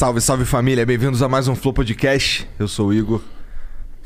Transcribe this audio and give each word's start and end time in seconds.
Salve, 0.00 0.18
salve 0.22 0.46
família, 0.46 0.86
bem-vindos 0.86 1.22
a 1.22 1.28
mais 1.28 1.46
um 1.46 1.54
Flow 1.54 1.74
Podcast. 1.74 2.48
Eu 2.58 2.66
sou 2.66 2.88
o 2.88 2.94
Igor. 2.94 3.20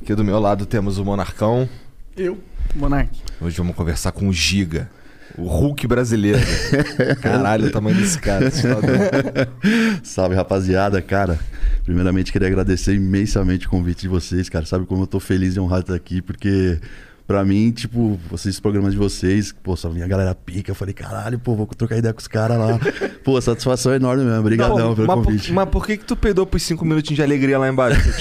Aqui 0.03 0.13
do 0.13 0.25
meu 0.25 0.41
lado 0.41 0.67
temos 0.67 0.99
o 0.99 1.05
Monarcão. 1.05 1.69
Eu, 2.17 2.37
Monark. 2.75 3.17
Hoje 3.41 3.57
vamos 3.57 3.77
conversar 3.77 4.11
com 4.11 4.29
o 4.29 4.33
Giga, 4.33 4.91
o 5.39 5.47
Hulk 5.47 5.87
brasileiro. 5.87 6.41
Caralho, 7.23 7.69
o 7.69 7.71
tamanho 7.71 7.97
desse 7.97 8.19
cara. 8.19 8.51
Salve, 10.03 10.35
rapaziada, 10.35 11.01
cara. 11.01 11.39
Primeiramente, 11.85 12.33
queria 12.33 12.49
agradecer 12.49 12.97
imensamente 12.97 13.69
o 13.69 13.71
convite 13.71 14.01
de 14.01 14.09
vocês, 14.09 14.49
cara. 14.49 14.67
Sabe 14.67 14.87
como 14.87 15.05
eu 15.05 15.07
tô 15.07 15.21
feliz 15.21 15.55
e 15.55 15.61
honrado 15.61 15.85
de 15.85 15.93
estar 15.93 15.95
aqui, 15.95 16.21
porque 16.21 16.81
pra 17.27 17.45
mim, 17.45 17.71
tipo, 17.71 18.19
vocês, 18.31 18.55
os 18.57 18.61
programas 18.61 18.93
de 18.93 18.99
vocês, 18.99 19.53
pô, 19.63 19.77
só 19.77 19.89
vinha 19.89 20.05
a 20.05 20.09
galera 20.09 20.35
pica. 20.35 20.71
Eu 20.71 20.75
falei, 20.75 20.93
caralho, 20.95 21.39
pô, 21.39 21.55
vou 21.55 21.67
trocar 21.67 21.97
ideia 21.97 22.13
com 22.13 22.21
os 22.21 22.29
caras 22.29 22.59
lá. 22.59 22.79
pô, 23.25 23.41
satisfação 23.41 23.95
enorme 23.95 24.25
mesmo. 24.25 24.41
Obrigadão 24.41 24.79
Não, 24.79 24.95
pelo 24.95 25.07
mas, 25.07 25.17
por, 25.17 25.25
convite. 25.25 25.53
mas 25.53 25.69
por 25.69 25.87
que 25.87 25.97
que 25.97 26.05
tu 26.05 26.17
peidou 26.17 26.47
por 26.47 26.61
cinco 26.61 26.85
minutinhos 26.85 27.17
de 27.17 27.23
alegria 27.23 27.59
lá 27.59 27.69
embaixo? 27.69 28.01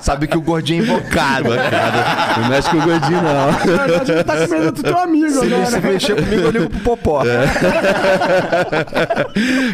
Sabe 0.00 0.26
que 0.26 0.36
o 0.36 0.40
gordinho 0.40 0.82
é 0.82 0.86
invocado. 0.86 1.48
Cara, 1.48 2.40
não 2.40 2.48
mexe 2.48 2.70
com 2.70 2.78
o 2.78 2.82
gordinho, 2.82 3.22
não. 3.22 3.52
Na 3.52 3.58
verdade, 3.86 4.12
ele 4.12 4.24
tá 4.24 4.46
com 4.46 4.52
medo 4.52 4.72
do 4.72 4.82
teu 4.82 4.98
amigo 4.98 5.30
Se 5.30 5.46
agora. 5.46 5.64
você 5.66 5.80
mexer 5.80 6.14
comigo, 6.16 6.42
eu 6.42 6.50
ligo 6.50 6.70
pro 6.70 6.80
Popó. 6.80 7.22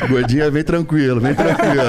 gordinho 0.09 0.45
é 0.45 0.51
bem 0.51 0.63
tranquilo, 0.65 1.21
bem 1.21 1.35
tranquilo. 1.35 1.83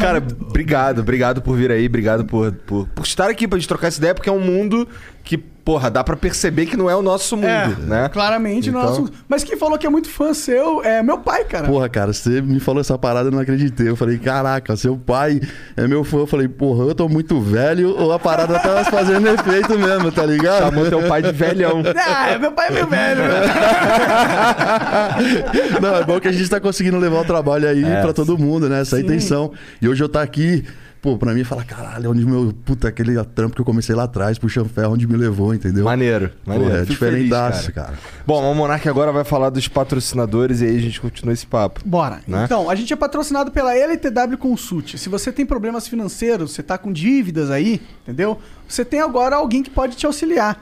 Cara, 0.00 0.22
obrigado, 0.48 0.98
obrigado 1.00 1.33
por 1.42 1.56
vir 1.56 1.70
aí, 1.70 1.86
obrigado 1.86 2.24
por, 2.24 2.52
por, 2.52 2.86
por 2.88 3.04
estar 3.04 3.28
aqui 3.30 3.46
pra 3.48 3.58
gente 3.58 3.68
trocar 3.68 3.88
essa 3.88 3.98
ideia, 3.98 4.14
porque 4.14 4.28
é 4.28 4.32
um 4.32 4.40
mundo 4.40 4.86
que, 5.22 5.38
porra, 5.38 5.90
dá 5.90 6.04
pra 6.04 6.16
perceber 6.16 6.66
que 6.66 6.76
não 6.76 6.90
é 6.90 6.94
o 6.94 7.00
nosso 7.00 7.34
mundo, 7.34 7.46
É, 7.48 7.68
né? 7.80 8.10
claramente 8.12 8.70
não 8.70 8.80
é 8.80 8.82
Então- 8.82 8.92
assunto. 8.94 9.12
Mas 9.26 9.42
quem 9.42 9.56
falou 9.56 9.78
que 9.78 9.86
é 9.86 9.90
muito 9.90 10.10
fã 10.10 10.34
seu 10.34 10.82
é 10.84 11.02
meu 11.02 11.16
pai, 11.18 11.44
cara. 11.44 11.66
Porra, 11.66 11.88
cara, 11.88 12.12
você 12.12 12.42
me 12.42 12.60
falou 12.60 12.82
essa 12.82 12.98
parada, 12.98 13.28
eu 13.28 13.32
não 13.32 13.38
acreditei. 13.38 13.88
Eu 13.88 13.96
falei, 13.96 14.18
caraca, 14.18 14.76
seu 14.76 14.98
pai 14.98 15.40
é 15.78 15.88
meu 15.88 16.04
fã. 16.04 16.18
Eu 16.18 16.26
falei, 16.26 16.46
porra, 16.46 16.84
eu 16.84 16.94
tô 16.94 17.08
muito 17.08 17.40
velho 17.40 17.96
ou 17.98 18.12
a 18.12 18.18
parada 18.18 18.58
tá 18.58 18.84
fazendo 18.84 19.26
efeito 19.28 19.78
mesmo, 19.78 20.12
tá 20.12 20.26
ligado? 20.26 20.64
Chamou 20.64 20.86
teu 20.90 21.02
pai 21.08 21.22
de 21.22 21.32
velhão. 21.32 21.82
Ah, 21.96 22.38
meu 22.38 22.52
pai 22.52 22.68
é 22.68 22.72
meu 22.72 22.86
velho. 22.86 23.22
Não, 25.80 25.96
é 25.96 26.04
bom 26.04 26.20
que 26.20 26.28
a 26.28 26.32
gente 26.32 26.48
tá 26.48 26.60
conseguindo 26.60 26.98
levar 26.98 27.20
o 27.20 27.24
trabalho 27.24 27.68
aí 27.68 27.84
É, 27.84 28.02
pra 28.02 28.12
todo 28.12 28.36
mundo, 28.38 28.68
né? 28.68 28.80
Essa 28.82 28.96
é 28.96 28.98
a 28.98 29.00
Sim. 29.00 29.06
intenção. 29.06 29.52
E 29.80 29.88
hoje 29.88 30.02
eu 30.02 30.08
tá 30.08 30.22
aqui, 30.22 30.64
pô, 31.04 31.18
pra 31.18 31.34
mim 31.34 31.44
falar, 31.44 31.64
caralho, 31.64 32.10
onde 32.10 32.24
meu. 32.24 32.54
Puta, 32.64 32.88
aquele 32.88 33.22
trampo 33.24 33.54
que 33.54 33.60
eu 33.60 33.64
comecei 33.64 33.94
lá 33.94 34.04
atrás, 34.04 34.38
puxando 34.38 34.70
ferro, 34.70 34.94
onde 34.94 35.06
me 35.06 35.18
levou, 35.18 35.54
entendeu? 35.54 35.84
Maneiro, 35.84 36.30
maneiro. 36.46 36.70
Pô, 36.70 36.76
é 36.78 36.84
diferentaço, 36.86 37.60
feliz, 37.64 37.74
cara. 37.74 37.98
Bom, 38.26 38.50
o 38.50 38.54
Monark 38.54 38.88
agora 38.88 39.12
vai 39.12 39.22
falar 39.22 39.50
dos 39.50 39.68
patrocinadores 39.68 40.62
e 40.62 40.64
aí 40.64 40.78
a 40.78 40.80
gente 40.80 40.98
continua 41.02 41.34
esse 41.34 41.46
papo. 41.46 41.82
Bora. 41.84 42.22
Né? 42.26 42.44
Então, 42.44 42.70
a 42.70 42.74
gente 42.74 42.90
é 42.90 42.96
patrocinado 42.96 43.50
pela 43.50 43.76
LTW 43.76 44.38
Consult. 44.38 44.96
Se 44.96 45.10
você 45.10 45.30
tem 45.30 45.44
problemas 45.44 45.86
financeiros, 45.86 46.52
você 46.52 46.62
tá 46.62 46.78
com 46.78 46.90
dívidas 46.90 47.50
aí, 47.50 47.82
entendeu? 48.02 48.38
Você 48.66 48.82
tem 48.82 49.00
agora 49.00 49.36
alguém 49.36 49.62
que 49.62 49.68
pode 49.68 49.96
te 49.96 50.06
auxiliar. 50.06 50.58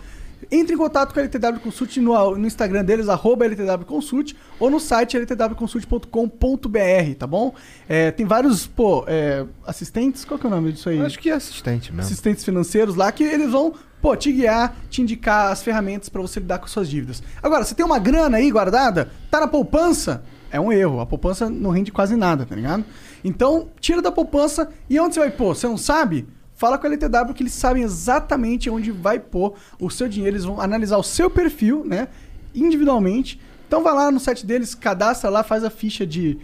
Entre 0.50 0.75
em 0.75 0.78
contato 0.78 1.12
com 1.12 1.20
a 1.20 1.22
LTW 1.22 1.60
Consult 1.60 2.00
no, 2.00 2.36
no 2.36 2.47
Instagram 2.47 2.84
deles, 2.84 3.08
arroba 3.08 3.44
LTW 3.44 3.84
Consult, 3.86 4.34
ou 4.58 4.70
no 4.70 4.80
site 4.80 5.16
ltwconsult.com.br, 5.19 7.14
tá 7.19 7.26
bom? 7.26 7.54
É, 7.88 8.10
tem 8.10 8.26
vários, 8.26 8.66
pô, 8.66 9.04
é, 9.06 9.44
assistentes, 9.66 10.25
qual 10.25 10.38
que 10.38 10.47
é 10.47 10.48
o 10.48 10.50
nome 10.50 10.72
disso 10.72 10.88
aí? 10.88 11.00
Acho 11.00 11.19
que 11.19 11.30
é 11.30 11.34
assistente 11.34 11.92
mesmo. 11.92 12.10
assistentes 12.10 12.44
financeiros 12.44 12.94
lá 12.94 13.12
que 13.12 13.22
eles 13.25 13.50
vão, 13.50 13.75
pô, 14.00 14.16
te 14.16 14.32
guiar, 14.32 14.76
te 14.91 15.03
indicar 15.03 15.53
as 15.53 15.62
ferramentas 15.62 16.08
pra 16.08 16.20
você 16.20 16.41
lidar 16.41 16.59
com 16.59 16.66
suas 16.66 16.88
dívidas. 16.88 17.22
Agora, 17.42 17.64
você 17.64 17.74
tem 17.74 17.84
uma 17.84 17.98
grana 17.98 18.38
aí 18.38 18.50
guardada, 18.50 19.10
tá 19.30 19.41
na 19.41 19.48
poupança, 19.48 20.22
é 20.50 20.60
um 20.60 20.70
erro. 20.70 21.00
A 21.00 21.06
poupança 21.06 21.48
não 21.48 21.70
rende 21.70 21.91
quase 21.91 22.14
nada, 22.14 22.44
tá 22.44 22.54
ligado? 22.54 22.84
Então, 23.24 23.70
tira 23.80 24.03
da 24.03 24.12
poupança 24.12 24.69
e 24.88 25.00
onde 25.00 25.14
você 25.14 25.20
vai 25.20 25.30
pôr? 25.30 25.56
Você 25.56 25.66
não 25.66 25.78
sabe? 25.78 26.26
Fala 26.62 26.78
com 26.78 26.86
a 26.86 26.90
LTW 26.90 27.34
que 27.34 27.42
eles 27.42 27.54
sabem 27.54 27.82
exatamente 27.82 28.70
onde 28.70 28.92
vai 28.92 29.18
pôr 29.18 29.54
o 29.80 29.90
seu 29.90 30.08
dinheiro. 30.08 30.36
Eles 30.36 30.44
vão 30.44 30.60
analisar 30.60 30.96
o 30.96 31.02
seu 31.02 31.28
perfil, 31.28 31.84
né? 31.84 32.06
Individualmente. 32.54 33.40
Então 33.66 33.82
vai 33.82 33.92
lá 33.92 34.12
no 34.12 34.20
site 34.20 34.46
deles, 34.46 34.72
cadastra 34.72 35.28
lá, 35.28 35.42
faz 35.42 35.64
a 35.64 35.70
ficha 35.70 36.06
de, 36.06 36.38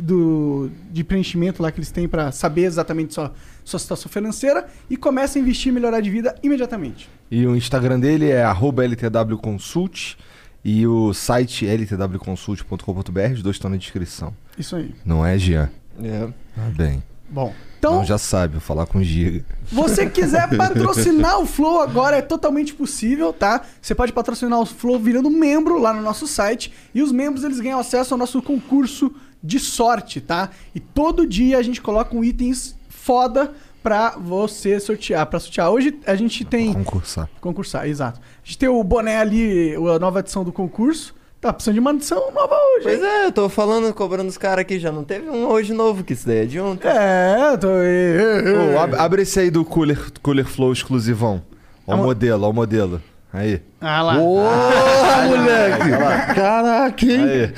do, 0.00 0.70
de 0.90 1.04
preenchimento 1.04 1.62
lá 1.62 1.70
que 1.70 1.80
eles 1.80 1.90
têm 1.90 2.08
pra 2.08 2.32
saber 2.32 2.62
exatamente 2.62 3.12
sua, 3.12 3.30
sua 3.62 3.78
situação 3.78 4.10
financeira 4.10 4.66
e 4.88 4.96
começa 4.96 5.38
a 5.38 5.42
investir 5.42 5.70
e 5.70 5.74
melhorar 5.74 6.00
de 6.00 6.08
vida 6.08 6.34
imediatamente. 6.42 7.06
E 7.30 7.46
o 7.46 7.54
Instagram 7.54 8.00
dele 8.00 8.30
é 8.30 8.42
arroba 8.42 8.86
ltwconsult 8.86 10.16
e 10.64 10.86
o 10.86 11.12
site 11.12 11.66
ltwconsult.com.br, 11.66 13.32
os 13.34 13.42
dois 13.42 13.56
estão 13.56 13.70
na 13.70 13.76
descrição. 13.76 14.34
Isso 14.56 14.76
aí. 14.76 14.94
Não 15.04 15.26
é, 15.26 15.36
Jean? 15.36 15.68
É. 16.02 16.26
Ah, 16.56 16.70
bem. 16.74 17.02
Bom, 17.30 17.52
então, 17.78 17.94
Então 17.94 18.04
já 18.04 18.18
sabe, 18.18 18.54
vou 18.54 18.60
falar 18.60 18.86
com 18.86 18.98
o 18.98 19.04
Giga. 19.04 19.44
você 19.70 20.08
quiser 20.08 20.48
patrocinar 20.56 21.38
o 21.40 21.46
Flow 21.46 21.80
agora 21.80 22.16
é 22.16 22.22
totalmente 22.22 22.74
possível, 22.74 23.32
tá? 23.32 23.62
Você 23.80 23.94
pode 23.94 24.12
patrocinar 24.12 24.58
o 24.58 24.66
Flow 24.66 24.98
virando 24.98 25.30
membro 25.30 25.78
lá 25.78 25.92
no 25.92 26.02
nosso 26.02 26.26
site 26.26 26.72
e 26.94 27.02
os 27.02 27.12
membros 27.12 27.44
eles 27.44 27.60
ganham 27.60 27.78
acesso 27.78 28.14
ao 28.14 28.18
nosso 28.18 28.42
concurso 28.42 29.12
de 29.42 29.60
sorte, 29.60 30.20
tá? 30.20 30.50
E 30.74 30.80
todo 30.80 31.26
dia 31.26 31.58
a 31.58 31.62
gente 31.62 31.80
coloca 31.80 32.16
um 32.16 32.24
itens 32.24 32.76
foda 32.88 33.52
pra 33.82 34.16
você 34.18 34.80
sortear, 34.80 35.24
para 35.26 35.38
sortear. 35.38 35.70
Hoje 35.70 35.98
a 36.04 36.16
gente 36.16 36.44
tem 36.44 36.74
Concursar. 36.74 37.28
Concursar, 37.40 37.88
exato. 37.88 38.20
A 38.20 38.44
gente 38.44 38.58
tem 38.58 38.68
o 38.68 38.82
boné 38.82 39.18
ali, 39.18 39.74
a 39.74 39.98
nova 39.98 40.20
edição 40.20 40.42
do 40.44 40.52
concurso. 40.52 41.14
Tá 41.40 41.52
precisando 41.52 41.74
de 41.74 41.80
uma 41.80 41.92
edição 41.92 42.32
nova 42.32 42.54
hoje. 42.54 42.82
Pois 42.82 42.98
hein? 43.00 43.06
é, 43.06 43.26
eu 43.26 43.32
tô 43.32 43.48
falando, 43.48 43.94
cobrando 43.94 44.28
os 44.28 44.36
caras 44.36 44.62
aqui, 44.62 44.78
já 44.80 44.90
não 44.90 45.04
teve 45.04 45.30
um 45.30 45.46
hoje 45.46 45.72
novo, 45.72 46.02
que 46.02 46.12
isso 46.12 46.26
daí 46.26 46.38
é 46.38 46.44
de 46.44 46.58
ontem. 46.58 46.88
É, 46.88 47.56
tô. 47.56 47.68
Ô, 47.68 48.78
ab- 48.80 48.96
abre 48.96 49.22
esse 49.22 49.38
aí 49.38 49.48
do 49.50 49.64
Cooler, 49.64 49.98
Cooler 50.20 50.44
Flow 50.44 50.72
exclusivão. 50.72 51.40
Ó 51.86 51.92
o 51.92 51.94
Ah, 51.94 51.96
mo- 51.96 52.02
modelo, 52.04 52.44
ó 52.44 52.50
o 52.50 52.52
modelo. 52.52 53.00
Aí. 53.32 53.62
Ah 53.80 54.02
lá. 54.02 54.14
Porra, 54.16 55.22
moleque! 55.28 56.34
Caraca, 56.34 57.04
hein? 57.06 57.24
Aí. 57.28 57.52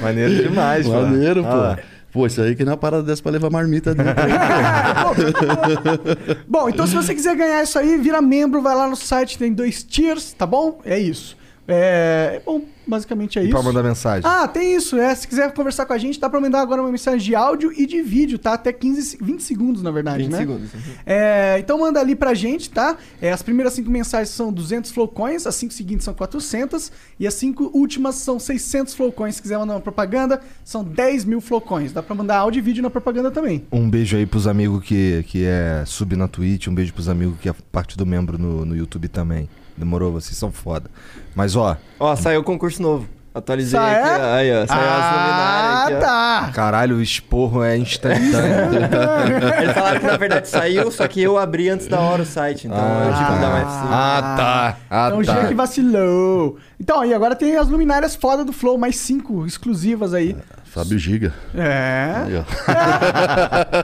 Maneiro 0.02 0.34
demais, 0.48 0.86
mano. 0.88 1.08
Maneiro, 1.08 1.42
pô. 1.44 1.48
Ah, 1.50 1.78
Pô, 2.10 2.26
isso 2.26 2.40
aí 2.40 2.56
que 2.56 2.64
não 2.64 2.72
é 2.72 2.74
uma 2.74 2.80
parada 2.80 3.02
dessa 3.02 3.22
pra 3.22 3.32
levar 3.32 3.50
marmita 3.50 3.94
dentro. 3.94 4.14
Bom, 6.48 6.68
então 6.68 6.86
se 6.86 6.94
você 6.94 7.14
quiser 7.14 7.36
ganhar 7.36 7.62
isso 7.62 7.78
aí, 7.78 7.98
vira 7.98 8.22
membro, 8.22 8.62
vai 8.62 8.74
lá 8.74 8.88
no 8.88 8.96
site, 8.96 9.36
tem 9.36 9.52
dois 9.52 9.82
tiers, 9.82 10.32
tá 10.32 10.46
bom? 10.46 10.80
É 10.84 10.98
isso. 10.98 11.36
É. 11.68 12.40
Bom, 12.46 12.62
basicamente 12.86 13.38
é 13.38 13.42
E 13.42 13.44
isso. 13.44 13.52
pra 13.54 13.62
mandar 13.62 13.82
mensagem. 13.82 14.22
Ah, 14.28 14.48
tem 14.48 14.74
isso, 14.74 14.96
é. 14.96 15.14
Se 15.14 15.28
quiser 15.28 15.52
conversar 15.52 15.84
com 15.84 15.92
a 15.92 15.98
gente, 15.98 16.18
dá 16.18 16.30
pra 16.30 16.40
mandar 16.40 16.62
agora 16.62 16.80
uma 16.80 16.90
mensagem 16.90 17.20
de 17.20 17.34
áudio 17.34 17.70
e 17.76 17.86
de 17.86 18.00
vídeo, 18.00 18.38
tá? 18.38 18.54
Até 18.54 18.72
15, 18.72 19.18
20 19.20 19.42
segundos, 19.42 19.82
na 19.82 19.90
verdade, 19.90 20.22
20 20.24 20.32
né? 20.32 20.38
segundos. 20.38 20.70
É, 21.04 21.56
então 21.58 21.78
manda 21.78 22.00
ali 22.00 22.16
pra 22.16 22.32
gente, 22.32 22.70
tá? 22.70 22.96
É, 23.20 23.30
as 23.30 23.42
primeiras 23.42 23.74
cinco 23.74 23.90
mensagens 23.90 24.30
são 24.30 24.50
200 24.50 24.90
flowcoins, 24.90 25.46
as 25.46 25.54
cinco 25.54 25.74
seguintes 25.74 26.04
são 26.04 26.14
400 26.14 26.90
e 27.20 27.26
as 27.26 27.34
cinco 27.34 27.70
últimas 27.74 28.14
são 28.14 28.38
600 28.38 28.94
flowcoins. 28.94 29.36
Se 29.36 29.42
quiser 29.42 29.58
mandar 29.58 29.74
uma 29.74 29.80
propaganda, 29.80 30.40
são 30.64 30.82
10 30.82 31.26
mil 31.26 31.42
flowcoins. 31.42 31.92
Dá 31.92 32.02
pra 32.02 32.14
mandar 32.14 32.38
áudio 32.38 32.60
e 32.60 32.62
vídeo 32.62 32.82
na 32.82 32.88
propaganda 32.88 33.30
também. 33.30 33.66
Um 33.70 33.90
beijo 33.90 34.16
aí 34.16 34.24
pros 34.24 34.46
amigos 34.46 34.82
que, 34.84 35.22
que 35.28 35.44
é 35.44 35.84
sub 35.86 36.16
na 36.16 36.26
Twitch, 36.26 36.68
um 36.68 36.74
beijo 36.74 36.94
pros 36.94 37.08
amigos 37.10 37.36
que 37.40 37.48
é 37.48 37.54
parte 37.70 37.96
do 37.96 38.06
membro 38.06 38.38
no, 38.38 38.64
no 38.64 38.74
YouTube 38.74 39.06
também. 39.08 39.48
Demorou, 39.78 40.12
vocês 40.12 40.36
são 40.36 40.50
foda. 40.50 40.90
Mas 41.34 41.54
ó, 41.56 41.76
Ó, 42.00 42.16
saiu 42.16 42.40
o 42.40 42.44
concurso 42.44 42.82
novo. 42.82 43.06
Atualizei 43.34 43.78
Sa- 43.78 43.86
aqui. 43.86 44.08
é? 44.22 44.32
Aí, 44.34 44.50
ó. 44.62 44.66
Saiu 44.66 44.80
as 44.80 45.04
Ah, 45.04 45.12
luminárias 45.14 45.82
aqui, 45.84 45.94
ó. 45.94 46.00
tá. 46.00 46.50
caralho, 46.52 46.96
o 46.96 47.02
esporro 47.02 47.62
é 47.62 47.76
instantâneo. 47.76 48.32
Eles 49.62 49.72
falaram 49.74 50.00
que 50.00 50.06
na 50.06 50.16
verdade 50.16 50.48
saiu, 50.48 50.90
só 50.90 51.06
que 51.06 51.22
eu 51.22 51.38
abri 51.38 51.68
antes 51.68 51.86
da 51.86 52.00
hora 52.00 52.22
o 52.22 52.26
site. 52.26 52.66
Então 52.66 53.04
eu 53.04 53.12
tive 53.14 53.24
que 53.26 53.38
dar 53.40 53.50
mais. 53.50 53.66
ah, 53.68 54.34
tá. 54.36 54.76
Ah, 54.90 55.06
Então 55.08 55.20
o 55.20 55.24
tá. 55.24 55.34
Gia 55.34 55.46
que 55.48 55.54
vacilou. 55.54 56.58
Então, 56.80 57.00
aí 57.00 57.14
agora 57.14 57.36
tem 57.36 57.56
as 57.56 57.68
luminárias 57.68 58.16
foda 58.16 58.44
do 58.44 58.52
Flow, 58.52 58.76
mais 58.76 58.96
cinco 58.96 59.46
exclusivas 59.46 60.14
aí. 60.14 60.36
Fábio 60.70 60.98
Giga. 60.98 61.32
É. 61.54 62.14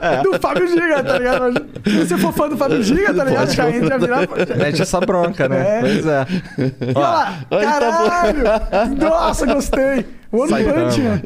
Aí. 0.01 0.21
Do 0.23 0.39
Fábio 0.39 0.67
Giga, 0.67 1.03
tá 1.03 1.17
ligado? 1.17 1.65
Se 1.83 2.05
você 2.05 2.17
for 2.17 2.31
fã 2.33 2.47
do 2.47 2.57
Fábio 2.57 2.83
Giga, 2.83 3.13
tá 3.13 3.23
ligado? 3.23 3.51
Já 3.51 3.69
entra 3.69 3.95
a 3.95 3.97
virar. 3.97 4.27
Mete 4.57 4.81
essa 4.81 4.99
bronca, 4.99 5.49
né? 5.49 5.77
É. 5.77 5.81
Pois 5.81 6.05
é. 6.05 6.25
Olha 6.95 6.99
lá, 6.99 7.45
caralho! 7.61 8.43
Nossa, 8.97 9.45
gostei! 9.45 10.05
One 10.31 10.49
Saitama. 10.49 10.81
Punch 10.81 11.01
Man. 11.01 11.21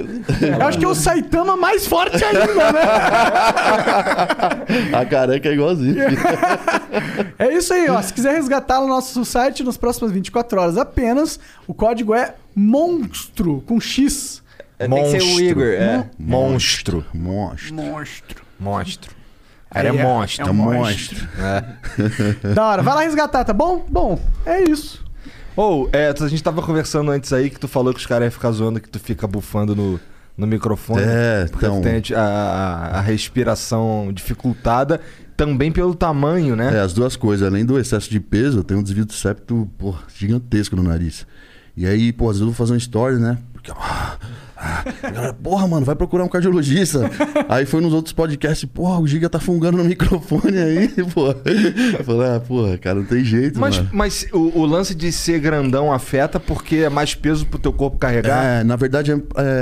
Eu 0.60 0.68
acho 0.68 0.78
que 0.78 0.86
é 0.86 0.88
o 0.88 0.96
Saitama 0.96 1.58
mais 1.58 1.88
forte 1.88 2.24
ainda, 2.24 2.46
né? 2.46 2.82
A 4.94 5.06
careca 5.06 5.50
é 5.50 5.54
igualzinho. 5.54 5.96
É 7.40 7.54
isso 7.54 7.74
aí, 7.74 7.90
ó. 7.90 8.00
Se 8.02 8.14
quiser 8.14 8.36
resgatar 8.36 8.80
no 8.80 8.88
nosso 8.88 9.26
site 9.26 9.64
nas 9.64 9.78
próximas 9.78 10.12
24 10.12 10.62
horas 10.62 10.78
apenas, 10.78 11.40
o 11.68 11.74
código 11.74 12.14
é 12.14 12.36
MONSTRO, 12.56 13.64
com 13.66 13.80
X. 13.80 14.44
É, 14.80 14.88
Tem 14.88 15.04
que 15.04 15.10
ser 15.12 15.18
o 15.22 15.26
Monstro. 15.26 15.44
Igor. 15.44 15.68
É. 15.68 16.10
Monstro. 16.18 17.06
Monstro. 17.14 17.76
Monstro. 17.76 18.44
Monstro. 18.60 19.12
Era 19.72 19.92
Aí 19.92 19.98
é- 19.98 20.04
monstro. 20.04 20.48
é 20.48 20.52
um 20.52 20.54
monstro. 20.54 21.28
É. 21.38 22.54
Da 22.56 22.66
hora. 22.66 22.82
Vai 22.82 22.96
lá 22.96 23.02
resgatar, 23.02 23.44
tá 23.44 23.54
bom? 23.54 23.86
Bom, 23.90 24.20
é 24.46 24.64
isso. 24.64 25.06
Ou, 25.56 25.90
é, 25.92 26.08
a 26.18 26.28
gente 26.28 26.42
tava 26.42 26.62
conversando 26.62 27.12
antes 27.12 27.34
aí 27.34 27.50
que 27.50 27.60
tu 27.60 27.68
falou 27.68 27.94
que 27.94 28.00
os 28.00 28.06
caras 28.06 28.26
iam 28.26 28.32
ficar 28.32 28.52
zoando 28.52 28.80
que 28.80 28.88
tu 28.90 28.98
fica 29.00 29.28
bufando 29.28 29.76
no, 29.76 30.00
no 30.38 30.48
microfone. 30.48 31.02
É, 31.04 31.46
porque 31.52 31.66
então- 31.66 31.82
tu 31.82 31.84
tem 31.84 32.02
a, 32.16 32.22
a- 32.22 32.98
a 32.98 33.02
respiração 33.02 34.12
dificultada 34.14 35.02
também 35.36 35.72
pelo 35.72 35.94
tamanho, 35.94 36.56
né? 36.56 36.78
É, 36.78 36.80
as 36.80 36.94
duas 36.94 37.16
coisas. 37.18 37.46
Além 37.48 37.66
do 37.66 37.78
excesso 37.78 38.10
de 38.10 38.20
peso, 38.20 38.60
eu 38.60 38.64
tenho 38.64 38.80
um 38.80 38.84
desvio 38.84 39.06
do 39.06 39.14
septo 39.14 39.70
pô, 39.78 39.94
gigantesco 40.16 40.76
no 40.76 40.84
nariz. 40.84 41.28
E 41.76 41.86
aí, 41.86 42.12
pô, 42.12 42.26
às 42.26 42.38
vezes 42.38 42.42
eu 42.42 42.48
vou 42.48 42.56
fazer 42.56 42.72
uma 42.74 42.78
story, 42.78 43.18
né? 43.18 43.38
Porque, 43.54 43.72
ah, 44.62 44.84
galera, 45.02 45.34
porra, 45.34 45.66
mano, 45.68 45.86
vai 45.86 45.96
procurar 45.96 46.26
um 46.26 46.28
cardiologista. 46.28 47.10
aí 47.48 47.66
foi 47.66 47.80
nos 47.80 47.94
outros 47.94 48.12
podcasts, 48.12 48.70
porra, 48.70 49.00
o 49.00 49.08
Giga 49.08 49.30
tá 49.30 49.40
fungando 49.40 49.78
no 49.78 49.86
microfone 49.86 50.58
aí, 50.58 50.88
pô. 51.14 51.28
Eu 51.30 52.04
falei, 52.04 52.36
ah, 52.36 52.40
porra, 52.42 52.78
cara, 52.78 52.96
não 52.96 53.06
tem 53.06 53.24
jeito, 53.24 53.58
Mas, 53.60 53.78
mano. 53.78 53.90
mas 53.94 54.28
o, 54.34 54.60
o 54.60 54.66
lance 54.66 54.94
de 54.94 55.12
ser 55.12 55.40
grandão 55.40 55.94
afeta 55.94 56.40
porque 56.40 56.78
é 56.78 56.90
mais 56.90 57.16
peso 57.16 57.46
pro 57.46 57.58
teu 57.58 57.72
corpo 57.72 57.98
carregar? 57.98 58.44
É, 58.44 58.64
na 58.64 58.76
verdade, 58.76 59.14
é, 59.14 59.16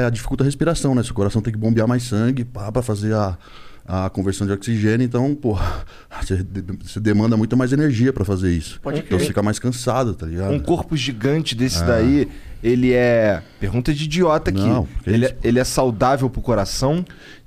é, 0.07 0.09
dificulta 0.09 0.44
a 0.44 0.45
respiração, 0.45 0.95
né? 0.95 1.03
Seu 1.03 1.13
coração 1.13 1.41
tem 1.41 1.53
que 1.53 1.59
bombear 1.59 1.88
mais 1.88 2.03
sangue 2.03 2.44
pá, 2.44 2.71
pra 2.71 2.81
fazer 2.81 3.13
a, 3.13 3.38
a 3.87 4.09
conversão 4.09 4.45
de 4.45 4.51
oxigênio. 4.53 5.05
Então, 5.05 5.33
pô, 5.33 5.57
você, 6.21 6.43
de- 6.43 6.63
você 6.83 6.99
demanda 6.99 7.37
muito 7.37 7.55
mais 7.55 7.71
energia 7.71 8.11
pra 8.11 8.25
fazer 8.25 8.51
isso. 8.51 8.79
Pode 8.81 8.99
Então 8.99 9.17
você 9.17 9.25
fica 9.27 9.41
mais 9.41 9.57
cansado, 9.59 10.13
tá 10.13 10.25
ligado? 10.25 10.53
Um 10.53 10.59
corpo 10.59 10.95
gigante 10.97 11.55
desse 11.55 11.83
daí, 11.85 12.27
ele 12.61 12.91
é. 12.93 13.41
Pergunta 13.59 13.93
de 13.93 14.03
idiota 14.03 14.49
aqui. 14.49 14.59
Não, 14.59 14.85
que 15.03 15.09
ele, 15.09 15.25
é, 15.25 15.37
ele 15.43 15.59
é 15.59 15.63
saudável 15.63 16.29
pro 16.29 16.41
coração? 16.41 17.05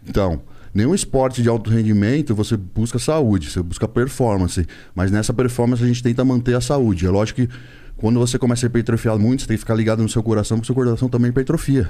Então, 0.09 0.41
nenhum 0.73 0.95
esporte 0.95 1.43
de 1.43 1.49
alto 1.49 1.69
rendimento 1.69 2.35
você 2.35 2.57
busca 2.57 2.99
saúde, 2.99 3.51
você 3.51 3.63
busca 3.63 3.87
performance. 3.87 4.67
Mas 4.95 5.11
nessa 5.11 5.35
performance 5.35 5.83
a 5.83 5.87
gente 5.87 6.03
tenta 6.03 6.25
manter 6.25 6.55
a 6.57 6.61
saúde. 6.61 7.05
É 7.07 7.11
lógico 7.11 7.43
que 7.43 7.49
quando 7.97 8.19
você 8.19 8.39
começa 8.39 8.65
a 8.65 8.69
hipertrofiar 8.69 9.19
muito, 9.19 9.43
você 9.43 9.49
tem 9.49 9.57
que 9.57 9.61
ficar 9.61 9.75
ligado 9.75 10.03
no 10.03 10.09
seu 10.09 10.23
coração, 10.23 10.57
porque 10.57 10.65
o 10.65 10.75
seu 10.75 10.75
coração 10.75 11.07
também 11.07 11.29
hipertrofia. 11.29 11.87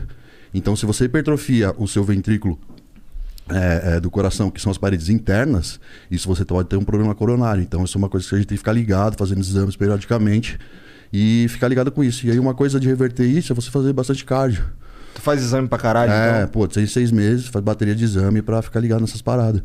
Então, 0.52 0.75
se 0.75 0.85
você 0.85 1.05
hipertrofia 1.05 1.73
o 1.79 1.87
seu 1.87 2.02
ventrículo 2.02 2.58
é, 3.52 3.97
é, 3.97 4.00
do 4.00 4.11
coração, 4.11 4.50
que 4.50 4.61
são 4.61 4.70
as 4.70 4.79
paredes 4.79 5.08
internas, 5.08 5.81
isso 6.11 6.29
você 6.29 6.44
pode 6.44 6.69
ter 6.69 6.76
um 6.76 6.85
problema 6.85 7.14
coronário. 7.14 7.62
Então, 7.62 7.85
isso 7.85 7.97
é 7.97 7.99
uma 7.99 8.08
coisa 8.08 8.29
que 8.29 8.35
a 8.35 8.38
gente 8.38 8.47
tem 8.49 8.55
que 8.56 8.61
ficar 8.61 8.73
ligado, 8.73 9.17
fazendo 9.17 9.41
exames 9.41 9.76
periodicamente 9.76 10.58
e 11.12 11.47
ficar 11.49 11.69
ligado 11.69 11.91
com 11.91 12.02
isso. 12.05 12.26
E 12.26 12.31
aí, 12.31 12.38
uma 12.38 12.55
coisa 12.55 12.79
de 12.79 12.87
reverter 12.88 13.26
isso 13.26 13.52
é 13.52 13.55
você 13.55 13.70
fazer 13.70 13.93
bastante 13.93 14.25
cardio. 14.25 14.64
Tu 15.14 15.20
faz 15.20 15.43
exame 15.43 15.67
pra 15.67 15.76
caralho, 15.76 16.12
É, 16.12 16.38
então? 16.43 16.49
pô, 16.49 16.69
tem 16.69 16.87
seis 16.87 17.11
meses, 17.11 17.49
faz 17.49 17.64
bateria 17.64 17.97
de 17.97 18.05
exame 18.05 18.41
pra 18.43 18.62
ficar 18.62 18.79
ligado 18.79 19.00
nessas 19.00 19.20
paradas. 19.20 19.61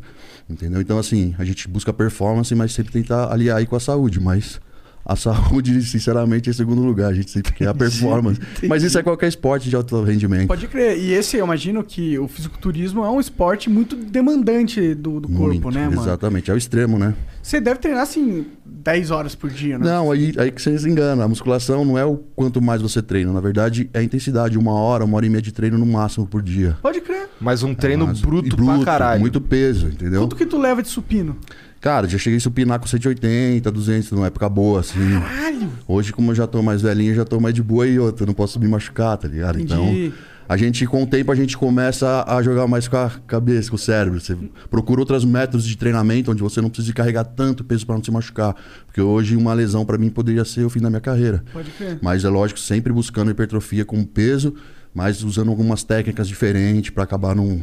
Entendeu? 0.50 0.80
Então, 0.80 0.98
assim, 0.98 1.34
a 1.38 1.44
gente 1.44 1.68
busca 1.68 1.92
performance, 1.92 2.52
mas 2.54 2.72
sempre 2.72 2.92
tentar 2.92 3.32
aliar 3.32 3.58
aí 3.58 3.66
com 3.66 3.76
a 3.76 3.80
saúde. 3.80 4.18
Mas 4.20 4.60
a 5.06 5.14
saúde, 5.14 5.80
sinceramente, 5.86 6.48
é 6.48 6.50
em 6.50 6.54
segundo 6.54 6.82
lugar. 6.82 7.10
A 7.10 7.14
gente 7.14 7.30
sempre 7.30 7.52
quer 7.52 7.68
a 7.68 7.74
performance. 7.74 8.40
Mas 8.68 8.82
isso 8.82 8.98
é 8.98 9.02
qualquer 9.02 9.28
esporte 9.28 9.70
de 9.70 9.76
alto 9.76 10.02
rendimento. 10.02 10.48
Pode 10.48 10.66
crer. 10.66 10.98
E 10.98 11.12
esse, 11.12 11.36
eu 11.36 11.44
imagino 11.44 11.84
que 11.84 12.18
o 12.18 12.26
fisiculturismo 12.26 13.04
é 13.04 13.08
um 13.10 13.20
esporte 13.20 13.70
muito 13.70 13.94
demandante 13.94 14.94
do, 14.94 15.20
do 15.20 15.28
corpo, 15.28 15.62
Muito, 15.62 15.70
né, 15.70 15.88
mano? 15.88 16.02
Exatamente, 16.02 16.50
é 16.50 16.54
o 16.54 16.56
extremo, 16.56 16.98
né? 16.98 17.14
Você 17.40 17.60
deve 17.60 17.78
treinar, 17.78 18.02
assim, 18.02 18.46
10 18.64 19.12
horas 19.12 19.36
por 19.36 19.48
dia, 19.48 19.78
né? 19.78 19.86
Não, 19.86 20.10
aí, 20.10 20.34
aí 20.36 20.50
que 20.50 20.60
você 20.60 20.76
se 20.76 20.88
engana. 20.88 21.22
A 21.22 21.28
musculação 21.28 21.84
não 21.84 21.96
é 21.96 22.04
o 22.04 22.16
quanto 22.34 22.60
mais 22.60 22.82
você 22.82 23.00
treina. 23.00 23.32
Na 23.32 23.40
verdade, 23.40 23.88
é 23.94 24.00
a 24.00 24.02
intensidade. 24.02 24.58
Uma 24.58 24.72
hora, 24.72 25.04
uma 25.04 25.16
hora 25.16 25.26
e 25.26 25.30
meia 25.30 25.42
de 25.42 25.52
treino 25.52 25.78
no 25.78 25.86
máximo 25.86 26.26
por 26.26 26.42
dia. 26.42 26.76
Pode 26.82 27.00
crer. 27.00 27.28
Mas 27.40 27.62
um 27.62 27.74
treino 27.74 28.06
Mas- 28.08 28.20
bruto, 28.20 28.48
e 28.48 28.56
pra 28.56 28.84
caralho. 28.84 29.20
Muito 29.20 29.40
peso, 29.40 29.86
entendeu? 29.86 30.22
Quanto 30.22 30.34
que 30.34 30.46
tu 30.46 30.58
leva 30.58 30.82
de 30.82 30.88
supino? 30.88 31.36
Cara, 31.86 32.08
já 32.08 32.18
cheguei 32.18 32.38
a 32.38 32.40
supinar 32.40 32.80
com 32.80 32.86
180, 32.88 33.70
200 33.70 34.10
numa 34.10 34.26
época 34.26 34.48
boa, 34.48 34.80
assim. 34.80 35.20
Caralho! 35.20 35.70
Hoje, 35.86 36.12
como 36.12 36.32
eu 36.32 36.34
já 36.34 36.44
tô 36.44 36.60
mais 36.60 36.82
velhinho, 36.82 37.14
já 37.14 37.24
tô 37.24 37.38
mais 37.38 37.54
de 37.54 37.62
boa 37.62 37.86
e 37.86 37.96
outra, 37.96 38.26
não 38.26 38.34
posso 38.34 38.58
me 38.58 38.66
machucar, 38.66 39.16
tá 39.16 39.28
ligado? 39.28 39.60
Entendi. 39.60 40.06
Então, 40.06 40.18
a 40.48 40.56
gente, 40.56 40.84
com 40.84 41.04
o 41.04 41.06
tempo, 41.06 41.30
a 41.30 41.34
gente 41.36 41.56
começa 41.56 42.24
a 42.26 42.42
jogar 42.42 42.66
mais 42.66 42.88
com 42.88 42.96
a 42.96 43.08
cabeça, 43.28 43.70
com 43.70 43.76
o 43.76 43.78
cérebro. 43.78 44.20
Você 44.20 44.36
procura 44.68 45.00
outros 45.00 45.24
métodos 45.24 45.64
de 45.64 45.76
treinamento 45.76 46.32
onde 46.32 46.42
você 46.42 46.60
não 46.60 46.68
precisa 46.68 46.92
carregar 46.92 47.22
tanto 47.22 47.62
peso 47.62 47.86
para 47.86 47.94
não 47.94 48.02
se 48.02 48.10
machucar. 48.10 48.56
Porque 48.84 49.00
hoje, 49.00 49.36
uma 49.36 49.54
lesão 49.54 49.86
para 49.86 49.96
mim 49.96 50.10
poderia 50.10 50.44
ser 50.44 50.64
o 50.64 50.68
fim 50.68 50.80
da 50.80 50.90
minha 50.90 51.00
carreira. 51.00 51.44
Pode 51.52 51.70
crer. 51.70 52.00
Mas 52.02 52.24
é 52.24 52.28
lógico, 52.28 52.58
sempre 52.58 52.92
buscando 52.92 53.30
hipertrofia 53.30 53.84
com 53.84 54.02
peso, 54.04 54.54
mas 54.92 55.22
usando 55.22 55.50
algumas 55.50 55.84
técnicas 55.84 56.26
diferentes 56.26 56.90
para 56.90 57.04
acabar 57.04 57.36
não, 57.36 57.62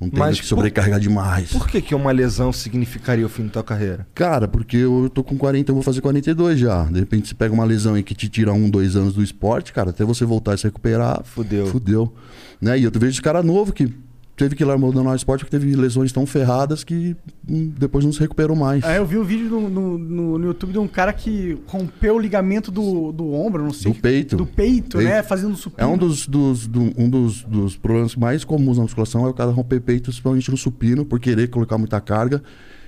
não 0.00 0.10
Mas 0.12 0.40
que 0.40 0.46
sobrecarregar 0.46 1.00
demais. 1.00 1.52
Por 1.52 1.68
que, 1.68 1.80
que 1.80 1.94
uma 1.94 2.10
lesão 2.10 2.52
significaria 2.52 3.24
o 3.24 3.28
fim 3.28 3.44
da 3.44 3.50
tua 3.50 3.64
carreira? 3.64 4.06
Cara, 4.14 4.48
porque 4.48 4.76
eu 4.76 5.10
tô 5.12 5.22
com 5.22 5.36
40, 5.36 5.70
eu 5.70 5.74
vou 5.74 5.82
fazer 5.82 6.00
42 6.00 6.58
já. 6.58 6.84
De 6.84 7.00
repente 7.00 7.28
você 7.28 7.34
pega 7.34 7.54
uma 7.54 7.64
lesão 7.64 7.94
aí 7.94 8.02
que 8.02 8.14
te 8.14 8.28
tira 8.28 8.52
um, 8.52 8.68
dois 8.68 8.96
anos 8.96 9.14
do 9.14 9.22
esporte, 9.22 9.72
cara, 9.72 9.90
até 9.90 10.04
você 10.04 10.24
voltar 10.24 10.54
e 10.54 10.58
se 10.58 10.64
recuperar, 10.64 11.22
Fudeu. 11.24 11.66
Fudeu. 11.66 12.12
Né? 12.60 12.78
E 12.78 12.84
eu 12.84 12.90
vejo 12.90 13.12
esse 13.12 13.22
cara 13.22 13.42
novo 13.42 13.72
que 13.72 13.92
teve 14.36 14.54
que 14.56 14.64
largar 14.64 14.84
o 14.86 15.14
esporte 15.14 15.44
porque 15.44 15.56
teve 15.58 15.74
lesões 15.76 16.10
tão 16.12 16.26
ferradas 16.26 16.82
que 16.82 17.16
hum, 17.48 17.72
depois 17.78 18.04
não 18.04 18.12
se 18.12 18.18
recuperou 18.20 18.56
mais. 18.56 18.82
Aí 18.84 18.96
eu 18.96 19.06
vi 19.06 19.16
um 19.16 19.22
vídeo 19.24 19.48
no, 19.48 19.68
no, 19.70 19.98
no- 19.98 20.38
no 20.38 20.46
YouTube 20.46 20.72
de 20.72 20.78
um 20.78 20.88
cara 20.88 21.12
que 21.12 21.56
rompeu 21.66 22.16
o 22.16 22.18
ligamento 22.18 22.70
do, 22.70 23.12
do 23.12 23.32
ombro, 23.32 23.62
não 23.62 23.72
sei. 23.72 23.92
Do 23.92 23.98
peito. 24.00 24.36
Do 24.36 24.46
peito, 24.46 24.96
Peito. 24.98 25.08
né? 25.12 25.22
Fazendo 25.22 25.56
supino. 25.56 25.88
É 25.88 25.90
um 25.92 25.96
dos, 25.96 26.26
dos- 26.26 26.66
do- 26.66 26.92
um 26.96 27.08
dos, 27.08 27.42
dos 27.44 27.76
problemas 27.76 28.16
mais 28.16 28.44
comuns 28.44 28.76
na 28.76 28.82
musculação 28.82 29.24
é 29.26 29.28
o 29.28 29.34
cara 29.34 29.50
romper 29.50 29.80
peito, 29.80 30.04
principalmente 30.04 30.50
no 30.50 30.56
supino, 30.56 31.04
por 31.04 31.20
querer 31.20 31.48
colocar 31.48 31.78
muita 31.78 32.00
carga. 32.00 32.42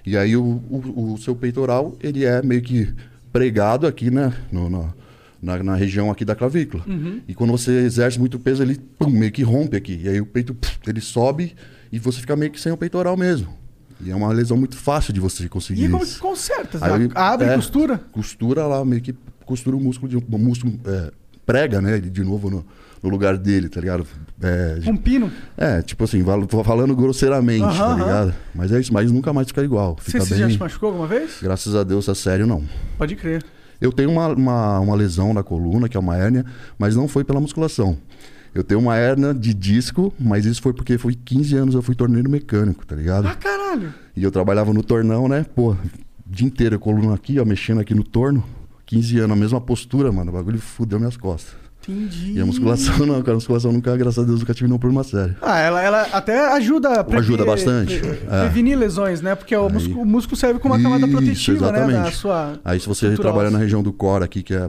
E 0.04 0.16
aí 0.16 0.36
o, 0.36 0.42
o- 0.70 1.12
o 1.14 1.18
seu 1.18 1.34
peitoral, 1.36 1.94
ele 2.02 2.24
é 2.24 2.42
meio 2.42 2.62
que 2.62 2.92
pregado 3.32 3.86
aqui, 3.86 4.10
né? 4.10 4.32
No- 4.50 4.68
no- 4.70 4.92
na, 5.40 5.62
na 5.62 5.74
região 5.74 6.10
aqui 6.10 6.24
da 6.24 6.34
clavícula. 6.34 6.84
E 7.28 7.34
quando 7.34 7.50
você 7.50 7.70
exerce 7.84 8.18
muito 8.18 8.38
peso, 8.38 8.62
ele 8.62 8.78
pum, 8.98 9.08
meio 9.10 9.30
que 9.32 9.42
rompe 9.42 9.76
aqui. 9.76 10.00
E 10.04 10.08
aí 10.08 10.20
o 10.20 10.26
peito, 10.26 10.54
puf, 10.54 10.78
ele 10.86 11.00
sobe 11.00 11.54
e 11.92 11.98
você 11.98 12.20
fica 12.20 12.34
meio 12.36 12.50
que 12.50 12.60
sem 12.60 12.72
o 12.72 12.76
peitoral 12.76 13.16
mesmo. 13.16 13.48
E 14.00 14.10
é 14.10 14.14
uma 14.14 14.30
lesão 14.32 14.56
muito 14.58 14.76
fácil 14.76 15.12
de 15.12 15.20
você 15.20 15.48
conseguir 15.48 15.84
E 15.84 15.88
como 15.88 16.02
que 16.04 16.10
isso. 16.10 16.20
conserta? 16.20 16.78
Aí, 16.84 17.08
Abre 17.14 17.46
e 17.46 17.50
é, 17.50 17.54
costura? 17.54 17.98
Costura 18.12 18.66
lá, 18.66 18.84
meio 18.84 19.00
que 19.00 19.14
costura 19.46 19.74
o 19.76 19.80
músculo, 19.80 20.08
de, 20.10 20.16
o 20.16 20.38
músculo 20.38 20.78
é, 20.84 21.10
prega, 21.46 21.80
né? 21.80 21.98
De 21.98 22.22
novo 22.22 22.50
no, 22.50 22.66
no 23.02 23.08
lugar 23.08 23.38
dele, 23.38 23.70
tá 23.70 23.80
ligado? 23.80 24.06
É, 24.42 24.80
Um 24.86 24.96
pino. 24.98 25.32
é, 25.56 25.80
tipo 25.80 26.04
assim, 26.04 26.22
falando 26.62 26.94
grosseiramente, 26.94 27.62
tá 27.78 27.94
ligado? 27.94 28.34
Mas 28.54 28.70
é 28.70 28.78
isso, 28.80 28.92
mas 28.92 29.10
nunca 29.10 29.32
mais 29.32 29.46
fica 29.48 29.62
igual. 29.64 29.96
Você, 29.98 30.10
Fica 30.12 30.24
você 30.26 30.36
já 30.36 30.46
bem. 30.46 30.54
se 30.56 30.60
machucou 30.60 30.88
alguma 30.90 31.06
vez? 31.06 31.38
Graças 31.40 31.74
a 31.74 31.82
Deus, 31.82 32.06
a 32.10 32.14
sério, 32.14 32.46
não. 32.46 32.62
Pode 32.98 33.16
crer. 33.16 33.42
Eu 33.80 33.92
tenho 33.92 34.10
uma, 34.10 34.28
uma, 34.28 34.80
uma 34.80 34.94
lesão 34.94 35.32
na 35.34 35.42
coluna, 35.42 35.88
que 35.88 35.96
é 35.96 36.00
uma 36.00 36.16
hérnia, 36.16 36.44
mas 36.78 36.96
não 36.96 37.08
foi 37.08 37.24
pela 37.24 37.40
musculação. 37.40 37.96
Eu 38.54 38.64
tenho 38.64 38.80
uma 38.80 38.96
hérnia 38.96 39.34
de 39.34 39.52
disco, 39.52 40.12
mas 40.18 40.46
isso 40.46 40.62
foi 40.62 40.72
porque 40.72 40.96
foi 40.96 41.14
15 41.14 41.56
anos 41.56 41.74
eu 41.74 41.82
fui 41.82 41.94
torneiro 41.94 42.30
mecânico, 42.30 42.86
tá 42.86 42.96
ligado? 42.96 43.26
Ah, 43.26 43.34
caralho. 43.34 43.92
E 44.16 44.22
eu 44.22 44.30
trabalhava 44.30 44.72
no 44.72 44.82
tornão, 44.82 45.28
né? 45.28 45.44
Pô, 45.54 45.72
o 45.72 45.78
dia 46.24 46.46
inteiro 46.46 46.78
coluna 46.78 47.14
aqui, 47.14 47.38
ó, 47.38 47.44
mexendo 47.44 47.80
aqui 47.80 47.94
no 47.94 48.02
torno. 48.02 48.42
15 48.86 49.18
anos, 49.18 49.36
a 49.36 49.40
mesma 49.40 49.60
postura, 49.60 50.10
mano. 50.10 50.30
O 50.30 50.34
bagulho 50.34 50.58
fudeu 50.58 50.98
minhas 50.98 51.16
costas. 51.16 51.54
Entendi. 51.88 52.32
E 52.32 52.40
a 52.40 52.46
musculação 52.46 52.98
não, 53.06 53.20
cara. 53.20 53.32
A 53.32 53.34
musculação 53.34 53.72
nunca, 53.72 53.96
graças 53.96 54.22
a 54.22 54.26
Deus, 54.26 54.40
nunca 54.40 54.52
tive 54.54 54.66
nenhum 54.68 54.78
problema 54.78 55.04
sério. 55.04 55.36
Ah, 55.40 55.58
ela, 55.58 55.82
ela 55.82 56.02
até 56.12 56.52
ajuda 56.54 57.00
a 57.00 57.04
prever- 57.04 57.20
Ajuda 57.24 57.44
bastante, 57.44 57.98
pre- 57.98 58.18
é. 58.30 58.40
prevenir 58.40 58.76
lesões, 58.78 59.20
né? 59.20 59.34
Porque 59.34 59.54
o 59.56 59.66
Aí- 59.66 59.72
músculo, 59.72 60.00
o 60.00 60.06
músculo 60.06 60.36
serve 60.36 60.58
como 60.58 60.74
uma 60.74 60.82
camada 60.82 61.06
Isso, 61.06 61.16
protetiva, 61.16 61.66
né? 61.72 61.78
Da 61.80 61.86
exatamente. 61.88 62.16
sua. 62.16 62.60
Aí 62.64 62.80
se 62.80 62.86
você 62.88 63.14
trabalha 63.16 63.50
na 63.50 63.58
região 63.58 63.82
do 63.82 63.92
core 63.92 64.24
aqui, 64.24 64.42
que 64.42 64.54
é, 64.54 64.68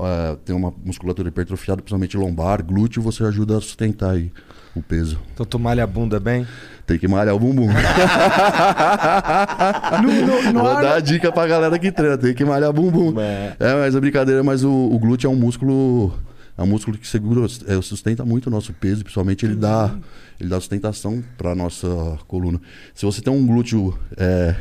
é, 0.00 0.36
tem 0.44 0.54
uma 0.56 0.72
musculatura 0.84 1.28
hipertrofiada, 1.28 1.82
principalmente 1.82 2.16
lombar, 2.16 2.64
glúteo, 2.64 3.02
você 3.02 3.24
ajuda 3.24 3.58
a 3.58 3.60
sustentar 3.60 4.10
aí 4.12 4.32
o 4.74 4.82
peso. 4.82 5.18
Então 5.34 5.44
tu 5.44 5.58
malha 5.58 5.84
a 5.84 5.86
bunda 5.86 6.18
bem? 6.20 6.46
Tem 6.86 6.98
que 6.98 7.06
malhar 7.08 7.34
o 7.34 7.38
bumbum. 7.38 7.68
No, 10.02 10.12
no, 10.12 10.52
no 10.52 10.60
Vou 10.60 10.70
ar- 10.70 10.82
dar 10.82 10.94
a 10.96 11.00
dica 11.00 11.30
pra 11.32 11.46
galera 11.46 11.78
que 11.78 11.90
treina, 11.92 12.16
tem 12.16 12.34
que 12.34 12.44
malhar 12.44 12.72
bumbum. 12.72 13.18
É. 13.20 13.54
É, 13.58 13.74
mas 13.74 13.94
a 13.96 14.00
brincadeira, 14.00 14.42
mas 14.42 14.64
o, 14.64 14.70
o 14.70 14.98
glúteo 14.98 15.28
é 15.28 15.30
um 15.30 15.36
músculo. 15.36 16.12
É 16.58 16.62
um 16.62 16.66
músculo 16.66 16.98
que 16.98 17.06
segura, 17.06 17.46
é, 17.68 17.80
sustenta 17.80 18.24
muito 18.24 18.48
o 18.48 18.50
nosso 18.50 18.72
peso, 18.72 19.04
principalmente 19.04 19.46
ele 19.46 19.54
dá, 19.54 19.94
ele 20.40 20.48
dá 20.48 20.56
sustentação 20.58 21.22
pra 21.36 21.54
nossa 21.54 21.86
coluna. 22.26 22.60
Se 22.92 23.06
você 23.06 23.20
tem 23.22 23.32
um 23.32 23.46
glúteo 23.46 23.96
é, 24.16 24.56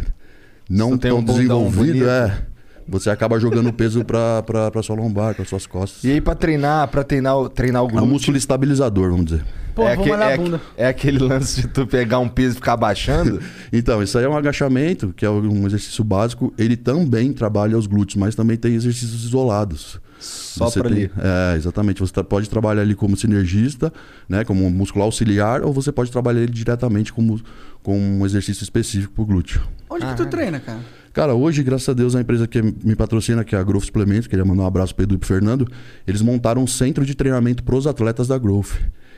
não 0.70 0.92
Você 0.92 0.98
tão 1.00 1.18
um 1.18 1.24
desenvolvido, 1.24 2.08
é. 2.08 2.46
Você 2.90 3.10
acaba 3.10 3.38
jogando 3.40 3.74
peso 3.74 4.06
pra 4.06 4.44
sua 4.82 4.96
lombar, 4.96 5.36
pra 5.36 5.44
suas 5.44 5.66
costas. 5.66 6.04
E 6.06 6.12
aí 6.12 6.22
pra 6.22 6.34
treinar, 6.36 6.88
pra 6.88 7.04
treinar, 7.04 7.36
o- 7.38 7.50
treinar 7.50 7.82
o 7.82 7.86
É 7.86 7.88
um 7.90 7.92
glúteo... 7.92 8.08
músculo 8.10 8.38
estabilizador, 8.38 9.10
vamos 9.10 9.26
dizer. 9.26 9.44
Pô, 9.76 9.84
é, 9.84 9.94
aque- 9.94 10.10
é 10.12 10.60
é 10.78 10.88
aquele 10.88 11.18
lance 11.20 11.62
de 11.64 11.68
tu 11.68 11.86
pegar 11.86 12.20
um 12.20 12.30
peso 12.30 12.54
e 12.54 12.56
ficar 12.56 12.74
abaixando? 12.74 13.42
Então, 13.74 14.02
isso 14.02 14.18
aí 14.18 14.24
é 14.24 14.30
um 14.30 14.38
agachamento, 14.38 15.12
que 15.18 15.26
é 15.26 15.30
um 15.30 15.66
exercício 15.68 16.02
básico. 16.04 16.54
Ele 16.58 16.78
também 16.78 17.34
trabalha 17.34 17.78
os 17.78 17.88
glúteos, 17.88 18.16
mas 18.16 18.36
também 18.36 18.56
tem 18.56 18.74
exercícios 18.76 19.26
isolados. 19.26 20.00
Só 20.20 20.66
Você 20.70 20.80
pra 20.80 20.90
tem- 20.90 20.98
ali. 21.06 21.12
É, 21.18 21.56
exatamente. 21.56 22.00
Você 22.00 22.12
tá- 22.14 22.24
pode 22.24 22.50
trabalhar 22.50 22.82
ali 22.82 22.96
como 22.96 23.16
sinergista, 23.16 23.92
né, 24.28 24.44
como 24.44 24.66
um 24.66 24.70
músculo 24.70 25.04
auxiliar, 25.06 25.62
ou 25.64 25.72
você 25.72 25.92
pode 25.92 26.12
trabalhar 26.12 26.42
ele 26.42 26.52
diretamente 26.52 27.14
como, 27.14 27.40
com 27.84 27.98
um 27.98 28.26
exercício 28.26 28.64
específico 28.64 29.14
pro 29.14 29.26
glúteo. 29.26 29.62
Onde 29.90 30.06
que 30.06 30.16
tu 30.16 30.26
treina, 30.26 30.60
cara? 30.60 30.80
Cara, 31.14 31.34
hoje, 31.34 31.64
graças 31.64 31.90
a 31.90 31.94
Deus, 31.94 32.16
a 32.16 32.22
empresa 32.22 32.48
que 32.48 32.62
me 32.62 32.96
patrocina, 32.96 33.44
que 33.44 33.56
é 33.56 33.60
a 33.60 33.64
Growth 33.64 33.86
Suplementos, 33.86 34.28
queria 34.28 34.46
mandar 34.46 34.64
um 34.64 34.68
abraço 34.68 34.94
pro 34.94 35.04
Edu 35.04 35.16
e 35.16 35.18
pro 35.18 35.28
Fernando, 35.28 35.68
eles 36.06 36.22
montaram 36.22 36.62
um 36.62 36.68
centro 36.68 37.04
de 37.06 37.16
treinamento 37.16 37.64
pros 37.64 37.88
atletas 37.88 38.28
da 38.28 38.38
Growth. 38.38 38.74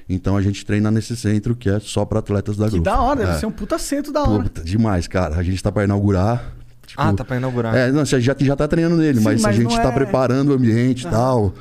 Então 0.07 0.35
a 0.37 0.41
gente 0.41 0.65
treina 0.65 0.89
nesse 0.89 1.15
centro 1.15 1.55
que 1.55 1.69
é 1.69 1.79
só 1.79 2.03
para 2.05 2.19
atletas 2.19 2.55
da 2.57 2.65
Que 2.65 2.71
Growth. 2.71 2.85
da 2.85 3.01
hora, 3.01 3.19
deve 3.19 3.31
É. 3.33 3.37
ser 3.39 3.45
um 3.45 3.51
puta 3.51 3.77
centro 3.77 4.11
da 4.13 4.23
hora. 4.23 4.43
Puta, 4.43 4.63
demais, 4.63 5.07
cara. 5.07 5.35
A 5.35 5.43
gente 5.43 5.61
tá 5.61 5.71
pra 5.71 5.83
inaugurar. 5.83 6.53
Tipo, 6.89 7.01
Ah, 7.01 7.13
tá 7.13 7.23
pra 7.23 7.37
inaugurar. 7.37 7.75
É, 7.75 7.91
não, 7.91 8.05
você 8.05 8.19
já, 8.19 8.35
já 8.37 8.55
tá 8.55 8.67
treinando 8.67 8.97
nele, 8.97 9.19
Sim, 9.19 9.23
mas, 9.23 9.41
mas 9.41 9.55
a 9.55 9.61
gente 9.61 9.75
tá 9.75 9.89
é- 9.89 9.91
preparando 9.91 10.49
o 10.49 10.53
ambiente 10.53 11.07
e 11.07 11.09
tal. 11.09 11.53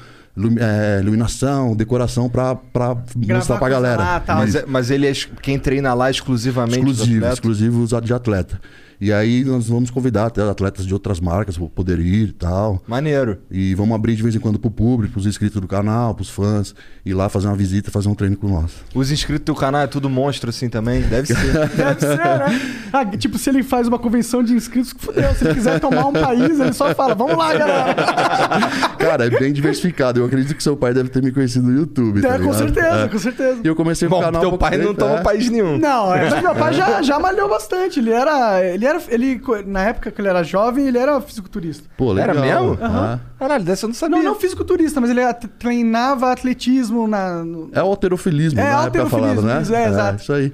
É, 0.61 1.01
iluminação, 1.01 1.75
decoração 1.75 2.29
pra, 2.29 2.55
pra 2.55 2.97
mostrar 3.17 3.59
pra 3.59 3.69
galera. 3.69 3.97
lá, 4.01 4.21
tal. 4.21 4.37
Mas, 4.39 4.55
é- 4.55 4.65
mas 4.69 4.89
ele 4.91 5.09
é 5.09 5.13
quem 5.43 5.59
treina 5.59 5.93
lá 5.95 6.09
exclusivamente 6.11 6.79
exclusivo, 6.79 7.27
exclusivo 7.27 7.83
usado 7.83 8.07
de 8.07 8.15
atleta. 8.15 8.61
E 9.01 9.13
aí 9.13 9.45
nós 9.45 9.69
vamos 9.69 9.91
convidar 9.91 10.27
até 10.27 10.43
atletas 10.43 10.85
de 10.85 10.93
outras 10.93 11.21
marcas 11.21 11.57
pra 11.57 11.67
poder 11.69 11.99
ir 12.01 12.29
e 12.31 12.33
tal. 12.33 12.83
Maneiro. 12.87 13.39
E 13.51 13.75
vamos 13.75 13.95
abrir 13.95 14.17
de 14.17 14.23
vez 14.23 14.35
em 14.35 14.41
quando 14.41 14.59
pro 14.59 14.71
público, 14.71 15.13
pros 15.13 15.27
inscritos 15.27 15.61
do 15.61 15.69
canal, 15.69 16.15
pros 16.15 16.29
fãs, 16.31 16.75
ir 17.05 17.15
lá 17.15 17.29
fazer 17.29 17.47
uma 17.47 17.55
visita, 17.57 17.91
fazer 17.91 18.09
um 18.09 18.15
treino 18.15 18.37
com 18.37 18.49
nós. 18.49 18.73
Os 18.95 19.11
inscritos 19.13 19.45
do 19.45 19.55
canal 19.55 19.83
é 19.83 19.87
tudo 19.87 20.09
monstro 20.11 20.51
assim 20.51 20.69
também? 20.69 21.01
Deve 21.03 21.29
ser. 21.29 21.37
Deve 21.77 22.01
ser, 22.01 22.17
né? 22.17 22.61
Ah, 22.93 23.05
tipo, 23.05 23.39
se 23.39 23.51
ele 23.51 23.63
faz 23.63 23.87
uma 23.87 23.99
convenção 23.99 24.43
de 24.43 24.53
inscritos, 24.55 24.93
fudeu. 24.99 25.33
Se 25.35 25.45
ele 25.45 25.55
quiser 25.55 25.79
tomar 25.79 26.07
um 26.07 26.13
país, 26.13 26.59
ele 26.59 26.73
só 26.73 26.93
fala, 26.95 27.15
vamos 27.15 27.37
lá, 27.37 27.55
galera. 27.55 27.95
Cara, 28.99 29.27
é 29.27 29.31
bem 29.31 29.53
diversificado. 29.53 30.21
Eu 30.21 30.27
acredito 30.27 30.57
que 30.57 30.63
seu 30.63 30.77
pai 30.77 30.93
deve 30.93 31.09
ter 31.09 31.23
me 31.23 31.31
conhecido 31.31 31.69
no 31.69 31.79
YouTube. 31.79 32.21
tá 32.21 32.29
É, 32.29 32.33
com 32.33 32.39
ligado? 32.39 32.59
certeza, 32.59 32.89
É. 33.05 33.09
com 33.09 33.19
certeza. 33.19 33.61
E 33.63 33.67
eu 33.69 33.77
comecei 33.77 34.09
com 34.09 34.15
o 34.15 34.19
Bom, 34.19 34.25
canal. 34.25 34.41
teu 34.41 34.59
pai 34.59 34.77
não 34.79 34.95
toma 34.95 35.17
é. 35.19 35.23
país 35.23 35.49
nenhum. 35.51 35.79
Não, 35.79 36.13
é, 36.15 36.29
mas 36.31 36.43
meu 36.43 36.55
pai 36.55 36.73
já, 36.75 37.03
já 37.03 37.19
malhou 37.19 37.49
bastante. 37.49 38.01
Ele 38.01 38.11
era. 38.11 38.65
Ele 38.65 38.85
era. 38.89 39.01
Ele, 39.09 39.41
na 39.67 39.83
época 39.85 40.11
que 40.11 40.21
ele 40.21 40.29
era 40.29 40.43
jovem, 40.43 40.87
ele 40.89 40.99
era 40.99 41.21
fisiculturista. 41.21 41.85
Pô, 41.97 42.13
legal. 42.13 42.31
Era 42.37 42.41
mesmo? 42.41 42.79
Aham. 42.85 43.21
Caralho, 43.39 43.65
dessa 43.65 43.85
eu 43.85 43.89
não 43.89 43.95
sabia. 43.95 44.17
Não, 44.17 44.25
não 44.25 44.35
fisiculturista, 44.35 45.01
mas 45.01 45.11
ele 45.11 45.21
treinava 45.59 46.33
atletismo 46.33 47.07
na. 47.07 47.45
no- 47.45 47.69
É 47.73 47.83
o 47.83 47.87
alterofilismo, 47.87 48.59
É, 48.59 48.63
na 48.65 48.69
época 48.71 48.85
halterofilismo, 48.85 49.35
falava, 49.43 49.55
né? 49.57 49.63
isso, 49.63 49.75
é, 49.75 49.89
exato. 49.89 50.23
isso 50.23 50.33
aí. 50.33 50.53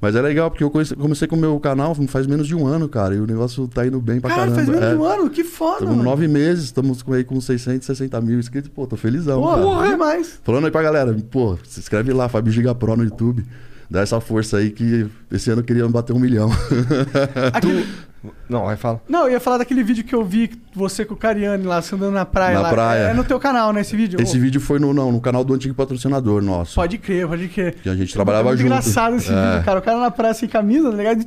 Mas 0.00 0.14
é 0.14 0.20
legal, 0.20 0.50
porque 0.50 0.62
eu 0.62 0.70
comecei, 0.70 0.94
comecei 0.94 1.26
com 1.26 1.34
o 1.34 1.38
meu 1.38 1.58
canal 1.58 1.94
faz 2.08 2.26
menos 2.26 2.46
de 2.46 2.54
um 2.54 2.66
ano, 2.66 2.86
cara. 2.90 3.14
E 3.14 3.20
o 3.20 3.26
negócio 3.26 3.66
tá 3.68 3.86
indo 3.86 3.98
bem 4.02 4.20
pra 4.20 4.28
Cara, 4.28 4.42
caramba. 4.42 4.56
faz 4.56 4.68
menos 4.68 4.84
é. 4.84 4.90
de 4.90 4.96
um 5.00 5.04
ano, 5.04 5.30
que 5.30 5.42
foda, 5.42 5.74
Estamos 5.76 5.96
mano. 5.96 6.10
nove 6.10 6.28
meses, 6.28 6.64
estamos 6.64 7.02
com- 7.02 7.14
aí 7.14 7.24
com 7.24 7.40
660 7.40 8.20
mil 8.20 8.38
inscritos. 8.38 8.70
Pô, 8.74 8.86
tô 8.86 8.96
felizão, 8.96 9.40
Porra, 9.40 9.54
cara. 9.54 9.64
porra, 9.66 9.88
demais. 9.88 10.40
Falando 10.44 10.66
aí 10.66 10.70
pra 10.70 10.82
galera, 10.82 11.16
pô, 11.30 11.56
se 11.66 11.80
inscreve 11.80 12.12
lá, 12.12 12.28
Fábio 12.28 12.52
Giga 12.52 12.74
Pro 12.74 12.94
no 12.96 13.04
YouTube. 13.04 13.46
Dá 13.90 14.00
essa 14.00 14.20
força 14.20 14.56
aí 14.58 14.70
que 14.70 15.06
esse 15.30 15.50
ano 15.50 15.60
eu 15.60 15.64
queria 15.64 15.86
bater 15.88 16.12
um 16.12 16.18
milhão. 16.18 16.50
Aquele- 17.52 17.86
Não, 18.48 18.64
vai 18.64 18.76
falar. 18.76 19.00
Não, 19.08 19.26
eu 19.26 19.32
ia 19.32 19.40
falar 19.40 19.58
daquele 19.58 19.82
vídeo 19.82 20.02
que 20.02 20.14
eu 20.14 20.24
vi 20.24 20.50
você 20.74 21.04
com 21.04 21.12
o 21.12 21.16
Cariani 21.16 21.64
lá, 21.64 21.82
você 21.82 21.94
andando 21.94 22.14
na 22.14 22.24
praia. 22.24 22.54
Na 22.54 22.62
lá. 22.62 22.70
praia. 22.70 23.00
É 23.10 23.14
no 23.14 23.22
teu 23.22 23.38
canal, 23.38 23.72
né, 23.72 23.82
esse 23.82 23.94
vídeo? 23.94 24.18
Esse 24.20 24.38
Ô, 24.38 24.40
vídeo 24.40 24.60
foi 24.60 24.78
no, 24.78 24.94
não, 24.94 25.12
no 25.12 25.20
canal 25.20 25.44
do 25.44 25.52
antigo 25.52 25.74
patrocinador 25.74 26.40
nosso. 26.42 26.74
Pode 26.76 26.96
crer, 26.96 27.26
pode 27.28 27.48
crer. 27.48 27.74
Que 27.74 27.88
a 27.88 27.94
gente 27.94 28.12
trabalhava 28.14 28.48
Muito 28.48 28.60
junto. 28.60 28.68
engraçado 28.70 29.16
esse 29.16 29.30
É. 29.30 29.50
vídeo, 29.50 29.64
cara. 29.64 29.78
O 29.78 29.82
cara 29.82 30.00
na 30.00 30.10
praia 30.10 30.32
sem 30.32 30.48
camisa, 30.48 30.90
tá 30.90 30.96
ligado? 30.96 31.26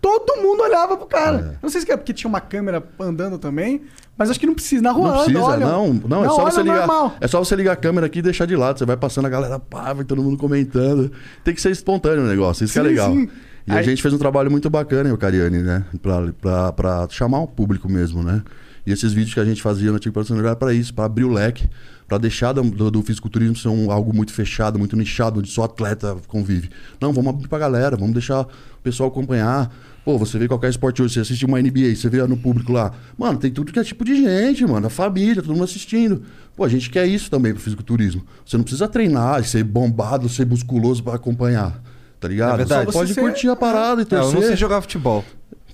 Todo 0.00 0.40
mundo 0.42 0.62
olhava 0.62 0.96
pro 0.96 1.06
cara. 1.06 1.54
É. 1.54 1.58
Não 1.62 1.68
sei 1.68 1.80
se 1.82 1.92
é 1.92 1.96
porque 1.96 2.12
tinha 2.14 2.28
uma 2.28 2.40
câmera 2.40 2.82
andando 2.98 3.38
também, 3.38 3.82
mas 4.16 4.30
acho 4.30 4.40
que 4.40 4.46
não 4.46 4.54
precisa. 4.54 4.82
Na 4.82 4.92
rua 4.92 5.08
Não 5.08 5.24
precisa, 5.24 5.42
olha. 5.42 5.66
não. 5.66 5.92
Não, 5.92 6.24
é 6.24 6.28
só 6.28 6.44
você 6.44 6.62
ligar. 6.62 6.78
normal. 6.86 7.14
É 7.20 7.28
só 7.28 7.38
você 7.38 7.54
ligar 7.54 7.72
a 7.72 7.76
câmera 7.76 8.06
aqui 8.06 8.20
e 8.20 8.22
deixar 8.22 8.46
de 8.46 8.56
lado. 8.56 8.78
Você 8.78 8.86
vai 8.86 8.96
passando 8.96 9.26
a 9.26 9.28
galera, 9.28 9.58
pá, 9.58 9.92
vai 9.92 10.04
todo 10.04 10.22
mundo 10.22 10.38
comentando. 10.38 11.12
Tem 11.44 11.54
que 11.54 11.60
ser 11.60 11.70
espontâneo 11.70 12.24
o 12.24 12.26
negócio, 12.26 12.64
isso 12.64 12.72
que 12.72 12.78
é 12.78 12.82
Sim, 12.82 12.88
legal. 12.88 13.12
sim. 13.12 13.28
E 13.66 13.72
a 13.72 13.82
gente 13.82 14.00
fez 14.02 14.12
um 14.14 14.18
trabalho 14.18 14.50
muito 14.50 14.68
bacana, 14.70 15.12
o 15.12 15.18
Cariani, 15.18 15.58
né? 15.62 15.84
Pra, 16.02 16.32
pra, 16.40 16.72
pra 16.72 17.06
chamar 17.10 17.40
o 17.40 17.46
público 17.46 17.88
mesmo, 17.88 18.22
né? 18.22 18.42
E 18.86 18.90
esses 18.92 19.12
vídeos 19.12 19.34
que 19.34 19.38
a 19.40 19.44
gente 19.44 19.60
fazia 19.60 19.90
no 19.90 19.96
Antigo 19.96 20.14
Patrocinador 20.14 20.46
era 20.48 20.56
pra 20.56 20.72
isso, 20.72 20.92
pra 20.94 21.04
abrir 21.04 21.24
o 21.24 21.32
leque, 21.32 21.68
pra 22.08 22.16
deixar 22.18 22.52
do, 22.52 22.90
do, 22.90 23.02
fisiculturismo 23.02 23.54
ser 23.54 23.68
um, 23.68 23.92
algo 23.92 24.12
muito 24.16 24.32
fechado, 24.32 24.78
muito 24.78 24.96
nichado, 24.96 25.38
onde 25.38 25.50
só 25.50 25.64
atleta 25.64 26.16
convive. 26.26 26.70
Não, 27.00 27.12
vamos 27.12 27.34
abrir 27.34 27.46
pra 27.46 27.58
galera, 27.58 27.96
vamos 27.96 28.14
deixar 28.14 28.40
o 28.40 28.48
pessoal 28.82 29.10
acompanhar. 29.10 29.70
Pô, 30.04 30.16
você 30.16 30.38
vê 30.38 30.48
qualquer 30.48 30.70
esporte 30.70 31.02
hoje, 31.02 31.14
você 31.14 31.20
assiste 31.20 31.44
uma 31.44 31.60
NBA, 31.60 31.94
você 31.94 32.08
vê 32.08 32.26
no 32.26 32.36
público 32.36 32.72
lá. 32.72 32.92
Mano, 33.18 33.38
tem 33.38 33.50
tudo 33.50 33.70
que 33.70 33.78
é 33.78 33.84
tipo 33.84 34.04
de 34.04 34.16
gente, 34.16 34.64
mano. 34.66 34.86
A 34.86 34.90
família, 34.90 35.42
todo 35.42 35.52
mundo 35.52 35.64
assistindo. 35.64 36.22
Pô, 36.56 36.64
a 36.64 36.68
gente 36.68 36.88
quer 36.90 37.06
isso 37.06 37.30
também 37.30 37.52
pro 37.52 37.62
fisiculturismo. 37.62 38.24
Você 38.44 38.56
não 38.56 38.64
precisa 38.64 38.88
treinar, 38.88 39.44
ser 39.44 39.62
bombado, 39.62 40.28
ser 40.28 40.46
musculoso 40.46 41.02
pra 41.02 41.14
acompanhar. 41.14 41.82
Tá 42.18 42.28
ligado? 42.28 42.54
É 42.54 42.56
verdade. 42.58 42.84
Só 42.86 42.92
Só 42.92 42.98
pode 42.98 43.14
você 43.14 43.20
curtir 43.20 43.40
ser- 43.42 43.48
a 43.50 43.56
parada 43.56 44.00
e 44.00 44.04
É, 44.04 44.06
torcer. 44.06 44.34
eu 44.36 44.40
não 44.40 44.46
sei 44.48 44.56
jogar 44.56 44.80
futebol, 44.80 45.24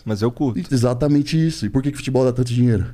mas 0.05 0.23
eu 0.23 0.31
curto. 0.31 0.73
Exatamente 0.75 1.37
isso. 1.47 1.65
E 1.67 1.69
por 1.71 1.83
que, 1.83 1.91
que 1.91 1.97
futebol 1.97 2.25
dá 2.25 2.33
tanto 2.33 2.53
dinheiro? 2.53 2.87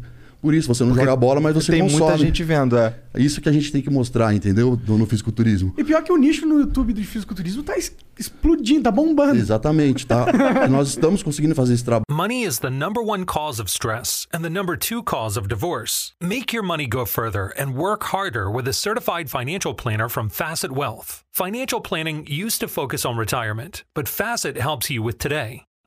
Por 0.42 0.52
isso, 0.52 0.66
você 0.66 0.82
não 0.84 0.92
joga 0.94 1.14
bola, 1.14 1.40
mas 1.40 1.54
você 1.54 1.70
Tem 1.70 1.82
consome. 1.82 2.00
muita 2.02 2.18
gente 2.18 2.42
vendo, 2.42 2.76
é. 2.76 2.94
Isso 3.16 3.40
que 3.40 3.48
a 3.48 3.52
gente 3.52 3.70
tem 3.70 3.80
que 3.80 3.88
mostrar, 3.88 4.34
entendeu? 4.34 4.78
No, 4.88 4.98
no 4.98 5.06
fisiculturismo. 5.06 5.72
E 5.78 5.84
pior 5.84 6.02
que 6.02 6.12
o 6.12 6.16
nicho 6.16 6.44
no 6.44 6.58
YouTube 6.58 6.92
de 6.92 7.04
fisiculturismo 7.04 7.62
tá 7.62 7.78
es- 7.78 7.94
explodindo, 8.18 8.82
tá 8.82 8.90
bombando. 8.90 9.36
Exatamente, 9.38 10.04
tá? 10.04 10.26
Nós 10.68 10.88
estamos 10.88 11.22
conseguindo 11.22 11.54
fazer 11.54 11.74
esse 11.74 11.84
trabalho. 11.84 12.02
Money 12.10 12.42
is 12.44 12.58
the 12.58 12.70
number 12.70 13.00
one 13.02 13.24
cause 13.24 13.62
of 13.62 13.70
stress 13.70 14.26
and 14.34 14.42
the 14.42 14.50
number 14.50 14.76
two 14.76 15.00
cause 15.02 15.38
of 15.38 15.46
divorce. 15.48 16.12
Make 16.20 16.52
your 16.54 16.64
money 16.66 16.88
go 16.88 17.06
further 17.06 17.52
and 17.56 17.74
work 17.76 18.02
harder 18.12 18.50
with 18.50 18.66
a 18.66 18.72
certified 18.72 19.30
financial 19.30 19.74
planner 19.74 20.08
from 20.08 20.28
Facet 20.28 20.72
Wealth. 20.72 21.22
Financial 21.32 21.80
planning 21.80 22.26
used 22.26 22.58
to 22.60 22.66
focus 22.68 23.04
on 23.06 23.16
retirement, 23.16 23.84
but 23.94 24.08
Facet 24.08 24.56
helps 24.56 24.90
you 24.90 25.02
with 25.04 25.18
today. 25.18 25.62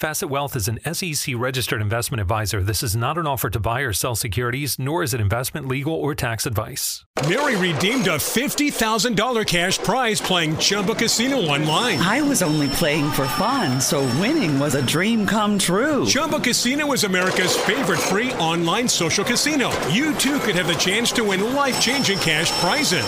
Facet 0.00 0.30
Wealth 0.30 0.54
is 0.54 0.68
an 0.68 0.78
SEC 0.94 1.34
registered 1.36 1.82
investment 1.82 2.20
advisor. 2.20 2.62
This 2.62 2.84
is 2.84 2.94
not 2.94 3.18
an 3.18 3.26
offer 3.26 3.50
to 3.50 3.58
buy 3.58 3.80
or 3.80 3.92
sell 3.92 4.14
securities, 4.14 4.78
nor 4.78 5.02
is 5.02 5.12
it 5.12 5.20
investment, 5.20 5.66
legal, 5.66 5.92
or 5.92 6.14
tax 6.14 6.46
advice. 6.46 7.04
Mary 7.28 7.56
redeemed 7.56 8.06
a 8.06 8.16
$50,000 8.16 9.44
cash 9.44 9.78
prize 9.78 10.20
playing 10.20 10.38
playing 10.38 10.58
Chumba 10.58 10.94
Casino 10.94 11.38
online. 11.38 11.98
I 11.98 12.22
was 12.22 12.42
only 12.42 12.68
playing 12.68 13.10
for 13.10 13.26
fun, 13.26 13.80
so 13.80 14.02
winning 14.20 14.60
was 14.60 14.76
a 14.76 14.86
dream 14.86 15.26
come 15.26 15.58
true. 15.58 16.06
Chumba 16.06 16.38
Casino 16.38 16.92
is 16.92 17.02
America's 17.02 17.56
favorite 17.56 17.98
free 17.98 18.32
online 18.34 18.88
social 18.88 19.24
casino. 19.24 19.70
You 19.88 20.14
too 20.14 20.38
could 20.40 20.54
have 20.54 20.68
the 20.68 20.74
chance 20.74 21.10
to 21.12 21.24
win 21.24 21.54
life 21.54 21.80
changing 21.80 22.18
cash 22.18 22.52
prizes. 22.60 23.04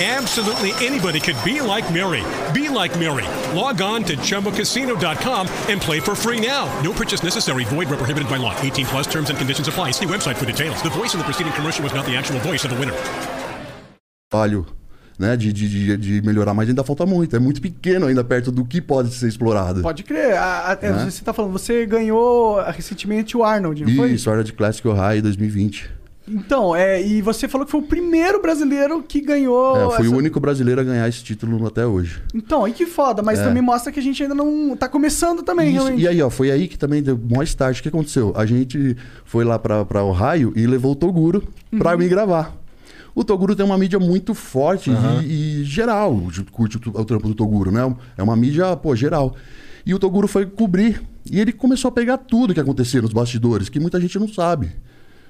Absolutely 0.00 0.72
anybody 0.84 1.20
could 1.20 1.36
be 1.44 1.60
like 1.60 1.92
Mary. 1.92 2.24
Be 2.52 2.68
like 2.68 2.98
Mary. 2.98 3.26
Log 3.56 3.80
on 3.80 4.02
to 4.04 4.16
ChumboCasino.com 4.16 5.46
and 5.68 5.80
play 5.80 6.00
for 6.00 6.13
free 6.14 6.40
now. 6.40 6.66
No 6.82 6.92
purchase 6.92 7.22
necessary. 7.22 7.64
Void 7.64 7.88
where 7.88 7.96
prohibited 7.98 8.28
by 8.28 8.36
law. 8.38 8.54
18 8.60 8.86
plus 8.86 9.06
terms 9.06 9.30
and 9.30 9.36
conditions 9.38 9.68
apply. 9.68 9.92
See 9.92 10.06
website 10.06 10.36
for 10.36 10.46
details. 10.46 10.80
The 10.82 10.90
voice 10.90 11.14
in 11.14 11.18
the 11.20 11.24
preceding 11.24 11.52
commercial 11.52 11.82
was 11.84 11.94
not 11.94 12.04
the 12.06 12.16
actual 12.16 12.40
voice 12.40 12.64
of 12.64 12.70
the 12.70 12.76
winner. 12.78 12.94
trabalho 14.30 14.66
né, 15.16 15.36
de, 15.36 15.52
de, 15.52 15.68
de, 15.68 15.96
de 15.96 16.22
melhorar, 16.26 16.52
mas 16.54 16.68
ainda 16.68 16.82
falta 16.82 17.06
muito. 17.06 17.36
É 17.36 17.38
muito 17.38 17.60
pequeno 17.62 18.06
ainda 18.06 18.24
perto 18.24 18.50
do 18.50 18.64
que 18.64 18.80
pode 18.80 19.14
ser 19.14 19.28
explorado. 19.28 19.80
Pode 19.80 20.02
crer. 20.02 20.36
A- 20.36 20.72
a- 20.72 20.78
Né? 20.90 21.04
Você 21.08 21.22
tá 21.24 21.32
falando, 21.32 21.52
você 21.52 21.86
ganhou 21.86 22.60
recentemente 22.62 23.36
o 23.36 23.44
Arnold, 23.44 23.84
não 23.84 23.94
foi? 23.94 24.10
Isso, 24.12 24.42
de 24.42 24.52
Classic 24.52 24.86
Ohio 24.88 25.22
2020. 25.22 25.88
Então, 26.26 26.74
é, 26.74 27.02
e 27.06 27.20
você 27.20 27.46
falou 27.46 27.66
que 27.66 27.70
foi 27.70 27.80
o 27.80 27.84
primeiro 27.84 28.40
brasileiro 28.40 29.02
que 29.02 29.20
ganhou. 29.20 29.76
É, 29.76 29.82
eu 29.84 29.90
fui 29.90 30.06
essa- 30.06 30.14
o 30.14 30.18
único 30.18 30.40
brasileiro 30.40 30.80
a 30.80 30.84
ganhar 30.84 31.06
esse 31.08 31.22
título 31.22 31.66
até 31.66 31.86
hoje. 31.86 32.22
Então, 32.34 32.64
aí 32.64 32.72
que 32.72 32.86
foda, 32.86 33.22
mas 33.22 33.38
É. 33.38 33.44
também 33.44 33.62
mostra 33.62 33.92
que 33.92 34.00
a 34.00 34.02
gente 34.02 34.22
ainda 34.22 34.34
não 34.34 34.74
tá 34.76 34.88
começando 34.88 35.42
também, 35.42 35.68
Isso, 35.74 35.82
realmente. 35.84 36.02
e 36.02 36.08
aí, 36.08 36.22
ó, 36.22 36.30
foi 36.30 36.50
aí 36.50 36.66
que 36.66 36.78
também 36.78 37.02
deu 37.02 37.18
maior 37.28 37.42
start. 37.42 37.78
O 37.78 37.82
que 37.82 37.88
aconteceu? 37.88 38.32
A 38.36 38.46
gente 38.46 38.96
foi 39.24 39.44
lá 39.44 39.58
pra, 39.58 39.84
pra 39.84 40.02
Ohio 40.02 40.52
e 40.56 40.66
levou 40.66 40.92
o 40.92 40.96
Toguro 40.96 41.46
pra 41.78 41.96
mim 41.96 42.08
gravar. 42.08 42.56
O 43.14 43.22
Toguro 43.22 43.54
tem 43.54 43.64
uma 43.64 43.76
mídia 43.78 43.98
muito 44.00 44.34
forte 44.34 44.90
e, 45.24 45.60
e 45.60 45.64
geral. 45.64 46.20
Curte 46.50 46.78
o, 46.78 47.00
o 47.00 47.04
trampo 47.04 47.28
do 47.28 47.34
Toguro, 47.34 47.70
né? 47.70 47.94
É 48.16 48.22
uma 48.22 48.34
mídia, 48.34 48.74
pô, 48.76 48.96
geral. 48.96 49.36
E 49.86 49.94
o 49.94 49.98
Toguro 49.98 50.26
foi 50.26 50.46
cobrir. 50.46 51.00
E 51.30 51.38
ele 51.38 51.52
começou 51.52 51.90
a 51.90 51.92
pegar 51.92 52.16
tudo 52.18 52.52
que 52.54 52.60
acontecia 52.60 53.00
nos 53.00 53.12
bastidores, 53.12 53.68
que 53.68 53.78
muita 53.78 54.00
gente 54.00 54.18
não 54.18 54.26
sabe. 54.26 54.70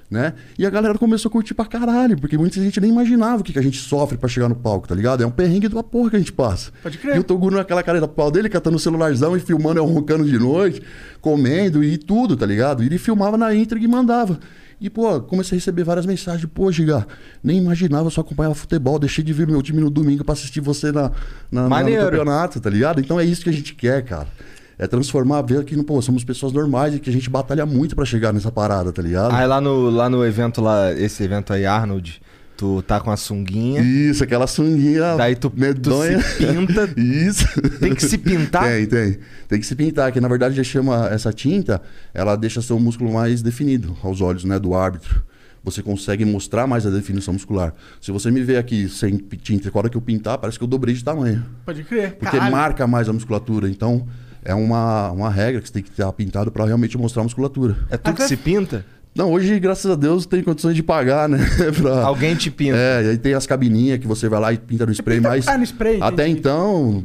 Né? 0.09 0.33
E 0.57 0.63
a 0.65 0.69
galera 0.69 0.95
começou 0.99 1.29
a 1.29 1.31
curtir 1.31 1.55
pra 1.55 1.65
caralho, 1.65 2.15
porque 2.19 2.37
muita 2.37 2.61
gente 2.61 2.79
nem 2.79 2.91
imaginava 2.91 3.41
o 3.41 3.43
que, 3.43 3.51
que 3.51 3.57
a 3.57 3.61
gente 3.61 3.79
sofre 3.79 4.19
pra 4.19 4.29
chegar 4.29 4.47
no 4.47 4.55
palco, 4.55 4.87
tá 4.87 4.93
ligado? 4.93 5.23
É 5.23 5.25
um 5.25 5.31
perrengue 5.31 5.67
da 5.67 5.81
porra 5.81 6.11
que 6.11 6.15
a 6.15 6.19
gente 6.19 6.31
passa. 6.31 6.71
Pode 6.83 6.99
crer. 6.99 7.15
E 7.15 7.19
o 7.19 7.23
Toguro 7.23 7.55
naquela 7.55 7.81
cara 7.81 7.99
da 7.99 8.07
pau 8.07 8.29
dele, 8.29 8.47
catando 8.47 8.77
o 8.77 8.79
celularzão 8.79 9.35
e 9.35 9.39
filmando, 9.39 9.79
eu 9.79 9.85
roncando 9.85 10.23
de 10.23 10.37
noite, 10.37 10.79
comendo 11.21 11.83
e 11.83 11.97
tudo, 11.97 12.37
tá 12.37 12.45
ligado? 12.45 12.83
E 12.83 12.85
ele 12.85 12.99
filmava 12.99 13.35
na 13.35 13.53
íntegra 13.55 13.83
e 13.83 13.87
mandava. 13.87 14.39
E, 14.79 14.89
pô, 14.89 15.19
comecei 15.21 15.55
a 15.55 15.59
receber 15.59 15.83
várias 15.83 16.05
mensagens. 16.05 16.45
Pô, 16.53 16.71
Giga, 16.71 17.07
nem 17.43 17.57
imaginava 17.57 18.09
só 18.09 18.21
acompanhar 18.21 18.53
futebol. 18.53 18.99
Deixei 18.99 19.23
de 19.23 19.33
ver 19.33 19.47
meu 19.47 19.61
time 19.61 19.79
no 19.81 19.89
domingo 19.89 20.23
pra 20.23 20.33
assistir 20.33 20.59
você 20.59 20.91
na, 20.91 21.11
na- 21.49 21.63
na- 21.63 21.69
no 21.69 21.89
campeonato, 22.11 22.59
tá 22.59 22.69
ligado? 22.69 22.99
Então 22.99 23.19
é 23.19 23.23
isso 23.25 23.41
que 23.41 23.49
a 23.49 23.53
gente 23.53 23.73
quer, 23.73 24.03
cara. 24.03 24.27
É 24.77 24.87
transformar, 24.87 25.41
ver 25.41 25.63
que, 25.63 25.81
pô, 25.83 26.01
somos 26.01 26.23
pessoas 26.23 26.51
normais 26.51 26.95
e 26.95 26.99
que 26.99 27.09
a 27.09 27.13
gente 27.13 27.29
batalha 27.29 27.65
muito 27.65 27.95
pra 27.95 28.03
chegar 28.03 28.33
nessa 28.33 28.51
parada, 28.51 28.91
tá 28.91 29.01
ligado? 29.01 29.33
Aí 29.33 29.47
lá 29.47 29.61
no, 29.61 29.89
lá 29.89 30.09
no 30.09 30.25
evento, 30.25 30.61
lá, 30.61 30.91
esse 30.91 31.23
evento 31.23 31.53
aí, 31.53 31.65
Arnold, 31.65 32.21
tu 32.57 32.81
tá 32.81 32.99
com 32.99 33.11
a 33.11 33.17
sunguinha. 33.17 33.81
Isso, 33.81 34.23
aquela 34.23 34.47
sunguinha 34.47 35.15
Daí 35.15 35.35
tu, 35.35 35.49
tu 35.49 35.59
medonha. 35.59 36.19
se 36.21 36.45
pinta. 36.45 36.89
Isso. 36.99 37.45
Tem 37.79 37.95
que 37.95 38.03
se 38.03 38.17
pintar? 38.17 38.63
Tem, 38.63 38.85
tem. 38.85 39.17
Tem 39.47 39.59
que 39.59 39.65
se 39.65 39.75
pintar, 39.75 40.11
que 40.11 40.19
na 40.19 40.27
verdade 40.27 40.55
já 40.55 40.63
chama 40.63 41.07
essa 41.07 41.31
tinta, 41.31 41.81
ela 42.13 42.35
deixa 42.35 42.61
seu 42.61 42.79
músculo 42.79 43.13
mais 43.13 43.41
definido 43.41 43.95
aos 44.03 44.21
olhos, 44.21 44.43
né, 44.43 44.59
do 44.59 44.73
árbitro. 44.73 45.23
Você 45.63 45.81
consegue 45.81 46.23
mostrar 46.25 46.67
mais 46.67 46.85
a 46.85 46.91
definição 46.91 47.33
muscular. 47.33 47.73
Se 47.99 48.11
você 48.11 48.29
me 48.29 48.43
ver 48.43 48.57
aqui 48.57 48.87
sem 48.87 49.17
tinta, 49.17 49.67
a 49.73 49.77
hora 49.77 49.89
que 49.89 49.97
eu 49.97 50.01
pintar, 50.01 50.37
parece 50.37 50.59
que 50.59 50.63
eu 50.63 50.67
dobrei 50.67 50.93
de 50.93 51.03
tamanho. 51.03 51.43
Pode 51.65 51.83
crer. 51.83 52.11
Porque 52.17 52.37
Caralho. 52.37 52.51
marca 52.51 52.85
mais 52.85 53.09
a 53.09 53.13
musculatura. 53.13 53.67
Então, 53.67 54.05
é 54.45 54.53
uma, 54.53 55.11
uma 55.11 55.29
regra 55.29 55.59
que 55.59 55.67
você 55.67 55.73
tem 55.73 55.83
que 55.83 55.89
estar 55.89 56.11
pintado 56.13 56.51
para 56.51 56.63
realmente 56.65 56.97
mostrar 56.97 57.21
a 57.21 57.23
musculatura. 57.25 57.75
É 57.89 57.97
tu 57.97 58.13
que 58.13 58.23
se 58.23 58.37
pinta? 58.37 58.85
Não, 59.17 59.31
hoje, 59.31 59.57
graças 59.61 59.89
a 59.89 59.95
Deus, 59.95 60.25
tem 60.25 60.43
condições 60.43 60.75
de 60.75 60.83
pagar, 60.83 61.29
né? 61.29 61.37
pra- 61.81 62.03
Alguém 62.03 62.35
te 62.35 62.51
pinta. 62.51 62.75
é, 62.75 63.01
e 63.01 63.09
aí 63.11 63.17
tem 63.17 63.33
as 63.33 63.47
cabininhas 63.47 63.97
que 63.97 64.05
você 64.05 64.27
vai 64.27 64.41
lá 64.41 64.51
e 64.51 64.57
pinta 64.57 64.85
no 64.85 64.91
spray, 64.91 65.17
pinta- 65.19 65.29
mas. 65.29 65.47
ah, 65.47 65.57
no 65.57 65.63
spray, 65.63 65.99
até 66.01 66.27
entendi. 66.27 66.39
então, 66.39 67.01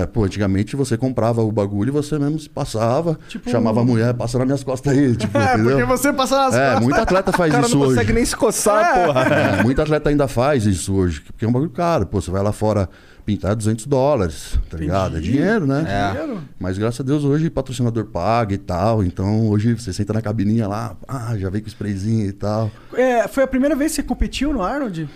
é, 0.00 0.06
pô, 0.06 0.24
antigamente 0.24 0.74
você 0.74 0.96
comprava 0.96 1.42
o 1.42 1.52
bagulho 1.52 1.88
e 1.88 1.92
você 1.92 2.18
mesmo 2.18 2.38
se 2.38 2.48
passava, 2.48 3.18
Tipo- 3.28 3.50
chamava 3.50 3.82
a 3.82 3.84
mulher, 3.84 4.14
passa 4.14 4.38
nas 4.38 4.46
minhas 4.46 4.64
costas 4.64 4.90
aí, 4.96 5.14
tipo, 5.18 5.36
É, 5.36 5.52
entendeu? 5.52 5.70
porque 5.72 5.84
você 5.84 6.12
passa 6.14 6.34
nas 6.34 6.54
É, 6.54 6.64
costas. 6.66 6.82
muito 6.82 6.98
atleta 7.00 7.30
O 7.30 7.34
faz 7.36 7.52
cara 7.52 7.66
isso 7.66 7.76
não 7.76 7.82
hoje. 7.82 7.90
consegue 7.94 8.12
nem 8.14 8.24
se 8.24 8.36
coçar, 8.36 9.04
porra. 9.06 9.20
É, 9.24 9.62
muito 9.62 9.82
atleta 9.82 10.08
ainda 10.08 10.26
faz 10.26 10.64
isso 10.64 10.94
hoje, 10.94 11.20
porque 11.20 11.44
é 11.44 11.48
um 11.48 11.52
bagulho 11.52 11.70
caro. 11.70 12.06
Pô, 12.06 12.22
você 12.22 12.30
vai 12.30 12.42
lá 12.42 12.52
fora 12.52 12.88
pintar 13.24 13.56
200 13.56 13.86
dólares, 13.86 14.58
tá 14.68 14.76
ligado? 14.76 15.16
É 15.16 15.20
dinheiro, 15.20 15.66
né? 15.66 16.12
Dinheiro. 16.12 16.42
Mas 16.58 16.76
graças 16.76 17.00
a 17.00 17.02
Deus 17.02 17.24
hoje 17.24 17.48
patrocinador 17.48 18.04
paga 18.06 18.54
e 18.54 18.58
tal. 18.58 19.02
Então 19.02 19.48
hoje 19.48 19.74
você 19.74 19.92
senta 19.92 20.12
na 20.12 20.22
cabininha 20.22 20.68
lá, 20.68 20.96
ah, 21.08 21.36
já 21.38 21.48
vem 21.48 21.62
com 21.62 21.68
sprayzinho 21.68 22.26
e 22.26 22.32
tal. 22.32 22.70
É, 22.94 23.26
foi 23.26 23.42
a 23.42 23.46
primeira 23.46 23.74
vez 23.74 23.92
que 23.92 23.96
você 23.96 24.02
competiu 24.02 24.52
no 24.52 24.62
Arnold? 24.62 25.08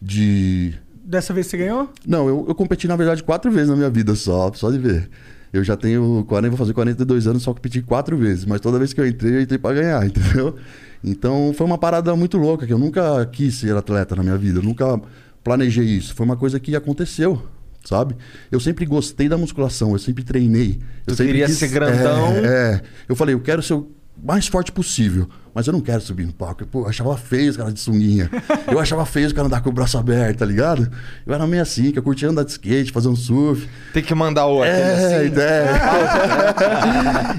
De. 0.00 0.74
Dessa 1.04 1.32
vez 1.32 1.46
você 1.46 1.56
ganhou? 1.56 1.90
Não, 2.06 2.28
eu, 2.28 2.46
eu 2.48 2.54
competi, 2.54 2.88
na 2.88 2.96
verdade, 2.96 3.22
quatro 3.22 3.50
vezes 3.50 3.68
na 3.68 3.76
minha 3.76 3.90
vida 3.90 4.14
só, 4.14 4.52
só 4.52 4.70
de 4.70 4.78
ver. 4.78 5.08
Eu 5.52 5.62
já 5.64 5.76
tenho 5.76 6.24
40, 6.28 6.50
vou 6.50 6.58
fazer 6.58 6.74
42 6.74 7.26
anos, 7.26 7.42
só 7.42 7.54
competi 7.54 7.80
quatro 7.80 8.16
vezes. 8.16 8.44
Mas 8.44 8.60
toda 8.60 8.78
vez 8.78 8.92
que 8.92 9.00
eu 9.00 9.06
entrei, 9.06 9.36
eu 9.36 9.40
entrei 9.40 9.58
pra 9.58 9.72
ganhar, 9.72 10.04
entendeu? 10.06 10.56
Então 11.02 11.52
foi 11.56 11.66
uma 11.66 11.78
parada 11.78 12.14
muito 12.16 12.36
louca, 12.36 12.66
que 12.66 12.72
eu 12.72 12.78
nunca 12.78 13.24
quis 13.26 13.54
ser 13.54 13.76
atleta 13.76 14.16
na 14.16 14.22
minha 14.22 14.36
vida. 14.36 14.58
Eu 14.58 14.62
nunca 14.62 15.00
planejei 15.46 15.84
isso. 15.84 16.12
Foi 16.12 16.26
uma 16.26 16.36
coisa 16.36 16.58
que 16.58 16.74
aconteceu, 16.74 17.40
sabe? 17.84 18.16
Eu 18.50 18.58
sempre 18.58 18.84
gostei 18.84 19.28
da 19.28 19.38
musculação, 19.38 19.92
eu 19.92 19.98
sempre 20.00 20.24
treinei. 20.24 20.80
Eu 21.06 21.14
Tu 21.14 21.18
sempre 21.18 21.26
queria 21.34 21.48
ser 21.48 21.68
grandão. 21.68 22.32
É, 22.44 22.44
é. 22.44 22.82
Eu 23.08 23.14
falei, 23.14 23.32
eu 23.32 23.40
quero 23.40 23.62
ser 23.62 23.74
o 23.74 23.88
mais 24.20 24.48
forte 24.48 24.72
possível. 24.72 25.28
Mas 25.54 25.68
eu 25.68 25.72
não 25.72 25.80
quero 25.80 26.00
subir 26.02 26.26
no 26.26 26.32
palco. 26.32 26.66
Pô, 26.66 26.80
eu 26.80 26.88
achava 26.88 27.16
feio 27.16 27.48
os 27.50 27.56
caras 27.56 27.72
de 27.72 27.78
sunguinha. 27.80 28.28
Eu 28.70 28.80
achava 28.80 29.06
feio 29.06 29.28
os 29.28 29.32
caras 29.32 29.46
andar 29.46 29.60
com 29.62 29.70
o 29.70 29.72
braço 29.72 29.96
aberto, 29.96 30.38
tá 30.40 30.44
ligado? 30.44 30.90
Eu 31.24 31.32
era 31.32 31.46
meio 31.46 31.62
assim, 31.62 31.92
que 31.92 31.98
eu 31.98 32.02
curtia 32.02 32.28
andar 32.28 32.42
de 32.44 32.50
skate, 32.50 32.90
fazer 32.90 33.08
um 33.08 33.14
surf. 33.16 33.68
Tem 33.94 34.02
que 34.02 34.14
mandar 34.16 34.46
o 34.48 34.64
É, 34.64 35.16
assim. 35.16 35.26
ideia. 35.28 35.70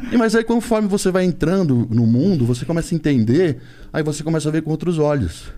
E, 0.12 0.18
Mas 0.18 0.34
aí, 0.34 0.44
conforme 0.46 0.88
você 0.88 1.12
vai 1.12 1.26
entrando 1.26 1.88
no 1.92 2.08
mundo, 2.08 2.46
você 2.46 2.64
começa 2.66 2.94
a 2.94 2.96
entender, 2.96 3.58
aí 3.92 4.02
você 4.02 4.24
começa 4.24 4.48
a 4.48 4.52
ver 4.52 4.62
com 4.62 4.72
outros 4.72 4.98
olhos. 4.98 5.52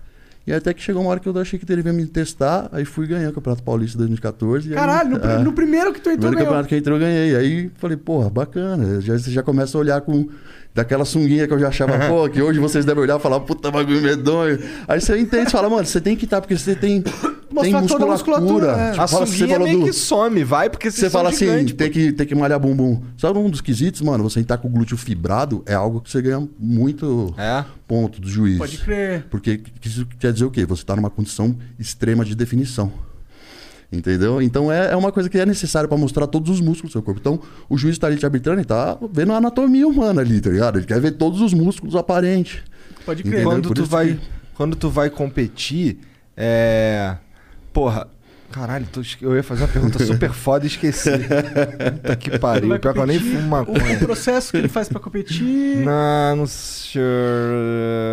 E 0.47 0.53
até 0.53 0.73
que 0.73 0.81
chegou 0.81 1.01
uma 1.03 1.11
hora 1.11 1.19
que 1.19 1.27
eu 1.29 1.37
achei 1.37 1.59
que 1.59 1.71
ele 1.71 1.81
ia 1.85 1.93
me 1.93 2.05
testar, 2.07 2.69
aí 2.71 2.83
fui 2.83 3.05
ganhar 3.05 3.29
o 3.29 3.33
Campeonato 3.33 3.61
Paulista 3.61 3.97
2014. 3.99 4.67
e 4.69 4.71
aí- 4.71 4.75
Caralho, 4.75 5.11
no, 5.11 5.17
é. 5.25 5.37
no 5.43 5.53
primeiro 5.53 5.93
que 5.93 5.99
tu 6.01 6.09
entrou, 6.09 6.31
Primeiro 6.31 6.35
ganhou. 6.37 6.45
campeonato 6.63 6.67
que 6.69 6.75
eu 6.75 6.79
entrei, 6.79 6.95
eu 6.95 6.99
ganhei. 6.99 7.35
Aí 7.35 7.71
falei, 7.77 7.97
porra, 7.97 8.29
bacana. 8.29 8.99
Já, 9.01 9.17
você 9.17 9.29
já 9.31 9.43
começa 9.43 9.77
a 9.77 9.81
olhar 9.81 10.01
com. 10.01 10.27
Daquela 10.73 11.03
sunguinha 11.03 11.47
que 11.47 11.53
eu 11.53 11.59
já 11.59 11.69
achava, 11.69 11.97
pô, 12.07 12.29
que 12.29 12.41
hoje 12.41 12.59
vocês 12.59 12.85
devem 12.85 13.03
olhar 13.03 13.19
e 13.19 13.21
falar, 13.21 13.39
puta 13.39 13.71
bagulho 13.71 14.01
medonho. 14.01 14.59
Aí 14.87 15.01
você 15.01 15.17
entende 15.19 15.47
e 15.47 15.51
fala, 15.51 15.67
mano, 15.69 15.83
você 15.85 15.99
tem 15.99 16.15
que 16.15 16.25
estar, 16.25 16.39
porque 16.41 16.55
você 16.55 16.75
tem, 16.75 17.01
tem 17.01 17.13
Mostrar 17.51 17.81
toda 17.81 18.05
a 18.05 18.07
musculatura. 18.07 18.67
musculatura, 18.67 18.71
é. 18.81 18.91
Tipo, 18.91 19.01
A 19.03 19.07
fala- 19.07 19.25
sunguinha 19.25 19.59
meio 19.59 19.83
que 19.83 19.91
some, 19.93 20.43
vai, 20.43 20.69
porque 20.69 20.91
você 20.91 21.09
fala 21.09 21.29
assim, 21.29 21.65
tem 21.65 21.89
que, 21.89 22.11
tem 22.13 22.25
que 22.27 22.35
malhar 22.35 22.59
bumbum. 22.59 23.01
Sabe 23.17 23.39
um 23.39 23.49
dos 23.49 23.61
quesitos, 23.61 23.99
mano? 24.01 24.23
Você 24.29 24.39
entrar 24.39 24.59
com 24.59 24.67
o 24.67 24.71
glúteo 24.71 24.95
fibrado 24.95 25.63
é 25.65 25.73
algo 25.73 25.99
que 26.01 26.09
você 26.11 26.21
ganha 26.21 26.47
muito 26.59 27.33
É? 27.37 27.65
ponto 27.87 28.21
do 28.21 28.29
juiz. 28.29 28.59
Pode 28.59 28.77
crer. 28.77 29.25
Porque 29.29 29.59
isso 29.83 30.05
quer 30.19 30.31
dizer 30.31 30.45
o 30.45 30.51
quê? 30.51 30.65
Você 30.67 30.83
está 30.83 30.95
numa 30.95 31.09
condição 31.09 31.57
extrema 31.79 32.23
de 32.23 32.35
definição. 32.35 32.91
Entendeu? 33.91 34.39
Então 34.41 34.71
é, 34.71 34.91
é 34.91 34.95
uma 34.95 35.11
coisa 35.11 35.27
que 35.29 35.37
é 35.39 35.45
necessária 35.45 35.87
para 35.89 35.97
mostrar 35.97 36.27
todos 36.27 36.49
os 36.51 36.61
músculos 36.61 36.91
do 36.91 36.93
seu 36.93 37.01
corpo. 37.01 37.19
Então, 37.19 37.39
o 37.67 37.75
juiz 37.77 37.95
está 37.95 38.05
ali 38.05 38.17
te 38.17 38.25
arbitrando 38.25 38.61
e 38.61 38.65
tá 38.65 38.95
vendo 39.11 39.33
a 39.33 39.37
anatomia 39.37 39.87
humana 39.87 40.21
ali, 40.21 40.39
tá 40.39 40.49
ligado? 40.51 40.77
Ele 40.77 40.85
quer 40.85 40.99
ver 41.01 41.11
todos 41.13 41.41
os 41.41 41.53
músculos 41.55 41.95
aparentes. 41.95 42.61
Pode 43.05 43.23
crer. 43.23 43.33
Entendeu? 43.33 43.49
Quando 43.51 43.67
Por 43.69 43.73
tu 43.73 43.85
vai, 43.85 44.07
que- 44.13 44.19
quando 44.53 44.75
tu 44.75 44.89
vai 44.91 45.09
competir, 45.09 45.97
é. 46.37 47.15
Porra. 47.73 48.07
Caralho, 48.51 48.85
eu 49.21 49.35
ia 49.35 49.43
fazer 49.43 49.61
uma 49.63 49.67
pergunta 49.67 50.03
super 50.03 50.31
foda 50.33 50.65
e 50.65 50.67
esqueci. 50.67 51.09
Puta 51.11 52.15
que 52.15 52.37
pariu. 52.39 52.79
Pior 52.79 52.93
que 52.93 52.99
eu 52.99 53.05
nem 53.07 53.19
fumo 53.19 53.37
O, 53.41 53.45
o 53.45 53.47
maconha. 53.47 53.97
processo 53.99 54.51
que 54.51 54.57
ele 54.57 54.67
faz 54.67 54.89
pra 54.89 54.99
competir. 54.99 55.83
Não, 55.85 56.35
não 56.35 56.47
sei. 56.47 57.01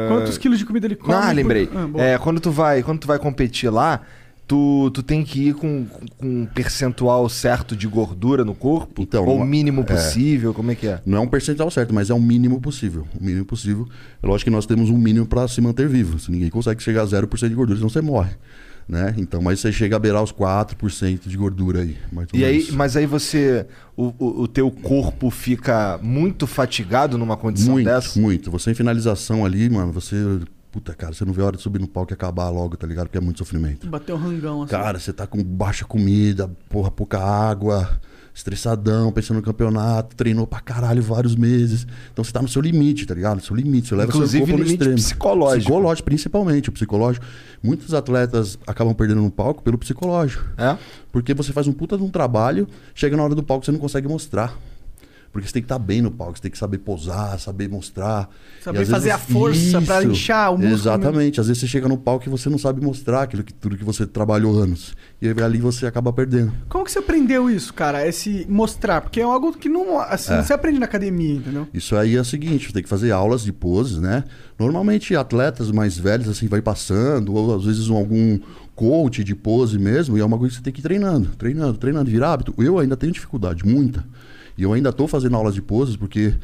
Quantos 0.08 0.36
quilos 0.38 0.58
de 0.58 0.66
comida 0.66 0.86
ele 0.86 0.96
come? 0.96 1.14
Ah, 1.14 1.26
por- 1.28 1.34
lembrei. 1.34 1.70
Ah, 1.74 1.86
boa. 1.86 2.04
é, 2.04 2.18
quando 2.18 2.40
tu 2.40 2.50
vai, 2.50 2.82
quando 2.82 3.00
tu 3.00 3.06
vai 3.06 3.18
competir 3.18 3.70
lá, 3.70 4.00
tu, 4.46 4.90
tu 4.92 5.02
tem 5.02 5.24
que 5.24 5.48
ir 5.48 5.54
com, 5.54 5.84
com- 5.86 6.06
um 6.26 6.46
percentual 6.46 7.28
certo 7.28 7.74
de 7.76 7.86
gordura 7.86 8.44
no 8.44 8.54
corpo? 8.54 9.02
Então, 9.02 9.24
ou 9.24 9.34
o 9.34 9.36
uma- 9.38 9.46
mínimo 9.46 9.80
é. 9.82 9.84
possível? 9.84 10.54
Como 10.54 10.70
é 10.70 10.74
que 10.74 10.86
é? 10.86 11.00
Não 11.04 11.18
é 11.18 11.20
um 11.20 11.26
percentual 11.28 11.70
certo, 11.70 11.92
mas 11.94 12.10
é 12.10 12.14
o 12.14 12.20
mínimo 12.20 12.60
possível. 12.60 13.06
O 13.20 13.24
mínimo 13.24 13.44
possível. 13.44 13.86
É 14.22 14.26
lógico 14.26 14.50
que 14.50 14.54
nós 14.54 14.66
temos 14.66 14.90
um 14.90 14.96
mínimo 14.98 15.26
para 15.26 15.46
se 15.48 15.60
manter 15.60 15.88
vivo. 15.88 16.18
Se 16.18 16.30
ninguém 16.30 16.50
consegue 16.50 16.82
chegar 16.82 17.02
a 17.02 17.06
0% 17.06 17.48
de 17.48 17.54
gordura, 17.54 17.78
senão 17.78 17.88
você 17.88 18.00
morre. 18.00 18.30
Né? 18.88 19.12
Então, 19.18 19.42
mas 19.42 19.58
você 19.58 19.72
chega 19.72 19.96
a 19.96 19.98
beirar 19.98 20.22
os 20.22 20.30
4% 20.32 21.26
de 21.28 21.36
gordura 21.36 21.80
aí. 21.82 21.96
E 22.32 22.44
aí, 22.44 22.68
mas 22.70 22.96
aí 22.96 23.04
você. 23.04 23.66
O, 23.96 24.12
o, 24.16 24.42
o 24.42 24.46
teu 24.48 24.70
corpo 24.70 25.28
fica 25.28 25.98
muito 26.00 26.46
fatigado 26.46 27.18
numa 27.18 27.36
condição 27.36 27.72
muito, 27.72 27.86
dessa? 27.86 28.20
muito. 28.20 28.48
Você 28.50 28.70
em 28.70 28.74
finalização 28.74 29.44
ali, 29.44 29.68
mano, 29.68 29.90
você 29.92 30.16
puta, 30.76 30.94
cara, 30.94 31.14
você 31.14 31.24
não 31.24 31.32
vê 31.32 31.40
a 31.40 31.46
hora 31.46 31.56
de 31.56 31.62
subir 31.62 31.80
no 31.80 31.88
palco 31.88 32.12
e 32.12 32.14
acabar 32.14 32.50
logo, 32.50 32.76
tá 32.76 32.86
ligado? 32.86 33.06
Porque 33.06 33.16
é 33.16 33.20
muito 33.20 33.38
sofrimento. 33.38 33.86
Bateu 33.86 34.14
um 34.14 34.18
rangão 34.18 34.62
assim. 34.62 34.72
Cara, 34.72 34.98
você 34.98 35.10
tá 35.10 35.26
com 35.26 35.42
baixa 35.42 35.86
comida, 35.86 36.50
porra, 36.68 36.90
pouca 36.90 37.18
água, 37.18 37.98
estressadão, 38.34 39.10
pensando 39.10 39.38
no 39.38 39.42
campeonato, 39.42 40.14
treinou 40.14 40.46
pra 40.46 40.60
caralho 40.60 41.02
vários 41.02 41.34
meses. 41.34 41.86
Então 42.12 42.22
você 42.22 42.30
tá 42.30 42.42
no 42.42 42.48
seu 42.48 42.60
limite, 42.60 43.06
tá 43.06 43.14
ligado? 43.14 43.36
No 43.36 43.42
seu 43.42 43.56
limite, 43.56 43.88
você 43.88 43.94
leva 43.94 44.10
Inclusive, 44.10 44.44
seu 44.44 44.46
corpo 44.46 44.62
no 44.62 44.70
extremo. 44.70 44.96
psicológico. 44.96 45.62
Psicológico, 45.62 46.04
principalmente, 46.04 46.68
o 46.68 46.72
psicológico. 46.72 47.24
Muitos 47.62 47.94
atletas 47.94 48.58
acabam 48.66 48.94
perdendo 48.94 49.22
no 49.22 49.30
palco 49.30 49.62
pelo 49.62 49.78
psicológico. 49.78 50.44
É? 50.58 50.76
Porque 51.10 51.32
você 51.32 51.54
faz 51.54 51.66
um 51.66 51.72
puta 51.72 51.96
de 51.96 52.02
um 52.02 52.10
trabalho, 52.10 52.68
chega 52.94 53.16
na 53.16 53.24
hora 53.24 53.34
do 53.34 53.42
palco 53.42 53.64
você 53.64 53.72
não 53.72 53.78
consegue 53.78 54.06
mostrar. 54.06 54.54
Porque 55.36 55.48
você 55.48 55.52
tem 55.54 55.62
que 55.62 55.66
estar 55.66 55.78
bem 55.78 56.00
no 56.02 56.10
palco, 56.10 56.36
você 56.36 56.42
tem 56.42 56.50
que 56.50 56.58
saber 56.58 56.78
posar, 56.78 57.38
saber 57.38 57.68
mostrar. 57.68 58.28
Saber 58.62 58.84
fazer 58.86 59.10
vezes- 59.10 59.14
a 59.14 59.18
força 59.18 59.58
Isso. 59.78 60.10
inchar 60.10 60.50
o 60.50 60.54
músculo 60.58 60.74
Exatamente. 60.74 61.40
Às 61.40 61.46
vezes 61.48 61.60
você 61.60 61.66
chega 61.66 61.88
no 61.88 61.96
palco 61.96 62.26
e 62.26 62.30
você 62.30 62.48
não 62.48 62.58
sabe 62.58 62.80
mostrar 62.80 63.22
aquilo 63.22 63.42
que, 63.44 63.52
tudo 63.54 63.76
que 63.76 63.84
você 63.84 64.06
trabalhou 64.06 64.58
anos. 64.58 64.94
E 65.20 65.28
ali 65.42 65.58
você 65.58 65.86
acaba 65.86 66.12
perdendo. 66.12 66.52
Como 66.68 66.84
que 66.84 66.90
você 66.92 66.98
aprendeu 66.98 67.48
isso, 67.50 67.72
cara? 67.72 68.06
Esse 68.06 68.46
mostrar? 68.48 69.00
Porque 69.00 69.20
é 69.20 69.24
algo 69.24 69.52
que 69.56 69.68
não, 69.68 69.98
assim, 70.00 70.32
É. 70.34 70.42
você 70.42 70.52
aprende 70.52 70.78
na 70.78 70.86
academia, 70.86 71.34
entendeu? 71.36 71.66
Isso 71.72 71.94
aí 71.96 72.16
é 72.16 72.20
o 72.20 72.24
seguinte, 72.24 72.66
você 72.66 72.72
tem 72.72 72.82
que 72.82 72.88
fazer 72.88 73.10
aulas 73.12 73.42
de 73.42 73.52
poses, 73.52 73.98
né? 73.98 74.24
Normalmente 74.58 75.14
atletas 75.14 75.70
mais 75.70 75.98
velhos 75.98 76.28
assim 76.28 76.46
vai 76.48 76.60
passando, 76.62 77.34
ou 77.34 77.54
às 77.56 77.64
vezes 77.64 77.88
um- 77.88 77.96
algum 77.96 78.38
coach 78.74 79.24
de 79.24 79.34
pose 79.34 79.78
mesmo, 79.78 80.18
e 80.18 80.20
é 80.20 80.24
uma 80.24 80.36
coisa 80.36 80.52
que 80.52 80.58
você 80.58 80.64
tem 80.64 80.72
que 80.72 80.80
ir 80.80 80.82
treinando, 80.82 81.30
treinando, 81.38 81.78
treinando, 81.78 82.10
virar 82.10 82.32
hábito. 82.34 82.52
Eu 82.58 82.78
ainda 82.78 82.96
tenho 82.96 83.12
dificuldade, 83.12 83.64
muita. 83.64 84.04
E 84.56 84.62
eu 84.62 84.72
ainda 84.72 84.92
tô 84.92 85.06
fazendo 85.06 85.36
aulas 85.36 85.54
de 85.54 85.62
poses 85.62 85.96
porque 85.96 86.34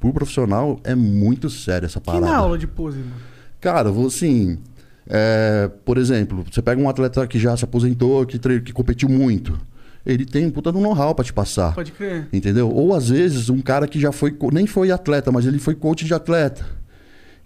pro 0.00 0.12
profissional 0.12 0.78
é 0.84 0.94
muito 0.94 1.48
sério 1.48 1.86
essa 1.86 2.00
Que 2.00 2.06
parada. 2.06 2.26
na 2.26 2.36
aula 2.36 2.58
de 2.58 2.66
pose, 2.66 2.98
mano? 2.98 3.12
Cara, 3.60 3.90
vou 3.90 4.06
assim. 4.08 4.58
é, 5.08 5.70
por 5.84 5.96
exemplo, 5.98 6.44
você 6.50 6.60
pega 6.60 6.80
um 6.80 6.88
atleta 6.88 7.26
que 7.26 7.38
já 7.38 7.56
se 7.56 7.64
aposentou, 7.64 8.26
que, 8.26 8.38
que 8.60 8.72
competiu 8.72 9.08
muito. 9.08 9.58
Ele 10.04 10.24
tem 10.26 10.44
um 10.46 10.50
puta 10.50 10.72
do 10.72 10.80
know-how 10.80 11.14
pra 11.14 11.24
te 11.24 11.32
passar. 11.32 11.74
Pode 11.74 11.92
crer. 11.92 12.26
Entendeu? 12.32 12.68
Ou 12.68 12.92
às 12.94 13.08
vezes 13.08 13.48
um 13.48 13.60
cara 13.60 13.86
que 13.86 14.00
já 14.00 14.10
foi, 14.10 14.36
nem 14.52 14.66
foi 14.66 14.90
atleta, 14.90 15.30
mas 15.30 15.46
ele 15.46 15.60
foi 15.60 15.76
coach 15.76 16.04
de 16.04 16.12
atleta. 16.12 16.66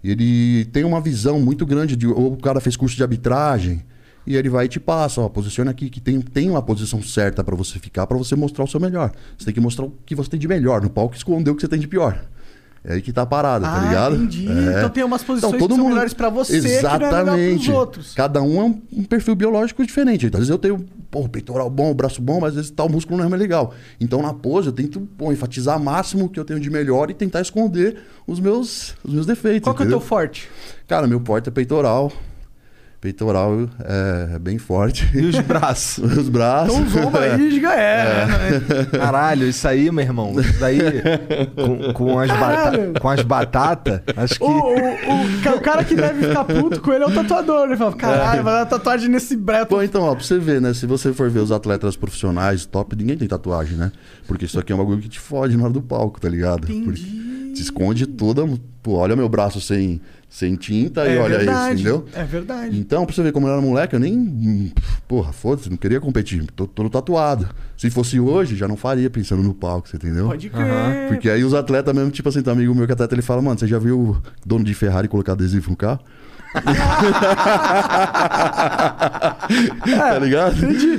Ele 0.03 0.65
tem 0.65 0.83
uma 0.83 0.99
visão 1.01 1.39
muito 1.39 1.65
grande 1.65 1.95
de. 1.95 2.07
Ou 2.07 2.33
o 2.33 2.37
cara 2.37 2.59
fez 2.59 2.75
curso 2.75 2.95
de 2.95 3.03
arbitragem. 3.03 3.83
E 4.27 4.35
ele 4.35 4.49
vai 4.49 4.65
e 4.65 4.67
te 4.67 4.77
passa, 4.77 5.21
ó, 5.21 5.29
posiciona 5.29 5.71
aqui 5.71 5.89
que 5.89 6.01
tem, 6.01 6.19
tem 6.19 6.49
uma 6.49 6.61
posição 6.61 7.01
certa 7.01 7.45
pra 7.45 7.55
você 7.55 7.79
ficar, 7.79 8.05
pra 8.05 8.17
você 8.17 8.35
mostrar 8.35 8.65
o 8.65 8.67
seu 8.67 8.77
melhor. 8.77 9.09
Você 9.37 9.45
tem 9.45 9.53
que 9.53 9.61
mostrar 9.61 9.85
o 9.85 9.93
que 10.05 10.13
você 10.13 10.29
tem 10.29 10.39
de 10.39 10.49
melhor 10.49 10.81
no 10.81 10.89
palco 10.89 11.15
esconder 11.15 11.49
o 11.49 11.55
que 11.55 11.61
você 11.61 11.67
tem 11.69 11.79
de 11.79 11.87
pior. 11.87 12.19
É 12.83 12.93
aí 12.93 13.01
que 13.01 13.11
tá 13.11 13.23
a 13.23 13.25
parada, 13.25 13.65
tá 13.65 13.81
Ah, 13.81 13.85
ligado? 13.87 14.15
entendi. 14.15 14.47
É. 14.47 14.77
Então 14.77 14.89
tem 14.89 15.03
umas 15.03 15.23
posições 15.23 15.61
que 15.61 15.67
são 15.75 15.87
melhores 15.89 16.13
pra 16.13 16.29
você, 16.29 16.59
que 16.61 16.81
não 16.83 17.35
é 17.35 17.77
outros. 17.77 18.13
Cada 18.13 18.41
um 18.41 18.61
é 18.61 18.63
um, 18.65 18.81
um 18.97 19.03
perfil 19.03 19.35
biológico 19.35 19.85
diferente. 19.85 20.25
Então, 20.25 20.39
às 20.39 20.47
vezes 20.47 20.51
eu 20.51 20.57
tenho 20.57 20.85
pô, 21.09 21.27
peitoral 21.27 21.69
bom, 21.69 21.93
braço 21.93 22.21
bom, 22.21 22.39
mas 22.39 22.49
às 22.49 22.55
vezes 22.55 22.71
tal 22.71 22.87
músculo 22.87 23.17
não 23.17 23.25
é 23.25 23.29
mais 23.29 23.41
legal. 23.41 23.73
Então 23.99 24.21
na 24.21 24.33
pose 24.33 24.67
eu 24.67 24.73
tento 24.73 25.01
pô, 25.17 25.31
enfatizar 25.31 25.79
máximo 25.79 26.25
o 26.25 26.29
que 26.29 26.39
eu 26.39 26.45
tenho 26.45 26.59
de 26.59 26.69
melhor 26.69 27.09
e 27.09 27.13
tentar 27.13 27.41
esconder 27.41 27.97
os 28.25 28.39
meus, 28.39 28.93
os 29.03 29.13
meus 29.13 29.25
defeitos. 29.25 29.63
Qual 29.63 29.75
que 29.75 29.81
é 29.81 29.85
o 29.85 29.87
entendeu? 29.87 29.99
teu 29.99 30.07
forte? 30.07 30.49
Cara, 30.87 31.07
meu 31.07 31.19
forte 31.25 31.49
é 31.49 31.51
peitoral. 31.51 32.11
Peitoral 33.07 33.69
é, 33.79 34.35
é 34.35 34.39
bem 34.39 34.57
forte. 34.57 35.09
E 35.15 35.25
os 35.25 35.39
braços? 35.39 36.03
os 36.17 36.27
braços. 36.27 36.75
Então 36.75 36.85
os 36.85 37.07
ombros 37.07 37.23
aí 37.23 37.61
já 37.61 37.73
é. 37.73 38.25
né? 38.25 38.85
Caralho, 38.91 39.47
isso 39.47 39.65
aí, 39.65 39.89
meu 39.89 40.03
irmão. 40.03 40.37
Isso 40.37 40.59
daí 40.59 40.79
com, 41.55 41.93
com 41.93 42.19
as, 42.19 42.29
bata 42.29 42.39
Caralho. 42.39 42.93
com 42.99 43.09
as 43.09 43.21
batatas, 43.21 44.01
acho 44.17 44.39
que. 44.39 44.43
O, 44.43 44.49
o, 44.49 45.51
o, 45.53 45.55
o 45.55 45.61
cara 45.61 45.85
que 45.85 45.95
deve 45.95 46.27
ficar 46.27 46.43
puto 46.43 46.81
com 46.81 46.91
ele 46.91 47.05
é 47.05 47.07
o 47.07 47.13
tatuador. 47.13 47.67
Ele 47.67 47.77
fala, 47.77 47.93
caralho, 47.93 48.43
vai 48.43 48.53
dar 48.53 48.65
tatuagem 48.65 49.09
nesse 49.09 49.37
breto. 49.37 49.69
Bom, 49.69 49.81
então, 49.81 50.03
ó, 50.03 50.13
pra 50.13 50.23
você 50.23 50.37
ver, 50.37 50.59
né? 50.59 50.73
Se 50.73 50.85
você 50.85 51.13
for 51.13 51.29
ver 51.29 51.39
os 51.39 51.51
atletas 51.51 51.95
profissionais 51.95 52.65
top, 52.65 52.93
ninguém 52.93 53.17
tem 53.17 53.27
tatuagem, 53.27 53.77
né? 53.77 53.91
Porque 54.27 54.45
isso 54.45 54.59
aqui 54.59 54.73
é 54.73 54.75
um 54.75 54.79
bagulho 54.79 54.99
que 54.99 55.09
te 55.09 55.19
fode 55.19 55.55
na 55.55 55.63
hora 55.63 55.73
do 55.73 55.81
palco, 55.81 56.19
tá 56.19 56.27
ligado? 56.27 56.67
Porque 56.67 56.73
te 57.57 57.63
esconde 57.63 58.05
toda. 58.05 58.47
Pô, 58.81 58.93
olha 58.93 59.15
meu 59.15 59.27
braço 59.27 59.59
sem, 59.59 59.99
sem 60.29 60.55
tinta 60.55 61.05
e 61.05 61.15
É 61.15 61.19
olha 61.19 61.37
verdade, 61.39 61.75
isso, 61.75 61.89
entendeu? 61.89 62.05
É 62.13 62.23
verdade. 62.23 62.79
Então, 62.79 63.05
pra 63.05 63.13
você 63.13 63.21
ver 63.21 63.31
como 63.31 63.47
eu 63.47 63.51
era 63.53 63.61
moleque, 63.61 63.95
eu 63.95 63.99
nem. 63.99 64.71
Porra, 65.07 65.33
foda-se, 65.33 65.69
não 65.69 65.77
queria 65.77 65.99
competir. 65.99 66.45
Tô 66.55 66.65
todo 66.65 66.89
tatuado. 66.89 67.47
Se 67.75 67.89
fosse 67.89 68.19
hoje, 68.19 68.55
já 68.55 68.67
não 68.67 68.77
faria 68.77 69.09
pensando 69.09 69.43
no 69.43 69.53
palco, 69.53 69.89
você 69.89 69.97
entendeu? 69.97 70.27
Pode 70.27 70.49
crer. 70.49 71.07
Porque 71.09 71.29
aí 71.29 71.43
os 71.43 71.53
atletas 71.53 71.93
mesmo, 71.93 72.11
tipo 72.11 72.29
assim, 72.29 72.41
tem 72.41 72.51
um 72.51 72.55
amigo 72.55 72.73
meu 72.73 72.85
que 72.87 72.93
atleta, 72.93 73.13
ele 73.13 73.21
fala, 73.21 73.41
mano, 73.41 73.59
você 73.59 73.67
já 73.67 73.77
viu 73.77 73.99
o 73.99 74.21
dono 74.45 74.63
de 74.63 74.73
Ferrari 74.73 75.07
colocar 75.07 75.33
adesivo 75.33 75.69
no 75.71 75.75
carro? 75.75 75.99
tá 78.97 80.19
ligado? 80.19 80.55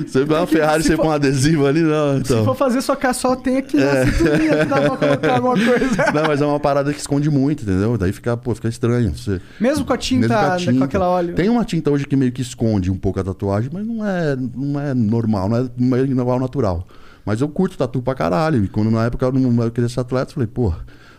Você 0.06 0.24
vê 0.24 0.34
uma 0.34 0.46
Ferrari, 0.46 0.82
se 0.82 0.88
você 0.90 0.96
for- 0.96 1.02
põe 1.02 1.10
um 1.10 1.14
adesivo 1.14 1.66
ali, 1.66 1.80
não. 1.82 2.14
Se 2.16 2.20
Então. 2.32 2.44
for 2.44 2.54
fazer 2.56 2.80
sua 2.82 2.96
só 3.12 3.34
tem 3.36 3.56
aqui 3.58 3.76
na 3.78 4.06
cinturinha 4.06 4.58
que 4.58 4.64
dá 4.66 4.80
pra 4.80 4.96
colocar 4.96 5.34
alguma 5.36 5.54
coisa. 5.64 6.12
Não, 6.12 6.22
mas 6.26 6.40
é 6.42 6.46
uma 6.46 6.60
parada 6.60 6.92
que 6.92 7.00
esconde 7.00 7.30
muito, 7.30 7.62
entendeu? 7.62 7.96
Daí 7.96 8.12
fica, 8.12 8.36
pô, 8.36 8.54
fica 8.54 8.68
estranho. 8.68 9.12
Você... 9.16 9.40
Mesmo 9.60 9.84
com 9.84 9.92
a 9.92 9.96
tinta, 9.98 10.56
Mesmo 10.56 10.78
com, 10.78 10.84
aquela 10.84 11.08
óleo. 11.08 11.34
Tem 11.34 11.48
uma 11.48 11.64
tinta 11.64 11.90
hoje 11.90 12.06
que 12.06 12.16
meio 12.16 12.32
que 12.32 12.42
esconde 12.42 12.90
um 12.90 12.96
pouco 12.96 13.18
a 13.20 13.24
tatuagem, 13.24 13.70
mas 13.72 13.86
não 13.86 14.04
é, 14.06 14.36
não 14.54 14.80
é 14.80 14.94
normal, 14.94 15.48
não 15.48 15.56
é, 15.58 15.68
não 15.78 15.96
é 16.34 16.38
natural. 16.38 16.86
Mas 17.24 17.40
eu 17.40 17.48
curto 17.48 17.76
tatu 17.76 18.00
pra 18.00 18.14
caralho. 18.14 18.64
E 18.64 18.68
quando 18.68 18.90
na 18.90 19.04
época 19.04 19.26
eu, 19.26 19.32
não, 19.32 19.62
eu 19.64 19.70
queria 19.70 19.88
ser 19.88 20.00
atleta, 20.00 20.30
eu 20.30 20.34
falei, 20.34 20.46
pô, 20.46 20.72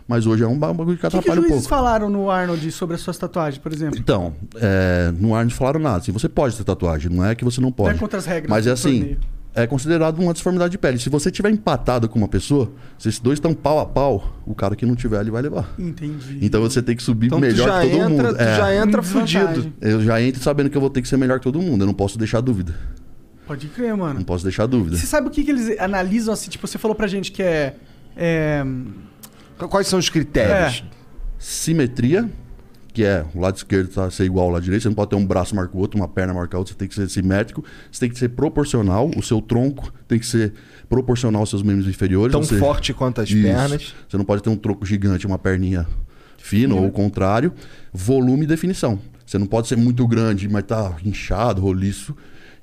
mas 0.10 0.26
hoje 0.26 0.43
é 0.43 0.48
um 0.48 0.58
ba- 0.58 0.74
bagulho 0.74 0.98
que 0.98 1.06
O 1.06 1.10
que, 1.10 1.12
que 1.12 1.17
os 1.17 1.19
atrapalha 1.19 1.39
um 1.39 1.43
juízes 1.43 1.67
pouco. 1.67 1.69
falaram 1.69 2.10
no 2.10 2.30
Arnold 2.32 2.72
sobre 2.72 2.95
as 2.95 3.02
suas 3.02 3.17
tatuagens, 3.17 3.60
por 3.62 3.72
exemplo? 3.72 3.98
Então, 4.00 4.34
é, 4.56 5.13
no 5.17 5.34
ar 5.36 5.45
não 5.45 5.52
falaram 5.52 5.80
nada. 5.80 5.98
Assim, 5.98 6.12
você 6.12 6.28
pode 6.28 6.58
ter 6.58 6.63
tatuagem, 6.63 7.12
não 7.12 7.24
é 7.24 7.36
que 7.36 7.45
você 7.45 7.62
não 7.62 7.72
pode. 7.72 7.95
É 7.95 7.98
contra 8.00 8.17
as 8.17 8.26
regras 8.26 8.50
Mas 8.50 8.65
é 8.67 8.72
assim, 8.72 8.98
torneio. 9.00 9.19
é 9.54 9.67
considerado 9.67 10.19
uma 10.19 10.34
disformidade 10.34 10.72
de 10.72 10.78
pele. 10.80 10.98
Se 11.00 11.10
você 11.10 11.30
tiver 11.30 11.52
empatado 11.52 12.10
com 12.10 12.17
uma 12.17 12.28
pessoa, 12.28 12.72
se 12.98 13.08
esses 13.08 13.19
dois 13.19 13.38
estão 13.38 13.54
pau 13.54 13.80
a 13.80 13.86
pau, 13.86 14.34
o 14.45 14.56
cara 14.56 14.76
que 14.76 14.86
não 14.86 14.95
tiver, 14.95 15.22
ele 15.22 15.32
vai 15.32 15.41
levar. 15.43 15.74
Entendi. 15.78 16.39
Então 16.41 16.60
você 16.62 16.82
tem 16.82 16.95
que 16.95 17.04
subir 17.04 17.28
Então 17.28 17.39
melhor 17.39 17.67
já 17.67 17.82
que 17.82 17.89
todo 17.91 18.02
entra, 18.12 18.24
mundo. 18.28 18.36
tu 18.38 18.41
É. 18.41 18.58
já 18.58 18.76
entra 18.76 19.02
desvantagem. 19.02 19.45
fudido. 19.48 19.74
Eu 19.80 20.02
já 20.04 20.22
entro 20.22 20.41
sabendo 20.41 20.69
que 20.69 20.76
eu 20.76 20.82
vou 20.82 20.89
ter 20.89 21.02
que 21.04 21.08
ser 21.08 21.17
melhor 21.17 21.38
que 21.39 21.43
todo 21.43 21.62
mundo. 21.62 21.84
Eu 21.84 21.88
não 21.88 21.93
posso 21.93 22.17
deixar 22.17 22.41
dúvida. 22.41 22.74
Pode 23.45 23.67
crer, 23.67 23.95
mano. 23.95 24.15
Não 24.15 24.24
posso 24.24 24.43
deixar 24.43 24.65
dúvida. 24.67 24.95
Você 24.98 25.08
sabe 25.08 25.28
o 25.28 25.32
que, 25.32 25.43
que 25.43 25.50
eles 25.52 25.80
analisam 25.80 26.34
assim? 26.34 26.50
Tipo, 26.52 26.67
você 26.67 26.78
falou 26.78 26.93
pra 26.95 27.08
gente 27.08 27.32
que 27.32 27.41
é. 27.41 27.76
é, 28.15 28.63
Quais 29.67 29.88
são 29.88 30.00
os 30.00 30.10
critérios? 30.10 30.84
Simetria, 31.38 32.30
que 32.93 33.04
é 33.04 33.26
o 33.34 33.39
lado 33.39 33.56
esquerdo 33.56 33.89
tá 33.89 34.10
ser 34.12 34.26
igual 34.26 34.48
ao 34.48 34.52
lado 34.54 34.63
direito. 34.63 34.82
Você 34.84 34.89
não 34.89 34.95
pode 34.95 35.10
ter 35.10 35.15
um 35.15 35.26
braço 35.26 35.56
marcar 35.56 35.76
o 35.76 35.80
outro, 35.80 36.00
uma 36.00 36.08
perna 36.08 36.34
marcar 36.34 36.58
outra. 36.58 36.74
Você 36.74 36.78
tem 36.78 36.88
que 36.88 36.95
ser 36.95 37.10
simétrico. 37.10 37.63
Você 37.91 38.00
tem 38.02 38.10
que 38.10 38.17
ser 38.19 38.30
proporcional. 38.30 39.10
O 39.15 39.22
seu 39.24 39.41
tronco 39.41 39.91
tem 40.08 40.19
que 40.19 40.26
ser 40.26 40.54
proporcional 40.88 41.41
aos 41.41 41.50
seus 41.50 41.63
membros 41.63 41.88
inferiores. 41.88 42.32
Tão 42.32 42.43
Você- 42.43 42.58
forte 42.58 42.93
quanto 42.93 43.22
as 43.22 43.30
Isso. 43.30 43.41
pernas. 43.41 43.95
Você 44.08 44.17
não 44.17 44.26
pode 44.26 44.43
ter 44.43 44.50
um 44.50 44.56
tronco 44.58 44.86
gigante 44.86 45.26
e 45.26 45.28
uma 45.28 45.39
perninha 45.39 45.88
fina, 46.38 46.76
ou 46.76 46.88
o 46.88 46.91
contrário. 46.91 47.54
Volume 47.93 48.43
e 48.43 48.48
definição. 48.48 49.00
Você 49.26 49.38
não 49.38 49.45
pode 49.45 49.67
ser 49.67 49.76
muito 49.78 50.08
grande, 50.08 50.50
mas 50.50 50.63
tá 50.63 50.95
inchado, 51.06 51.62
roliço. 51.62 52.15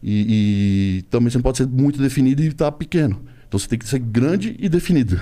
E, 0.02 0.98
e 0.98 1.02
também 1.02 1.30
você 1.30 1.38
não 1.38 1.42
pode 1.42 1.58
ser 1.58 1.66
muito 1.66 2.00
definido 2.00 2.42
e 2.42 2.52
tá 2.52 2.70
pequeno. 2.70 3.22
Então 3.46 3.58
você 3.58 3.68
tem 3.68 3.78
que 3.78 3.86
ser 3.88 4.00
grande 4.00 4.56
e 4.58 4.68
definido. 4.68 5.20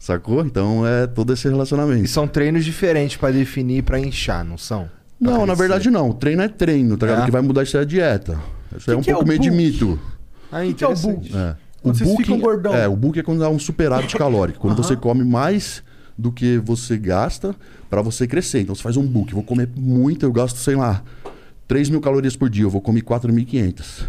Sacou? 0.00 0.44
Então 0.44 0.86
é 0.86 1.06
todo 1.06 1.30
esse 1.32 1.46
E 1.46 1.50
relacionamento. 1.50 2.08
são 2.08 2.26
treinos 2.26 2.64
diferentes 2.64 3.18
pra 3.18 3.30
definir 3.30 3.76
e 3.78 3.82
pra 3.82 4.00
inchar, 4.00 4.42
não 4.44 4.56
são? 4.56 4.88
Pra 5.22 5.30
Não, 5.30 5.40
na 5.40 5.46
crescer. 5.48 5.58
verdade 5.58 5.90
não. 5.90 6.08
O 6.08 6.14
treino 6.14 6.40
é 6.40 6.48
treino, 6.48 6.96
tá 6.96 7.04
ligado? 7.06 7.20
É? 7.20 7.22
O 7.22 7.26
que 7.26 7.30
vai 7.30 7.42
mudar 7.42 7.62
isso 7.62 7.76
é 7.76 7.80
a 7.80 7.84
dieta. 7.84 8.40
Isso 8.76 8.90
é 8.90 8.96
um 8.96 9.02
que 9.02 9.10
é 9.10 9.12
pouco 9.12 9.26
o 9.26 9.28
meio 9.28 9.38
de 9.38 9.50
mito. 9.50 10.00
Ah, 10.50 10.60
O 10.60 10.66
que 10.68 10.74
que 10.74 10.84
é 10.84 10.88
o 10.88 10.94
bulk? 10.96 11.30
É. 11.36 11.54
Vocês 11.84 12.16
ficam 12.16 12.38
gordão. 12.40 12.74
É, 12.74 12.88
o 12.88 12.96
bulk 12.96 13.18
é 13.20 13.22
quando 13.22 13.40
dá 13.40 13.50
um 13.50 13.58
superávit 13.58 14.16
calórico. 14.16 14.58
Quando 14.58 14.74
você 14.76 14.96
come 14.96 15.22
mais 15.22 15.82
do 16.16 16.32
que 16.32 16.56
você 16.58 16.96
gasta 16.96 17.54
pra 17.90 18.00
você 18.00 18.26
crescer. 18.26 18.60
Então 18.60 18.74
você 18.74 18.82
faz 18.82 18.96
um 18.96 19.06
bulk. 19.06 19.34
Vou 19.34 19.42
comer 19.42 19.68
muito, 19.76 20.24
eu 20.24 20.32
gasto, 20.32 20.56
sei 20.56 20.76
lá, 20.76 21.02
3 21.68 21.90
mil 21.90 22.00
calorias 22.00 22.36
por 22.36 22.48
dia. 22.48 22.64
Eu 22.64 22.70
vou 22.70 22.80
comer 22.80 23.02
4.500 23.02 24.04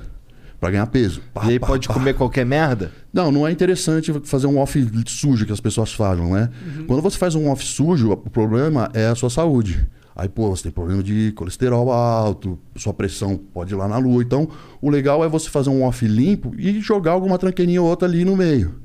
pra 0.62 0.69
ganhar 0.69 0.86
peso. 0.86 1.21
Pá, 1.34 1.45
E 1.47 1.50
aí 1.54 1.60
pá, 1.60 1.67
pode 1.67 1.88
pá. 1.88 1.93
comer 1.95 2.13
qualquer 2.13 2.45
merda? 2.45 2.91
Não, 3.12 3.32
não 3.32 3.47
é 3.47 3.52
interessante 3.52 4.13
fazer 4.24 4.45
um 4.45 4.60
off 4.60 4.88
sujo 5.08 5.45
que 5.45 5.52
as 5.52 5.60
pessoas 5.60 5.91
falam, 5.91 6.32
né? 6.34 6.50
Quando 6.88 7.02
você 7.02 7.17
faz 7.17 7.34
um 7.34 7.50
off 7.50 7.65
sujo, 7.65 8.12
o 8.12 8.17
problema 8.30 8.89
é 8.93 9.08
a 9.08 9.15
sua 9.15 9.30
saúde. 9.32 9.86
Aí, 10.15 10.30
pô, 10.30 10.50
você 10.50 10.63
tem 10.63 10.71
problema 10.71 11.02
de 11.02 11.32
colesterol 11.32 11.91
alto, 11.91 12.60
sua 12.76 12.93
pressão 12.93 13.38
pode 13.54 13.74
ir 13.74 13.78
lá 13.78 13.88
na 13.88 13.97
lua. 13.97 14.21
Então, 14.21 14.47
o 14.82 14.89
legal 14.89 15.24
é 15.26 15.28
você 15.28 15.50
fazer 15.50 15.69
um 15.71 15.84
off 15.84 16.06
limpo 16.06 16.54
e 16.60 16.80
jogar 16.80 17.13
alguma 17.13 17.39
tranqueirinha 17.39 17.82
ou 17.82 17.88
outra 17.89 18.08
ali 18.08 18.24
no 18.24 18.36
meio. 18.38 18.76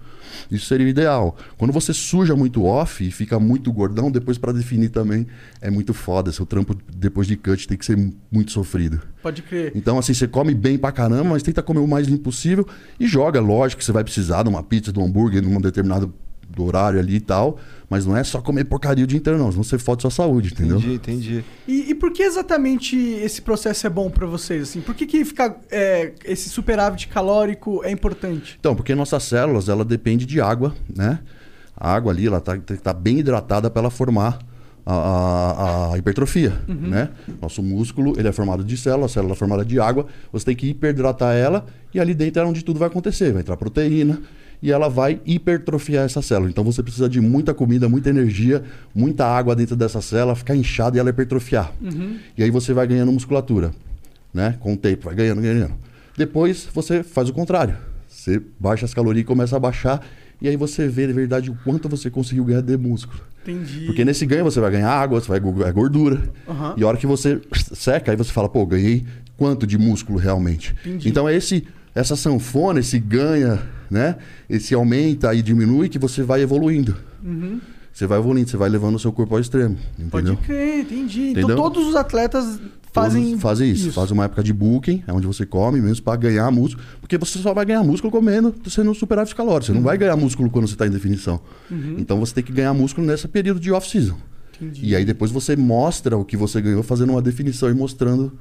Isso 0.50 0.66
seria 0.66 0.86
o 0.86 0.88
ideal. 0.88 1.36
Quando 1.56 1.72
você 1.72 1.92
suja 1.92 2.34
muito 2.34 2.64
off 2.64 3.06
e 3.06 3.10
fica 3.10 3.38
muito 3.38 3.72
gordão, 3.72 4.10
depois 4.10 4.38
para 4.38 4.52
definir 4.52 4.90
também 4.90 5.26
é 5.60 5.70
muito 5.70 5.92
foda. 5.94 6.32
Seu 6.32 6.46
trampo 6.46 6.76
depois 6.94 7.26
de 7.26 7.36
cut 7.36 7.66
tem 7.66 7.76
que 7.76 7.84
ser 7.84 7.98
muito 8.30 8.52
sofrido. 8.52 9.00
Pode 9.22 9.42
crer. 9.42 9.72
Então, 9.74 9.98
assim, 9.98 10.14
você 10.14 10.28
come 10.28 10.54
bem 10.54 10.78
pra 10.78 10.92
caramba, 10.92 11.30
mas 11.30 11.42
tenta 11.42 11.62
comer 11.62 11.80
o 11.80 11.86
mais 11.86 12.06
limpo 12.06 12.24
possível 12.24 12.66
e 12.98 13.06
joga. 13.06 13.40
Lógico 13.40 13.78
que 13.80 13.84
você 13.84 13.92
vai 13.92 14.04
precisar 14.04 14.42
de 14.42 14.48
uma 14.48 14.62
pizza, 14.62 14.92
de 14.92 14.98
um 14.98 15.04
hambúrguer, 15.04 15.42
de 15.42 15.48
um 15.48 15.60
determinado 15.60 16.12
do 16.48 16.64
horário 16.64 16.98
ali 16.98 17.16
e 17.16 17.20
tal. 17.20 17.58
Mas 17.88 18.04
não 18.04 18.16
é 18.16 18.24
só 18.24 18.40
comer 18.40 18.64
porcaria 18.64 19.04
o 19.04 19.06
dia 19.06 19.16
inteiro, 19.18 19.38
não. 19.38 19.50
Senão 19.52 19.62
você 19.62 19.78
fode 19.78 20.02
sua 20.02 20.10
saúde, 20.10 20.52
entendeu? 20.52 20.78
Entendi, 20.78 20.94
entendi. 20.94 21.44
E, 21.68 21.90
e 21.90 21.94
por 21.94 22.12
que 22.12 22.22
exatamente 22.22 22.96
esse 22.96 23.40
processo 23.42 23.86
é 23.86 23.90
bom 23.90 24.10
pra 24.10 24.26
vocês? 24.26 24.62
Assim? 24.64 24.80
Por 24.80 24.94
que, 24.94 25.06
que 25.06 25.24
ficar, 25.24 25.56
é, 25.70 26.12
esse 26.24 26.48
superávit 26.48 27.06
calórico 27.08 27.82
é 27.84 27.90
importante? 27.90 28.56
Então, 28.58 28.74
porque 28.74 28.94
nossas 28.94 29.22
células, 29.22 29.68
ela 29.68 29.84
depende 29.84 30.26
de 30.26 30.40
água, 30.40 30.74
né? 30.94 31.20
A 31.76 31.92
água 31.94 32.10
ali, 32.12 32.26
ela 32.26 32.40
tá, 32.40 32.52
tem 32.54 32.62
que 32.62 32.72
estar 32.74 32.94
bem 32.94 33.18
hidratada 33.20 33.70
para 33.70 33.82
ela 33.82 33.90
formar 33.90 34.38
a, 34.84 34.94
a- 34.94 35.94
a 35.94 35.98
hipertrofia, 35.98 36.52
né? 36.66 37.10
Nosso 37.40 37.62
músculo, 37.62 38.14
ele 38.18 38.26
é 38.28 38.32
formado 38.32 38.64
de 38.64 38.76
células, 38.76 39.10
a 39.12 39.14
célula 39.14 39.34
é 39.34 39.36
formada 39.36 39.64
de 39.64 39.78
água. 39.78 40.06
Você 40.32 40.44
tem 40.46 40.56
que 40.56 40.68
hiperidratar 40.68 41.34
ela 41.36 41.66
e 41.92 42.00
ali 42.00 42.14
dentro 42.14 42.42
é 42.42 42.44
onde 42.44 42.64
tudo 42.64 42.78
vai 42.80 42.88
acontecer. 42.88 43.32
Vai 43.32 43.42
entrar 43.42 43.56
proteína 43.56 44.20
e 44.62 44.72
ela 44.72 44.88
vai 44.88 45.20
hipertrofiar 45.24 46.04
essa 46.04 46.22
célula. 46.22 46.50
Então 46.50 46.64
você 46.64 46.82
precisa 46.82 47.08
de 47.08 47.20
muita 47.20 47.54
comida, 47.54 47.88
muita 47.88 48.10
energia, 48.10 48.62
muita 48.94 49.26
água 49.26 49.54
dentro 49.54 49.76
dessa 49.76 50.00
célula, 50.00 50.34
ficar 50.34 50.56
inchada 50.56 50.96
e 50.96 51.00
ela 51.00 51.10
hipertrofiar. 51.10 51.72
E 52.36 52.42
aí 52.42 52.50
você 52.50 52.72
vai 52.72 52.86
ganhando 52.86 53.12
musculatura, 53.12 53.72
né? 54.32 54.56
Com 54.60 54.74
o 54.74 54.76
tempo, 54.76 55.06
vai 55.06 55.14
ganhando, 55.14 55.40
ganhando. 55.40 55.74
Depois 56.16 56.68
você 56.72 57.02
faz 57.02 57.28
o 57.28 57.32
contrário. 57.32 57.76
Você 58.08 58.40
baixa 58.58 58.84
as 58.84 58.94
calorias 58.94 59.22
e 59.22 59.26
começa 59.26 59.56
a 59.56 59.60
baixar. 59.60 60.04
E 60.40 60.48
aí 60.48 60.56
você 60.56 60.88
vê 60.88 61.06
de 61.06 61.12
verdade 61.12 61.50
o 61.50 61.56
quanto 61.64 61.88
você 61.88 62.10
conseguiu 62.10 62.44
ganhar 62.44 62.60
de 62.60 62.76
músculo. 62.76 63.20
Entendi. 63.42 63.86
Porque 63.86 64.04
nesse 64.04 64.26
ganho 64.26 64.44
você 64.44 64.60
vai 64.60 64.70
ganhar 64.70 64.90
água, 64.90 65.20
você 65.20 65.28
vai 65.28 65.40
ganhar 65.40 65.72
gordura. 65.72 66.22
Aham. 66.48 66.74
E 66.76 66.82
a 66.82 66.86
hora 66.86 66.96
que 66.96 67.06
você 67.06 67.40
seca, 67.72 68.10
aí 68.10 68.16
você 68.16 68.32
fala, 68.32 68.48
pô, 68.48 68.66
ganhei 68.66 69.04
quanto 69.36 69.66
de 69.66 69.78
músculo 69.78 70.18
realmente? 70.18 70.74
Entendi. 70.84 71.08
Então 71.08 71.28
é 71.28 71.34
esse 71.34 71.66
essa 71.94 72.14
sanfona, 72.14 72.80
esse 72.80 72.98
ganha, 72.98 73.62
né? 73.90 74.16
Esse 74.48 74.74
aumenta 74.74 75.34
e 75.34 75.42
diminui 75.42 75.88
que 75.88 75.98
você 75.98 76.22
vai 76.22 76.42
evoluindo. 76.42 76.96
Você 77.92 78.06
vai 78.06 78.18
evoluindo, 78.18 78.50
você 78.50 78.58
vai 78.58 78.68
levando 78.68 78.96
o 78.96 78.98
seu 78.98 79.10
corpo 79.10 79.34
ao 79.34 79.40
extremo. 79.40 79.76
Uhum. 79.98 80.08
Pode 80.10 80.30
Entendeu? 80.30 80.44
crer, 80.44 80.80
entendi. 80.80 81.28
Então 81.30 81.44
Entendeu? 81.44 81.56
todos 81.56 81.86
os 81.86 81.96
atletas 81.96 82.60
fazem, 82.92 83.24
Todos 83.24 83.40
fazem 83.40 83.70
isso. 83.70 83.90
Faz 83.92 84.10
uma 84.10 84.24
época 84.24 84.42
de 84.42 84.52
booking, 84.52 85.02
é 85.06 85.12
onde 85.14 85.26
você 85.26 85.46
come 85.46 85.80
mesmo 85.80 86.04
para 86.04 86.16
ganhar 86.16 86.50
músculo. 86.50 86.84
Porque 87.00 87.16
você 87.16 87.38
só 87.38 87.54
vai 87.54 87.64
ganhar 87.64 87.82
músculo 87.82 88.10
comendo, 88.10 88.54
você 88.62 88.82
não 88.82 88.92
superávit 88.92 89.34
calórico. 89.34 89.66
Você 89.66 89.72
não 89.72 89.82
vai 89.82 89.96
ganhar 89.96 90.14
músculo 90.14 90.50
quando 90.50 90.66
você 90.68 90.74
está 90.74 90.86
em 90.86 90.90
definição. 90.90 91.40
Então 91.98 92.20
você 92.20 92.34
tem 92.34 92.44
que 92.44 92.52
ganhar 92.52 92.74
músculo 92.74 93.06
nesse 93.06 93.26
período 93.28 93.58
de 93.58 93.72
off-season. 93.72 94.16
E 94.82 94.94
aí 94.94 95.04
depois 95.04 95.30
você 95.30 95.56
mostra 95.56 96.16
o 96.16 96.24
que 96.24 96.36
você 96.36 96.60
ganhou 96.60 96.82
fazendo 96.82 97.10
uma 97.10 97.22
definição 97.22 97.70
e 97.70 97.74
mostrando 97.74 98.32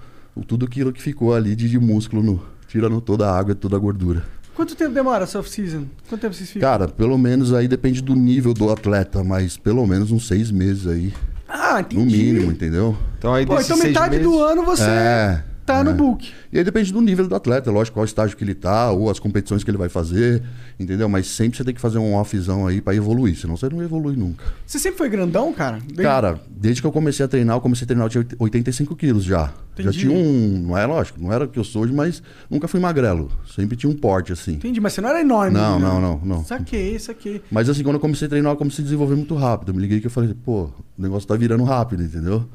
tudo 0.47 0.65
aquilo 0.65 0.91
que 0.91 1.01
ficou 1.01 1.34
ali 1.34 1.55
de, 1.55 1.69
de 1.69 1.79
músculo, 1.79 2.21
no, 2.21 2.43
tirando 2.67 2.99
toda 2.99 3.29
a 3.29 3.38
água 3.38 3.53
e 3.53 3.55
toda 3.55 3.75
a 3.75 3.79
gordura. 3.79 4.25
Quanto 4.56 4.76
tempo 4.76 4.94
demora 4.94 5.26
essa 5.26 5.38
off-season? 5.38 5.86
Quanto 6.08 6.22
tempo 6.22 6.34
vocês 6.34 6.50
ficam? 6.50 6.68
Cara, 6.68 6.88
pelo 6.88 7.18
menos 7.18 7.54
aí 7.54 7.68
depende 7.68 8.02
do 8.02 8.15
nível 8.15 8.54
do 8.54 8.72
atleta, 8.72 9.24
mas 9.24 9.58
pelo 9.58 9.86
menos 9.86 10.12
uns 10.12 10.28
seis 10.28 10.50
meses 10.50 10.88
aí, 10.88 11.13
ah, 11.48 11.82
entendi. 11.82 11.98
no 11.98 12.06
mínimo, 12.06 12.52
entendeu? 12.52 12.98
Então 13.18 13.34
aí 13.34 13.46
Pô, 13.46 13.56
desses 13.56 13.68
então 13.70 13.78
seis 13.82 13.94
metade 13.94 14.12
meses... 14.12 14.26
do 14.26 14.41
ano 14.41 14.63
você 14.63 14.84
É, 14.84 15.44
tá 15.65 15.84
no 15.84 15.91
é. 15.91 15.93
book. 15.93 16.32
E 16.51 16.58
aí 16.58 16.63
depende 16.63 16.93
do 16.93 17.01
nível 17.01 17.28
do 17.28 17.36
atleta, 17.36 17.71
lógico, 17.71 17.95
qual 17.95 18.06
estágio 18.06 18.38
que 18.38 18.43
ele 18.43 18.56
tá, 18.56 18.91
ou 18.91 19.10
as 19.10 19.19
competições 19.19 19.63
que 19.63 19.69
ele 19.71 19.78
vai 19.78 19.89
fazer, 19.89 20.43
entendeu? 20.80 21.10
Mas 21.10 21.28
sempre 21.28 21.58
você 21.58 21.63
tem 21.63 21.73
que 21.73 21.82
fazer 21.82 21.97
um 21.97 22.15
offzão 22.15 22.67
aí 22.67 22.82
pra 22.82 22.93
evoluir, 22.95 23.36
senão 23.36 23.58
você 23.58 23.67
não 23.69 23.82
evolui 23.82 24.15
nunca. 24.15 24.43
Você 24.65 24.80
sempre 24.80 24.97
foi 24.97 25.10
grandão, 25.10 25.51
cara? 25.54 25.80
Desde- 25.80 26.04
Cara, 26.04 26.39
desde 26.49 26.82
que 26.82 26.88
eu 26.88 26.91
comecei 26.91 27.25
a 27.25 27.28
treinar, 27.28 27.56
eu 27.58 27.62
comecei 27.62 27.84
a 27.86 27.88
treinar, 27.88 28.06
eu 28.06 28.10
tinha 28.10 28.25
85 28.39 28.95
quilos 28.95 29.23
já. 29.23 29.54
Já 29.78 29.89
Entendi. 29.89 29.99
tinha 29.99 30.13
um, 30.17 30.63
não 30.67 30.78
é 30.78 30.86
lógico, 30.86 31.21
não 31.21 31.34
era 31.34 31.43
o 31.43 31.47
que 31.49 31.60
eu 31.60 31.63
sou 31.63 31.84
hoje, 31.84 31.91
mas 31.91 32.23
nunca 32.49 32.65
fui 32.65 32.80
magrelo. 32.80 33.30
Sempre 33.54 33.75
tinha 33.75 33.91
um 33.91 33.95
porte, 33.95 34.32
assim. 34.32 34.54
Entendi, 34.54 34.80
mas 34.80 34.93
você 34.93 35.01
não 35.01 35.10
era 35.10 35.19
enorme. 35.19 35.51
Não, 35.54 35.78
né? 35.78 35.86
não, 35.86 35.99
não, 35.99 36.21
não. 36.23 36.45
Saquei, 36.45 36.97
saquei. 36.97 37.41
Mas 37.51 37.67
assim, 37.69 37.84
quando 37.84 37.95
eu 37.95 37.99
comecei 37.99 38.25
a 38.28 38.30
treinar, 38.30 38.54
eu 38.54 38.58
comecei 38.58 38.82
a 38.82 38.86
desenvolver 38.86 39.15
muito 39.15 39.36
rápido. 39.36 39.69
Eu 39.69 39.75
me 39.75 39.82
liguei 39.82 39.99
que 39.99 40.08
eu 40.08 40.12
falei, 40.12 40.34
pô, 40.34 40.69
o 40.97 41.01
negócio 41.01 41.28
tá 41.28 41.36
virando 41.36 41.63
rápido, 41.65 42.04
entendeu? 42.04 42.47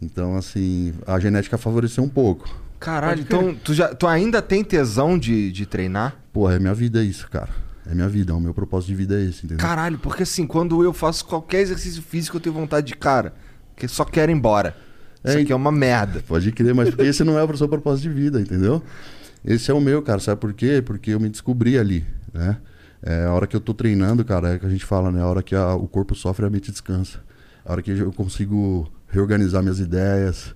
Então, 0.00 0.36
assim, 0.36 0.92
a 1.06 1.18
genética 1.18 1.56
favoreceu 1.56 2.04
um 2.04 2.08
pouco. 2.08 2.48
Caralho, 2.78 3.20
então 3.22 3.54
tu, 3.54 3.72
já, 3.72 3.94
tu 3.94 4.06
ainda 4.06 4.42
tem 4.42 4.62
tesão 4.62 5.18
de, 5.18 5.50
de 5.50 5.64
treinar? 5.64 6.14
Pô, 6.32 6.50
é 6.50 6.58
minha 6.58 6.74
vida 6.74 7.02
isso, 7.02 7.28
cara. 7.30 7.48
É 7.90 7.94
minha 7.94 8.08
vida, 8.08 8.34
o 8.34 8.40
meu 8.40 8.52
propósito 8.52 8.88
de 8.88 8.94
vida 8.96 9.18
é 9.18 9.22
esse, 9.24 9.46
entendeu? 9.46 9.58
Caralho, 9.58 9.98
porque 9.98 10.24
assim, 10.24 10.46
quando 10.46 10.82
eu 10.82 10.92
faço 10.92 11.24
qualquer 11.24 11.60
exercício 11.60 12.02
físico, 12.02 12.36
eu 12.36 12.40
tenho 12.40 12.54
vontade 12.54 12.88
de 12.88 12.96
cara. 12.96 13.32
Que 13.76 13.86
só 13.88 14.04
quero 14.04 14.30
ir 14.30 14.34
embora. 14.34 14.76
Isso 15.24 15.38
É, 15.38 15.40
aqui 15.40 15.52
é 15.52 15.56
uma 15.56 15.72
merda. 15.72 16.22
Pode 16.26 16.50
crer, 16.52 16.74
mas 16.74 16.90
porque 16.90 17.04
esse 17.06 17.24
não 17.24 17.38
é 17.38 17.44
o 17.44 17.56
seu 17.56 17.68
propósito 17.68 18.02
de 18.02 18.10
vida, 18.10 18.40
entendeu? 18.40 18.82
Esse 19.44 19.70
é 19.70 19.74
o 19.74 19.80
meu, 19.80 20.02
cara. 20.02 20.18
Sabe 20.20 20.40
por 20.40 20.52
quê? 20.52 20.82
Porque 20.84 21.10
eu 21.12 21.20
me 21.20 21.28
descobri 21.28 21.78
ali, 21.78 22.04
né? 22.34 22.58
É 23.02 23.24
a 23.24 23.32
hora 23.32 23.46
que 23.46 23.54
eu 23.54 23.60
tô 23.60 23.72
treinando, 23.72 24.24
cara, 24.24 24.54
é 24.54 24.58
que 24.58 24.66
a 24.66 24.68
gente 24.70 24.84
fala, 24.84 25.10
né? 25.12 25.22
A 25.22 25.26
hora 25.26 25.42
que 25.42 25.54
a- 25.54 25.74
o 25.74 25.86
corpo 25.86 26.14
sofre, 26.14 26.44
a 26.44 26.50
mente 26.50 26.70
descansa. 26.70 27.20
A 27.64 27.72
hora 27.72 27.82
que 27.82 27.90
eu 27.92 28.12
consigo 28.12 28.90
reorganizar 29.08 29.62
minhas 29.62 29.78
ideias, 29.80 30.54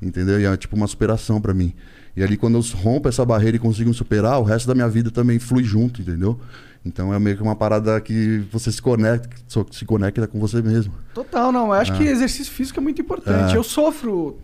entendeu? 0.00 0.40
E 0.40 0.44
é 0.44 0.56
tipo 0.56 0.76
uma 0.76 0.86
superação 0.86 1.40
pra 1.40 1.52
mim. 1.54 1.72
E 2.16 2.22
ali 2.22 2.36
quando 2.36 2.56
eu 2.58 2.62
rompo 2.76 3.08
essa 3.08 3.24
barreira 3.24 3.56
e 3.56 3.60
consigo 3.60 3.88
me 3.88 3.94
superar, 3.94 4.38
o 4.40 4.42
resto 4.44 4.66
da 4.66 4.74
minha 4.74 4.88
vida 4.88 5.10
também 5.10 5.38
flui 5.38 5.62
junto, 5.62 6.00
entendeu? 6.02 6.38
Então 6.84 7.12
é 7.12 7.18
meio 7.18 7.36
que 7.36 7.42
uma 7.42 7.54
parada 7.54 8.00
que 8.00 8.42
você 8.50 8.72
se 8.72 8.80
conecta, 8.80 9.28
se 9.70 9.84
conecta 9.84 10.26
com 10.26 10.40
você 10.40 10.62
mesmo. 10.62 10.92
Total, 11.14 11.52
não. 11.52 11.66
Eu 11.66 11.72
acho 11.74 11.92
Ah. 11.92 11.96
que 11.96 12.04
exercício 12.04 12.52
físico 12.52 12.80
é 12.80 12.82
muito 12.82 13.00
importante. 13.02 13.52
É. 13.52 13.56
Eu 13.56 13.62
sofro 13.62 14.38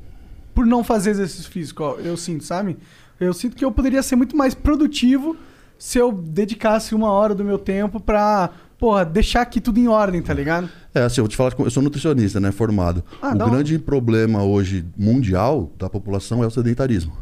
por 0.55 0.65
não 0.67 0.85
fazer 0.85 1.11
exercício 1.11 1.51
físico, 1.51 1.83
ó, 1.83 1.97
eu 1.97 2.17
sinto, 2.17 2.45
sabe? 2.45 2.77
Eu 3.19 3.33
sinto 3.33 3.57
que 3.57 3.65
eu 3.65 3.73
poderia 3.73 4.03
ser 4.03 4.17
muito 4.17 4.37
mais 4.37 4.55
produtivo 4.55 5.35
se 5.79 5.99
eu 5.99 6.13
dedicasse 6.13 6.95
uma 6.95 7.11
hora 7.11 7.35
do 7.35 7.45
meu 7.45 7.59
tempo 7.59 7.99
pra, 8.01 8.51
porra, 8.79 9.05
deixar 9.05 9.43
aqui 9.43 9.61
tudo 9.61 9.79
em 9.79 9.89
ordem, 9.89 10.21
tá 10.23 10.33
ligado? 10.35 10.69
É, 10.95 11.03
assim, 11.03 11.21
eu 11.21 11.25
vou 11.25 11.29
te 11.29 11.37
falar 11.37 11.53
que 11.55 11.61
eu 11.61 11.71
sou 11.71 11.83
nutricionista, 11.83 12.41
né, 12.41 12.53
formado. 12.53 13.05
Ah, 13.21 13.33
o 13.35 13.51
grande 13.51 13.79
problema 13.79 14.43
hoje 14.43 14.85
mundial 14.97 15.71
da 15.79 15.89
população 15.89 16.43
é 16.43 16.47
o 16.47 16.51
sedentarismo. 16.51 17.13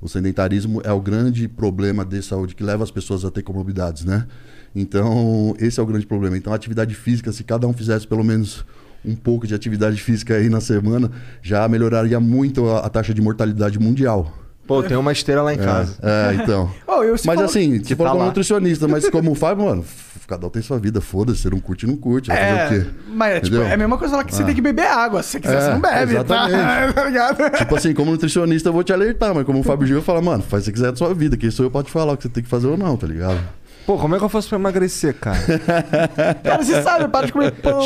O 0.00 0.08
sedentarismo 0.08 0.80
é 0.84 0.92
o 0.92 1.00
grande 1.00 1.46
problema 1.46 2.04
de 2.04 2.22
saúde 2.22 2.54
que 2.54 2.64
leva 2.64 2.82
as 2.82 2.90
pessoas 2.90 3.24
a 3.24 3.30
ter 3.30 3.42
comorbidades, 3.42 4.04
né? 4.04 4.26
Então, 4.74 5.54
esse 5.60 5.78
é 5.78 5.82
o 5.82 5.86
grande 5.86 6.06
problema. 6.06 6.36
Então, 6.36 6.52
a 6.52 6.56
atividade 6.56 6.94
física, 6.94 7.30
se 7.30 7.44
cada 7.44 7.68
um 7.68 7.72
fizesse 7.72 8.06
pelo 8.06 8.24
menos 8.24 8.64
um 9.04 9.14
pouco 9.14 9.46
de 9.46 9.54
atividade 9.54 10.00
física 10.00 10.34
aí 10.34 10.48
na 10.48 10.60
semana, 10.60 11.10
já 11.42 11.68
melhoraria 11.68 12.18
muito 12.18 12.68
a, 12.68 12.80
a 12.80 12.88
taxa 12.88 13.12
de 13.12 13.20
mortalidade 13.20 13.78
mundial. 13.78 14.32
Pô, 14.66 14.82
tem 14.82 14.96
uma 14.96 15.12
esteira 15.12 15.42
lá 15.42 15.52
em 15.52 15.58
casa. 15.58 15.96
É, 16.02 16.34
então. 16.34 16.70
Oh, 16.86 17.00
Mas 17.26 17.40
assim, 17.40 17.82
você 17.82 17.96
falou 17.96 18.06
tá 18.06 18.12
como 18.12 18.20
lá. 18.20 18.26
nutricionista, 18.26 18.86
mas 18.86 19.08
como 19.10 19.34
Fábio, 19.34 19.64
mano, 19.64 19.84
cada 20.34 20.46
um 20.46 20.50
tem 20.50 20.62
sua 20.62 20.78
vida, 20.78 21.00
foda-se, 21.00 21.40
você 21.42 21.50
não 21.50 21.60
curte, 21.60 21.86
não 21.86 21.96
curte, 21.96 22.28
vai 22.28 22.38
É, 22.38 22.56
fazer 22.68 22.80
o 22.80 22.84
quê? 22.84 22.90
mas 23.08 23.34
é, 23.34 23.40
tipo, 23.40 23.56
é 23.56 23.72
a 23.72 23.76
mesma 23.76 23.98
coisa 23.98 24.12
falar 24.12 24.24
que 24.24 24.34
você 24.34 24.42
Ah. 24.42 24.46
tem 24.46 24.54
que 24.54 24.60
beber 24.62 24.86
água. 24.86 25.22
Se 25.22 25.30
você 25.32 25.40
quiser, 25.40 25.56
É, 25.56 25.60
você 25.60 25.70
não 25.70 25.80
bebe, 25.80 26.14
tá? 26.14 26.20
exatamente. 26.48 26.92
tá 26.94 27.04
ligado? 27.04 27.50
Tipo 27.58 27.76
assim, 27.76 27.94
como 27.94 28.10
nutricionista 28.10 28.68
eu 28.68 28.72
vou 28.72 28.82
te 28.82 28.92
alertar, 28.92 29.34
mas 29.34 29.44
como 29.44 29.60
o 29.60 29.62
Fábio 29.62 29.86
Gil 29.86 29.96
eu 29.98 30.02
falo, 30.02 30.22
mano, 30.22 30.42
faz 30.42 30.62
o 30.62 30.66
que 30.66 30.72
quiser 30.72 30.90
da 30.90 30.96
sua 30.96 31.12
vida, 31.14 31.36
quem 31.36 31.50
sou 31.50 31.66
eu 31.66 31.70
pra 31.70 31.82
te 31.82 31.90
falar 31.90 32.12
o 32.12 32.16
que 32.16 32.22
você 32.24 32.28
tem 32.28 32.42
que 32.42 32.48
fazer 32.48 32.66
ou 32.68 32.76
não, 32.76 32.96
tá 32.96 33.06
ligado? 33.06 33.38
Pô, 33.86 33.98
como 33.98 34.14
é 34.14 34.18
que 34.18 34.24
eu 34.24 34.28
faço 34.28 34.48
pra 34.48 34.58
emagrecer, 34.58 35.14
cara? 35.14 35.38
Cara, 36.42 36.62
você 36.62 36.82
sabe, 36.82 37.08
para 37.08 37.26
de 37.26 37.32
comer 37.32 37.50
pão. 37.60 37.80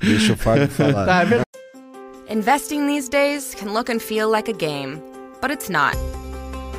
Deixa 0.00 0.32
o 0.32 0.36
Fábio 0.36 0.68
falar. 0.68 1.04
Tá, 1.06 1.22
é. 1.36 1.44
Investing 2.32 2.86
these 2.86 3.08
days 3.10 3.54
can 3.54 3.70
look 3.72 3.90
and 3.92 3.98
feel 4.00 4.30
like 4.30 4.50
a 4.50 4.54
game, 4.56 5.00
but 5.42 5.50
it's 5.52 5.68
not. 5.68 5.96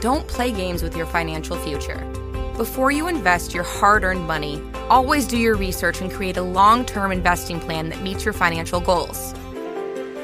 Don't 0.01 0.25
play 0.25 0.51
games 0.51 0.81
with 0.83 0.95
your 0.97 1.07
financial 1.07 1.57
future. 1.59 1.97
Before 2.57 2.89
you 2.89 3.09
invest 3.09 3.53
your 3.53 3.65
hard 3.65 4.05
earned 4.05 4.25
money, 4.27 4.61
always 4.89 5.27
do 5.27 5.37
your 5.37 5.57
research 5.57 5.99
and 5.99 6.09
create 6.09 6.37
a 6.37 6.41
long 6.41 6.85
term 6.85 7.11
investing 7.11 7.59
plan 7.59 7.89
that 7.89 8.01
meets 8.01 8.23
your 8.23 8.33
financial 8.33 8.79
goals. 8.79 9.33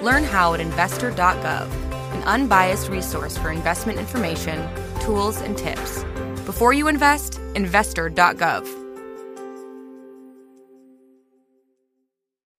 Learn 0.01 0.23
how 0.23 0.53
at 0.53 0.61
investor.gov, 0.61 1.67
an 2.13 2.23
unbiased 2.23 2.87
resource 2.87 3.37
for 3.37 3.51
investment 3.51 3.99
information, 3.99 4.65
tools, 5.01 5.41
and 5.41 5.57
tips. 5.57 6.05
Before 6.45 6.71
you 6.71 6.87
invest, 6.87 7.37
investor.gov. 7.55 8.65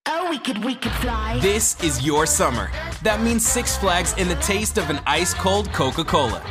Oh, 0.05 0.29
we 0.29 0.39
could, 0.39 0.63
we 0.63 0.75
could 0.75 0.93
fly. 0.93 1.39
This 1.41 1.83
is 1.83 2.05
your 2.05 2.27
summer. 2.27 2.71
That 3.05 3.23
means 3.23 3.47
Six 3.47 3.79
Flags 3.79 4.15
and 4.19 4.31
the 4.31 4.37
taste 4.37 4.77
of 4.77 4.91
an 4.91 5.01
ice 5.07 5.33
cold 5.33 5.73
Coca 5.73 6.05
Cola. 6.05 6.43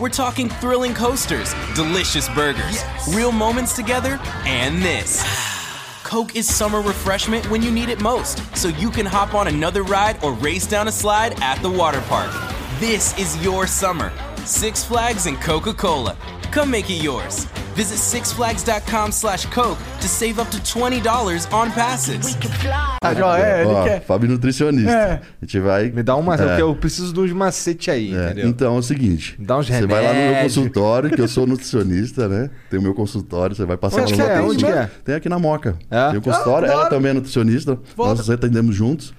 We're 0.00 0.08
talking 0.08 0.48
thrilling 0.48 0.94
coasters, 0.94 1.52
delicious 1.74 2.26
burgers, 2.30 2.82
real 3.10 3.30
moments 3.30 3.76
together, 3.76 4.18
and 4.46 4.82
this. 4.82 5.22
Coke 6.04 6.34
is 6.34 6.48
summer 6.48 6.80
refreshment 6.80 7.48
when 7.50 7.60
you 7.60 7.70
need 7.70 7.90
it 7.90 8.00
most, 8.00 8.40
so 8.56 8.68
you 8.68 8.90
can 8.90 9.04
hop 9.04 9.34
on 9.34 9.46
another 9.46 9.82
ride 9.82 10.24
or 10.24 10.32
race 10.32 10.66
down 10.66 10.88
a 10.88 10.92
slide 10.92 11.38
at 11.42 11.60
the 11.60 11.68
water 11.68 12.00
park. 12.08 12.32
This 12.80 13.16
is 13.18 13.44
your 13.44 13.66
summer. 13.66 14.10
Six 14.46 14.84
Flags 14.84 15.26
and 15.26 15.36
Coca 15.36 15.72
Cola. 15.74 16.16
Come 16.52 16.70
make 16.72 16.90
it 16.92 17.02
yours. 17.04 17.46
Visit 17.76 17.98
sixflags.com 17.98 19.12
slash 19.12 19.46
Coke 19.46 19.78
to 20.00 20.08
save 20.08 20.40
up 20.40 20.50
to 20.50 20.58
$20 20.58 21.46
on 21.52 21.70
passes. 21.70 22.36
Ah, 23.02 23.14
ó, 23.24 23.36
é, 23.36 23.60
ele 23.62 23.70
Ó, 23.70 23.84
quer. 23.84 24.02
Fábio 24.04 24.28
Nutricionista. 24.28 24.90
É. 24.90 25.12
A 25.40 25.44
gente 25.46 25.60
vai. 25.60 25.90
Me 25.90 26.02
dá 26.02 26.16
uma. 26.16 26.34
É. 26.34 26.38
porque 26.38 26.60
Eu 26.62 26.74
preciso 26.74 27.12
de 27.14 27.20
uns 27.20 27.32
macete 27.32 27.90
aí, 27.90 28.12
É, 28.14 28.24
entendeu? 28.26 28.48
Então 28.48 28.74
é 28.74 28.78
o 28.78 28.82
seguinte: 28.82 29.36
Dá 29.38 29.56
uns 29.58 29.68
você 29.68 29.86
vai 29.86 30.02
lá 30.02 30.08
no 30.08 30.14
meu 30.14 30.24
remédios. 30.28 30.54
consultório, 30.56 31.10
que 31.10 31.20
eu 31.20 31.28
sou 31.28 31.46
nutricionista, 31.46 32.28
né? 32.28 32.50
Tem 32.68 32.80
o 32.80 32.82
meu 32.82 32.94
consultório, 32.94 33.54
você 33.54 33.64
vai 33.64 33.76
passar 33.76 34.02
Onde 34.02 34.14
lá 34.16 34.24
que 34.24 34.30
no 34.34 34.38
é? 34.38 34.42
Onde 34.42 34.64
que 34.64 34.70
é? 34.70 34.90
Tem 35.04 35.14
aqui 35.14 35.28
na 35.28 35.38
Moca. 35.38 35.76
É? 35.90 36.10
Tem 36.10 36.18
o 36.18 36.22
consultório, 36.22 36.68
Ah, 36.68 36.72
ela 36.72 36.86
também 36.90 37.12
é 37.12 37.14
nutricionista, 37.14 37.78
Volta. 37.96 38.16
nós 38.16 38.28
atendemos 38.28 38.74
juntos. 38.74 39.14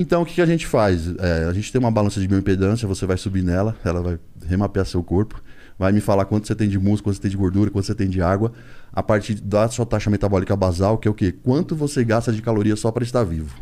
Então 0.00 0.22
o 0.22 0.24
que, 0.24 0.34
que 0.34 0.40
a 0.40 0.46
gente 0.46 0.66
faz? 0.66 1.06
É, 1.18 1.44
a 1.44 1.52
gente 1.52 1.70
tem 1.70 1.78
uma 1.78 1.90
balança 1.90 2.18
de 2.20 2.26
bioimpedância, 2.26 2.88
você 2.88 3.04
vai 3.04 3.18
subir 3.18 3.42
nela, 3.42 3.76
ela 3.84 4.00
vai 4.00 4.18
remapear 4.46 4.86
seu 4.86 5.02
corpo, 5.04 5.42
vai 5.78 5.92
me 5.92 6.00
falar 6.00 6.24
quanto 6.24 6.46
você 6.46 6.54
tem 6.54 6.68
de 6.70 6.78
músculo, 6.78 7.12
quanto 7.12 7.16
você 7.16 7.22
tem 7.22 7.30
de 7.30 7.36
gordura, 7.36 7.70
quanto 7.70 7.84
você 7.84 7.94
tem 7.94 8.08
de 8.08 8.22
água, 8.22 8.50
a 8.90 9.02
partir 9.02 9.34
da 9.34 9.68
sua 9.68 9.84
taxa 9.84 10.08
metabólica 10.08 10.56
basal, 10.56 10.96
que 10.96 11.06
é 11.06 11.10
o 11.10 11.14
quê? 11.14 11.32
Quanto 11.42 11.76
você 11.76 12.02
gasta 12.02 12.32
de 12.32 12.40
calorias 12.40 12.80
só 12.80 12.90
para 12.90 13.04
estar 13.04 13.24
vivo. 13.24 13.54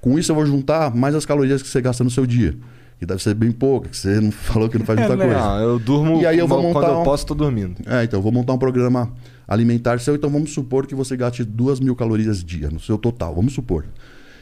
Com 0.00 0.18
isso 0.18 0.32
eu 0.32 0.36
vou 0.36 0.44
juntar 0.44 0.92
mais 0.94 1.14
as 1.14 1.24
calorias 1.24 1.62
que 1.62 1.68
você 1.68 1.80
gasta 1.80 2.02
no 2.02 2.10
seu 2.10 2.26
dia. 2.26 2.56
Que 2.98 3.04
deve 3.06 3.22
ser 3.22 3.34
bem 3.34 3.52
pouca, 3.52 3.88
que 3.88 3.96
você 3.96 4.20
não 4.20 4.32
falou 4.32 4.68
que 4.68 4.78
não 4.78 4.86
faz 4.86 4.98
muita 4.98 5.14
né? 5.16 5.24
coisa. 5.26 5.40
Não, 5.40 5.58
eu 5.60 5.78
durmo 5.78 6.20
E 6.22 6.26
aí 6.26 6.38
eu 6.38 6.48
vou 6.48 6.58
quando 6.62 6.74
montar 6.74 6.88
eu 6.88 7.00
um- 7.00 7.04
posso, 7.04 7.24
tô 7.24 7.34
dormindo. 7.34 7.76
É, 7.86 8.02
então 8.04 8.18
eu 8.18 8.22
vou 8.22 8.32
montar 8.32 8.52
um 8.52 8.58
programa 8.58 9.12
alimentar 9.46 10.00
seu, 10.00 10.16
então 10.16 10.28
vamos 10.28 10.52
supor 10.52 10.86
que 10.88 10.94
você 10.94 11.16
gaste 11.16 11.44
duas 11.44 11.78
mil 11.78 11.94
calorias 11.94 12.42
dia 12.42 12.68
no 12.70 12.80
seu 12.80 12.98
total, 12.98 13.34
vamos 13.34 13.52
supor. 13.52 13.84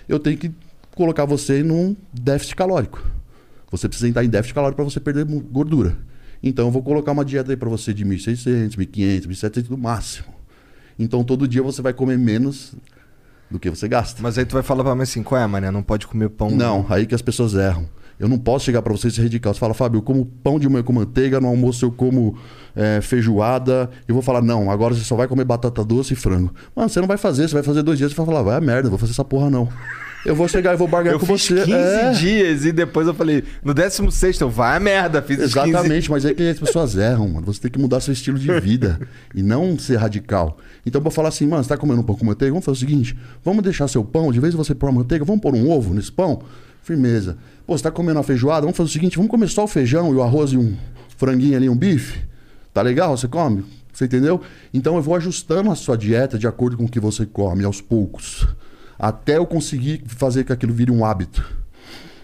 Eu 0.08 0.18
tenho 0.18 0.38
que 0.38 0.50
colocar 0.94 1.24
você 1.24 1.62
num 1.62 1.96
déficit 2.12 2.56
calórico. 2.56 3.02
Você 3.70 3.88
precisa 3.88 4.08
entrar 4.08 4.24
em 4.24 4.28
déficit 4.28 4.54
calórico 4.54 4.76
para 4.76 4.84
você 4.84 5.00
perder 5.00 5.24
gordura. 5.24 5.96
Então 6.42 6.66
eu 6.66 6.70
vou 6.70 6.82
colocar 6.82 7.12
uma 7.12 7.24
dieta 7.24 7.50
aí 7.50 7.56
para 7.56 7.68
você 7.68 7.92
de 7.92 8.04
1.600, 8.04 8.76
1.500, 8.76 9.26
1.700 9.26 9.70
no 9.70 9.78
máximo. 9.78 10.28
Então 10.98 11.24
todo 11.24 11.48
dia 11.48 11.62
você 11.62 11.82
vai 11.82 11.92
comer 11.92 12.18
menos 12.18 12.74
do 13.50 13.58
que 13.58 13.68
você 13.70 13.88
gasta. 13.88 14.22
Mas 14.22 14.38
aí 14.38 14.44
tu 14.44 14.52
vai 14.52 14.62
falar 14.62 14.84
pra 14.84 14.94
mim 14.94 15.02
assim, 15.02 15.22
qual 15.22 15.40
é, 15.40 15.46
mané? 15.46 15.70
Não 15.70 15.82
pode 15.82 16.06
comer 16.06 16.28
pão. 16.28 16.50
Não, 16.50 16.86
aí 16.88 17.06
que 17.06 17.14
as 17.14 17.22
pessoas 17.22 17.54
erram. 17.54 17.88
Eu 18.18 18.28
não 18.28 18.38
posso 18.38 18.64
chegar 18.64 18.80
pra 18.80 18.92
você 18.92 19.08
e 19.08 19.10
ser 19.10 19.22
radical. 19.22 19.52
Você 19.52 19.58
fala, 19.58 19.74
Fábio, 19.74 19.98
eu 19.98 20.02
como 20.02 20.24
pão 20.24 20.58
de 20.58 20.68
manhã 20.68 20.84
com 20.84 20.92
manteiga, 20.92 21.40
no 21.40 21.48
almoço 21.48 21.84
eu 21.84 21.90
como 21.90 22.36
é, 22.76 23.00
feijoada. 23.00 23.90
Eu 24.06 24.14
vou 24.14 24.22
falar, 24.22 24.40
não, 24.40 24.70
agora 24.70 24.94
você 24.94 25.02
só 25.02 25.16
vai 25.16 25.26
comer 25.26 25.44
batata 25.44 25.84
doce 25.84 26.12
e 26.12 26.16
frango. 26.16 26.54
Mano, 26.76 26.88
você 26.88 27.00
não 27.00 27.08
vai 27.08 27.16
fazer, 27.16 27.48
você 27.48 27.54
vai 27.54 27.62
fazer 27.64 27.82
dois 27.82 27.98
dias 27.98 28.12
e 28.12 28.14
vai 28.14 28.24
falar, 28.24 28.42
vai 28.42 28.56
a 28.56 28.60
merda, 28.60 28.88
vou 28.88 28.98
fazer 28.98 29.12
essa 29.12 29.24
porra 29.24 29.50
não. 29.50 29.68
Eu 30.24 30.34
vou 30.34 30.48
chegar 30.48 30.72
e 30.72 30.76
vou 30.76 30.88
barganhar 30.88 31.16
Eu 31.16 31.20
com 31.20 31.26
fiz 31.26 31.48
você. 31.48 31.64
15 31.64 31.72
É. 31.72 32.10
dias 32.12 32.64
e 32.64 32.72
depois 32.72 33.06
eu 33.06 33.12
falei, 33.14 33.44
no 33.62 33.74
16 33.74 34.40
eu 34.40 34.48
vai 34.48 34.76
a 34.76 34.80
merda, 34.80 35.20
fiz 35.20 35.38
os 35.38 35.52
15. 35.52 35.68
Exatamente, 35.68 36.10
mas 36.10 36.24
é 36.24 36.32
que 36.32 36.42
as 36.48 36.58
pessoas 36.58 36.94
erram, 36.96 37.28
mano. 37.28 37.46
Você 37.46 37.60
tem 37.60 37.70
que 37.70 37.78
mudar 37.78 38.00
seu 38.00 38.12
estilo 38.12 38.38
de 38.38 38.50
vida 38.60 38.98
e 39.34 39.42
não 39.42 39.78
ser 39.78 39.96
radical. 39.96 40.58
Então 40.86 41.00
vou 41.00 41.10
falar 41.10 41.28
assim, 41.28 41.46
mano, 41.46 41.62
você 41.62 41.68
tá 41.68 41.76
comendo 41.76 42.00
um 42.00 42.04
pão 42.04 42.16
com 42.16 42.24
manteiga? 42.24 42.52
Vamos 42.52 42.64
fazer 42.64 42.76
o 42.76 42.80
seguinte: 42.80 43.16
vamos 43.44 43.62
deixar 43.62 43.86
seu 43.88 44.02
pão, 44.04 44.32
de 44.32 44.40
vez 44.40 44.54
em 44.54 44.56
você 44.56 44.74
pôr 44.74 44.88
uma 44.88 45.00
manteiga, 45.00 45.24
vamos 45.24 45.42
pôr 45.42 45.54
um 45.54 45.68
ovo 45.70 45.92
nesse 45.92 46.10
pão? 46.10 46.40
Firmeza. 46.82 47.36
Pô, 47.66 47.76
você 47.76 47.82
tá 47.84 47.90
comendo 47.90 48.18
uma 48.18 48.24
feijoada? 48.24 48.62
Vamos 48.62 48.76
fazer 48.76 48.88
o 48.90 48.92
seguinte: 48.92 49.16
vamos 49.16 49.30
comer 49.30 49.48
só 49.48 49.64
o 49.64 49.68
feijão 49.68 50.10
e 50.12 50.14
o 50.14 50.22
arroz 50.22 50.52
e 50.52 50.56
um 50.58 50.74
franguinho 51.16 51.56
ali, 51.56 51.68
um 51.68 51.76
bife? 51.76 52.20
Tá 52.72 52.80
legal? 52.82 53.16
Você 53.16 53.28
come? 53.28 53.64
Você 53.92 54.06
entendeu? 54.06 54.40
Então 54.72 54.96
eu 54.96 55.02
vou 55.02 55.14
ajustando 55.14 55.70
a 55.70 55.74
sua 55.74 55.96
dieta 55.96 56.36
de 56.38 56.46
acordo 56.48 56.76
com 56.76 56.84
o 56.84 56.88
que 56.88 56.98
você 56.98 57.24
come, 57.24 57.64
aos 57.64 57.80
poucos. 57.80 58.46
Até 58.98 59.36
eu 59.36 59.46
conseguir 59.46 60.02
fazer 60.06 60.44
que 60.44 60.52
aquilo 60.52 60.72
vire 60.72 60.90
um 60.90 61.04
hábito. 61.04 61.44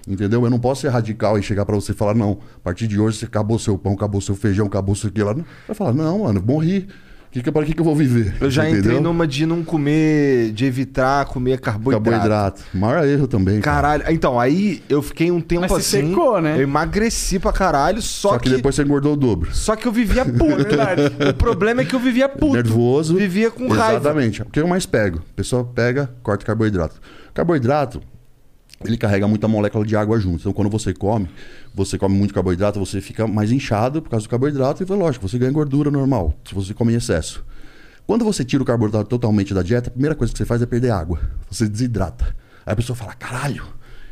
Entendeu? 0.09 0.44
Eu 0.44 0.50
não 0.50 0.59
posso 0.59 0.80
ser 0.80 0.88
radical 0.88 1.38
e 1.38 1.42
chegar 1.42 1.64
pra 1.64 1.74
você 1.74 1.92
e 1.92 1.94
falar, 1.94 2.14
não, 2.14 2.38
a 2.56 2.61
partir 2.61 2.87
de 2.87 2.98
hoje 2.98 3.18
você 3.18 3.26
acabou 3.26 3.59
seu 3.59 3.76
pão, 3.76 3.92
acabou 3.92 4.20
seu 4.20 4.35
feijão, 4.35 4.66
acabou 4.66 4.94
seu 4.94 5.11
aquilo. 5.11 5.26
lá. 5.26 5.35
Vai 5.35 5.74
falar, 5.74 5.92
não, 5.92 6.20
mano, 6.20 6.42
morri. 6.42 6.88
Que 7.33 7.40
que, 7.43 7.53
para 7.53 7.64
que, 7.64 7.73
que 7.73 7.81
eu 7.81 7.85
vou 7.85 7.95
viver? 7.95 8.35
Eu 8.40 8.51
já 8.51 8.64
Entendeu? 8.64 8.81
entrei 8.81 9.01
numa 9.01 9.25
de 9.25 9.47
não 9.47 9.62
comer, 9.62 10.51
de 10.51 10.64
evitar 10.64 11.25
comer 11.27 11.61
carboidrato. 11.61 12.11
Carboidrato. 12.11 12.62
Maior 12.75 13.07
erro 13.07 13.29
também. 13.29 13.61
cara. 13.61 13.77
Caralho. 13.99 14.05
Então, 14.12 14.38
aí 14.40 14.83
eu 14.88 15.01
fiquei 15.01 15.31
um 15.31 15.40
tempo 15.40 15.61
Mas 15.62 15.73
assim. 15.73 16.09
secou, 16.09 16.40
né? 16.40 16.57
Eu 16.57 16.62
emagreci 16.62 17.38
pra 17.38 17.53
caralho, 17.53 18.03
só, 18.03 18.31
Só 18.31 18.38
que 18.38 18.51
depois 18.51 18.75
você 18.75 18.83
engordou 18.83 19.12
o 19.12 19.16
dobro. 19.16 19.55
Só 19.55 19.77
que 19.77 19.87
eu 19.87 19.93
vivia 19.93 20.25
puto. 20.25 20.75
o 21.31 21.35
problema 21.35 21.83
é 21.83 21.85
que 21.85 21.95
eu 21.95 22.01
vivia 22.01 22.29
puto. 22.29 22.55
Nervoso. 22.55 23.14
Vivia 23.14 23.49
com 23.49 23.69
raiva. 23.69 24.01
Exatamente. 24.01 24.43
O 24.43 24.47
que 24.47 24.59
eu 24.59 24.66
mais 24.66 24.85
pego? 24.85 25.19
A 25.19 25.37
pessoa 25.37 25.64
pega, 25.64 26.11
corta 26.25 26.45
carboidrato. 26.45 27.01
Carboidrato, 27.33 28.01
ele 28.85 28.97
carrega 28.97 29.29
muita 29.29 29.47
molécula 29.47 29.85
de 29.85 29.95
água 29.95 30.19
junto. 30.19 30.40
Então, 30.40 30.53
quando 30.53 30.71
você 30.71 30.95
come, 30.95 31.29
você 31.75 31.99
come 31.99 32.16
muito 32.16 32.33
carboidrato, 32.33 32.79
você 32.79 33.01
fica 33.01 33.27
mais 33.27 33.53
inchado 33.53 34.01
por 34.01 34.09
causa 34.09 34.27
do 34.27 34.31
carboidrato. 34.31 34.83
E, 34.83 34.87
lógico, 34.87 35.29
você 35.29 35.38
ganha 35.38 35.53
gordura 35.53 35.90
normal, 35.90 36.35
se 36.49 36.55
você 36.55 36.73
come 36.73 36.95
em 36.95 36.97
excesso. 36.97 37.45
Quando 38.07 38.25
você 38.25 38.43
tira 38.43 38.62
o 38.62 38.66
carboidrato 38.66 39.09
totalmente 39.09 39.53
da 39.53 39.62
dieta, 39.62 39.88
a 39.88 39.93
primeira 39.93 40.14
coisa 40.14 40.33
que 40.33 40.38
você 40.38 40.47
faz 40.47 40.62
é 40.62 40.66
perder 40.66 40.90
água. 40.90 41.21
Você 41.51 41.69
desidrata. 41.69 42.35
Aí 42.64 42.73
a 42.73 42.77
pessoa 42.77 42.97
fala, 42.97 43.12
caralho, 43.14 43.64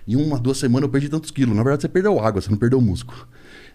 em 0.06 0.16
uma, 0.16 0.38
duas 0.38 0.58
semanas 0.58 0.82
eu 0.82 0.90
perdi 0.90 1.08
tantos 1.08 1.30
quilos. 1.30 1.56
Na 1.56 1.62
verdade, 1.62 1.82
você 1.82 1.88
perdeu 1.88 2.20
água, 2.20 2.40
você 2.42 2.50
não 2.50 2.58
perdeu 2.58 2.80
músculo. 2.80 3.26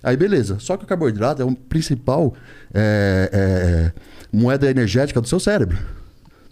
Aí, 0.04 0.16
beleza. 0.16 0.60
Só 0.60 0.78
que 0.78 0.84
o 0.84 0.88
carboidrato 0.88 1.42
é 1.42 1.46
o 1.46 1.56
principal 1.56 2.36
é, 2.72 3.30
é, 3.34 4.02
moeda 4.32 4.70
energética 4.70 5.20
do 5.20 5.28
seu 5.28 5.40
cérebro. 5.40 5.78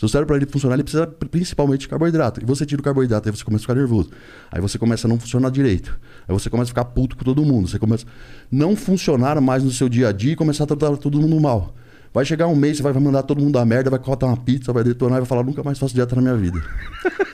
Seu 0.01 0.09
cérebro, 0.09 0.29
para 0.29 0.37
ele 0.37 0.47
funcionar, 0.47 0.73
ele 0.73 0.81
precisa 0.81 1.05
principalmente 1.05 1.81
de 1.81 1.87
carboidrato. 1.87 2.41
E 2.41 2.43
você 2.43 2.65
tira 2.65 2.81
o 2.81 2.83
carboidrato, 2.83 3.29
aí 3.29 3.35
você 3.35 3.43
começa 3.43 3.61
a 3.61 3.67
ficar 3.67 3.75
nervoso. 3.75 4.09
Aí 4.51 4.59
você 4.59 4.79
começa 4.79 5.05
a 5.05 5.07
não 5.07 5.19
funcionar 5.19 5.51
direito. 5.51 5.95
Aí 6.27 6.33
você 6.33 6.49
começa 6.49 6.69
a 6.69 6.73
ficar 6.73 6.85
puto 6.85 7.15
com 7.15 7.23
todo 7.23 7.45
mundo. 7.45 7.67
Você 7.67 7.77
começa 7.77 8.07
a 8.07 8.09
não 8.51 8.75
funcionar 8.75 9.39
mais 9.39 9.63
no 9.63 9.69
seu 9.69 9.87
dia 9.87 10.07
a 10.07 10.11
dia 10.11 10.31
e 10.33 10.35
começar 10.35 10.63
a 10.63 10.67
tratar 10.67 10.97
todo 10.97 11.21
mundo 11.21 11.39
mal. 11.39 11.75
Vai 12.11 12.25
chegar 12.25 12.47
um 12.47 12.55
mês, 12.55 12.77
você 12.77 12.83
vai 12.83 12.93
mandar 12.93 13.21
todo 13.21 13.43
mundo 13.43 13.59
a 13.59 13.63
merda, 13.63 13.91
vai 13.91 13.99
cortar 13.99 14.25
uma 14.25 14.37
pizza, 14.37 14.73
vai 14.73 14.83
detonar 14.83 15.17
e 15.17 15.21
vai 15.21 15.27
falar, 15.27 15.43
nunca 15.43 15.61
mais 15.61 15.77
faço 15.77 15.93
dieta 15.93 16.15
na 16.15 16.21
minha 16.23 16.35
vida. 16.35 16.59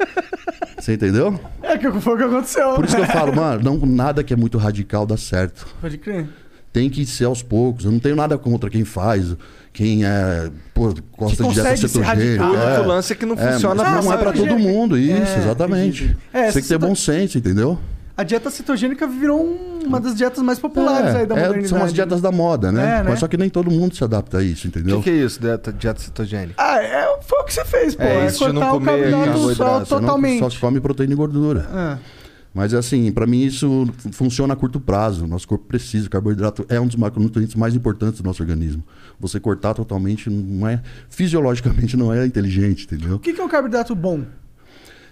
você 0.77 0.95
entendeu? 0.95 1.39
É 1.63 1.77
que 1.77 1.89
foi 2.01 2.15
o 2.15 2.17
que 2.17 2.23
aconteceu. 2.25 2.73
Por 2.73 2.83
isso 2.83 2.97
que 2.97 3.01
eu 3.01 3.05
falo, 3.07 3.33
mano, 3.33 3.63
não, 3.63 3.77
nada 3.85 4.25
que 4.25 4.33
é 4.33 4.35
muito 4.35 4.57
radical 4.57 5.05
dá 5.05 5.15
certo 5.15 5.65
Pode 5.79 5.97
crer. 5.97 6.27
tem 6.73 6.89
que 6.89 7.05
ser 7.05 7.23
aos 7.23 7.41
poucos. 7.41 7.85
Eu 7.85 7.93
não 7.93 7.99
tenho 7.99 8.17
nada 8.17 8.37
contra 8.37 8.69
quem 8.69 8.83
faz, 8.83 9.37
quem 9.77 10.03
é, 10.03 10.49
pô, 10.73 10.91
gosta 11.15 11.43
de 11.43 11.53
dieta 11.53 11.77
cetogênica. 11.77 12.43
radical. 12.43 12.83
O 12.83 12.87
lance 12.87 13.13
é 13.13 13.15
que 13.15 13.27
não 13.27 13.37
funciona 13.37 13.75
mas 13.83 13.93
pra 13.93 14.01
Não 14.01 14.11
é 14.13 14.17
pra 14.17 14.33
saúde. 14.33 14.49
todo 14.49 14.57
mundo, 14.59 14.97
isso, 14.97 15.13
É, 15.21 15.37
exatamente. 15.37 16.03
entendi. 16.05 16.17
É, 16.33 16.47
Você 16.47 16.53
tem 16.53 16.61
que 16.63 16.67
ter 16.67 16.77
bom 16.79 16.95
senso, 16.95 17.37
entendeu? 17.37 17.77
A 18.17 18.23
dieta 18.23 18.49
cetogênica 18.49 19.05
virou 19.05 19.39
um- 19.39 19.85
uma 19.85 19.99
das 19.99 20.15
dietas 20.15 20.41
mais 20.43 20.57
populares 20.57 21.13
aí 21.13 21.27
da 21.27 21.35
É, 21.35 21.37
é, 21.37 21.41
modernidade. 21.43 21.67
são 21.67 21.83
as 21.83 21.93
dietas 21.93 22.19
da 22.21 22.31
moda, 22.31 22.71
né? 22.71 22.81
É, 22.81 22.85
né? 23.03 23.09
Mas 23.09 23.19
só 23.19 23.27
que 23.27 23.37
nem 23.37 23.51
todo 23.51 23.69
mundo 23.69 23.95
se 23.95 24.03
adapta 24.03 24.39
a 24.39 24.43
isso, 24.43 24.65
O 24.65 24.69
entendeu? 24.69 24.97
que, 24.97 25.03
que 25.03 25.09
é 25.11 25.13
isso, 25.23 25.39
dieta, 25.39 25.71
dieta 25.71 25.99
cetogênica? 26.01 26.55
Ah, 26.57 26.81
é, 26.81 27.19
foi 27.21 27.39
o 27.41 27.43
que 27.43 27.53
você 27.53 27.63
fez, 27.63 27.93
pô. 27.93 28.01
É 28.01 28.23
É, 28.23 28.25
isso 28.25 28.43
de 28.47 28.53
não 28.53 28.61
cortar 28.61 28.73
o 28.73 28.79
comer 28.79 29.11
carboidrato 29.11 29.37
só 29.53 29.79
Você 29.79 29.93
não- 29.93 29.99
totalmente. 30.01 30.39
só 30.55 30.59
come 30.59 30.79
proteína 30.81 31.13
e 31.13 31.15
gordura. 31.15 31.69
É. 32.03 32.17
Mas 32.55 32.73
assim, 32.73 33.11
pra 33.11 33.27
mim 33.27 33.43
isso 33.43 33.87
funciona 34.13 34.55
a 34.55 34.57
curto 34.57 34.79
prazo. 34.79 35.27
Nosso 35.27 35.47
corpo 35.47 35.65
precisa. 35.67 36.07
O 36.07 36.09
carboidrato 36.09 36.65
é 36.69 36.79
um 36.81 36.87
dos 36.87 36.95
macronutrientes 36.95 37.53
mais 37.53 37.75
importantes 37.75 38.19
do 38.19 38.25
nosso 38.25 38.41
organismo. 38.41 38.83
Você 39.19 39.39
cortar 39.39 39.73
totalmente 39.73 40.29
não 40.29 40.67
é 40.67 40.81
fisiologicamente 41.09 41.97
não 41.97 42.13
é 42.13 42.25
inteligente, 42.25 42.85
entendeu? 42.85 43.15
O 43.15 43.19
que, 43.19 43.33
que 43.33 43.41
é 43.41 43.43
o 43.43 43.49
carboidrato 43.49 43.95
bom? 43.95 44.23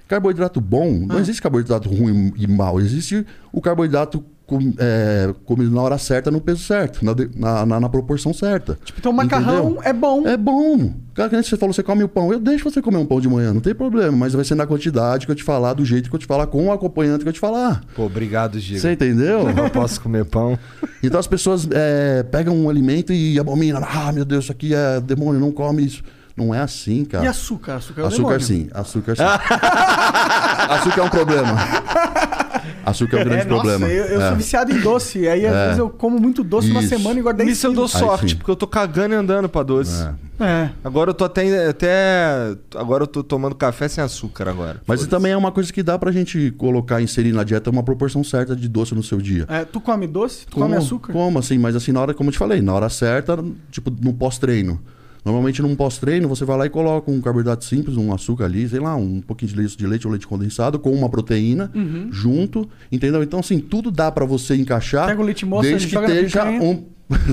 Carboidrato 0.07 0.61
bom, 0.61 1.03
Ah. 1.09 1.13
não 1.13 1.19
existe 1.19 1.41
carboidrato 1.41 1.89
ruim 1.89 2.31
e 2.37 2.45
mal. 2.45 2.79
Existe 2.79 3.25
o 3.51 3.59
carboidrato 3.59 4.23
com, 4.45 4.59
é, 4.77 5.33
comido 5.45 5.71
na 5.71 5.81
hora 5.81 5.97
certa, 5.97 6.29
no 6.29 6.39
peso 6.39 6.63
certo, 6.63 7.03
na, 7.03 7.13
na, 7.35 7.65
na- 7.65 7.79
na 7.79 7.89
proporção 7.89 8.33
certa. 8.33 8.77
Então 8.97 9.11
macarrão 9.11 9.71
Entendeu? 9.71 9.81
é 9.83 9.93
bom. 9.93 10.27
É 10.27 10.37
bom. 10.37 10.93
Cara, 11.13 11.29
que 11.29 11.35
nem 11.35 11.43
você 11.43 11.55
falou, 11.57 11.73
você 11.73 11.81
come 11.81 12.03
o 12.03 12.09
pão. 12.09 12.31
Eu 12.31 12.39
deixo 12.39 12.69
você 12.69 12.81
comer 12.81 12.97
um 12.97 13.05
pão 13.05 13.21
de 13.21 13.27
manhã, 13.29 13.53
não 13.53 13.61
tem 13.61 13.73
problema. 13.73 14.11
Mas 14.15 14.33
vai 14.33 14.43
ser 14.43 14.55
na 14.55 14.67
quantidade 14.67 15.25
que 15.25 15.31
eu 15.31 15.35
te 15.35 15.43
falar, 15.43 15.73
do 15.73 15.83
jeito 15.85 16.09
que 16.09 16.15
eu 16.15 16.19
te 16.19 16.25
falar, 16.25 16.47
com 16.47 16.67
o 16.67 16.71
acompanhante 16.71 17.23
que 17.23 17.29
eu 17.29 17.33
te 17.33 17.39
falar. 17.39 17.81
Pô, 17.95 18.03
obrigado, 18.05 18.59
Giga. 18.59 18.79
Você 18.81 18.91
entendeu? 18.91 19.47
Eu 19.49 19.69
posso 19.69 19.99
comer 20.01 20.25
pão. 20.25 20.59
Então 21.01 21.19
as 21.19 21.27
pessoas 21.27 21.67
é, 21.71 22.21
pegam 22.23 22.55
um 22.55 22.69
alimento 22.69 23.13
e 23.13 23.39
abominam. 23.39 23.81
Ah, 23.83 24.11
meu 24.11 24.25
Deus, 24.25 24.43
isso 24.45 24.51
aqui 24.51 24.73
é 24.75 24.99
demônio, 24.99 25.39
não 25.39 25.51
come 25.51 25.85
isso. 25.85 26.03
Não 26.35 26.53
é 26.53 26.59
assim, 26.59 27.05
cara. 27.05 27.23
E 27.23 27.27
açúcar? 27.29 27.75
Açúcar 27.75 28.01
é 28.01 28.03
o 28.03 28.07
Açúcar 28.07 28.37
demônio. 28.37 28.45
sim, 28.45 28.67
açúcar 28.73 29.15
sim. 29.15 29.23
açúcar 30.69 30.99
é 31.01 31.03
um 31.03 31.09
problema. 31.09 31.55
Açúcar 32.85 33.17
é 33.17 33.21
um 33.21 33.23
grande 33.25 33.41
É, 33.41 33.45
nossa, 33.45 33.61
problema. 33.63 33.87
eu, 33.87 34.05
eu 34.05 34.21
É. 34.21 34.27
sou 34.27 34.37
viciado 34.37 34.71
em 34.71 34.79
doce. 34.79 35.27
Aí, 35.27 35.45
às 35.45 35.53
É. 35.55 35.63
vezes, 35.65 35.79
eu 35.79 35.89
como 35.89 36.19
muito 36.19 36.43
doce 36.43 36.69
uma 36.71 36.81
Isso. 36.81 36.89
semana 36.89 37.15
e 37.17 37.19
engordo 37.19 37.37
10 37.37 37.49
Nisso 37.49 37.67
eu 37.67 37.73
dou. 37.73 37.85
Aí 37.85 37.89
sorte, 37.89 38.35
porque 38.35 38.51
eu 38.51 38.55
tô 38.55 38.67
cagando 38.67 39.13
e 39.13 39.17
andando 39.17 39.49
pra 39.49 39.63
doce. 39.63 40.03
É. 40.03 40.25
É. 40.37 40.69
Agora 40.83 41.11
eu 41.11 41.13
tô 41.13 41.23
até, 41.23 41.67
até. 41.69 42.55
Agora 42.75 43.03
eu 43.03 43.07
tô 43.07 43.23
tomando 43.23 43.55
café 43.55 43.87
sem 43.87 44.03
açúcar 44.03 44.49
agora. 44.49 44.81
Mas 44.85 44.99
isso 44.99 45.09
também 45.09 45.31
é 45.31 45.37
uma 45.37 45.51
coisa 45.51 45.71
que 45.71 45.81
dá 45.81 45.97
pra 45.97 46.11
gente 46.11 46.51
colocar, 46.57 47.01
inserir 47.01 47.31
na 47.31 47.43
dieta 47.43 47.69
uma 47.69 47.83
proporção 47.83 48.23
certa 48.23 48.55
de 48.55 48.67
doce 48.67 48.93
no 48.93 49.01
seu 49.01 49.19
dia. 49.19 49.45
É, 49.49 49.63
tu 49.63 49.79
come 49.79 50.05
doce? 50.07 50.45
Tu 50.45 50.57
come 50.59 50.75
açúcar? 50.75 51.13
Como 51.13 51.39
assim? 51.39 51.57
Mas 51.57 51.75
assim, 51.75 51.91
na 51.93 52.01
hora, 52.01 52.13
como 52.13 52.29
eu 52.29 52.31
te 52.33 52.37
falei, 52.37 52.61
na 52.61 52.73
hora 52.73 52.89
certa, 52.89 53.37
tipo, 53.71 53.89
no 54.01 54.13
pós-treino. 54.13 54.79
Normalmente 55.25 55.59
num 55.59 55.75
pós-treino, 55.75 56.29
você 56.29 56.45
vai 56.45 56.55
lá 56.55 56.65
e 56.67 56.69
coloca 56.69 57.09
um 57.09 57.19
carboidrato 57.19 57.65
simples, 57.65 57.97
um 57.97 58.13
açúcar 58.13 58.45
ali, 58.45 58.69
sei 58.69 58.79
lá, 58.79 58.95
um 58.95 59.19
pouquinho 59.21 59.51
de 59.51 59.57
leite 59.57 59.75
de 59.75 59.87
leite 59.87 60.05
ou 60.05 60.11
leite 60.13 60.27
condensado, 60.27 60.77
com 60.77 60.91
uma 60.93 61.09
proteína 61.09 61.71
Uhum. 61.73 62.09
junto, 62.11 62.69
entendeu? 62.91 63.23
Então, 63.23 63.39
assim, 63.39 63.57
tudo 63.57 63.89
dá 63.89 64.11
pra 64.11 64.23
você 64.23 64.55
encaixar. 64.55 65.07
Pega 65.07 65.19
o 65.21 65.25
leite 65.25 65.43
moça, 65.43 65.67
desde 65.67 65.87
que 65.87 65.95
esteja 65.97 66.45
um. 66.45 66.85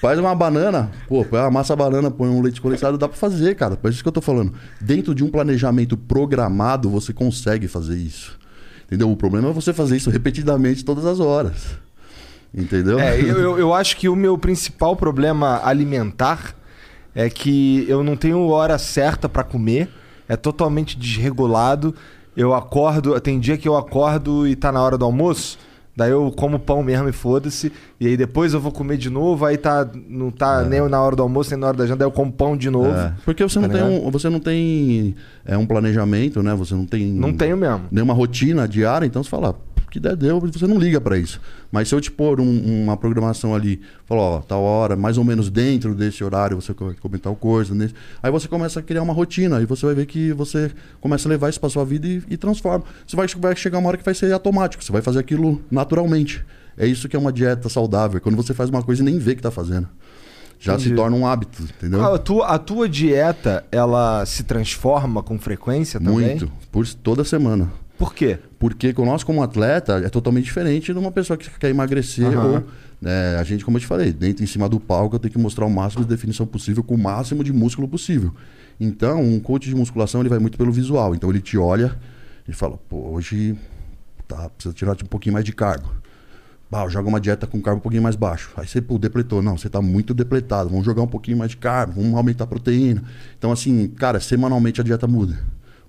Faz 0.00 0.18
uma 0.18 0.34
banana, 0.34 0.90
pô, 1.06 1.24
põe 1.24 1.38
uma 1.40 1.50
massa 1.50 1.76
banana, 1.76 2.10
põe 2.10 2.28
um 2.28 2.40
leite 2.40 2.60
condensado, 2.60 2.96
dá 2.96 3.06
pra 3.06 3.16
fazer, 3.18 3.54
cara. 3.54 3.76
Por 3.76 3.90
isso 3.90 4.02
que 4.02 4.08
eu 4.08 4.12
tô 4.12 4.22
falando. 4.22 4.54
Dentro 4.80 5.14
de 5.14 5.22
um 5.22 5.28
planejamento 5.28 5.94
programado, 5.96 6.88
você 6.88 7.12
consegue 7.12 7.68
fazer 7.68 7.96
isso. 7.96 8.38
Entendeu? 8.86 9.10
O 9.10 9.16
problema 9.16 9.50
é 9.50 9.52
você 9.52 9.72
fazer 9.74 9.96
isso 9.98 10.08
repetidamente 10.10 10.84
todas 10.84 11.04
as 11.04 11.20
horas. 11.20 11.76
Entendeu? 12.52 12.98
É, 12.98 13.20
eu, 13.20 13.38
eu, 13.38 13.58
eu 13.60 13.74
acho 13.74 13.96
que 13.96 14.08
o 14.08 14.16
meu 14.16 14.38
principal 14.38 14.96
problema 14.96 15.60
alimentar 15.62 16.56
é 17.14 17.28
que 17.30 17.84
eu 17.88 18.02
não 18.04 18.16
tenho 18.16 18.46
hora 18.48 18.78
certa 18.78 19.28
pra 19.28 19.42
comer, 19.44 19.88
é 20.28 20.36
totalmente 20.36 20.96
desregulado. 20.98 21.94
Eu 22.36 22.54
acordo, 22.54 23.18
tem 23.20 23.38
dia 23.40 23.58
que 23.58 23.68
eu 23.68 23.76
acordo 23.76 24.46
e 24.46 24.54
tá 24.54 24.70
na 24.70 24.80
hora 24.80 24.96
do 24.96 25.04
almoço, 25.04 25.58
daí 25.96 26.12
eu 26.12 26.32
como 26.34 26.58
pão 26.58 26.82
mesmo 26.82 27.08
e 27.08 27.12
foda-se, 27.12 27.72
e 27.98 28.06
aí 28.06 28.16
depois 28.16 28.54
eu 28.54 28.60
vou 28.60 28.70
comer 28.70 28.96
de 28.96 29.10
novo, 29.10 29.44
aí 29.44 29.58
tá 29.58 29.86
não 30.08 30.30
tá 30.30 30.62
nem 30.62 30.80
na 30.88 31.02
hora 31.02 31.16
do 31.16 31.22
almoço, 31.22 31.50
nem 31.50 31.58
na 31.58 31.66
hora 31.66 31.76
da 31.76 31.84
janta, 31.84 31.98
daí 31.98 32.06
eu 32.06 32.12
como 32.12 32.30
pão 32.32 32.56
de 32.56 32.70
novo. 32.70 32.88
É, 32.92 33.12
porque 33.24 33.42
você 33.42 33.58
não, 33.58 33.68
Tá 33.68 33.74
tem 33.78 33.86
ligado? 33.88 34.06
um, 34.06 34.10
você 34.10 34.30
não 34.30 34.38
tem 34.40 35.16
é, 35.44 35.58
um 35.58 35.66
planejamento, 35.66 36.40
né? 36.42 36.54
Você 36.54 36.74
não 36.74 36.86
tem. 36.86 37.06
Não 37.12 37.32
tenho 37.32 37.56
mesmo. 37.56 37.82
Nenhuma 37.90 38.14
rotina 38.14 38.66
diária, 38.68 39.04
então 39.04 39.22
você 39.22 39.28
fala, 39.28 39.50
"Ah, 39.50 39.54
que 39.90 40.00
der, 40.00 40.16
deu, 40.16 40.40
você 40.40 40.66
não 40.66 40.78
liga 40.78 41.00
pra 41.00 41.18
isso. 41.18 41.40
Mas 41.72 41.88
se 41.88 41.94
eu 41.94 42.00
te 42.00 42.10
pôr 42.10 42.40
um- 42.40 42.82
uma 42.84 42.96
programação 42.96 43.54
ali, 43.54 43.80
falar, 44.06 44.20
ó, 44.22 44.38
tal 44.40 44.62
hora, 44.62 44.96
mais 44.96 45.18
ou 45.18 45.24
menos 45.24 45.50
dentro 45.50 45.94
desse 45.94 46.22
horário, 46.24 46.60
você 46.60 46.72
vai 46.72 46.94
comer 46.94 47.18
tal 47.18 47.34
coisa, 47.36 47.74
nesse... 47.74 47.94
aí 48.22 48.30
você 48.30 48.48
começa 48.48 48.80
a 48.80 48.82
criar 48.82 49.02
uma 49.02 49.12
rotina, 49.12 49.58
aí 49.58 49.66
você 49.66 49.84
vai 49.86 49.94
ver 49.94 50.06
que 50.06 50.32
você 50.32 50.70
começa 51.00 51.28
a 51.28 51.30
levar 51.30 51.48
isso 51.50 51.60
pra 51.60 51.68
sua 51.68 51.84
vida 51.84 52.06
e, 52.06 52.22
e 52.30 52.36
transforma. 52.36 52.84
Você 53.06 53.16
vai, 53.16 53.26
vai 53.26 53.56
chegar 53.56 53.78
uma 53.78 53.88
hora 53.88 53.96
que 53.98 54.04
vai 54.04 54.14
ser 54.14 54.32
automático, 54.32 54.82
você 54.84 54.92
vai 54.92 55.02
fazer 55.02 55.18
aquilo 55.18 55.60
naturalmente. 55.70 56.44
É 56.78 56.86
isso 56.86 57.08
que 57.08 57.16
é 57.16 57.18
uma 57.18 57.32
dieta 57.32 57.68
saudável, 57.68 58.16
é 58.18 58.20
quando 58.20 58.36
você 58.36 58.54
faz 58.54 58.70
uma 58.70 58.82
coisa 58.82 59.02
e 59.02 59.04
nem 59.04 59.18
vê 59.18 59.34
que 59.34 59.42
tá 59.42 59.50
fazendo. 59.50 59.88
Já 60.62 60.74
se 60.78 60.84
Entendi. 60.84 60.96
torna 60.96 61.16
um 61.16 61.26
hábito, 61.26 61.62
entendeu? 61.62 62.04
A 62.04 62.18
tua, 62.18 62.46
a 62.48 62.58
tua 62.58 62.86
dieta, 62.86 63.64
ela 63.72 64.26
se 64.26 64.42
transforma 64.44 65.22
com 65.22 65.38
frequência 65.38 65.98
também? 65.98 66.14
Muito, 66.36 66.52
por 66.70 66.86
toda 66.86 67.24
semana. 67.24 67.70
Por 68.00 68.14
quê? 68.14 68.38
Porque 68.58 68.94
com 68.94 69.04
nós, 69.04 69.22
como 69.22 69.42
atleta, 69.42 69.98
é 69.98 70.08
totalmente 70.08 70.44
diferente 70.44 70.90
de 70.90 70.98
uma 70.98 71.12
pessoa 71.12 71.36
que 71.36 71.50
quer 71.58 71.68
emagrecer 71.68 72.28
Aham. 72.28 72.46
ou. 72.46 72.64
né, 72.98 73.36
a 73.38 73.44
gente, 73.44 73.62
como 73.62 73.76
eu 73.76 73.80
te 73.82 73.86
falei, 73.86 74.10
dentro 74.10 74.42
em 74.42 74.46
cima 74.46 74.70
do 74.70 74.80
palco, 74.80 75.16
eu 75.16 75.18
tenho 75.18 75.30
que 75.30 75.38
mostrar 75.38 75.66
o 75.66 75.70
máximo 75.70 76.02
de 76.02 76.08
definição 76.08 76.46
possível 76.46 76.82
com 76.82 76.94
o 76.94 76.98
máximo 76.98 77.44
de 77.44 77.52
músculo 77.52 77.86
possível. 77.86 78.34
Então, 78.80 79.20
um 79.20 79.38
coach 79.38 79.68
de 79.68 79.74
musculação 79.74 80.22
ele 80.22 80.30
vai 80.30 80.38
muito 80.38 80.56
pelo 80.56 80.72
visual. 80.72 81.14
Então, 81.14 81.28
ele 81.28 81.42
te 81.42 81.58
olha 81.58 81.94
e 82.48 82.54
fala: 82.54 82.78
pô, 82.88 83.10
hoje 83.10 83.54
tá, 84.26 84.48
precisa 84.48 84.74
tirar 84.74 84.92
um 84.92 85.06
pouquinho 85.06 85.34
mais 85.34 85.44
de 85.44 85.52
cargo. 85.52 85.94
Bah, 86.70 86.88
joga 86.88 87.06
uma 87.06 87.20
dieta 87.20 87.46
com 87.46 87.60
carbo 87.60 87.80
um 87.80 87.82
pouquinho 87.82 88.02
mais 88.02 88.16
baixo. 88.16 88.50
Aí 88.56 88.66
você 88.66 88.80
pô, 88.80 88.96
depletou. 88.96 89.42
Não, 89.42 89.58
você 89.58 89.68
tá 89.68 89.82
muito 89.82 90.14
depletado. 90.14 90.70
Vamos 90.70 90.86
jogar 90.86 91.02
um 91.02 91.06
pouquinho 91.06 91.36
mais 91.36 91.50
de 91.50 91.58
carbo, 91.58 92.00
vamos 92.00 92.14
aumentar 92.14 92.44
a 92.44 92.46
proteína. 92.46 93.04
Então, 93.36 93.52
assim, 93.52 93.88
cara, 93.88 94.20
semanalmente 94.20 94.80
a 94.80 94.84
dieta 94.84 95.06
muda 95.06 95.38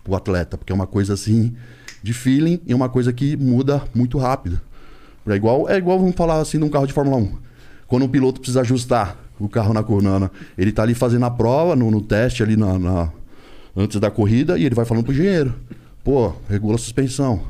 pro 0.04 0.14
atleta, 0.14 0.58
porque 0.58 0.74
é 0.74 0.76
uma 0.76 0.88
coisa 0.88 1.14
assim 1.14 1.56
de 2.04 2.14
feeling 2.14 2.60
e 2.66 2.74
uma 2.74 2.90
coisa 2.90 3.12
que 3.14 3.36
muda 3.38 3.84
muito 3.94 4.18
rápido. 4.18 4.60
É 5.28 5.36
igual, 5.36 5.70
é 5.70 5.78
igual 5.78 6.00
vamos 6.00 6.16
falar 6.16 6.40
assim 6.40 6.58
de 6.58 6.64
um 6.64 6.70
carro 6.70 6.88
de 6.88 6.94
Fórmula 6.94 7.18
1. 7.18 7.32
Quando 7.88 8.04
um 8.06 8.08
piloto 8.08 8.40
precisa 8.42 8.62
ajustar 8.62 9.18
o 9.40 9.48
carro 9.50 9.74
na 9.74 9.84
cornana, 9.84 10.32
ele 10.58 10.72
tá 10.72 10.84
ali 10.84 10.94
fazendo 10.96 11.26
a 11.26 11.32
prova, 11.32 11.76
no, 11.76 11.92
no 11.92 12.02
teste 12.02 12.42
ali 12.44 12.56
na, 12.56 12.78
na- 12.80 13.10
antes 13.76 14.00
da 14.00 14.10
corrida, 14.12 14.58
e 14.58 14.66
ele 14.66 14.74
vai 14.76 14.86
falando 14.86 15.04
pro 15.04 15.14
engenheiro: 15.14 15.54
pô, 16.04 16.34
regula 16.50 16.76
a 16.76 16.78
suspensão. 16.80 17.42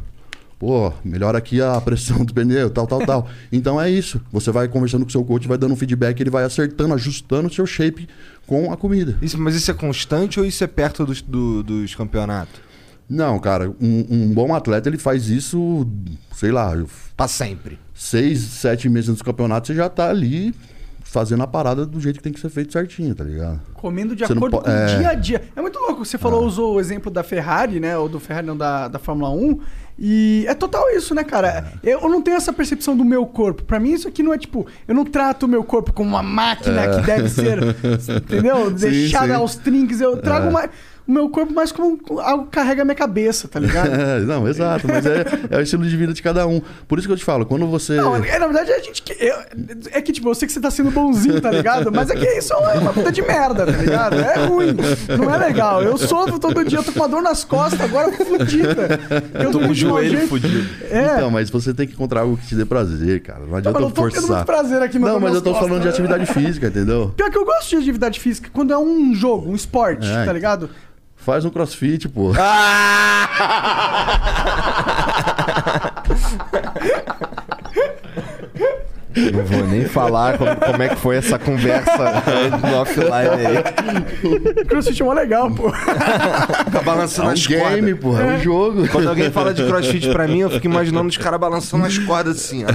Pô, 0.59 0.93
melhora 1.03 1.39
aqui 1.39 1.59
a 1.59 1.79
pressão 1.81 2.23
do 2.23 2.33
pneu, 2.33 2.69
tal, 2.69 2.85
tal, 2.85 3.03
tal. 3.05 3.29
Então 3.51 3.81
é 3.81 3.89
isso. 3.89 4.21
Você 4.31 4.51
vai 4.51 4.67
conversando 4.67 5.01
com 5.03 5.09
o 5.09 5.11
seu 5.11 5.23
coach, 5.23 5.47
vai 5.47 5.57
dando 5.57 5.73
um 5.73 5.77
feedback, 5.77 6.19
ele 6.19 6.29
vai 6.29 6.43
acertando, 6.43 6.93
ajustando 6.93 7.47
o 7.47 7.53
seu 7.53 7.65
shape 7.65 8.07
com 8.45 8.71
a 8.71 8.77
comida. 8.77 9.17
Isso, 9.23 9.39
mas 9.39 9.55
isso 9.55 9.71
é 9.71 9.73
constante 9.73 10.39
ou 10.39 10.45
isso 10.45 10.63
é 10.63 10.67
perto 10.67 11.03
dos, 11.05 11.21
do- 11.21 11.63
dos 11.63 11.95
campeonatos? 11.95 12.59
Não, 13.13 13.37
cara, 13.39 13.69
um, 13.81 14.05
um 14.09 14.33
bom 14.33 14.55
atleta 14.55 14.87
ele 14.87 14.97
faz 14.97 15.27
isso, 15.27 15.85
sei 16.33 16.51
lá, 16.51 16.71
Pra 17.17 17.27
sempre. 17.27 17.77
seis, 17.93 18.39
sete 18.39 18.87
meses 18.87 19.09
antes 19.09 19.21
do 19.21 19.25
campeonato, 19.25 19.67
você 19.67 19.75
já 19.75 19.89
tá 19.89 20.09
ali 20.09 20.53
fazendo 21.03 21.43
a 21.43 21.47
parada 21.47 21.85
do 21.85 21.99
jeito 21.99 22.17
que 22.17 22.23
tem 22.23 22.31
que 22.31 22.39
ser 22.39 22.49
feito 22.49 22.71
certinho, 22.71 23.13
tá 23.13 23.23
ligado? 23.25 23.59
Comendo 23.73 24.15
de 24.15 24.25
Você 24.25 24.31
acordo 24.31 24.57
po- 24.57 24.63
com 24.63 24.69
o 24.69 24.73
é. 24.73 24.97
dia 24.97 25.09
a 25.09 25.13
dia. 25.13 25.41
É 25.55 25.61
muito 25.61 25.77
louco. 25.77 26.05
Você 26.05 26.17
falou, 26.17 26.45
usou 26.45 26.75
o 26.75 26.79
exemplo 26.79 27.11
da 27.11 27.21
Ferrari, 27.21 27.81
né? 27.81 27.97
Ou 27.97 28.07
do 28.07 28.17
Ferrari, 28.17 28.47
não, 28.47 28.55
da, 28.55 28.87
da 28.87 28.97
Fórmula 28.97 29.29
1. 29.29 29.59
E 29.99 30.45
é 30.47 30.53
total 30.55 30.89
isso, 30.95 31.13
né, 31.13 31.23
cara? 31.23 31.73
Eu 31.83 32.07
não 32.09 32.21
tenho 32.21 32.37
essa 32.37 32.53
percepção 32.53 32.95
do 32.95 33.03
meu 33.03 33.25
corpo. 33.25 33.61
Pra 33.63 33.77
mim, 33.79 33.91
isso 33.91 34.07
aqui 34.07 34.23
não 34.23 34.33
é 34.33 34.37
tipo. 34.37 34.65
Eu 34.87 34.95
não 34.95 35.03
trato 35.03 35.43
o 35.43 35.49
meu 35.49 35.63
corpo 35.65 35.91
como 35.91 36.09
uma 36.11 36.23
máquina 36.23 36.87
que 36.95 37.05
deve 37.05 37.27
ser, 37.29 37.59
entendeu? 38.17 38.71
Deixada 38.71 39.35
aos 39.35 39.55
trinques. 39.55 39.99
Eu 39.99 40.17
trago 40.17 40.49
mais, 40.51 40.69
o 40.69 40.71
meu 41.11 41.29
corpo 41.29 41.53
mais 41.53 41.71
como 41.71 41.99
algo 42.19 42.45
que 42.45 42.51
carrega 42.51 42.81
a 42.81 42.85
minha 42.85 42.95
cabeça, 42.95 43.47
tá 43.47 43.59
ligado? 43.59 43.91
É, 44.01 44.19
não, 44.21 44.47
exato, 44.47 44.87
mas 44.87 45.05
é, 45.05 45.25
é 45.49 45.57
o 45.57 45.61
estilo 45.61 45.83
de 45.85 45.95
vida 45.97 46.13
de 46.13 46.21
cada 46.21 46.47
um. 46.47 46.61
Por 46.87 46.97
isso 46.97 47.07
que 47.07 47.13
eu 47.13 47.17
te 47.17 47.23
falo, 47.25 47.45
quando 47.45 47.67
você. 47.67 47.95
Não, 47.95 48.15
é, 48.15 48.39
na 48.39 48.47
verdade, 48.47 48.71
a 48.71 48.79
gente. 48.79 49.01
que- 49.01 49.13
eu- 49.23 49.35
é 49.91 50.01
que, 50.01 50.11
tipo, 50.11 50.29
eu 50.29 50.35
sei 50.35 50.47
que 50.47 50.53
você 50.53 50.59
tá 50.59 50.71
sendo 50.71 50.89
bonzinho, 50.91 51.39
tá 51.41 51.51
ligado? 51.51 51.91
Mas 51.91 52.09
é 52.09 52.15
que 52.15 52.25
isso 52.37 52.53
é 52.53 52.57
uma 52.79 52.93
puta 52.93 53.11
de 53.11 53.21
merda, 53.21 53.65
tá 53.65 53.71
ligado? 53.77 54.15
É 54.19 54.45
ruim. 54.45 54.75
Não 55.17 55.33
é 55.33 55.37
legal. 55.37 55.81
Eu 55.83 55.97
sofro 55.97 56.39
todo 56.39 56.63
dia, 56.63 56.79
eu 56.79 56.83
tô 56.83 56.91
com 56.91 56.99
uma 56.99 57.07
dor 57.09 57.21
nas 57.21 57.43
costas, 57.43 57.81
agora 57.81 58.11
fodida. 58.11 58.99
Eu 59.33 59.51
Tô 59.51 59.59
com 59.59 59.67
o 59.69 59.73
joelho 59.75 60.09
jeito. 60.17 60.27
fudido. 60.29 60.69
É. 60.89 61.15
Então, 61.15 61.29
mas 61.31 61.49
você 61.49 61.73
tem 61.73 61.87
que 61.87 61.93
encontrar 61.93 62.21
algo 62.21 62.37
que 62.37 62.47
te 62.47 62.55
dê 62.55 62.65
prazer, 62.65 63.21
cara. 63.21 63.41
Não 63.45 63.55
adianta 63.57 63.79
mas 63.79 63.89
eu 63.89 63.93
tô 63.93 64.03
tendo 64.03 64.13
forçar. 64.13 64.35
muito 64.37 64.45
prazer 64.45 64.81
aqui 64.81 64.97
no- 64.99 65.07
Não, 65.07 65.19
mas 65.19 65.33
eu 65.35 65.41
tô 65.41 65.51
costas. 65.51 65.67
falando 65.67 65.81
de 65.83 65.89
atividade 65.89 66.25
física, 66.27 66.67
entendeu? 66.67 67.13
Pior 67.15 67.29
que 67.29 67.37
eu 67.37 67.45
gosto 67.45 67.69
de 67.69 67.75
atividade 67.77 68.19
física 68.19 68.49
quando 68.53 68.71
é 68.73 68.77
um 68.77 69.13
jogo, 69.13 69.49
um 69.51 69.55
esporte, 69.55 70.07
É. 70.07 70.25
tá 70.25 70.31
ligado? 70.33 70.69
Faz 71.23 71.45
um 71.45 71.49
crossfit, 71.49 72.09
pô. 72.09 72.33
Não 79.13 79.43
vou 79.43 79.67
nem 79.67 79.85
falar 79.85 80.37
como, 80.37 80.55
como 80.55 80.83
é 80.83 80.89
que 80.89 80.95
foi 80.95 81.17
essa 81.17 81.37
conversa 81.37 81.91
no 82.61 82.75
offline 82.77 83.29
aí. 83.45 84.65
Crossfit 84.65 85.01
é 85.01 85.05
mó 85.05 85.11
legal, 85.13 85.51
pô. 85.51 85.67
É 85.69 86.83
balançando 86.83 87.27
um 87.27 87.31
as 87.33 87.45
game, 87.45 87.93
cordas. 87.93 87.99
pô. 87.99 88.17
É 88.17 88.25
um 88.35 88.39
jogo. 88.39 88.87
Quando 88.87 89.09
alguém 89.09 89.29
fala 89.29 89.53
de 89.53 89.65
crossfit 89.65 90.09
pra 90.11 90.27
mim, 90.27 90.39
eu 90.39 90.49
fico 90.49 90.65
imaginando 90.65 91.09
os 91.09 91.17
caras 91.17 91.39
balançando 91.39 91.85
as 91.85 91.97
cordas 91.97 92.37
assim, 92.37 92.63
ó. 92.63 92.67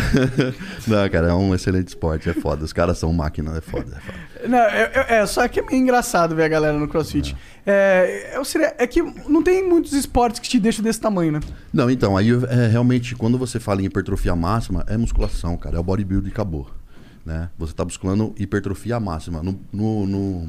Não, 0.86 1.08
cara, 1.08 1.28
é 1.28 1.32
um 1.32 1.54
excelente 1.54 1.88
esporte. 1.88 2.28
É 2.28 2.34
foda. 2.34 2.64
Os 2.64 2.72
caras 2.72 2.98
são 2.98 3.10
máquina, 3.12 3.56
é 3.56 3.60
foda. 3.62 3.96
É 3.96 4.00
foda. 4.00 4.26
Não, 4.48 4.58
é, 4.58 4.90
é- 4.94 5.14
é, 5.18 5.26
só 5.26 5.46
que 5.48 5.60
é 5.60 5.62
meio 5.62 5.76
engraçado 5.80 6.34
ver 6.34 6.44
a 6.44 6.48
galera 6.48 6.78
no 6.78 6.88
crossfit. 6.88 7.36
É, 7.64 8.32
eu 8.36 8.44
seria, 8.44 8.74
é 8.78 8.86
que 8.86 9.02
não 9.02 9.42
tem 9.42 9.68
muitos 9.68 9.92
esportes 9.92 10.40
que 10.40 10.48
te 10.48 10.58
deixam 10.60 10.84
desse 10.84 11.00
tamanho, 11.00 11.32
né? 11.32 11.40
Não, 11.72 11.90
então, 11.90 12.16
aí 12.16 12.30
é, 12.30 12.68
realmente, 12.68 13.14
quando 13.14 13.36
você 13.36 13.58
fala 13.58 13.82
em 13.82 13.86
hipertrofia 13.86 14.36
máxima, 14.36 14.84
é 14.88 14.96
musculação, 14.96 15.56
cara. 15.56 15.76
É 15.76 15.80
o 15.80 15.82
bodybuilding 15.82 16.28
e 16.28 16.32
acabou. 16.32 16.70
Né? 17.24 17.48
Você 17.58 17.72
tá 17.72 17.84
buscando 17.84 18.32
hipertrofia 18.38 19.00
máxima. 19.00 19.42
No, 19.42 19.58
no, 19.72 20.06
no, 20.06 20.48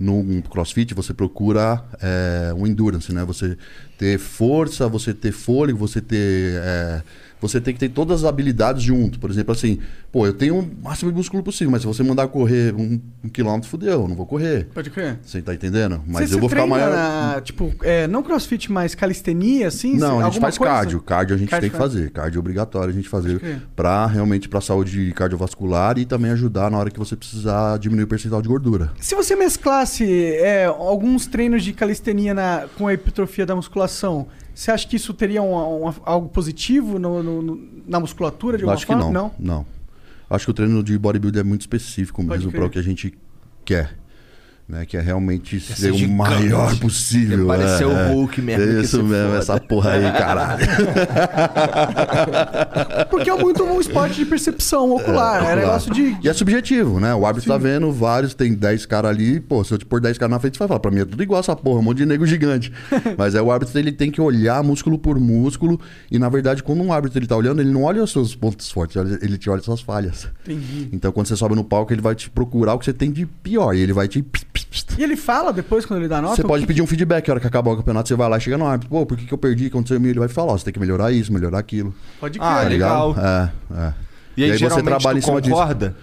no 0.00 0.42
crossfit, 0.44 0.94
você 0.94 1.12
procura 1.12 1.84
é, 2.00 2.52
um 2.56 2.66
endurance, 2.66 3.12
né? 3.12 3.24
Você 3.26 3.58
ter 3.98 4.18
força, 4.18 4.88
você 4.88 5.12
ter 5.12 5.32
fôlego, 5.32 5.78
você 5.78 6.00
ter. 6.00 7.04
Você 7.42 7.60
tem 7.60 7.74
que 7.74 7.80
ter 7.80 7.88
todas 7.90 8.22
as 8.24 8.28
habilidades 8.28 8.82
junto. 8.82 9.18
Por 9.18 9.30
exemplo, 9.30 9.52
assim, 9.52 9.78
pô, 10.10 10.26
eu 10.26 10.32
tenho 10.32 10.58
o 10.60 10.70
máximo 10.82 11.10
de 11.10 11.16
músculo 11.18 11.42
possível, 11.42 11.70
mas 11.70 11.82
se 11.82 11.86
você 11.86 12.02
mandar 12.02 12.28
correr 12.28 12.74
um, 12.74 12.98
um 13.24 13.28
quilômetro, 13.28 13.68
fudeu, 13.68 14.00
eu 14.02 14.08
não 14.08 14.14
vou 14.16 14.24
correr. 14.24 14.68
Pode 14.72 14.88
crer. 14.88 15.18
Você 15.22 15.42
tá 15.42 15.52
entendendo? 15.52 16.00
Mas 16.06 16.28
Você- 16.30 16.36
eu 16.36 16.38
vou 16.40 16.48
ficar 16.48 16.66
maior. 16.66 16.90
na, 16.90 17.40
tipo, 17.42 17.72
é, 17.82 18.06
não 18.06 18.22
crossfit, 18.22 18.70
mas 18.72 18.94
calistenia, 18.94 19.66
assim? 19.68 19.96
Não, 19.96 20.20
a 20.20 20.24
gente 20.30 20.40
faz 20.40 20.56
coisa? 20.56 20.72
cardio. 20.72 21.00
Cardio 21.02 21.34
a 21.34 21.38
gente 21.38 21.48
Cardio 21.50 21.68
tem 21.68 21.70
que 21.70 21.76
faz. 21.78 21.92
fazer. 21.92 22.10
Cardio 22.10 22.38
é 22.38 22.40
obrigatório 22.40 22.90
a 22.90 22.92
gente 22.92 23.08
fazer 23.08 23.60
para 23.74 24.06
realmente 24.06 24.48
para 24.48 24.60
saúde 24.60 25.12
cardiovascular 25.14 25.98
e 25.98 26.04
também 26.04 26.30
ajudar 26.30 26.70
na 26.70 26.78
hora 26.78 26.90
que 26.90 26.98
você 26.98 27.16
precisar 27.16 27.78
diminuir 27.78 28.04
o 28.04 28.08
percentual 28.08 28.40
de 28.40 28.48
gordura. 28.48 28.92
Se 29.00 29.14
você 29.14 29.34
mesclasse 29.34 30.04
é, 30.36 30.66
alguns 30.66 31.26
treinos 31.26 31.64
de 31.64 31.72
calistenia 31.72 32.34
na- 32.34 32.66
com 32.78 32.86
a 32.86 32.94
hipertrofia 32.94 33.44
da 33.44 33.56
musculação, 33.56 34.26
você 34.54 34.70
acha 34.70 34.86
que 34.86 34.96
isso 34.96 35.12
teria 35.14 35.42
um- 35.42 35.92
algo 36.04 36.28
positivo 36.28 36.98
no- 36.98 37.22
no- 37.22 37.68
na 37.86 37.98
musculatura 38.00 38.56
de 38.56 38.64
alguma 38.64 38.74
acho 38.74 38.86
que 38.86 38.92
forma? 38.92 39.10
não. 39.10 39.32
Não. 39.38 39.66
Acho 40.28 40.46
que 40.46 40.50
o 40.50 40.54
treino 40.54 40.82
de 40.82 40.96
bodybuilding 40.98 41.40
é 41.40 41.42
muito 41.42 41.60
específico 41.62 42.22
mesmo 42.22 42.50
para 42.50 42.64
o 42.66 42.70
que 42.70 42.78
a 42.78 42.82
gente 42.82 43.12
quer. 43.64 43.96
Né, 44.68 44.86
que 44.86 44.96
é 44.96 45.00
realmente 45.00 45.60
ser, 45.60 45.74
ser 45.74 45.90
o 45.90 45.94
gigante. 45.94 46.16
maior 46.16 46.74
possível. 46.78 47.46
Parecer 47.46 47.82
é, 47.82 47.86
o 47.86 47.90
é. 47.90 48.12
Hulk 48.12 48.40
mesmo, 48.40 48.64
que 48.64 48.80
Isso 48.80 49.02
mesmo, 49.02 49.26
foda. 49.26 49.38
essa 49.38 49.60
porra 49.60 49.90
aí, 49.90 50.12
caralho. 50.12 50.66
Porque 53.10 53.28
é 53.28 53.36
muito 53.36 53.62
um 53.64 53.80
esporte 53.80 54.14
de 54.14 54.24
percepção 54.24 54.92
ocular. 54.92 55.36
É, 55.36 55.40
Ocular. 55.40 55.56
negócio 55.56 55.92
de. 55.92 56.16
E 56.22 56.28
é 56.28 56.32
subjetivo, 56.32 57.00
né? 57.00 57.14
O 57.14 57.26
árbitro 57.26 57.50
tá 57.50 57.58
vendo 57.58 57.90
vários, 57.92 58.34
tem 58.34 58.54
10 58.54 58.86
caras 58.86 59.10
ali, 59.10 59.40
pô, 59.40 59.62
se 59.64 59.74
eu 59.74 59.78
te 59.78 59.84
pôr 59.84 60.00
10 60.00 60.16
caras 60.16 60.30
na 60.30 60.38
frente, 60.38 60.54
você 60.54 60.60
vai 60.60 60.68
falar, 60.68 60.80
pra 60.80 60.90
mim 60.90 61.00
é 61.00 61.04
tudo 61.04 61.22
igual 61.22 61.40
essa 61.40 61.56
porra, 61.56 61.80
um 61.80 61.82
monte 61.82 61.98
de 61.98 62.06
nego 62.06 62.24
gigante. 62.24 62.72
Mas 63.18 63.34
é 63.34 63.42
o 63.42 63.50
árbitro, 63.50 63.78
ele 63.78 63.92
tem 63.92 64.10
que 64.10 64.20
olhar 64.20 64.62
músculo 64.62 64.98
por 64.98 65.18
músculo, 65.18 65.80
e 66.10 66.18
na 66.18 66.28
verdade, 66.28 66.62
quando 66.62 66.82
um 66.82 66.92
árbitro 66.92 67.18
ele 67.18 67.26
tá 67.26 67.36
olhando, 67.36 67.60
ele 67.60 67.70
não 67.70 67.82
olha 67.82 68.02
os 68.02 68.12
seus 68.12 68.34
pontos 68.34 68.70
fortes, 68.70 68.96
ele 68.96 69.18
ele 69.32 69.38
te 69.38 69.48
olha 69.48 69.60
as 69.60 69.64
suas 69.64 69.80
falhas. 69.80 70.28
Entendi. 70.44 70.88
Então, 70.92 71.10
quando 71.12 71.26
você 71.26 71.36
sobe 71.36 71.54
no 71.54 71.64
palco, 71.64 71.92
ele 71.92 72.02
vai 72.02 72.14
te 72.14 72.28
procurar 72.30 72.74
o 72.74 72.78
que 72.78 72.84
você 72.84 72.92
tem 72.92 73.10
de 73.10 73.26
pior, 73.26 73.74
e 73.74 73.80
ele 73.80 73.92
vai 73.92 74.08
te... 74.08 74.24
E 74.98 75.02
ele 75.04 75.16
fala 75.16 75.52
depois, 75.52 75.84
quando 75.84 76.00
ele 76.00 76.08
dá 76.08 76.20
nota? 76.22 76.36
Você 76.36 76.42
pode 76.42 76.62
que- 76.62 76.66
pedir 76.68 76.82
um 76.82 76.86
feedback, 76.86 77.28
a 77.28 77.32
hora 77.34 77.40
que 77.40 77.46
acabar 77.46 77.72
o 77.72 77.76
campeonato, 77.76 78.08
você 78.08 78.14
vai 78.14 78.28
lá, 78.28 78.38
chega 78.40 78.56
no 78.56 78.66
árbitro, 78.66 78.88
pô, 78.90 79.04
por 79.04 79.16
que, 79.16 79.26
que 79.26 79.32
eu 79.34 79.38
perdi, 79.38 79.66
aconteceu 79.66 79.96
Ele 80.02 80.18
vai 80.18 80.28
falar, 80.28 80.52
ó, 80.52 80.58
você 80.58 80.64
tem 80.64 80.72
que 80.72 80.80
melhorar 80.80 81.12
isso, 81.12 81.32
melhorar 81.32 81.58
aquilo. 81.58 81.94
Pode 82.18 82.38
crer. 82.38 82.48
Ah, 82.50 82.62
legal. 82.62 83.14
É, 83.18 83.50
é. 83.74 83.92
E 84.36 84.44
aí, 84.44 84.56
geralmente, 84.56 85.20
tu 85.20 85.30
concorda? 85.42 85.94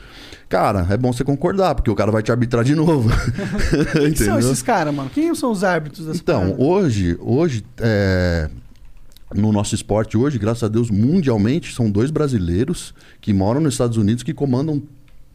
Cara, 0.47 0.87
é 0.89 0.97
bom 0.97 1.13
você 1.13 1.23
concordar, 1.23 1.75
porque 1.75 1.91
o 1.91 1.95
cara 1.95 2.11
vai 2.11 2.23
te 2.23 2.31
arbitrar 2.31 2.63
de 2.63 2.73
novo. 2.73 3.09
Quem 3.93 4.15
são 4.15 4.39
esses 4.39 4.61
caras, 4.61 4.93
mano? 4.93 5.09
Quem 5.13 5.33
são 5.35 5.51
os 5.51 5.63
árbitros 5.63 6.05
dessa 6.07 6.19
Então, 6.19 6.41
parada? 6.41 6.61
hoje, 6.63 7.15
hoje 7.19 7.63
é, 7.79 8.49
no 9.33 9.51
nosso 9.51 9.75
esporte 9.75 10.17
hoje, 10.17 10.39
graças 10.39 10.63
a 10.63 10.67
Deus, 10.67 10.89
mundialmente, 10.89 11.73
são 11.73 11.89
dois 11.89 12.09
brasileiros 12.09 12.95
que 13.21 13.31
moram 13.31 13.61
nos 13.61 13.75
Estados 13.75 13.95
Unidos 13.97 14.23
que 14.23 14.33
comandam 14.33 14.81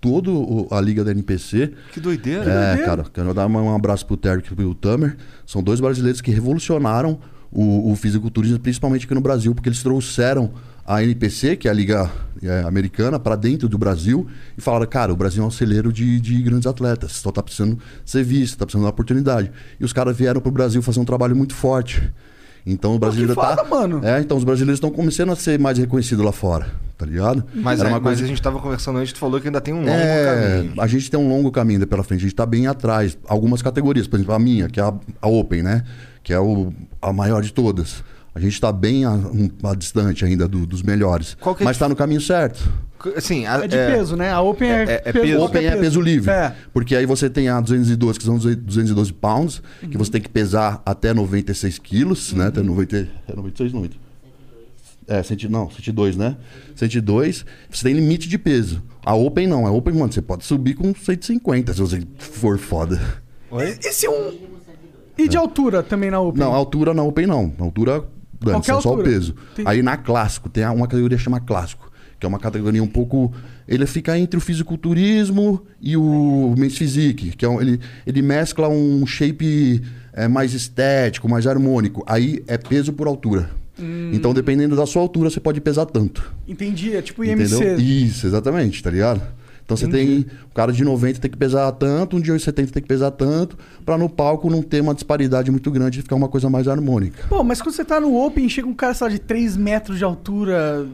toda 0.04 0.30
a 0.70 0.80
liga 0.82 1.02
da 1.02 1.12
NPC. 1.12 1.72
Que 1.90 1.98
doideira. 1.98 2.42
É, 2.42 2.66
doideira. 2.66 2.84
cara, 2.84 3.04
quero 3.10 3.32
dar 3.32 3.46
um 3.46 3.74
abraço 3.74 4.04
pro 4.04 4.18
Terry 4.18 4.40
e 4.40 4.54
pro 4.54 4.74
Tamer. 4.74 5.16
São 5.46 5.62
dois 5.62 5.80
brasileiros 5.80 6.20
que 6.20 6.30
revolucionaram 6.30 7.18
o, 7.50 7.90
o 7.90 7.96
fisiculturismo, 7.96 8.58
principalmente 8.58 9.06
aqui 9.06 9.14
no 9.14 9.22
Brasil, 9.22 9.54
porque 9.54 9.70
eles 9.70 9.82
trouxeram 9.82 10.52
a 10.86 11.02
NPC, 11.02 11.56
que 11.56 11.68
é 11.68 11.70
a 11.70 11.74
Liga 11.74 12.10
é, 12.42 12.60
Americana, 12.66 13.18
para 13.18 13.34
dentro 13.34 13.66
do 13.66 13.78
Brasil 13.78 14.26
e 14.58 14.60
falaram: 14.60 14.86
cara, 14.86 15.10
o 15.10 15.16
Brasil 15.16 15.42
é 15.42 15.46
um 15.46 15.50
celeiro 15.50 15.90
de, 15.90 16.20
de 16.20 16.42
grandes 16.42 16.66
atletas, 16.66 17.12
só 17.12 17.32
tá 17.32 17.42
precisando 17.42 17.78
ser 18.04 18.22
visto, 18.22 18.58
tá 18.58 18.66
precisando 18.66 18.82
de 18.82 18.84
uma 18.84 18.90
oportunidade. 18.90 19.50
E 19.80 19.84
os 19.86 19.92
caras 19.94 20.14
vieram 20.14 20.38
pro 20.38 20.52
Brasil 20.52 20.82
fazer 20.82 21.00
um 21.00 21.04
trabalho 21.06 21.34
muito 21.34 21.54
forte. 21.54 22.12
Então 22.66 22.94
o 22.94 22.98
brasileiro 22.98 23.34
foda, 23.34 23.56
tá. 23.56 23.64
mano. 23.64 24.00
É, 24.02 24.20
então 24.20 24.36
os 24.36 24.44
brasileiros 24.44 24.78
estão 24.78 24.90
começando 24.90 25.30
a 25.30 25.36
ser 25.36 25.58
mais 25.58 25.76
reconhecidos 25.76 26.24
lá 26.24 26.32
fora, 26.32 26.66
tá 26.96 27.04
ligado? 27.04 27.44
Mas, 27.54 27.80
Era 27.80 27.90
é, 27.90 27.92
uma 27.92 28.00
mas 28.00 28.12
coisa 28.12 28.24
a 28.24 28.26
gente 28.26 28.40
tava 28.40 28.58
conversando 28.58 28.98
antes, 28.98 29.12
tu 29.12 29.18
falou 29.18 29.38
que 29.40 29.48
ainda 29.48 29.60
tem 29.60 29.74
um 29.74 29.80
longo 29.80 29.90
é, 29.90 30.56
caminho. 30.56 30.80
a 30.80 30.86
gente 30.86 31.10
tem 31.10 31.20
um 31.20 31.28
longo 31.28 31.50
caminho 31.52 31.76
ainda 31.76 31.86
pela 31.86 32.02
frente, 32.02 32.20
a 32.20 32.22
gente 32.22 32.34
tá 32.34 32.46
bem 32.46 32.66
atrás. 32.66 33.18
Algumas 33.28 33.60
categorias, 33.60 34.06
por 34.06 34.16
exemplo, 34.16 34.34
a 34.34 34.38
minha, 34.38 34.68
que 34.68 34.80
é 34.80 34.82
a, 34.82 34.94
a 35.20 35.28
Open, 35.28 35.62
né? 35.62 35.84
Que 36.22 36.32
é 36.32 36.40
o, 36.40 36.72
a 37.02 37.12
maior 37.12 37.42
de 37.42 37.52
todas. 37.52 38.02
A 38.34 38.40
gente 38.40 38.60
tá 38.60 38.72
bem 38.72 39.04
a, 39.04 39.12
um, 39.12 39.48
a 39.62 39.74
distante 39.74 40.24
ainda 40.24 40.48
do- 40.48 40.66
dos 40.66 40.82
melhores. 40.82 41.36
Qual 41.40 41.54
que 41.54 41.62
é 41.62 41.64
mas 41.64 41.76
a 41.76 41.80
tá 41.80 41.88
no 41.88 41.94
caminho 41.94 42.20
certo. 42.20 42.68
Assim, 43.16 43.46
a- 43.46 43.64
É 43.64 43.68
de 43.68 43.76
peso, 43.76 44.16
né? 44.16 44.32
A 44.32 44.40
Open 44.40 44.68
é, 44.68 44.82
é- 44.82 45.02
é 45.04 45.12
peso. 45.12 45.24
peso. 45.26 45.40
Open 45.44 45.66
é 45.66 45.76
peso 45.76 46.00
livre. 46.00 46.30
É. 46.30 46.52
Porque 46.72 46.96
aí 46.96 47.06
você 47.06 47.30
tem 47.30 47.48
a 47.48 47.60
212, 47.60 48.18
que 48.18 48.24
são 48.24 48.36
212 48.36 49.12
pounds, 49.12 49.62
que 49.88 49.96
você 49.96 50.10
tem 50.10 50.20
que 50.20 50.28
pesar 50.28 50.82
até 50.84 51.12
96 51.14 51.78
quilos, 51.78 52.32
né? 52.32 52.46
Até 52.48 52.62
90, 52.62 52.96
é 52.96 53.36
96, 53.36 53.72
90. 53.72 53.96
É, 55.06 55.22
100, 55.22 55.48
não, 55.50 55.70
102, 55.70 56.16
né? 56.16 56.34
102, 56.74 57.44
você 57.70 57.84
tem 57.84 57.94
limite 57.94 58.26
de 58.26 58.38
peso. 58.38 58.82
A 59.04 59.14
Open 59.14 59.46
não, 59.46 59.66
a 59.66 59.70
Open, 59.70 59.94
mano, 59.94 60.10
você 60.12 60.22
pode 60.22 60.44
subir 60.44 60.74
com 60.74 60.94
150 60.94 61.74
se 61.74 61.80
você 61.80 62.02
for 62.18 62.58
foda. 62.58 62.98
Esse 63.84 64.06
é 64.06 64.10
um. 64.10 64.32
E 65.16 65.28
de 65.28 65.36
altura 65.36 65.82
também 65.82 66.10
na 66.10 66.20
Open? 66.20 66.40
Não, 66.40 66.52
a 66.52 66.56
altura 66.56 66.92
na 66.94 67.02
Open 67.02 67.26
não. 67.26 67.52
A 67.60 67.62
altura, 67.62 68.02
Qualquer 68.52 68.74
é 68.74 68.80
só 68.80 68.94
o 68.94 69.02
peso. 69.02 69.34
Entendi. 69.52 69.68
Aí 69.68 69.82
na 69.82 69.96
clássico, 69.96 70.48
tem 70.48 70.64
uma 70.66 70.86
categoria 70.86 71.16
que 71.16 71.22
chama 71.24 71.40
clássico, 71.40 71.90
que 72.18 72.26
é 72.26 72.28
uma 72.28 72.38
categoria 72.38 72.82
um 72.82 72.86
pouco. 72.86 73.32
Ele 73.66 73.86
fica 73.86 74.18
entre 74.18 74.36
o 74.36 74.40
fisiculturismo 74.40 75.62
e 75.80 75.96
o 75.96 76.54
men's 76.56 76.76
physique, 76.76 77.30
que 77.36 77.44
é 77.44 77.48
um, 77.48 77.60
ele, 77.60 77.80
ele 78.06 78.22
mescla 78.22 78.68
um 78.68 79.06
shape 79.06 79.82
é, 80.12 80.28
mais 80.28 80.52
estético, 80.52 81.28
mais 81.28 81.46
harmônico. 81.46 82.02
Aí 82.06 82.42
é 82.46 82.58
peso 82.58 82.92
por 82.92 83.06
altura. 83.06 83.50
Hum. 83.78 84.10
Então, 84.12 84.32
dependendo 84.32 84.76
da 84.76 84.86
sua 84.86 85.02
altura, 85.02 85.30
você 85.30 85.40
pode 85.40 85.60
pesar 85.60 85.86
tanto. 85.86 86.32
Entendi, 86.46 86.94
é 86.94 87.02
tipo 87.02 87.24
Entendeu? 87.24 87.60
IMC. 87.60 87.82
Isso, 87.82 88.26
exatamente, 88.26 88.82
tá 88.82 88.90
ligado? 88.90 89.22
Então 89.64 89.76
você 89.76 89.88
tem. 89.88 90.26
O 90.50 90.54
cara 90.54 90.72
de 90.72 90.84
90 90.84 91.20
tem 91.20 91.30
que 91.30 91.36
pesar 91.36 91.70
tanto, 91.72 92.16
um 92.16 92.20
de 92.20 92.38
70 92.38 92.72
tem 92.72 92.82
que 92.82 92.88
pesar 92.88 93.10
tanto, 93.10 93.56
pra 93.84 93.96
no 93.96 94.08
palco 94.08 94.50
não 94.50 94.62
ter 94.62 94.80
uma 94.80 94.94
disparidade 94.94 95.50
muito 95.50 95.70
grande 95.70 96.00
e 96.00 96.02
ficar 96.02 96.16
uma 96.16 96.28
coisa 96.28 96.50
mais 96.50 96.68
harmônica. 96.68 97.24
Pô, 97.28 97.42
mas 97.42 97.62
quando 97.62 97.74
você 97.74 97.84
tá 97.84 97.98
no 97.98 98.14
Open, 98.14 98.48
chega 98.48 98.68
um 98.68 98.74
cara, 98.74 98.92
sei 98.94 99.06
lá, 99.06 99.12
de 99.12 99.18
3 99.18 99.56
metros 99.56 99.98
de 99.98 100.04
altura. 100.04 100.86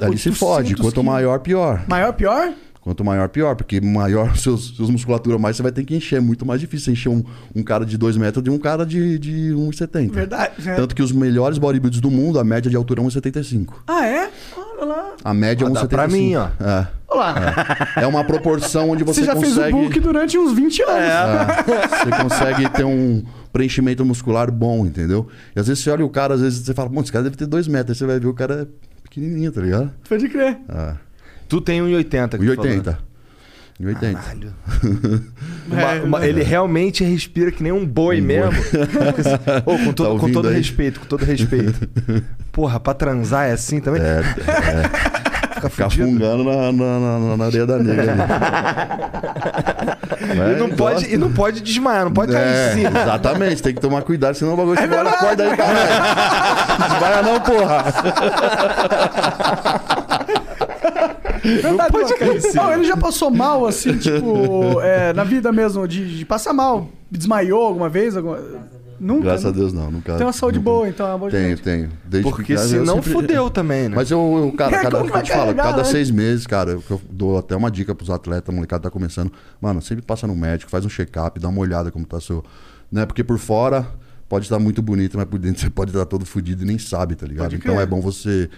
Ali 0.00 0.18
se 0.18 0.28
800 0.28 0.38
fode. 0.38 0.74
Quanto 0.76 0.92
quilos. 0.92 1.04
maior, 1.04 1.40
pior. 1.40 1.84
Maior, 1.88 2.12
pior? 2.12 2.52
Quanto 2.80 3.04
maior, 3.04 3.28
pior. 3.28 3.54
Porque 3.54 3.80
maior 3.80 4.36
seus, 4.38 4.76
seus 4.76 4.90
musculatura 4.90 5.38
mais, 5.38 5.56
você 5.56 5.62
vai 5.62 5.72
ter 5.72 5.84
que 5.84 5.94
encher. 5.94 6.16
É 6.16 6.20
muito 6.20 6.46
mais 6.46 6.60
difícil 6.60 6.92
encher 6.92 7.10
um, 7.10 7.22
um 7.54 7.62
cara 7.62 7.84
de 7.84 7.96
2 7.98 8.16
metros 8.16 8.42
de 8.42 8.50
um 8.50 8.58
cara 8.58 8.84
de, 8.84 9.18
de 9.18 9.52
1,70. 9.54 10.10
Verdade. 10.10 10.52
né? 10.62 10.76
Tanto 10.76 10.94
que 10.94 11.02
os 11.02 11.12
melhores 11.12 11.58
bodybuilders 11.58 12.00
do 12.00 12.10
mundo, 12.10 12.38
a 12.38 12.44
média 12.44 12.70
de 12.70 12.76
altura 12.76 13.02
é 13.02 13.04
1,75. 13.04 13.74
Ah, 13.86 14.06
é? 14.06 14.30
lá. 14.84 15.12
A 15.24 15.34
média 15.34 15.64
é 15.64 15.68
1,75. 15.68 15.88
Pra 15.88 16.08
mim, 16.08 16.34
ó. 16.36 16.48
É. 16.60 16.88
Olha. 17.08 17.54
É. 17.96 18.04
é 18.04 18.06
uma 18.06 18.24
proporção 18.24 18.90
onde 18.90 19.04
você, 19.04 19.20
consegue... 19.22 19.40
você 19.40 19.50
já 19.50 19.62
consegue... 19.62 19.72
fez 19.72 19.74
o 19.74 19.88
book 19.88 20.00
durante 20.00 20.38
uns 20.38 20.52
20 20.52 20.82
anos. 20.82 20.94
É. 20.94 21.72
é. 21.72 21.88
Você 21.88 22.22
consegue 22.22 22.68
ter 22.70 22.84
um 22.84 23.24
preenchimento 23.52 24.04
muscular 24.04 24.50
bom, 24.50 24.86
entendeu? 24.86 25.28
E 25.54 25.60
às 25.60 25.66
vezes 25.66 25.82
você 25.82 25.90
olha 25.90 26.04
o 26.04 26.10
cara, 26.10 26.34
às 26.34 26.40
vezes 26.40 26.64
você 26.64 26.74
fala, 26.74 26.88
bom, 26.88 27.00
esse 27.00 27.12
cara 27.12 27.24
deve 27.24 27.36
ter 27.36 27.46
2 27.46 27.68
metros. 27.68 27.96
Aí 27.96 27.98
você 27.98 28.06
vai 28.06 28.20
ver 28.20 28.28
o 28.28 28.34
cara 28.34 28.62
é 28.62 28.66
pequenininho, 29.02 29.50
tá 29.50 29.60
ligado? 29.60 29.92
Pode 30.08 30.28
crer. 30.28 30.58
É. 30.68 30.94
Tu 31.48 31.60
tem 31.60 31.80
1,80. 31.80 32.38
1,80. 32.38 32.96
Em 33.80 33.86
80. 33.86 34.20
Uma, 36.04 36.22
é. 36.22 36.28
ele 36.28 36.42
realmente 36.42 37.02
respira 37.02 37.50
que 37.50 37.62
nem 37.62 37.72
um 37.72 37.86
boi 37.86 38.20
um 38.20 38.24
mesmo. 38.24 38.52
Boi. 39.64 39.74
oh, 39.74 39.78
com, 39.78 39.92
todo, 39.94 40.14
tá 40.14 40.20
com 40.20 40.32
todo 40.32 40.50
respeito, 40.50 41.00
com 41.00 41.06
todo 41.06 41.24
respeito. 41.24 41.88
Porra, 42.52 42.78
pra 42.78 42.92
transar 42.92 43.48
é 43.48 43.52
assim 43.52 43.80
também? 43.80 44.02
É, 44.02 44.18
é. 44.18 45.20
Fica, 45.54 45.70
Fica 45.70 45.90
fungando 45.90 46.44
na, 46.44 46.72
na, 46.72 47.00
na, 47.00 47.36
na, 47.36 47.44
areia 47.44 47.66
da 47.66 47.78
negra. 47.78 48.14
Né? 48.14 48.26
e, 50.54 50.58
não 50.58 50.70
pode, 50.70 51.14
e 51.14 51.16
não 51.16 51.32
pode 51.32 51.60
desmaiar, 51.60 52.04
não 52.04 52.12
pode 52.12 52.32
cair 52.32 52.46
em 52.46 52.50
é, 52.50 52.72
cima. 52.74 53.00
Exatamente, 53.00 53.62
tem 53.62 53.74
que 53.74 53.80
tomar 53.80 54.02
cuidado, 54.02 54.34
senão 54.34 54.54
o 54.54 54.56
bagulho 54.56 54.78
é 54.78 54.84
acorda 54.84 55.44
aí, 55.44 55.56
caralho. 55.56 56.88
Desmaia 56.90 57.22
não, 57.22 57.40
porra. 57.40 57.84
Verdade, 61.42 61.92
pode 61.92 62.04
mano. 62.04 62.16
cair 62.18 62.36
em 62.36 62.40
cima. 62.40 62.62
Não, 62.62 62.72
ele 62.72 62.84
já 62.84 62.96
passou 62.96 63.30
mal, 63.30 63.66
assim, 63.66 63.96
tipo, 63.98 64.80
é, 64.82 65.12
na 65.12 65.24
vida 65.24 65.50
mesmo, 65.52 65.86
de, 65.88 66.18
de 66.18 66.24
passar 66.24 66.52
mal. 66.52 66.88
Desmaiou 67.10 67.62
alguma 67.64 67.88
vez? 67.88 68.16
Alguma... 68.16 68.38
Nunca? 69.00 69.22
Graças 69.24 69.46
a 69.46 69.48
nunca? 69.48 69.60
Deus, 69.60 69.72
não. 69.72 69.90
Nunca, 69.90 70.14
Tem 70.16 70.26
uma 70.26 70.32
saúde 70.32 70.58
nunca- 70.58 70.70
boa, 70.70 70.88
então. 70.88 71.06
É 71.06 71.10
uma 71.10 71.18
boa 71.18 71.30
Tenho, 71.30 71.48
gente. 71.50 71.62
tenho. 71.62 71.88
Desde 72.04 72.30
Porque 72.30 72.52
eu 72.52 72.58
senão 72.58 72.96
sempre- 72.96 73.12
fudeu 73.12 73.48
também, 73.48 73.88
né? 73.88 73.96
Mas 73.96 74.10
eu, 74.10 74.20
eu 74.44 74.52
cara, 74.52 74.76
É, 74.76 74.82
cada, 74.82 74.98
como 74.98 75.16
eu 75.16 75.22
te 75.22 75.30
falo, 75.30 75.40
carregar, 75.42 75.62
cada 75.64 75.78
né? 75.78 75.84
seis 75.84 76.10
meses, 76.10 76.46
cara, 76.46 76.72
eu, 76.72 76.82
eu 76.90 77.00
dou 77.10 77.38
até 77.38 77.56
uma 77.56 77.70
dica 77.70 77.94
pros 77.94 78.10
atletas, 78.10 78.48
a 78.48 78.52
molecada 78.52 78.82
tá 78.82 78.90
começando. 78.90 79.32
Mano, 79.60 79.80
sempre 79.80 80.04
passa 80.04 80.26
no 80.26 80.36
médico, 80.36 80.70
faz 80.70 80.84
um 80.84 80.88
check-up, 80.90 81.40
dá 81.40 81.48
uma 81.48 81.60
olhada 81.60 81.90
como 81.90 82.04
tá 82.04 82.20
seu. 82.20 82.44
Né? 82.92 83.06
Porque 83.06 83.24
por 83.24 83.38
fora 83.38 83.86
pode 84.28 84.44
estar 84.44 84.58
muito 84.58 84.82
bonito, 84.82 85.16
mas 85.16 85.26
por 85.26 85.38
dentro 85.38 85.62
você 85.64 85.70
pode 85.70 85.92
estar 85.92 86.04
todo 86.04 86.26
fudido 86.26 86.62
e 86.62 86.66
nem 86.66 86.78
sabe, 86.78 87.14
tá 87.14 87.26
ligado? 87.26 87.44
Pode 87.44 87.56
Então 87.56 87.80
é 87.80 87.86
bom 87.86 88.02
você 88.02 88.50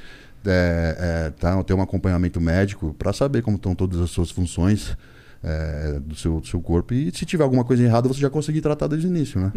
é, 0.47 0.97
é, 1.27 1.31
tá, 1.31 1.63
ter 1.65 1.75
um 1.75 1.83
acompanhamento 1.83 2.41
médico 2.41 2.95
pra 2.99 3.13
saber 3.13 3.43
como 3.43 3.57
estão 3.57 3.75
todas 3.75 4.01
as 4.01 4.11
suas 4.11 4.31
funções. 4.31 4.97
é, 5.45 5.99
do, 5.99 6.15
seu, 6.15 6.41
do 6.41 6.47
seu 6.47 6.61
corpo 6.61 6.95
e 6.95 7.11
se 7.13 7.27
tiver 7.27 7.43
alguma 7.43 7.65
coisa 7.65 7.83
errada 7.83 8.07
você 8.07 8.21
já 8.21 8.31
conseguir 8.31 8.61
tratar 8.61 8.87
desde 8.87 9.09
o 9.09 9.11
início, 9.11 9.41
né? 9.41 9.51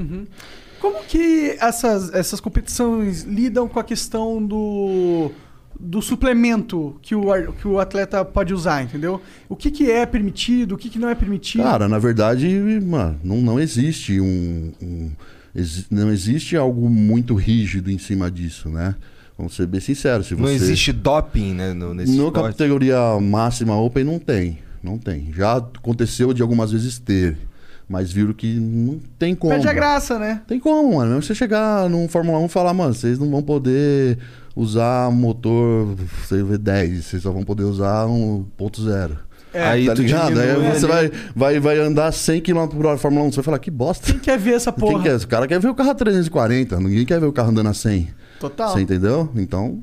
Como 0.81 1.03
que 1.03 1.55
essas, 1.59 2.11
essas 2.11 2.39
competições 2.39 3.21
lidam 3.21 3.67
com 3.67 3.79
a 3.79 3.83
questão 3.83 4.43
do, 4.43 5.29
do 5.79 6.01
suplemento 6.01 6.95
que 7.03 7.13
o, 7.13 7.21
que 7.53 7.67
o 7.67 7.79
atleta 7.79 8.25
pode 8.25 8.51
usar, 8.51 8.81
entendeu? 8.83 9.21
O 9.47 9.55
que, 9.55 9.69
que 9.69 9.91
é 9.91 10.07
permitido, 10.07 10.73
o 10.73 10.77
que, 10.77 10.89
que 10.89 10.97
não 10.97 11.07
é 11.07 11.13
permitido? 11.13 11.63
Cara, 11.63 11.88
na 11.88 11.99
verdade, 11.99 12.47
mano, 12.83 13.19
não, 13.23 13.38
não 13.41 13.59
existe 13.59 14.19
um, 14.19 14.73
um- 14.81 15.11
não 15.91 16.11
existe 16.11 16.57
algo 16.57 16.89
muito 16.89 17.36
rígido 17.36 17.91
em 17.91 17.97
cima 17.99 18.29
disso, 18.31 18.69
né? 18.69 18.95
Vamos 19.38 19.55
ser 19.55 19.67
bem 19.67 19.81
sinceros. 19.81 20.27
Se 20.27 20.36
você... 20.36 20.41
Não 20.43 20.49
existe 20.49 20.91
doping, 20.93 21.53
né? 21.53 21.73
No, 21.73 21.93
nesse 21.93 22.15
No 22.15 22.27
esporte. 22.27 22.53
categoria 22.57 22.97
máxima 23.19 23.75
Open 23.77 24.03
não 24.03 24.17
tem. 24.19 24.59
Não 24.81 24.97
tem. 24.97 25.31
Já 25.36 25.57
aconteceu 25.57 26.33
de 26.33 26.41
algumas 26.41 26.71
vezes 26.71 26.99
ter. 26.99 27.38
Mas 27.88 28.11
viram 28.11 28.33
que 28.33 28.55
não 28.59 28.99
tem 29.19 29.36
como. 29.36 29.53
Perde 29.53 29.67
a 29.67 29.73
graça, 29.73 30.17
né? 30.17 30.41
Tem 30.47 30.59
como, 30.59 30.95
mano. 30.97 31.11
Mesmo 31.11 31.23
você 31.23 31.36
chegar 31.36 31.88
num 31.89 32.07
Fórmula 32.07 32.39
1 32.39 32.45
e 32.45 32.49
falar, 32.49 32.73
mano, 32.73 32.93
vocês 32.93 33.19
não 33.19 33.29
vão 33.29 33.43
poder 33.43 34.17
usar 34.55 35.11
motor 35.11 35.95
sei, 36.27 36.39
V10, 36.39 37.01
vocês 37.01 37.21
só 37.21 37.31
vão 37.31 37.43
poder 37.43 37.63
usar 37.63 38.07
um 38.07 38.43
ponto 38.57 38.81
zero. 38.81 39.17
Aí 39.53 39.86
tá 39.86 39.93
tu 39.93 40.01
ligado? 40.01 40.39
Aí 40.39 40.53
você 40.73 40.86
ali. 40.86 40.88
vai, 40.88 41.11
vai, 41.36 41.59
vai 41.59 41.77
andar 41.79 42.11
100 42.11 42.41
km 42.41 42.67
por 42.67 42.86
hora 42.86 42.97
Fórmula 42.97 43.25
1, 43.27 43.31
você 43.31 43.36
vai 43.38 43.43
falar, 43.45 43.59
que 43.59 43.71
bosta. 43.71 44.11
Quem 44.11 44.19
quer 44.19 44.38
ver 44.38 44.53
essa 44.55 44.71
Quem 44.71 44.79
porra? 44.79 45.03
quer? 45.03 45.15
O 45.15 45.27
cara 45.27 45.47
quer 45.47 45.59
ver 45.59 45.67
o 45.67 45.75
carro 45.75 45.91
a 45.91 45.95
340, 45.95 46.79
ninguém 46.79 47.05
quer 47.05 47.19
ver 47.19 47.27
o 47.27 47.31
carro 47.33 47.51
andando 47.51 47.69
a 47.69 47.73
100. 47.73 48.09
Total. 48.49 48.69
Você 48.73 48.81
entendeu? 48.81 49.29
Então, 49.35 49.81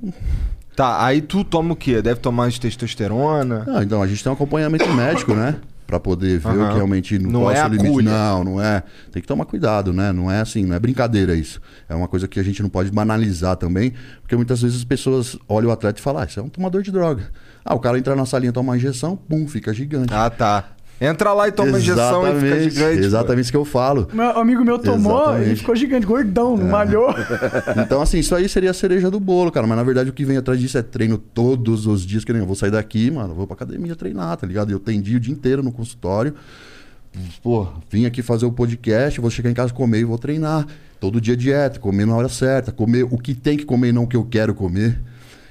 Tá, 0.74 1.04
aí 1.04 1.20
tu 1.20 1.44
toma 1.44 1.74
o 1.74 1.76
quê? 1.76 2.00
Deve 2.00 2.18
tomar 2.20 2.48
de 2.48 2.58
testosterona. 2.58 3.64
ah, 3.68 3.82
então 3.82 4.02
a 4.02 4.06
gente 4.06 4.22
tem 4.22 4.30
um 4.30 4.34
acompanhamento 4.34 4.88
médico, 4.94 5.34
né? 5.34 5.56
Pra 5.86 6.00
poder 6.00 6.38
ver 6.38 6.48
o 6.48 6.68
que 6.68 6.74
realmente 6.74 7.18
Não 7.18 7.40
qual 7.42 7.50
é 7.52 7.56
o 7.56 7.58
a 7.58 7.60
seu 7.64 7.68
limite. 7.68 7.90
culha. 7.90 8.10
Não, 8.10 8.44
não 8.44 8.62
é. 8.62 8.82
Tem 9.12 9.20
que 9.20 9.28
tomar 9.28 9.44
cuidado, 9.44 9.92
né? 9.92 10.10
Não 10.10 10.30
é 10.30 10.40
assim, 10.40 10.64
não 10.64 10.74
é 10.74 10.78
brincadeira 10.80 11.34
isso. 11.34 11.60
É 11.86 11.94
uma 11.94 12.08
coisa 12.08 12.26
que 12.26 12.40
a 12.40 12.42
gente 12.42 12.62
não 12.62 12.70
pode 12.70 12.90
banalizar 12.90 13.56
também, 13.56 13.92
porque 14.22 14.34
muitas 14.34 14.62
vezes 14.62 14.78
as 14.78 14.84
pessoas 14.84 15.36
olham 15.46 15.68
o 15.68 15.72
atleta 15.72 15.98
e 16.00 16.02
falam, 16.02 16.22
ah, 16.22 16.24
isso 16.24 16.40
é 16.40 16.42
um 16.42 16.48
tomador 16.48 16.80
de 16.80 16.90
droga. 16.90 17.24
Ah, 17.62 17.74
o 17.74 17.78
cara 17.78 17.98
entra 17.98 18.16
na 18.16 18.24
salinha, 18.24 18.52
toma 18.52 18.70
uma 18.70 18.76
injeção, 18.78 19.14
pum, 19.16 19.46
fica 19.46 19.74
gigante. 19.74 20.14
Ah, 20.14 20.30
tá. 20.30 20.64
Entra 21.00 21.32
lá 21.32 21.48
e 21.48 21.52
toma 21.52 21.78
injeção 21.78 22.22
e 22.28 22.34
fica 22.34 22.46
Exatamente, 22.46 22.70
gigante. 22.70 22.98
pô. 23.00 23.04
Exatamente 23.06 23.42
isso 23.42 23.50
que 23.50 23.56
eu 23.56 23.64
falo. 23.64 24.08
Meu 24.12 24.38
amigo 24.38 24.64
meu 24.64 24.78
tomou 24.78 25.20
Exatamente. 25.22 25.52
e 25.52 25.56
ficou 25.56 25.74
gigante, 25.74 26.06
gordão, 26.06 26.56
não 26.56 26.68
malhou. 26.68 27.12
Então, 27.84 28.00
assim, 28.00 28.18
isso 28.18 28.34
aí 28.34 28.48
seria 28.48 28.70
a 28.70 28.74
cereja 28.74 29.10
do 29.10 29.18
bolo, 29.18 29.50
cara. 29.50 29.66
Mas 29.66 29.76
na 29.76 29.82
verdade 29.82 30.10
o 30.10 30.12
que 30.12 30.24
vem 30.24 30.36
atrás 30.36 30.60
disso 30.60 30.78
é 30.78 30.82
treino 30.82 31.18
todos 31.18 31.86
os 31.86 32.06
dias. 32.06 32.24
Que 32.24 32.32
nem 32.32 32.40
eu 32.40 32.46
vou 32.46 32.54
sair 32.54 32.70
daqui, 32.70 33.10
mano, 33.10 33.34
vou 33.34 33.46
pra 33.46 33.54
academia 33.54 33.96
treinar, 33.96 34.36
tá 34.36 34.46
ligado? 34.46 34.70
Eu 34.70 34.78
tendi 34.78 35.16
o 35.16 35.20
dia 35.20 35.32
inteiro 35.32 35.62
no 35.62 35.72
consultório. 35.72 36.34
Pô, 37.42 37.66
vim 37.90 38.06
aqui 38.06 38.22
fazer 38.22 38.46
o 38.46 38.52
podcast, 38.52 39.20
vou 39.20 39.28
chegar 39.30 39.50
em 39.50 39.54
casa 39.54 39.72
comer 39.72 40.00
e 40.00 40.04
vou 40.04 40.18
treinar. 40.18 40.66
Todo 41.00 41.20
dia 41.20 41.36
dieta, 41.36 41.80
comer 41.80 42.06
na 42.06 42.14
hora 42.14 42.28
certa, 42.28 42.70
comer 42.70 43.02
o 43.10 43.18
que 43.18 43.34
tem 43.34 43.56
que 43.56 43.64
comer 43.64 43.88
e 43.88 43.92
não 43.92 44.04
o 44.04 44.06
que 44.06 44.16
eu 44.16 44.24
quero 44.24 44.54
comer. 44.54 45.00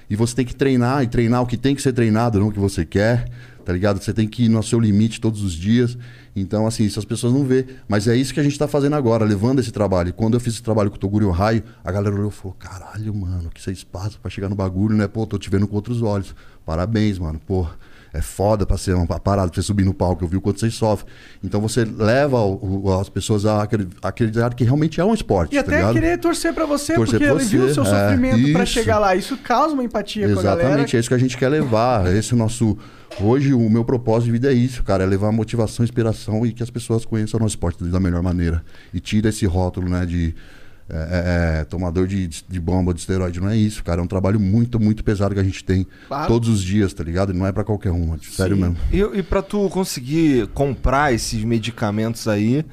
E 0.09 0.15
você 0.15 0.35
tem 0.35 0.45
que 0.45 0.55
treinar 0.55 1.03
e 1.03 1.07
treinar 1.07 1.41
o 1.41 1.45
que 1.45 1.57
tem 1.57 1.75
que 1.75 1.81
ser 1.81 1.93
treinado, 1.93 2.39
não 2.39 2.47
o 2.47 2.51
que 2.51 2.59
você 2.59 2.83
quer, 2.85 3.27
tá 3.61 3.71
ligado? 3.73 4.01
Você 4.01 4.13
tem 4.13 4.27
que 4.27 4.45
ir 4.45 4.49
no 4.49 4.61
seu 4.63 4.79
limite 4.79 5.21
todos 5.21 5.43
os 5.43 5.53
dias. 5.53 5.97
Então, 6.35 6.65
assim, 6.65 6.83
isso 6.83 6.97
as 6.99 7.05
pessoas 7.05 7.33
não 7.33 7.43
vê. 7.43 7.65
Mas 7.87 8.07
é 8.07 8.15
isso 8.15 8.33
que 8.33 8.39
a 8.39 8.43
gente 8.43 8.57
tá 8.57 8.67
fazendo 8.67 8.95
agora, 8.95 9.25
levando 9.25 9.59
esse 9.59 9.71
trabalho. 9.71 10.09
E 10.09 10.11
quando 10.13 10.33
eu 10.35 10.39
fiz 10.39 10.53
esse 10.53 10.63
trabalho 10.63 10.89
com 10.89 10.95
o 10.95 10.99
Toguro 10.99 11.25
e 11.25 11.27
o 11.27 11.31
Raio, 11.31 11.63
a 11.83 11.91
galera 11.91 12.15
olhou 12.15 12.29
e 12.29 12.31
falou: 12.33 12.55
caralho, 12.59 13.13
mano, 13.13 13.49
que 13.53 13.61
vocês 13.61 13.83
passam 13.83 14.19
pra 14.21 14.29
chegar 14.31 14.47
no 14.49 14.55
bagulho, 14.55 14.95
né? 14.95 15.07
Pô, 15.07 15.25
tô 15.25 15.37
te 15.37 15.49
vendo 15.49 15.67
com 15.67 15.75
outros 15.75 16.01
olhos. 16.01 16.33
Parabéns, 16.65 17.19
mano. 17.19 17.39
Pô, 17.45 17.67
é 18.13 18.21
foda 18.21 18.65
pra 18.65 18.77
ser 18.77 18.93
uma 18.93 19.05
parada, 19.19 19.49
pra 19.51 19.55
você 19.61 19.65
subir 19.65 19.83
no 19.83 19.93
palco. 19.93 20.23
Eu 20.23 20.27
vi 20.29 20.37
o 20.37 20.41
quanto 20.41 20.59
vocês 20.61 20.73
sofrem. 20.73 21.11
Então 21.43 21.59
você 21.59 21.83
leva 21.83 22.39
o- 22.39 22.85
o- 22.85 22.99
as 22.99 23.09
pessoas 23.09 23.45
a 23.45 23.63
acredi- 23.63 23.95
a 24.01 24.07
acreditar 24.09 24.53
que 24.53 24.63
realmente 24.63 25.01
é 25.01 25.05
um 25.05 25.13
esporte. 25.13 25.53
E 25.53 25.59
tá 25.59 25.61
até 25.67 25.75
ligado? 25.77 25.93
querer 25.93 26.17
torcer 26.17 26.53
pra 26.53 26.65
você, 26.65 26.93
Torcer 26.93 27.19
porque 27.19 27.31
pra 27.33 27.41
ele 27.41 27.49
viu 27.49 27.65
o 27.65 27.73
seu 27.73 27.83
é, 27.83 27.85
sofrimento 27.85 28.51
pra 28.53 28.63
isso. 28.63 28.73
chegar 28.73 28.99
lá. 28.99 29.15
Isso 29.15 29.35
causa 29.37 29.73
uma 29.73 29.83
empatia 29.83 30.27
com 30.33 30.39
a 30.39 30.43
galera. 30.43 30.61
Exatamente, 30.63 30.95
é 30.95 30.99
isso 30.99 31.09
que 31.09 31.15
a 31.15 31.17
gente 31.17 31.37
quer 31.37 31.49
levar. 31.49 32.05
Esse 32.15 32.31
é 32.31 32.35
o 32.35 32.39
nosso. 32.39 32.77
Hoje, 33.19 33.53
o 33.53 33.69
meu 33.69 33.83
propósito 33.85 34.25
de 34.25 34.31
vida 34.31 34.51
é 34.51 34.53
isso, 34.53 34.83
cara. 34.83 35.03
É 35.03 35.05
levar 35.05 35.31
motivação, 35.31 35.83
inspiração 35.83 36.45
e 36.45 36.51
que 36.53 36.63
as 36.63 36.69
pessoas 36.69 37.05
conheçam 37.05 37.39
o 37.39 37.43
nosso 37.43 37.53
esporte 37.55 37.83
da 37.83 37.99
melhor 37.99 38.23
maneira. 38.23 38.63
E 38.93 38.99
tira 38.99 39.29
esse 39.29 39.45
rótulo, 39.45 39.89
né, 39.89 40.05
de. 40.05 40.33
é, 40.89 40.95
é, 40.95 41.59
é, 41.61 41.63
tomador 41.65 42.07
de, 42.07 42.27
de 42.27 42.59
bomba, 42.59 42.93
de 42.93 42.99
esteroide. 43.01 43.39
Não 43.39 43.49
é 43.49 43.55
isso, 43.57 43.83
cara. 43.83 44.01
É 44.01 44.03
um 44.03 44.07
trabalho 44.07 44.39
muito, 44.39 44.79
muito 44.79 45.03
pesado 45.03 45.33
que 45.35 45.39
a 45.39 45.43
gente 45.43 45.63
tem 45.63 45.85
Claro. 46.07 46.27
todos 46.27 46.49
os 46.49 46.61
dias, 46.63 46.93
tá 46.93 47.03
ligado? 47.03 47.31
E 47.31 47.35
não 47.37 47.45
é 47.45 47.51
pra 47.51 47.63
qualquer 47.63 47.91
um, 47.91 48.17
sério 48.19 48.57
mesmo. 48.57 48.77
E, 48.91 48.99
e 48.99 49.21
pra 49.23 49.41
tu 49.41 49.69
conseguir 49.69 50.47
comprar 50.47 51.13
esses 51.13 51.43
medicamentos 51.43 52.27
aí, 52.27 52.65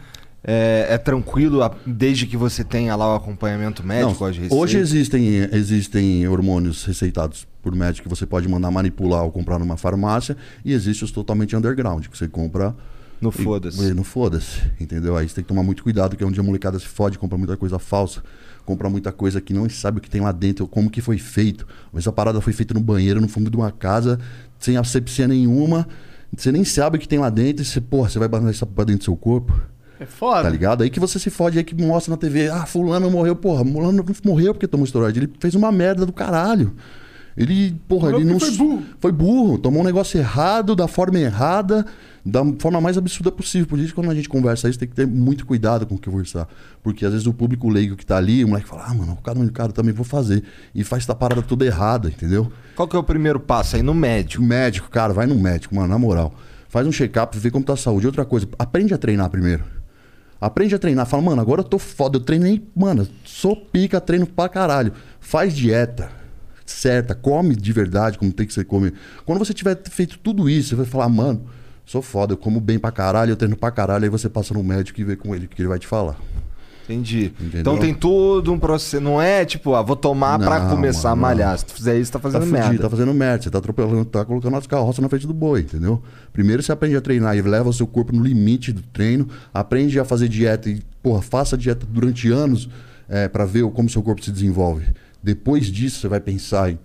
é, 0.45 0.87
é 0.91 0.99
tranquilo 0.99 1.63
a- 1.63 1.75
desde 1.87 2.27
que 2.27 2.37
você 2.37 2.63
tenha 2.65 2.95
lá 2.97 3.13
o 3.13 3.17
acompanhamento 3.17 3.85
médico, 3.85 4.25
Não, 4.25 4.59
hoje 4.59 4.79
existem, 4.79 5.29
existem 5.53 6.27
hormônios 6.29 6.85
receitados 6.85 7.47
por 7.63 7.75
médico 7.75 8.09
que 8.09 8.15
você 8.15 8.25
pode 8.27 8.49
mandar 8.49 8.71
manipular 8.71 9.25
ou 9.25 9.33
comprar 9.33 9.59
numa 9.59 9.77
farmácia 9.77 10.37
e 10.65 10.73
existe 10.73 11.05
os 11.05 11.11
totalmente 11.11 11.55
underground, 11.57 12.07
que 12.07 12.17
você 12.17 12.29
compra 12.29 12.75
No 13.21 13.31
foda-se. 13.33 13.93
No 13.95 14.05
foda-se, 14.05 14.61
entendeu? 14.81 15.17
Aí 15.17 15.29
você 15.29 15.35
tem 15.37 15.45
que 15.45 15.49
tomar 15.49 15.63
muito 15.65 15.83
cuidado, 15.83 16.17
que 16.17 16.23
é 16.23 16.27
onde 16.27 16.39
a 16.39 16.43
molecada 16.43 16.79
se 16.79 16.87
fode, 16.87 17.19
compra 17.19 17.37
muita 17.37 17.57
coisa 17.57 17.79
falsa, 17.79 18.23
compra 18.65 18.89
muita 18.89 19.11
coisa 19.11 19.41
que 19.41 19.53
não 19.53 19.69
sabe 19.69 19.99
o 19.99 20.01
que 20.01 20.09
tem 20.09 20.21
lá 20.21 20.31
dentro, 20.31 20.69
como 20.69 20.89
que 20.89 21.01
foi 21.01 21.19
feito. 21.19 21.67
Mas 21.93 22.05
essa 22.05 22.13
parada 22.13 22.41
foi 22.41 22.53
feita 22.53 22.73
no 22.75 22.81
banheiro, 22.81 23.21
no 23.21 23.27
fundo 23.29 23.51
de 23.51 23.57
uma 23.57 23.73
casa, 23.73 24.21
sem 24.59 24.77
asepsia 24.77 25.27
nenhuma, 25.27 25.89
você 26.37 26.53
nem 26.53 26.65
sabe 26.65 26.97
o 26.97 27.01
que 27.01 27.09
tem 27.09 27.19
lá 27.19 27.29
dentro 27.31 27.63
e 27.63 27.67
você, 27.67 27.81
porra, 27.81 28.09
você 28.09 28.19
vai 28.21 28.29
botar 28.29 28.49
isso 28.51 28.65
pra 28.67 28.85
dentro 28.85 29.01
do 29.01 29.05
seu 29.05 29.17
corpo. 29.17 29.53
É 30.01 30.07
foda. 30.07 30.45
Tá 30.45 30.51
ligado? 30.51 30.83
Aí 30.83 30.91
que 30.91 31.01
você 31.01 31.19
se 31.19 31.31
fode, 31.31 31.59
aí 31.59 31.65
que 31.65 31.75
mostra 31.75 32.11
na 32.11 32.17
TV, 32.17 32.49
ah, 32.49 32.67
fulano 32.67 33.11
morreu, 33.11 33.35
porra, 33.35 33.65
fulano 33.65 33.93
não 33.93 34.05
morreu 34.25 34.55
porque 34.55 34.67
tomou 34.67 34.85
esteroide. 34.85 35.21
Ele 35.21 35.33
fez 35.41 35.55
uma 35.55 35.73
merda 35.73 36.07
do 36.07 36.13
caralho. 36.13 36.75
Ele, 37.39 37.77
porra, 37.87 38.11
ele 38.11 38.25
não. 38.25 38.41
foi 38.41 38.51
burro. 38.51 38.83
Foi 38.99 39.13
burro, 39.13 39.59
tomou 39.59 39.83
um 39.83 39.85
negócio 39.85 40.19
errado, 40.19 40.75
da 40.75 40.89
forma 40.89 41.21
errada, 41.21 41.87
da 42.27 42.45
forma 42.59 42.81
mais 42.81 42.99
absurda 42.99 43.31
possível. 43.31 43.65
Por 43.69 43.79
isso, 43.79 43.89
que 43.91 43.95
quando 43.95 44.11
a 44.11 44.15
gente 44.15 44.29
conversa 44.29 44.69
isso, 44.69 44.77
tem 44.77 44.89
que 44.89 44.95
ter 44.95 45.07
muito 45.07 45.47
cuidado 45.47 45.87
com 45.87 45.95
o 45.95 45.99
que 45.99 46.11
conversar. 46.11 46.49
Porque 46.83 47.07
às 47.07 47.13
vezes 47.13 47.29
o 47.29 47.33
público 47.33 47.69
leigo 47.69 47.95
que 47.95 48.05
tá 48.05 48.17
ali, 48.17 48.45
o 48.45 48.49
moleque 48.49 48.69
fala, 48.69 48.87
ah, 48.89 48.95
mano, 48.95 49.13
o 49.13 49.23
cara, 49.23 49.39
o 49.39 49.53
cara 49.53 49.73
também 49.73 49.95
vou 49.95 50.05
fazer. 50.05 50.43
E 50.75 50.83
faz 50.83 51.05
essa 51.05 51.15
parada 51.15 51.41
toda 51.41 51.65
errada, 51.65 52.09
entendeu? 52.09 52.51
Qual 52.75 52.89
que 52.89 52.97
é 52.97 52.99
o 52.99 53.05
primeiro 53.05 53.39
passo 53.39 53.77
aí 53.77 53.83
no 53.83 53.95
médico? 53.95 54.43
Médico, 54.43 54.91
cara, 54.91 55.13
vai 55.13 55.27
no 55.27 55.37
médico, 55.37 55.77
mano, 55.77 55.87
na 55.87 55.99
moral. 55.99 56.35
Faz 56.69 56.89
um 56.89 56.93
check-up, 56.93 57.39
vê 57.39 57.53
como 57.53 57.65
tá 57.65 57.75
a 57.75 57.77
saúde. 57.77 58.07
Outra 58.07 58.25
coisa, 58.25 58.49
aprende 58.59 58.93
a 58.93 58.99
treinar 58.99 59.31
primeiro. 59.31 59.78
Aprende 60.41 60.75
a 60.75 60.79
treinar. 60.79 61.07
Fala, 61.07 61.23
mano, 61.23 61.41
agora 61.41 61.61
eu 61.61 61.65
tô 61.65 61.79
foda. 61.79 62.17
Eu 62.17 62.21
treinei, 62.21 62.67
mano, 62.75 63.07
sou 63.25 63.57
pica, 63.57 64.01
treino 64.01 64.27
pra 64.27 64.49
caralho. 64.49 64.93
Faz 65.21 65.55
dieta 65.55 66.19
certa, 66.71 67.15
come 67.15 67.57
de 67.57 67.73
verdade, 67.73 68.19
como 68.19 68.33
tem 68.33 68.47
que 68.47 68.53
ser 68.53 68.65
come. 68.65 68.93
Quando 69.25 69.39
você 69.39 69.55
tiver 69.55 69.79
feito 69.91 70.19
tudo 70.19 70.49
isso, 70.49 70.71
você 70.71 70.75
vai 70.77 70.87
falar, 70.87 71.09
mano, 71.09 71.47
sou 71.85 72.03
foda, 72.03 72.35
eu 72.35 72.37
como 72.37 72.61
bem 72.61 72.79
pra 72.79 72.93
caralho, 72.93 73.33
eu 73.33 73.37
treino 73.37 73.57
pra 73.57 73.71
caralho. 73.71 74.05
Aí 74.05 74.11
você 74.11 74.29
passa 74.29 74.55
no 74.55 74.63
médico 74.63 75.01
e 75.01 75.05
vê 75.05 75.17
com 75.17 75.35
ele 75.35 75.47
o 75.47 75.49
que 75.49 75.61
ele 75.61 75.69
vai 75.69 75.79
te 75.79 75.87
falar. 75.87 76.17
Entendi. 76.89 77.33
Entendeu? 77.39 77.61
Então 77.61 77.77
tem 77.79 77.93
todo 77.93 78.53
um 78.53 78.59
processo. 78.59 79.03
Não 79.03 79.21
é 79.21 79.45
tipo, 79.45 79.75
ah, 79.75 79.83
vou 79.83 79.95
tomar 79.97 80.39
pra 80.39 80.59
Não, 80.61 80.71
começar 80.71 81.11
mano, 81.11 81.25
a 81.25 81.29
malhar. 81.29 81.51
não. 81.51 81.59
Se 81.59 81.67
tu 81.67 81.75
fizer 81.75 81.99
isso, 81.99 82.11
tá 82.11 82.19
Tá 82.19 82.23
fazendo 82.23 82.47
fudido, 82.47 82.59
merda. 82.69 82.83
tá 82.83 82.91
fazendo 82.91 83.15
merda. 83.15 83.43
Você 83.43 83.51
tá 83.51 83.59
atropelando, 83.59 84.05
tá 84.07 84.25
colocando 84.25 84.57
as 84.57 84.67
carroças 84.67 84.99
na 85.03 85.09
frente 85.09 85.27
do 85.27 85.35
boi, 85.35 85.61
entendeu? 85.61 86.03
Primeiro 86.33 86.63
você 86.63 86.73
aprende 86.73 86.97
a 86.97 87.01
treinar 87.01 87.37
e 87.37 87.43
leva 87.43 87.69
o 87.69 87.73
seu 87.73 87.87
corpo 87.87 88.13
no 88.15 88.23
limite 88.25 88.73
do 88.73 88.81
treino, 88.83 89.29
aprende 89.53 90.01
a 90.01 90.05
fazer 90.05 90.29
dieta 90.29 90.71
e, 90.71 90.81
porra, 91.03 91.21
faça 91.21 91.57
dieta 91.59 91.87
durante 91.89 92.31
anos 92.31 92.69
é, 93.09 93.29
para 93.29 93.45
ver 93.45 93.63
o- 93.65 93.71
como 93.71 93.89
seu 93.89 94.03
corpo 94.03 94.25
se 94.25 94.31
desenvolve. 94.33 94.87
Depois 95.23 95.67
disso 95.67 96.01
você 96.01 96.09
vai 96.09 96.21
pensar 96.21 96.71
em, 96.71 96.79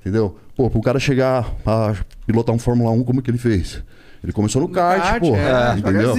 entendeu? 0.00 0.36
Pô, 0.56 0.68
pro 0.70 0.80
cara 0.80 0.98
chegar 0.98 1.54
a 1.66 1.94
pilotar 2.26 2.54
um 2.54 2.58
Fórmula 2.58 2.90
1, 2.90 3.02
como 3.02 3.20
que 3.22 3.30
ele 3.30 3.38
fez? 3.38 3.82
Ele 4.22 4.32
começou 4.32 4.60
no, 4.60 4.68
kart, 4.68 5.00
kart, 5.02 5.20
pô. 5.20 5.34
é, 5.34 5.78
entendeu? 5.78 6.14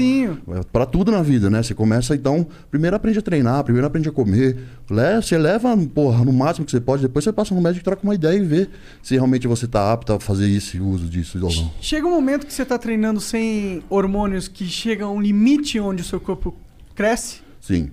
É 0.58 0.62
Pra 0.72 0.88
tudo 0.88 1.12
na 1.12 1.22
vida, 1.22 1.52
né? 1.52 1.62
Você 1.62 1.76
começa, 1.76 2.16
então, 2.16 2.48
primeiro 2.72 2.96
aprende 2.96 3.20
a 3.20 3.22
treinar, 3.22 3.64
primeiro 3.64 3.86
aprende 3.86 4.10
a 4.10 4.12
comer. 4.12 4.58
Le- 4.90 5.22
Você 5.22 5.38
leva, 5.38 5.78
porra, 5.94 6.26
no 6.26 6.34
máximo 6.34 6.66
que 6.66 6.72
você 6.72 6.80
pode, 6.82 7.04
depois 7.04 7.24
você 7.24 7.32
passa 7.32 7.54
no 7.54 7.62
médico 7.62 7.82
e 7.82 7.84
troca 7.84 8.02
uma 8.04 8.16
ideia 8.16 8.36
e 8.38 8.42
vê 8.44 8.68
se 9.04 9.14
realmente 9.14 9.48
você 9.48 9.68
tá 9.68 9.94
apto 9.94 10.14
a 10.14 10.20
fazer 10.20 10.48
isso 10.48 10.78
e 10.78 10.80
uso 10.80 11.06
disso 11.06 11.38
ou 11.44 11.54
não. 11.54 11.72
Chega 11.80 12.08
um 12.08 12.12
momento 12.12 12.48
que 12.48 12.54
você 12.54 12.66
tá 12.66 12.78
treinando 12.80 13.22
sem 13.22 13.84
hormônios 13.88 14.48
que 14.48 14.66
chega 14.66 15.06
a 15.06 15.10
um 15.12 15.22
limite 15.22 15.80
onde 15.80 16.02
o 16.02 16.06
seu 16.06 16.20
corpo 16.20 16.56
cresce. 16.96 17.42
Sim. 17.60 17.92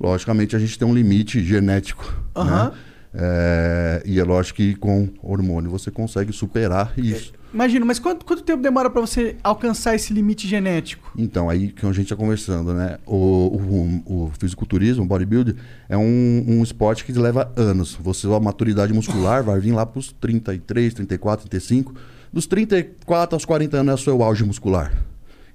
Logicamente 0.00 0.56
a 0.56 0.58
gente 0.58 0.78
tem 0.78 0.88
um 0.88 0.94
limite 0.94 1.44
genético. 1.44 2.10
Aham. 2.34 2.70
Né? 2.70 2.72
É, 3.14 3.91
e 4.04 4.18
é 4.18 4.24
lógico 4.24 4.56
que 4.56 4.74
com 4.74 5.08
hormônio 5.22 5.70
você 5.70 5.90
consegue 5.90 6.32
superar 6.32 6.92
isso. 6.96 7.32
Imagina, 7.52 7.84
mas 7.84 7.98
quanto, 7.98 8.24
quanto 8.24 8.42
tempo 8.42 8.62
demora 8.62 8.88
pra 8.88 9.00
você 9.00 9.36
alcançar 9.44 9.94
esse 9.94 10.12
limite 10.14 10.48
genético? 10.48 11.12
Então, 11.16 11.50
aí 11.50 11.68
que 11.68 11.84
a 11.84 11.92
gente 11.92 12.04
está 12.04 12.16
conversando, 12.16 12.72
né? 12.72 12.98
O, 13.04 13.16
o, 13.16 14.02
o 14.06 14.32
fisiculturismo, 14.38 15.04
o 15.04 15.06
bodybuilding, 15.06 15.56
é 15.86 15.96
um, 15.96 16.44
um 16.48 16.62
esporte 16.62 17.04
que 17.04 17.12
leva 17.12 17.52
anos. 17.54 17.94
Você, 18.00 18.26
a 18.26 18.40
maturidade 18.40 18.94
muscular 18.94 19.44
vai 19.44 19.60
vir 19.60 19.72
lá 19.72 19.84
para 19.84 19.98
os 19.98 20.12
33, 20.12 20.94
34, 20.94 21.46
35. 21.46 21.94
Dos 22.32 22.46
34 22.46 23.36
aos 23.36 23.44
40 23.44 23.76
anos 23.76 23.90
é 23.90 23.94
o 23.94 23.98
seu 23.98 24.22
auge 24.22 24.44
muscular. 24.44 24.90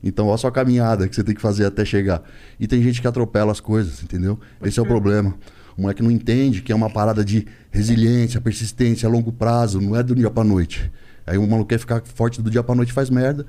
Então, 0.04 0.28
olha 0.28 0.36
a 0.36 0.38
sua 0.38 0.52
caminhada 0.52 1.08
que 1.08 1.16
você 1.16 1.24
tem 1.24 1.34
que 1.34 1.42
fazer 1.42 1.66
até 1.66 1.84
chegar. 1.84 2.22
E 2.60 2.68
tem 2.68 2.84
gente 2.84 3.02
que 3.02 3.08
atropela 3.08 3.52
as 3.52 3.60
coisas, 3.60 4.04
entendeu? 4.04 4.40
Esse 4.62 4.80
é 4.80 4.84
o 4.84 4.86
problema. 4.86 5.34
O 5.76 5.82
moleque 5.82 6.02
não 6.02 6.10
entende 6.10 6.62
que 6.62 6.72
é 6.72 6.76
uma 6.76 6.90
parada 6.90 7.24
de 7.24 7.48
resiliência, 7.78 8.42
persistência 8.42 9.08
a 9.08 9.12
longo 9.12 9.32
prazo, 9.32 9.80
não 9.80 9.96
é 9.96 10.04
do 10.04 10.16
dia 10.16 10.30
pra 10.30 10.44
noite. 10.44 10.92
Aí 11.26 11.38
o 11.38 11.46
maluco 11.46 11.70
quer 11.70 11.80
ficar 11.80 12.02
forte 12.04 12.42
do 12.42 12.50
dia 12.50 12.64
pra 12.64 12.74
noite 12.74 12.90
e 12.90 12.94
faz 12.94 13.10
merda. 13.10 13.46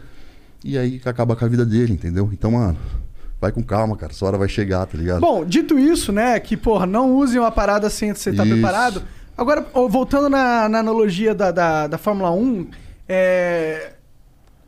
E 0.64 0.76
aí 0.76 1.00
acaba 1.04 1.34
com 1.34 1.44
a 1.44 1.48
vida 1.48 1.64
dele, 1.64 1.92
entendeu? 1.92 2.28
Então, 2.32 2.50
mano, 2.50 2.76
vai 3.40 3.52
com 3.52 3.62
calma, 3.62 3.96
cara. 3.96 4.12
Sua 4.12 4.28
hora 4.28 4.38
vai 4.38 4.48
chegar, 4.48 4.84
tá 4.86 4.98
ligado? 4.98 5.20
Bom, 5.20 5.44
dito 5.44 5.78
isso, 5.78 6.12
né, 6.12 6.38
que, 6.40 6.56
porra, 6.56 6.86
não 6.86 7.14
use 7.14 7.38
uma 7.38 7.50
parada 7.50 7.88
sem 7.88 8.12
você 8.12 8.30
estar 8.30 8.44
Isso. 8.44 8.52
preparado. 8.52 9.02
Agora, 9.36 9.64
voltando 9.88 10.28
na, 10.28 10.68
na 10.68 10.80
analogia 10.80 11.32
da, 11.34 11.52
da, 11.52 11.86
da 11.86 11.98
Fórmula 11.98 12.30
1, 12.32 12.66
é... 13.08 13.92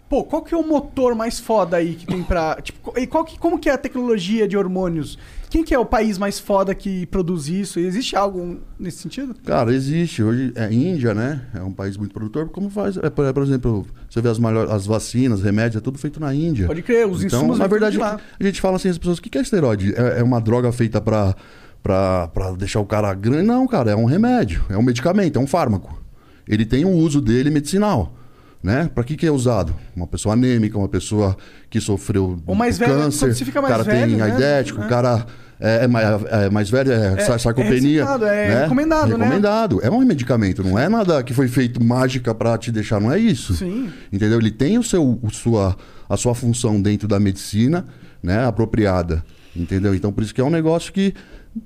Pô, 0.09 0.25
qual 0.25 0.43
que 0.43 0.55
é 0.55 0.57
o 0.57 0.67
motor 0.67 1.15
mais 1.15 1.39
foda 1.39 1.77
aí 1.77 1.95
que 1.95 2.07
tem 2.07 2.23
pra... 2.23 2.57
Tipo, 2.63 2.99
e 2.99 3.07
qual 3.07 3.25
que, 3.25 3.39
como 3.39 3.59
que 3.59 3.69
é 3.69 3.73
a 3.73 3.79
tecnologia 3.79 4.47
de 4.47 4.57
hormônios? 4.57 5.19
Quem 5.51 5.65
que 5.65 5.75
é 5.75 5.79
o 5.79 5.85
país 5.85 6.17
mais 6.17 6.39
foda 6.39 6.73
que 6.77 7.05
produz 7.07 7.49
isso? 7.49 7.81
Existe 7.81 8.15
algo 8.15 8.61
nesse 8.79 8.99
sentido? 8.99 9.35
Cara, 9.45 9.75
existe. 9.75 10.23
Hoje 10.23 10.53
é 10.55 10.73
Índia, 10.73 11.13
né? 11.13 11.43
É 11.53 11.61
um 11.61 11.73
país 11.73 11.97
muito 11.97 12.15
produtor. 12.15 12.49
Como 12.51 12.71
faz? 12.71 12.97
É, 12.97 13.11
por, 13.11 13.35
por 13.35 13.43
exemplo, 13.43 13.85
você 14.09 14.23
vê 14.23 14.29
as, 14.29 14.39
maiores, 14.39 14.71
as 14.71 14.87
vacinas, 14.87 15.43
remédios, 15.43 15.77
é 15.77 15.81
tudo 15.81 15.99
feito 15.99 16.21
na 16.21 16.33
Índia. 16.33 16.69
Pode 16.69 16.83
crer, 16.83 17.05
os 17.05 17.25
então, 17.25 17.41
insumos 17.41 17.59
na 17.59 17.67
verdade, 17.67 17.97
de 17.97 17.99
lá. 17.99 18.21
a 18.39 18.45
gente 18.45 18.61
fala 18.61 18.77
assim, 18.77 18.91
as 18.91 18.97
pessoas, 18.97 19.19
o 19.19 19.23
que 19.23 19.37
é 19.37 19.41
esteroide? 19.41 19.93
É, 19.97 20.21
é 20.21 20.23
uma 20.23 20.41
droga 20.41 20.71
feita 20.71 21.01
pra, 21.01 21.35
pra, 21.83 22.29
pra 22.29 22.53
deixar 22.53 22.79
o 22.79 22.87
cara 22.87 23.13
grande? 23.13 23.43
Não, 23.43 23.67
cara, 23.67 23.91
é 23.91 23.97
um 23.97 24.05
remédio, 24.05 24.65
é 24.69 24.79
um 24.79 24.83
medicamento, 24.83 25.37
é 25.37 25.43
um 25.43 25.49
fármaco. 25.49 26.01
Ele 26.47 26.65
tem 26.65 26.85
um 26.85 26.95
uso 26.95 27.21
dele 27.21 27.51
medicinal. 27.51 28.15
Né? 28.63 28.91
Para 28.95 29.05
que, 29.05 29.17
que 29.17 29.27
é 29.27 29.31
usado? 29.31 29.75
Uma 29.97 30.07
pessoa 30.07 30.35
anêmica, 30.35 30.77
uma 30.77 30.89
pessoa 30.89 31.35
que 31.71 31.81
sofreu 31.81 32.39
Ou 32.47 32.55
mais 32.55 32.77
velho, 32.77 32.93
câncer, 32.95 33.35
você 33.35 33.45
fica 33.45 33.59
o 33.59 33.63
mais 33.63 33.73
cara 33.73 33.85
velho, 33.85 34.09
tem 34.11 34.17
né? 34.19 34.23
aidético, 34.25 34.83
É. 34.83 34.85
o 34.85 34.89
cara 34.89 35.27
é, 35.59 35.85
é 35.85 35.89
mais, 35.89 36.25
é 36.27 36.51
mais 36.51 36.71
velho, 36.71 36.93
é, 36.93 37.15
É- 37.23 37.39
sarcopenia. 37.39 38.03
é 38.05 38.15
é 38.15 38.49
né? 38.55 38.63
recomendado, 38.65 39.17
né? 39.17 39.25
Recomendado. 39.25 39.81
É 39.83 39.91
um 39.91 40.01
medicamento, 40.05 40.63
não 40.63 40.79
é 40.79 40.91
nada 40.91 41.23
que 41.23 41.33
foi 41.33 41.49
feito 41.49 41.83
mágica 41.83 42.35
para 42.35 42.57
te 42.59 42.71
deixar, 42.71 43.01
não 43.01 43.11
é 43.11 43.19
isso. 43.19 43.55
Sim. 43.55 43.91
Entendeu? 44.13 44.39
Ele 44.39 44.51
tem 44.51 44.77
o 44.79 44.83
seu, 44.83 45.19
o 45.23 45.31
sua, 45.31 45.75
a 46.09 46.17
sua 46.19 46.35
função 46.35 46.83
dentro 46.83 47.09
da 47.09 47.19
medicina, 47.19 47.87
né, 48.23 48.45
apropriada. 48.45 49.25
Entendeu? 49.57 49.95
Então, 49.95 50.13
por 50.13 50.23
isso 50.23 50.35
que 50.35 50.41
é 50.41 50.45
um 50.45 50.51
negócio 50.51 50.93
que 50.93 51.15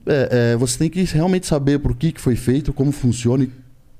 é, 0.07 0.53
é, 0.53 0.57
você 0.57 0.78
tem 0.78 0.88
que 0.88 1.03
realmente 1.05 1.47
saber 1.47 1.78
por 1.80 1.95
que, 1.97 2.12
que 2.12 2.20
foi 2.20 2.36
feito, 2.36 2.72
como 2.72 2.90
funciona 2.92 3.45
e 3.45 3.51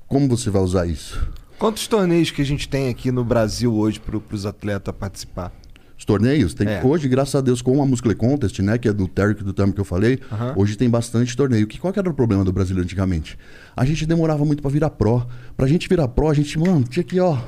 como 0.07 0.29
você 0.29 0.49
vai 0.49 0.63
usar 0.63 0.87
isso. 0.87 1.21
Quantos 1.65 1.87
torneios 1.87 2.31
que 2.31 2.43
a 2.43 2.45
gente 2.45 2.69
tem 2.69 2.91
aqui 2.91 3.11
no 3.11 3.25
Brasil 3.25 3.73
hoje 3.75 3.99
para 3.99 4.21
os 4.37 4.45
atletas 4.45 4.95
participar? 4.95 5.51
Os 5.99 6.05
torneios, 6.05 6.53
tem, 6.53 6.69
É. 6.69 6.85
hoje, 6.85 7.09
graças 7.09 7.35
a 7.35 7.41
Deus, 7.41 7.63
com 7.63 7.83
a 7.83 7.87
Muscle 7.87 8.15
Contest, 8.15 8.59
né, 8.61 8.77
que 8.77 8.87
é 8.87 8.93
do 8.93 9.09
Terry 9.09 9.35
e 9.41 9.43
do 9.43 9.51
Tam 9.55 9.73
que 9.73 9.81
eu 9.81 9.85
falei, 9.87 10.21
hoje 10.57 10.77
tem 10.77 10.91
bastante 10.91 11.35
torneio. 11.35 11.67
Que, 11.67 11.79
qual 11.79 11.91
que 11.91 11.99
era 11.99 12.11
o 12.11 12.13
problema 12.13 12.45
do 12.45 12.53
Brasil 12.53 12.77
antigamente? 12.77 13.39
A 13.75 13.83
gente 13.87 14.05
demorava 14.05 14.45
muito 14.45 14.61
pra 14.61 14.71
virar 14.71 14.91
pró. 14.91 15.27
Pra 15.57 15.67
gente 15.67 15.89
virar 15.89 16.07
pró, 16.09 16.29
a 16.29 16.35
gente, 16.35 16.59
mano, 16.59 16.85
tinha 16.85 17.03
que, 17.03 17.19
ó, 17.19 17.39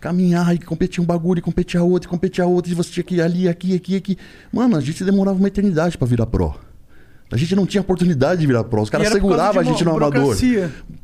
caminhar 0.00 0.54
e 0.54 0.58
competir 0.58 1.02
um 1.02 1.06
bagulho, 1.06 1.40
e 1.40 1.42
competir 1.42 1.78
a 1.78 1.84
outro, 1.84 2.08
e 2.08 2.10
competir 2.10 2.42
a 2.42 2.46
outro, 2.46 2.72
e 2.72 2.74
você 2.74 2.90
tinha 2.90 3.04
que 3.04 3.16
ir 3.16 3.20
ali, 3.20 3.46
aqui, 3.46 3.76
aqui, 3.76 3.94
aqui. 3.94 4.16
Mano, 4.50 4.74
a 4.74 4.80
gente 4.80 5.04
demorava 5.04 5.36
uma 5.36 5.48
eternidade 5.48 5.98
pra 5.98 6.08
virar 6.08 6.24
pró. 6.24 6.58
A 7.32 7.36
gente 7.36 7.54
não 7.54 7.64
tinha 7.64 7.80
oportunidade 7.80 8.40
de 8.40 8.46
virar 8.46 8.64
pró. 8.64 8.82
Os 8.82 8.90
caras 8.90 9.08
seguravam 9.08 9.60
a 9.60 9.64
gente 9.64 9.84
no 9.84 9.96
amador. 9.96 10.34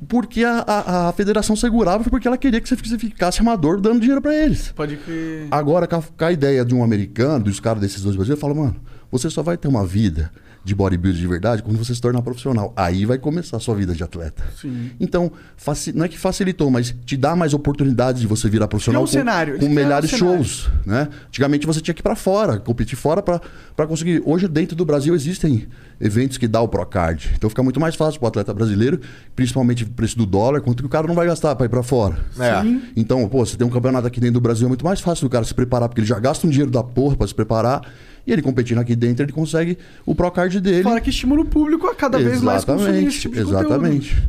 Porque 0.08 0.42
a, 0.42 0.58
a, 0.66 1.08
a 1.08 1.12
federação 1.12 1.54
segurava 1.54 2.02
porque 2.10 2.26
ela 2.26 2.36
queria 2.36 2.60
que 2.60 2.68
você 2.68 2.76
ficasse 2.76 3.40
amador 3.40 3.80
dando 3.80 4.00
dinheiro 4.00 4.20
pra 4.20 4.34
eles. 4.34 4.72
Pode 4.72 4.96
crer. 4.96 5.46
Agora, 5.50 5.86
com 5.86 5.96
a, 5.96 6.02
com 6.02 6.24
a 6.24 6.32
ideia 6.32 6.64
de 6.64 6.74
um 6.74 6.82
americano, 6.82 7.44
dos 7.44 7.60
caras 7.60 7.80
desses 7.80 8.02
dois 8.02 8.16
brasileiros, 8.16 8.40
fala, 8.40 8.54
mano, 8.54 8.76
você 9.10 9.30
só 9.30 9.42
vai 9.42 9.56
ter 9.56 9.68
uma 9.68 9.86
vida 9.86 10.30
de 10.66 10.74
bodybuilding 10.74 11.20
de 11.20 11.26
verdade 11.28 11.62
quando 11.62 11.76
você 11.78 11.94
se 11.94 12.00
tornar 12.00 12.20
profissional. 12.22 12.72
Aí 12.76 13.04
vai 13.06 13.16
começar 13.18 13.56
a 13.56 13.60
sua 13.60 13.74
vida 13.76 13.94
de 13.94 14.02
atleta. 14.02 14.42
Sim. 14.60 14.90
Então, 14.98 15.30
faci- 15.56 15.92
não 15.92 16.04
é 16.04 16.08
que 16.08 16.18
facilitou, 16.18 16.68
mas 16.70 16.92
te 17.04 17.16
dá 17.16 17.36
mais 17.36 17.54
oportunidades 17.54 18.20
de 18.20 18.26
você 18.26 18.48
virar 18.48 18.66
profissional 18.66 19.04
um 19.04 19.06
cenário, 19.06 19.52
eles 19.54 19.64
com 19.64 19.70
um 19.70 19.74
melhores 19.74 20.10
cenário. 20.10 20.36
shows, 20.44 20.68
né? 20.84 21.08
Antigamente 21.28 21.66
você 21.66 21.80
tinha 21.80 21.94
que 21.94 22.00
ir 22.00 22.02
pra 22.02 22.16
fora, 22.16 22.58
competir 22.58 22.96
fora 22.98 23.22
pra 23.22 23.40
pra 23.76 23.86
conseguir. 23.86 24.22
Hoje 24.24 24.48
dentro 24.48 24.74
do 24.74 24.84
Brasil 24.84 25.14
existem 25.14 25.66
eventos 26.00 26.36
que 26.38 26.48
dá 26.48 26.60
o 26.60 26.66
Procard. 26.68 27.30
Então 27.36 27.48
fica 27.48 27.62
muito 27.62 27.78
mais 27.78 27.94
fácil 27.94 28.18
pro 28.18 28.28
atleta 28.28 28.52
brasileiro, 28.52 29.00
principalmente 29.36 29.84
o 29.84 29.86
preço 29.88 30.16
do 30.18 30.26
dólar, 30.26 30.60
quanto 30.62 30.82
que 30.82 30.86
o 30.86 30.88
cara 30.90 31.06
não 31.06 31.14
vai 31.14 31.26
gastar 31.26 31.54
pra 31.54 31.66
ir 31.66 31.68
pra 31.68 31.82
fora. 31.82 32.16
É. 32.40 32.54
Então, 32.96 33.28
pô, 33.28 33.44
você 33.46 33.56
tem 33.56 33.66
um 33.66 33.70
campeonato 33.70 34.06
aqui 34.06 34.18
dentro 34.18 34.34
do 34.34 34.40
Brasil, 34.40 34.66
é 34.66 34.68
muito 34.68 34.84
mais 34.84 35.00
fácil 35.00 35.28
do 35.28 35.30
cara 35.30 35.44
se 35.44 35.54
preparar, 35.54 35.88
porque 35.88 36.00
ele 36.00 36.08
já 36.08 36.18
gasta 36.18 36.46
um 36.46 36.50
dinheiro 36.50 36.70
da 36.72 36.82
porra 36.82 37.16
pra 37.16 37.26
se 37.26 37.34
preparar. 37.34 37.82
E 38.26 38.32
ele 38.32 38.42
competindo 38.42 38.78
aqui 38.78 38.96
dentro, 38.96 39.24
ele 39.24 39.32
consegue 39.32 39.78
o 40.04 40.14
Procard 40.14 40.60
dele. 40.60 40.82
Fora 40.82 41.00
que 41.00 41.10
estimula 41.10 41.42
o 41.42 41.44
público 41.44 41.86
a 41.86 41.94
cada 41.94 42.18
vez 42.18 42.42
mais 42.42 42.64
consumir 42.64 43.06
esse 43.06 43.20
tipo 43.20 43.36
de 43.36 43.44
conteúdo. 43.44 43.66
Exatamente. 43.66 44.28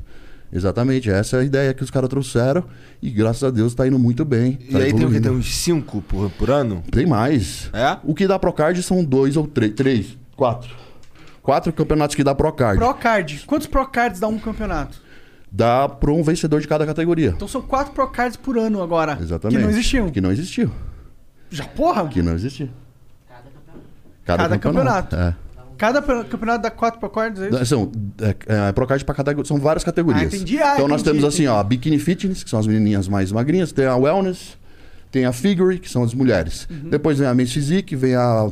Exatamente. 0.51 1.09
Essa 1.09 1.37
é 1.37 1.39
a 1.41 1.43
ideia 1.43 1.73
que 1.73 1.83
os 1.83 1.91
caras 1.91 2.09
trouxeram 2.09 2.63
e 3.01 3.09
graças 3.09 3.43
a 3.43 3.49
Deus 3.49 3.73
tá 3.73 3.87
indo 3.87 3.99
muito 3.99 4.23
bem. 4.23 4.57
E 4.61 4.71
tá 4.71 4.77
aí 4.77 4.85
tem 4.85 4.93
o 4.93 4.97
evoluindo. 5.03 5.21
Tem 5.21 5.31
uns 5.31 5.55
5 5.55 6.01
por, 6.03 6.29
por 6.31 6.49
ano? 6.49 6.83
Tem 6.91 7.05
mais. 7.05 7.69
É? 7.73 7.97
O 8.03 8.13
que 8.13 8.27
dá 8.27 8.39
Procard 8.39 8.81
são 8.83 9.03
dois 9.03 9.35
ou 9.35 9.47
três. 9.47 9.73
Três, 9.73 10.17
quatro. 10.35 10.69
Quatro 11.41 11.71
campeonatos 11.73 12.15
que 12.15 12.23
dá 12.23 12.35
Procard. 12.35 12.77
Procard. 12.77 13.43
Quantos 13.45 13.67
Procards 13.67 14.19
dá 14.19 14.27
um 14.27 14.37
campeonato? 14.37 15.01
Dá 15.51 15.87
para 15.87 16.11
um 16.11 16.21
vencedor 16.21 16.59
de 16.61 16.67
cada 16.67 16.85
categoria. 16.85 17.33
Então 17.35 17.47
são 17.47 17.61
quatro 17.61 17.93
Procards 17.93 18.37
por 18.37 18.57
ano 18.57 18.81
agora. 18.81 19.17
Exatamente. 19.21 19.57
Que 19.57 19.63
não 19.63 19.69
existiam. 19.69 20.09
Que 20.09 20.21
não 20.21 20.31
existiu. 20.31 20.71
Já 21.49 21.63
porra? 21.65 22.07
Que 22.07 22.21
não 22.21 22.33
existia. 22.33 22.69
Cada 24.27 24.57
campeonato. 24.59 25.15
É. 25.15 25.35
Cada 25.77 26.01
pe- 26.01 26.23
campeonato 26.25 26.63
dá 26.63 26.71
quatro 26.71 26.99
Procards, 26.99 27.39
é 27.41 27.49
isso? 27.49 27.65
São, 27.67 27.91
é, 28.19 28.35
é, 28.69 28.71
Procard 28.71 29.05
pra 29.05 29.13
cada, 29.13 29.45
são 29.45 29.59
várias 29.59 29.83
categorias. 29.83 30.33
Ah, 30.33 30.35
entendi. 30.35 30.57
Ah, 30.59 30.73
então 30.73 30.87
nós 30.87 31.01
entendi, 31.01 31.17
temos 31.19 31.33
assim, 31.33 31.43
entendi. 31.43 31.55
ó, 31.55 31.59
a 31.59 31.63
Bikini 31.63 31.99
Fitness, 31.99 32.43
que 32.43 32.49
são 32.49 32.59
as 32.59 32.65
menininhas 32.65 33.07
mais 33.07 33.31
magrinhas, 33.31 33.71
tem 33.71 33.85
a 33.85 33.95
Wellness, 33.95 34.57
tem 35.11 35.25
a 35.25 35.31
Figure, 35.31 35.77
que 35.77 35.87
são 35.89 36.01
as 36.03 36.13
mulheres. 36.15 36.67
Uhum. 36.69 36.89
Depois 36.89 37.19
vem 37.19 37.27
a 37.27 37.33
Men's 37.35 37.53
Physique, 37.53 37.95
vem 37.95 38.15
a 38.15 38.49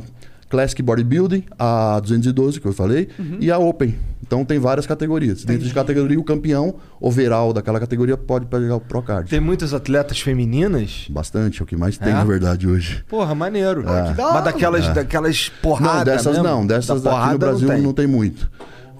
Classic 0.48 0.80
Bodybuilding, 0.80 1.44
a 1.58 1.98
212, 1.98 2.60
que 2.60 2.66
eu 2.68 2.72
falei, 2.72 3.08
Uhum. 3.18 3.38
e 3.40 3.50
a 3.50 3.58
Open. 3.58 3.96
Então 4.26 4.44
tem 4.44 4.58
várias 4.58 4.86
categorias. 4.86 5.44
Dentro 5.44 5.66
de 5.66 5.72
categoria, 5.72 6.18
o 6.18 6.24
campeão 6.24 6.74
overall 7.00 7.52
daquela 7.52 7.78
categoria 7.78 8.16
pode 8.16 8.46
pegar 8.46 8.74
o 8.76 8.80
Procard. 8.80 9.30
Tem 9.30 9.38
muitas 9.40 9.72
atletas 9.72 10.20
femininas? 10.20 11.06
Bastante, 11.08 11.60
é 11.60 11.62
o 11.62 11.66
que 11.66 11.76
mais 11.76 11.96
tem, 11.96 12.08
É? 12.08 12.12
na 12.12 12.24
verdade, 12.24 12.66
hoje. 12.66 13.04
Porra, 13.08 13.34
maneiro. 13.34 13.82
É. 13.88 14.14
Mas 14.16 14.44
daquelas, 14.44 14.84
É. 14.86 14.92
daquelas 14.92 15.48
porradas 15.62 15.96
Não, 15.98 16.04
dessas 16.04 16.32
mesmo? 16.38 16.42
não. 16.42 16.66
Dessas 16.66 17.02
Da 17.02 17.22
aqui 17.22 17.32
no 17.34 17.38
Brasil 17.38 17.68
não 17.68 17.76
não 17.78 17.92
tem. 17.92 18.06
tem, 18.06 18.06
muito. 18.06 18.50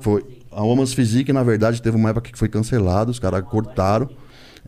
Foi, 0.01 0.25
a 0.53 0.63
Woman's 0.63 0.93
Physique, 0.95 1.33
na 1.33 1.43
verdade, 1.43 1.83
teve 1.83 1.97
uma 1.97 2.11
época 2.11 2.31
que 2.31 2.39
foi 2.39 2.49
cancelada, 2.49 3.11
os 3.11 3.19
caras 3.19 3.43
cortaram. 3.43 4.09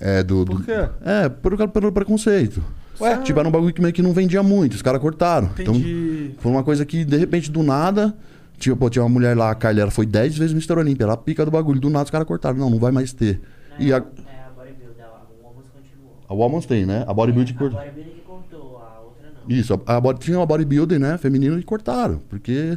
É, 0.01 0.23
do, 0.23 0.45
do- 0.45 0.57
Por 0.57 0.65
quê? 0.65 0.89
É, 1.05 1.29
por, 1.29 1.69
pelo 1.69 1.93
preconceito. 1.93 2.63
Ué? 3.01 3.17
Tipo, 3.19 3.39
era 3.39 3.49
um 3.49 3.53
bagulho 3.53 3.73
que 3.73 3.81
meio 3.81 3.93
que 3.95 4.03
não 4.03 4.13
vendia 4.13 4.43
muito, 4.43 4.75
os 4.75 4.83
caras 4.83 5.01
cortaram. 5.01 5.49
Entendi. 5.59 6.31
Então, 6.33 6.37
foi 6.41 6.51
uma 6.53 6.65
coisa 6.65 6.85
que, 6.85 7.05
de 7.05 7.17
repente, 7.17 7.49
do 7.51 7.63
nada. 7.63 8.13
Tipo, 8.59 8.77
pô, 8.77 8.91
tinha 8.91 9.03
uma 9.03 9.09
mulher 9.09 9.37
lá, 9.37 9.51
a 9.51 9.55
Kylie, 9.55 9.81
ela 9.81 9.91
foi 9.91 10.05
10 10.05 10.37
vezes 10.37 10.53
Mr. 10.53 10.73
Olímpia, 10.79 11.05
ela 11.05 11.17
pica 11.17 11.45
do 11.45 11.51
bagulho. 11.51 11.81
Do 11.81 11.89
nada 11.91 12.05
os 12.05 12.11
caras 12.11 12.27
cortaram. 12.27 12.57
Não, 12.59 12.69
não 12.69 12.79
vai 12.79 12.91
mais 12.93 13.13
ter. 13.13 13.41
E 13.79 13.93
a, 13.93 13.97
É, 13.97 14.01
a 14.01 14.51
bodybuilder, 14.57 15.05
a 15.05 15.47
Woman's 15.47 15.69
continuou. 15.73 16.17
a 16.29 16.35
Woman's 16.35 16.67
tem, 16.67 16.85
né? 16.85 17.05
A 17.07 17.15
Bodybuilding 17.15 17.53
A 17.55 17.59
cortou. 17.59 17.79
bodybuilder 17.79 18.13
que 18.15 18.21
contou, 18.23 18.79
a 18.79 19.01
outra 19.01 19.31
não. 19.49 19.57
Isso, 19.57 19.81
a, 19.87 19.97
a 19.97 20.15
tinha 20.15 20.39
uma 20.39 20.47
bodybuilding, 20.47 20.99
né? 20.99 21.17
Feminino 21.19 21.59
e 21.59 21.63
cortaram. 21.63 22.21
Porque 22.29 22.77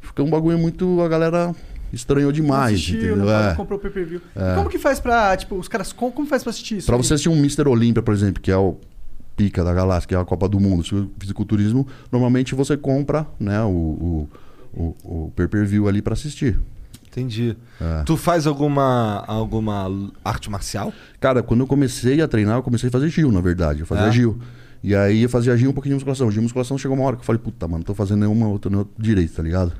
ficou 0.00 0.26
um 0.26 0.30
bagulho 0.30 0.58
muito. 0.58 1.00
A 1.00 1.08
galera 1.08 1.54
estranhou 1.92 2.30
demais, 2.32 2.74
assistiu, 2.74 2.96
entendeu? 2.98 3.16
não 3.16 3.30
É. 3.50 3.54
comprou 3.54 3.78
o 3.78 3.82
pay-per-view. 3.82 4.20
É. 4.36 4.54
Como 4.54 4.68
que 4.68 4.78
faz 4.78 4.98
pra, 5.00 5.36
tipo, 5.36 5.56
os 5.56 5.68
caras, 5.68 5.92
como, 5.92 6.10
como 6.12 6.26
faz 6.26 6.42
pra 6.42 6.50
assistir 6.50 6.78
isso? 6.78 6.86
Pra 6.86 6.96
aí? 6.96 7.02
você 7.02 7.14
assistir 7.14 7.28
um 7.28 7.36
Mr. 7.36 7.68
Olímpia, 7.68 8.02
por 8.02 8.12
exemplo, 8.14 8.40
que 8.42 8.50
é 8.50 8.56
o 8.56 8.76
pica 9.36 9.62
da 9.64 9.72
galáxia, 9.74 10.08
que 10.08 10.14
é 10.14 10.18
a 10.18 10.24
Copa 10.24 10.46
do 10.48 10.60
Mundo, 10.60 10.80
o 10.80 11.10
fisiculturismo, 11.18 11.86
normalmente 12.10 12.54
você 12.54 12.76
compra, 12.76 13.26
né, 13.40 13.62
o, 13.62 13.68
o, 13.68 14.28
o, 14.74 14.94
o 15.04 15.32
pay-per-view 15.36 15.88
ali 15.88 16.00
pra 16.02 16.14
assistir. 16.14 16.58
Entendi. 17.08 17.56
É. 17.80 18.02
Tu 18.04 18.16
faz 18.16 18.46
alguma, 18.46 19.22
alguma 19.26 19.90
arte 20.24 20.50
marcial? 20.50 20.92
Cara, 21.20 21.42
quando 21.42 21.60
eu 21.60 21.66
comecei 21.66 22.20
a 22.22 22.28
treinar, 22.28 22.56
eu 22.56 22.62
comecei 22.62 22.88
a 22.88 22.92
fazer 22.92 23.08
Gil, 23.10 23.30
na 23.30 23.40
verdade. 23.40 23.80
Eu 23.80 23.86
fazia 23.86 24.06
É? 24.06 24.12
Gil. 24.12 24.38
E 24.82 24.94
aí 24.96 25.22
eu 25.22 25.28
fazia 25.28 25.54
Gil 25.56 25.70
um 25.70 25.74
pouquinho 25.74 25.92
de 25.92 25.96
musculação. 25.96 26.30
Gil 26.30 26.42
musculação 26.42 26.78
chegou 26.78 26.96
uma 26.96 27.04
hora 27.06 27.16
que 27.16 27.20
eu 27.22 27.26
falei, 27.26 27.38
puta, 27.40 27.68
mano, 27.68 27.78
não 27.78 27.84
tô 27.84 27.94
fazendo 27.94 28.20
nenhuma 28.20 28.48
outra 28.48 28.70
direito, 28.98 29.34
tá 29.34 29.42
ligado? 29.42 29.72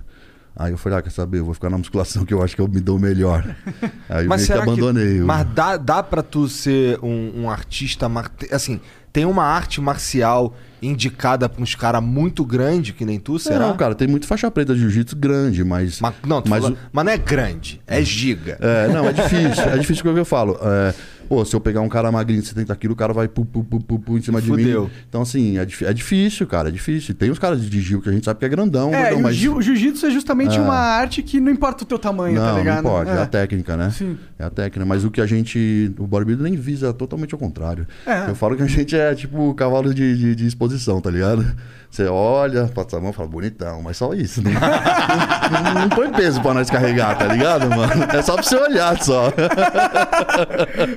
Aí 0.55 0.71
eu 0.73 0.77
falei, 0.77 0.99
ah, 0.99 1.03
quer 1.03 1.09
saber? 1.11 1.39
Eu 1.39 1.47
vou 1.47 1.55
ficar 1.55 1.71
na 1.71 1.79
musculação 1.79 2.27
que 2.27 2.35
eu 2.35 2.43
acho 2.43 2.55
que 2.55 2.61
eu 2.61 2.69
me 2.69 2.79
dou 2.81 2.99
melhor. 2.99 3.43
Aí 4.11 4.27
eu 4.27 4.29
meio 4.29 4.47
que 4.47 4.53
abandonei. 4.53 5.23
o- 5.23 5.27
Mas 5.27 5.47
dá, 5.55 5.79
dá 5.79 6.03
pra 6.03 6.23
tu 6.23 6.47
ser 6.47 6.99
um, 7.03 7.45
um 7.45 7.51
artista... 7.51 8.07
mar- 8.11 8.31
Assim, 8.51 8.79
tem 9.13 9.25
uma 9.25 9.45
arte 9.45 9.81
marcial 9.81 10.55
indicada 10.81 11.49
pra 11.49 11.63
uns 11.63 11.75
caras 11.77 12.03
muito 12.03 12.45
grande 12.45 12.93
que 12.93 13.05
nem 13.05 13.19
tu, 13.21 13.39
será? 13.39 13.69
Não, 13.69 13.77
cara, 13.77 13.95
tem 13.95 14.09
muito 14.09 14.27
faixa 14.27 14.51
preta 14.51 14.75
de 14.75 14.81
jiu-jitsu 14.81 15.15
grande, 15.17 15.63
mas. 15.63 16.01
Mas, 16.01 16.15
não, 16.27 16.43
tu 16.43 16.51
mas 16.51 16.61
falando- 16.61 16.77
o- 16.77 16.79
mas 16.93 17.05
não 17.05 17.13
é 17.13 17.19
grande, 17.19 17.81
é 17.87 18.03
giga. 18.03 18.59
É, 18.61 18.89
não, 18.89 19.07
é 19.07 19.13
difícil. 19.13 19.63
é 19.65 19.79
difícil 19.79 20.03
porque 20.03 20.19
eu 20.19 20.25
falo. 20.25 20.59
É, 20.61 20.93
pô, 21.29 21.45
se 21.45 21.55
eu 21.55 21.61
pegar 21.61 21.81
um 21.83 21.89
cara 21.89 22.11
magrinho 22.11 22.43
de 22.43 22.49
70 22.49 22.75
quilos, 22.75 22.95
o 22.95 22.97
cara 22.97 23.13
vai 23.13 23.29
pu, 23.29 23.45
pu, 23.45 23.63
pu, 23.63 23.79
pu, 23.81 23.99
pu 24.01 24.19
em 24.19 24.23
cima 24.23 24.41
de 24.43 24.49
Fudeu. 24.49 24.85
mim. 24.87 24.91
Então, 25.09 25.23
assim, 25.23 25.57
é, 25.57 25.63
é 25.63 25.93
difícil, 25.95 26.47
cara, 26.49 26.69
é 26.69 26.73
difícil. 26.73 27.15
Tem 27.15 27.31
os 27.31 27.39
caras 27.39 27.63
de 27.65 27.81
Gil 27.81 28.01
que 28.03 28.09
a 28.09 28.13
gente 28.13 28.25
sabe 28.25 28.41
que 28.41 28.45
é 28.45 28.49
grandão, 28.49 28.93
É, 28.93 29.15
mas. 29.15 29.37
jiu- 29.37 29.55
o 29.57 29.63
jiu-jitsu 29.63 30.07
é 30.07 30.11
justamente 30.11 30.57
É. 30.59 30.61
uma 30.61 30.75
arte 30.75 31.23
que 31.23 31.39
não 31.39 31.53
importa 31.53 31.85
o 31.85 31.87
teu 31.87 31.99
tamanho, 31.99 32.35
não, 32.41 32.53
tá 32.55 32.59
ligado? 32.59 32.83
não 32.83 32.91
pode, 32.91 33.09
é. 33.11 33.15
É. 33.15 33.19
a 33.23 33.27
técnica, 33.27 33.77
né? 33.77 33.91
Sim. 33.97 34.19
É 34.43 34.47
a 34.47 34.51
técnica. 34.51 34.85
Mas 34.85 35.05
o 35.05 35.11
que 35.11 35.21
a 35.21 35.27
gente. 35.27 35.95
O 35.99 36.07
bodybuilder 36.07 36.43
nem 36.43 36.57
visa 36.57 36.93
totalmente 36.93 37.33
ao 37.33 37.39
contrário. 37.39 37.87
É. 38.05 38.29
Eu 38.29 38.35
falo 38.35 38.57
que 38.57 38.63
a 38.65 38.67
gente 38.67 38.97
é 38.97 39.15
tipo 39.15 39.55
cavalo 39.55 39.95
de, 39.95 40.17
de, 40.17 40.35
de 40.35 40.47
exposição, 40.47 41.01
tá 41.01 41.11
ligado? 41.11 41.47
Você 41.89 42.07
olha, 42.07 42.67
passa 42.69 42.97
a 42.97 43.01
mão 43.01 43.11
e 43.11 43.13
fala, 43.13 43.29
bonitão, 43.29 43.83
mas 43.83 43.99
só 43.99 44.15
isso. 44.15 44.43
Não, 44.43 44.51
não, 44.51 45.75
não 45.83 45.89
põe 45.91 46.11
peso 46.11 46.41
pra 46.43 46.55
nós 46.55 46.69
carregar, 46.69 47.17
tá 47.17 47.27
ligado, 47.27 47.69
mano? 47.69 48.05
É 48.13 48.23
só 48.23 48.35
pra 48.35 48.43
você 48.43 48.57
olhar 48.57 49.01
só. 49.01 49.29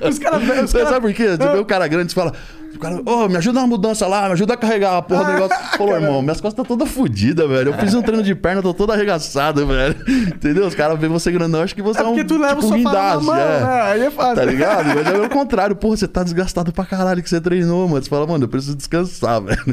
Os 0.08 0.18
caras. 0.18 0.72
Cara... 0.72 0.86
sabe 0.88 1.00
por 1.02 1.14
quê? 1.14 1.36
Você 1.36 1.48
vê 1.48 1.58
o 1.58 1.64
cara 1.64 1.86
grande 1.86 2.10
e 2.10 2.14
fala, 2.14 2.32
O 2.76 2.80
cara, 2.80 3.00
ô, 3.04 3.28
me 3.28 3.36
ajuda 3.36 3.60
na 3.60 3.66
mudança 3.66 4.06
lá, 4.06 4.26
me 4.26 4.32
ajuda 4.32 4.54
a 4.54 4.56
carregar 4.56 4.96
a 4.98 5.02
porra 5.02 5.24
do 5.24 5.32
negócio. 5.32 5.56
Falou, 5.76 5.94
irmão, 5.94 6.22
minhas 6.22 6.40
costas 6.40 6.62
estão 6.62 6.76
todas 6.76 6.92
fodidas, 6.92 7.48
velho. 7.48 7.70
Eu 7.70 7.78
fiz 7.78 7.94
um 7.94 8.02
treino 8.02 8.22
de 8.22 8.34
perna, 8.34 8.62
tô 8.62 8.74
todo 8.74 8.92
arregaçado, 8.92 9.66
velho. 9.66 9.96
Entendeu? 10.28 10.66
Os 10.66 10.74
caras 10.74 10.98
veem 10.98 11.10
você 11.10 11.32
grandão, 11.32 11.62
acho 11.62 11.74
que 11.74 11.82
você 11.82 12.00
é, 12.00 12.02
É 12.02 12.04
um 12.04 12.08
porque 12.08 12.24
tu 12.24 12.38
leva 12.38 12.60
o 12.60 12.62
tipo, 12.62 12.76
sofá 12.76 12.76
na 12.76 12.90
guindaste, 12.90 13.24
mão, 13.24 13.36
é. 13.36 13.60
né? 13.60 13.82
Aí 13.82 14.00
é 14.02 14.10
fácil. 14.10 14.36
Tá 14.36 14.44
ligado? 14.44 14.86
Mas 14.94 15.06
é 15.06 15.18
o 15.18 15.30
contrário. 15.30 15.76
Porra, 15.76 15.96
você 15.96 16.08
tá 16.08 16.22
desgastado 16.22 16.72
pra 16.72 16.84
caralho 16.84 17.22
que 17.22 17.28
você 17.28 17.40
treinou, 17.40 17.88
mano. 17.88 18.02
Você 18.02 18.10
fala, 18.10 18.26
mano, 18.26 18.44
eu 18.44 18.48
preciso 18.48 18.76
descansar, 18.76 19.40
velho. 19.42 19.64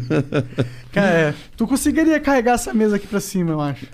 Cara, 0.91 1.08
é. 1.08 1.34
Tu 1.58 1.68
conseguiria 1.68 2.20
carregar 2.20 2.54
essa 2.54 2.74
mesa 2.74 2.95
aqui 2.95 3.08
pra 3.08 3.20
cima, 3.20 3.51
eu 3.51 3.62
acho. 3.62 3.86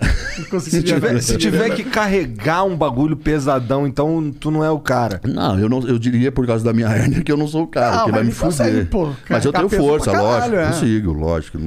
Se 0.60 0.82
tiver, 0.82 1.20
se 1.20 1.36
tiver 1.36 1.70
que 1.70 1.84
carregar 1.84 2.64
um 2.64 2.76
bagulho 2.76 3.16
pesadão, 3.16 3.86
então 3.86 4.32
tu 4.38 4.50
não 4.50 4.64
é 4.64 4.70
o 4.70 4.78
cara. 4.78 5.20
Não, 5.24 5.58
eu, 5.58 5.68
não, 5.68 5.80
eu 5.86 5.98
diria 5.98 6.30
por 6.30 6.46
causa 6.46 6.64
da 6.64 6.72
minha 6.72 6.88
hernia 6.88 7.22
que 7.22 7.30
eu 7.30 7.36
não 7.36 7.48
sou 7.48 7.64
o 7.64 7.66
cara, 7.66 7.96
Não, 7.96 8.04
que 8.06 8.12
vai 8.12 8.22
me 8.22 8.30
ele 8.30 8.36
consegue, 8.36 8.70
fuder. 8.70 8.88
Pô, 9.06 9.12
mas 9.28 9.44
eu 9.44 9.52
carregar 9.52 9.68
tenho 9.70 9.82
força, 9.82 10.10
pra 10.10 10.20
lógico. 10.22 10.50
caralho, 10.50 10.60
é. 10.60 10.66
Consigo, 10.72 11.12
lógico. 11.12 11.58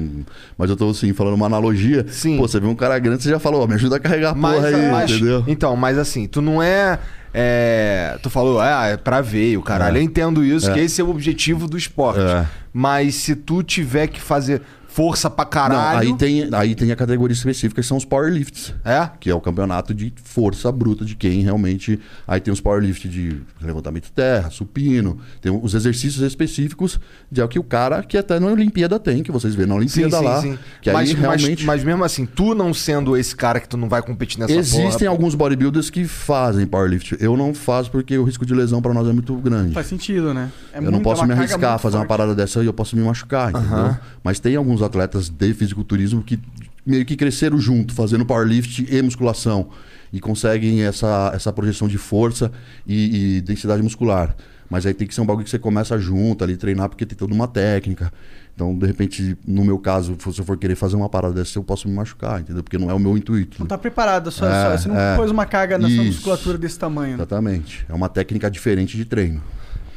Mas 0.58 0.70
eu 0.70 0.76
tô 0.76 0.90
assim, 0.90 1.12
falando 1.12 1.34
uma 1.34 1.46
analogia. 1.46 2.06
Sim. 2.08 2.36
Pô, 2.36 2.46
você 2.48 2.58
vê 2.60 2.66
um 2.66 2.74
cara 2.74 2.98
grande, 2.98 3.22
você 3.22 3.30
já 3.30 3.38
falou, 3.38 3.66
me 3.68 3.74
ajuda 3.74 3.96
a 3.96 4.00
carregar 4.00 4.30
a 4.30 4.34
Mas, 4.34 4.54
porra 4.56 4.68
aí, 4.68 4.90
mas- 4.90 5.10
entendeu? 5.10 5.44
Então, 5.46 5.76
mas 5.76 5.98
assim, 5.98 6.26
tu 6.26 6.40
não 6.42 6.62
é. 6.62 6.98
é, 7.32 8.16
tu 8.22 8.30
falou, 8.30 8.60
ah, 8.60 8.86
é 8.86 8.96
pra 8.96 9.20
ver, 9.20 9.56
o 9.56 9.62
caralho. 9.62 9.96
É. 9.96 10.00
Eu 10.00 10.04
entendo 10.04 10.44
isso, 10.44 10.70
É. 10.70 10.74
que 10.74 10.80
esse 10.80 11.00
é 11.00 11.04
o 11.04 11.10
objetivo 11.10 11.66
do 11.66 11.76
esporte. 11.76 12.20
É. 12.20 12.46
Mas 12.72 13.16
se 13.16 13.34
tu 13.34 13.62
tiver 13.62 14.06
que 14.06 14.20
fazer 14.20 14.62
força 14.94 15.28
pra 15.28 15.44
caralho. 15.44 16.08
Não, 16.08 16.14
aí 16.14 16.18
tem, 16.18 16.48
aí 16.52 16.74
tem 16.76 16.92
a 16.92 16.96
categoria 16.96 17.32
específica 17.34 17.82
que 17.82 17.86
são 17.86 17.96
os 17.96 18.04
powerlifts. 18.04 18.72
É? 18.84 19.10
Que 19.18 19.28
é 19.28 19.34
o 19.34 19.40
campeonato 19.40 19.92
de 19.92 20.12
força 20.22 20.70
bruta 20.70 21.04
de 21.04 21.16
quem 21.16 21.40
realmente. 21.40 21.98
Aí 22.28 22.40
tem 22.40 22.52
os 22.54 22.60
powerlift 22.60 23.08
de 23.08 23.40
levantamento 23.60 24.04
de 24.04 24.12
terra, 24.12 24.50
supino. 24.50 25.18
Tem 25.40 25.50
os 25.50 25.74
exercícios 25.74 26.22
específicos 26.22 27.00
de 27.30 27.40
é 27.40 27.44
o 27.44 27.48
que 27.48 27.58
o 27.58 27.64
cara 27.64 28.04
que 28.04 28.16
até 28.16 28.38
na 28.38 28.46
Olimpíada 28.46 29.00
tem, 29.00 29.22
que 29.24 29.32
vocês 29.32 29.52
vêem 29.54 29.66
na 29.68 29.74
Sim, 29.74 29.80
Olimpíada 29.80 30.18
sim, 30.18 30.24
lá. 30.24 30.40
sim. 30.42 30.58
Que 30.80 30.92
mas, 30.92 31.08
aí 31.10 31.16
mas- 31.16 31.20
realmente. 31.42 31.64
mas, 31.66 31.82
mesmo 31.82 32.04
assim, 32.04 32.24
tu 32.24 32.54
não 32.54 32.72
sendo 32.72 33.16
esse 33.16 33.34
cara 33.34 33.58
que 33.58 33.68
tu 33.68 33.76
não 33.76 33.88
vai 33.88 34.00
competir 34.00 34.38
nessa 34.38 34.52
Existem 34.52 34.90
porra. 35.00 35.08
alguns 35.10 35.34
bodybuilders 35.34 35.90
que 35.90 36.04
fazem 36.04 36.66
powerlift. 36.66 37.16
Eu 37.18 37.36
não 37.36 37.52
faço 37.52 37.90
porque 37.90 38.16
o 38.16 38.22
risco 38.22 38.46
de 38.46 38.54
lesão 38.54 38.80
pra 38.80 38.94
nós 38.94 39.08
é 39.08 39.12
muito 39.12 39.34
grande. 39.38 39.74
Faz 39.74 39.88
sentido, 39.88 40.32
né? 40.32 40.52
É 40.72 40.78
eu 40.78 40.82
muito- 40.82 40.92
não 40.92 41.00
é 41.00 41.02
posso 41.02 41.22
uma 41.22 41.26
me 41.26 41.32
arriscar 41.40 41.72
a 41.74 41.78
fazer 41.78 41.96
uma 41.96 42.02
forte. 42.02 42.08
parada 42.08 42.34
dessa 42.34 42.62
e 42.62 42.66
eu 42.66 42.72
posso 42.72 42.94
me 42.96 43.02
machucar, 43.02 43.50
entendeu? 43.50 43.68
Aham. 43.76 43.98
Mas 44.22 44.38
tem 44.38 44.54
alguns 44.54 44.83
atletas 44.84 45.28
de 45.28 45.54
fisiculturismo 45.54 46.22
que 46.22 46.38
meio 46.86 47.04
que 47.04 47.16
cresceram 47.16 47.58
junto, 47.58 47.94
fazendo 47.94 48.24
powerlift 48.26 48.86
e 48.90 49.02
musculação. 49.02 49.68
E 50.12 50.20
conseguem 50.20 50.82
essa, 50.82 51.32
essa 51.34 51.52
projeção 51.52 51.88
de 51.88 51.98
força 51.98 52.52
e, 52.86 53.36
e 53.36 53.40
densidade 53.40 53.82
muscular. 53.82 54.36
Mas 54.70 54.86
aí 54.86 54.94
tem 54.94 55.06
que 55.06 55.14
ser 55.14 55.20
um 55.20 55.26
bagulho 55.26 55.44
que 55.44 55.50
você 55.50 55.58
começa 55.58 55.98
junto 55.98 56.42
ali, 56.44 56.56
treinar, 56.56 56.88
porque 56.88 57.04
tem 57.04 57.16
toda 57.16 57.34
uma 57.34 57.48
técnica. 57.48 58.12
Então, 58.54 58.76
de 58.78 58.86
repente, 58.86 59.36
no 59.46 59.64
meu 59.64 59.78
caso, 59.78 60.16
se 60.32 60.40
eu 60.40 60.44
for 60.44 60.56
querer 60.56 60.76
fazer 60.76 60.94
uma 60.94 61.08
parada 61.08 61.34
dessa, 61.34 61.58
eu 61.58 61.64
posso 61.64 61.88
me 61.88 61.94
machucar, 61.94 62.40
entendeu? 62.40 62.62
Porque 62.62 62.78
não 62.78 62.88
é 62.88 62.94
o 62.94 62.98
meu 62.98 63.16
intuito. 63.18 63.56
Não 63.58 63.66
tá 63.66 63.76
preparado, 63.76 64.30
só, 64.30 64.46
É, 64.46 64.70
só- 64.70 64.78
você 64.82 64.88
não 64.88 64.96
é. 64.98 65.16
pôs 65.16 65.30
uma 65.30 65.44
carga 65.44 65.76
na 65.76 65.88
sua 65.88 65.96
Isso. 65.96 66.04
musculatura 66.18 66.56
desse 66.56 66.78
tamanho. 66.78 67.10
né? 67.10 67.14
Exatamente. 67.16 67.84
É 67.88 67.92
uma 67.92 68.08
técnica 68.08 68.48
diferente 68.50 68.96
de 68.96 69.04
treino. 69.04 69.42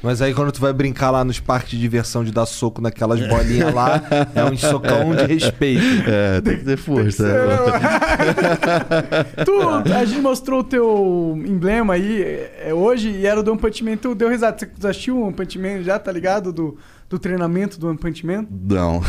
Mas 0.08 0.22
aí 0.22 0.34
quando 0.34 0.54
tu 0.54 0.62
vai 0.62 0.72
brincar 0.72 1.12
lá 1.12 1.26
nos 1.26 1.38
parques 1.38 1.72
de 1.72 1.78
diversão 1.78 2.24
de 2.24 2.32
dar 2.32 2.46
soco 2.46 2.82
naquelas 2.82 3.20
bolinhas 3.28 3.74
lá, 3.74 4.02
é 4.34 4.46
um 4.46 4.56
socão 4.56 5.14
de 5.14 5.26
respeito. 5.26 5.84
É, 6.08 6.40
tem 6.40 6.60
que 6.60 6.64
ter 6.64 6.78
força. 6.78 7.28
é. 7.28 9.24
tu, 9.44 9.52
a 9.94 10.06
gente 10.06 10.22
mostrou 10.22 10.62
o 10.62 10.64
teu 10.64 11.38
emblema 11.46 11.96
aí 11.96 12.24
é, 12.24 12.74
hoje 12.74 13.10
e 13.10 13.28
era 13.28 13.42
o 13.42 13.44
do 13.44 13.52
One 13.52 13.60
Punch 13.60 13.84
Man. 13.84 13.98
Tu 13.98 14.16
deu 14.16 14.30
risada. 14.30 14.56
Você 14.58 14.88
assistiu 14.88 15.18
o 15.18 15.24
One 15.24 15.34
Punch 15.34 15.60
Man 15.60 15.84
já, 15.84 16.00
tá 16.00 16.10
ligado? 16.10 16.54
Do, 16.54 16.78
do 17.10 17.20
treinamento 17.20 17.78
do 17.78 17.90
One 17.90 17.98
Punch 17.98 18.26
Man? 18.26 18.46
Não. 18.50 19.04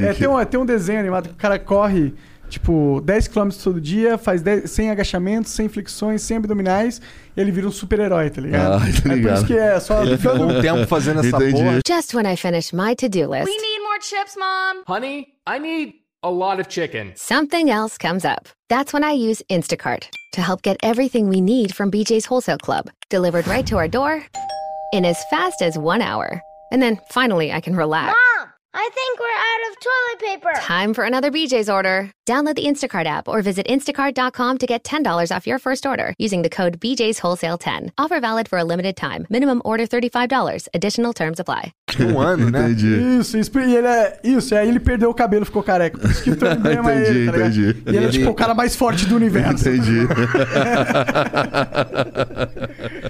É, 0.00 0.12
tem, 0.14 0.26
um, 0.26 0.44
tem 0.44 0.58
um 0.58 0.66
desenho 0.66 0.98
animado 0.98 1.28
que 1.28 1.34
o 1.34 1.38
cara 1.38 1.60
corre, 1.60 2.12
tipo, 2.50 3.00
10km 3.04 3.62
todo 3.62 3.80
dia, 3.80 4.18
faz 4.18 4.42
10, 4.42 4.70
100 4.70 4.90
agachamentos, 4.90 5.52
100 5.52 5.68
flexões, 5.68 6.20
100 6.22 6.36
abdominais, 6.38 7.00
e 7.36 7.40
ele 7.40 7.50
vira 7.50 7.66
um 7.66 7.70
super-herói, 7.72 8.28
tá 8.28 8.40
ligado? 8.42 8.74
Ah, 8.74 8.80
tá 8.80 9.14
é 9.14 9.22
por 9.22 9.32
isso 9.32 9.46
que 9.46 9.56
é 9.56 9.80
só... 9.80 10.02
Ele 10.02 10.18
ficou 10.18 10.34
um 10.36 10.60
tempo 10.60 10.86
fazendo 10.86 11.20
essa 11.20 11.28
Entendi. 11.36 11.62
porra. 11.62 11.80
Just 11.86 12.14
when 12.14 12.26
I 12.30 12.36
finish 12.36 12.72
my 12.72 12.94
to-do 12.94 13.30
list, 13.30 13.46
We 13.46 13.56
need 13.56 13.80
more 13.82 13.98
chips, 14.00 14.36
Mom. 14.36 14.82
Honey, 14.86 15.28
I 15.46 15.58
need 15.58 15.94
a 16.22 16.30
lot 16.30 16.60
of 16.60 16.68
chicken. 16.68 17.12
something 17.16 17.70
else 17.70 17.96
comes 17.96 18.24
up. 18.26 18.48
That's 18.68 18.92
when 18.92 19.02
I 19.04 19.12
use 19.12 19.42
Instacart 19.48 20.08
to 20.34 20.40
help 20.42 20.62
get 20.62 20.76
everything 20.82 21.28
we 21.28 21.40
need 21.40 21.74
from 21.74 21.90
BJ's 21.90 22.26
Wholesale 22.26 22.58
Club 22.58 22.90
delivered 23.08 23.46
right 23.46 23.66
to 23.66 23.76
our 23.78 23.88
door 23.88 24.22
in 24.92 25.04
as 25.04 25.16
fast 25.30 25.62
as 25.62 25.78
one 25.78 26.02
hour. 26.02 26.42
And 26.72 26.80
then 26.82 27.00
finally, 27.10 27.50
I 27.52 27.60
can 27.60 27.74
relax. 27.74 28.14
Mom, 28.38 28.48
I 28.74 28.88
think 28.94 29.18
we're 29.18 29.26
out 29.26 29.70
of 29.70 29.76
toilet 29.80 30.20
paper. 30.54 30.60
Time 30.60 30.94
for 30.94 31.02
another 31.02 31.30
BJ's 31.32 31.68
order. 31.68 32.12
Download 32.30 32.54
the 32.54 32.64
Instacart 32.64 33.06
app 33.06 33.26
or 33.26 33.42
visit 33.42 33.66
instacart.com 33.66 34.58
to 34.58 34.66
get 34.68 34.84
$10 34.84 35.34
off 35.34 35.48
your 35.48 35.58
first 35.58 35.84
order 35.84 36.14
using 36.16 36.42
the 36.42 36.48
code 36.48 36.78
BJ's 36.78 37.18
Wholesale 37.18 37.58
10. 37.58 37.90
Offer 37.98 38.20
valid 38.20 38.46
for 38.46 38.56
a 38.56 38.62
limited 38.62 38.96
time. 38.96 39.26
Minimum 39.28 39.62
order 39.64 39.84
$35. 39.84 40.68
Additional 40.72 41.12
terms 41.12 41.40
apply. 41.40 41.72
Um 41.98 42.20
ano, 42.20 42.48
né? 42.48 42.70
Entendi. 42.70 43.18
Isso, 43.18 43.36
isso, 43.36 43.50
e 43.58 43.74
ele 43.74 43.88
é, 43.88 44.20
isso, 44.22 44.54
e 44.54 44.56
aí 44.56 44.68
ele 44.68 44.78
perdeu 44.78 45.10
o 45.10 45.14
cabelo, 45.14 45.44
ficou 45.44 45.60
careca. 45.60 45.98
Por 45.98 46.08
isso 46.08 46.22
que 46.22 46.30
o 46.30 46.36
teu 46.36 46.52
emblema 46.52 46.92
é 46.92 47.00
Entendi, 47.00 47.18
ele, 47.18 47.32
tá 47.32 47.38
entendi. 47.38 47.82
E 47.84 47.96
ele 47.96 48.06
é 48.06 48.08
tipo 48.10 48.30
o 48.30 48.34
cara 48.34 48.54
mais 48.54 48.76
forte 48.76 49.06
do 49.06 49.16
universo. 49.16 49.68
Entendi. 49.68 50.04
O 50.04 50.08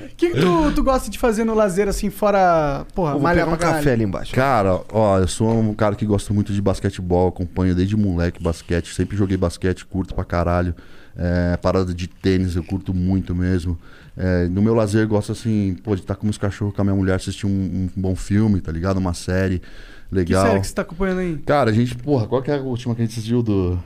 que, 0.16 0.31
que 0.31 0.41
tu, 0.41 0.73
tu 0.73 0.83
gosta 0.83 1.11
de 1.11 1.18
fazer 1.18 1.45
no 1.45 1.53
lazer, 1.53 1.89
assim, 1.89 2.09
fora, 2.09 2.87
porra, 2.95 3.12
vou 3.12 3.21
malhar 3.21 3.45
pegar 3.45 3.55
um 3.55 3.59
caralho? 3.59 3.77
café 3.77 3.93
ali 3.93 4.05
embaixo. 4.05 4.35
Cara, 4.35 4.81
ó, 4.91 5.18
eu 5.18 5.29
sou 5.29 5.51
um 5.51 5.75
cara 5.75 5.95
que 5.95 6.07
gosta 6.07 6.33
muito 6.33 6.55
de 6.55 6.62
basquetebol, 6.62 7.29
acompanho 7.29 7.75
desde 7.75 7.95
moleque 7.99 8.43
basquete, 8.43 8.95
sempre 8.95 9.09
joguei 9.16 9.36
basquete, 9.36 9.84
curto 9.84 10.14
pra 10.14 10.24
caralho. 10.24 10.74
É, 11.16 11.56
parada 11.56 11.92
de 11.92 12.06
tênis, 12.06 12.56
eu 12.56 12.62
curto 12.64 12.94
muito 12.94 13.34
mesmo. 13.34 13.78
É, 14.16 14.46
no 14.48 14.62
meu 14.62 14.74
lazer, 14.74 15.06
gosto 15.08 15.32
assim, 15.32 15.76
pô, 15.82 15.94
de 15.94 16.02
estar 16.02 16.14
com 16.14 16.24
meus 16.26 16.38
cachorros, 16.38 16.74
com 16.74 16.80
a 16.80 16.84
minha 16.84 16.96
mulher, 16.96 17.14
assistir 17.14 17.46
um, 17.46 17.50
um 17.50 17.88
bom 17.96 18.14
filme, 18.14 18.61
tá 18.61 18.70
ligado? 18.72 18.98
Uma 18.98 19.14
série 19.14 19.58
Que 19.61 20.14
legal. 20.14 20.46
série 20.46 20.61
que 20.61 20.66
você 20.66 20.74
tá 20.74 20.82
acompanhando 20.82 21.18
aí? 21.20 21.36
Cara, 21.38 21.70
a 21.70 21.72
gente, 21.72 21.94
porra, 21.96 22.26
qual 22.26 22.42
que 22.42 22.50
é 22.50 22.56
a 22.56 22.61
última 22.61 22.94
que 22.94 23.02
a 23.02 23.04
gente 23.04 23.12
assistiu 23.18 23.42
do. 23.42 23.78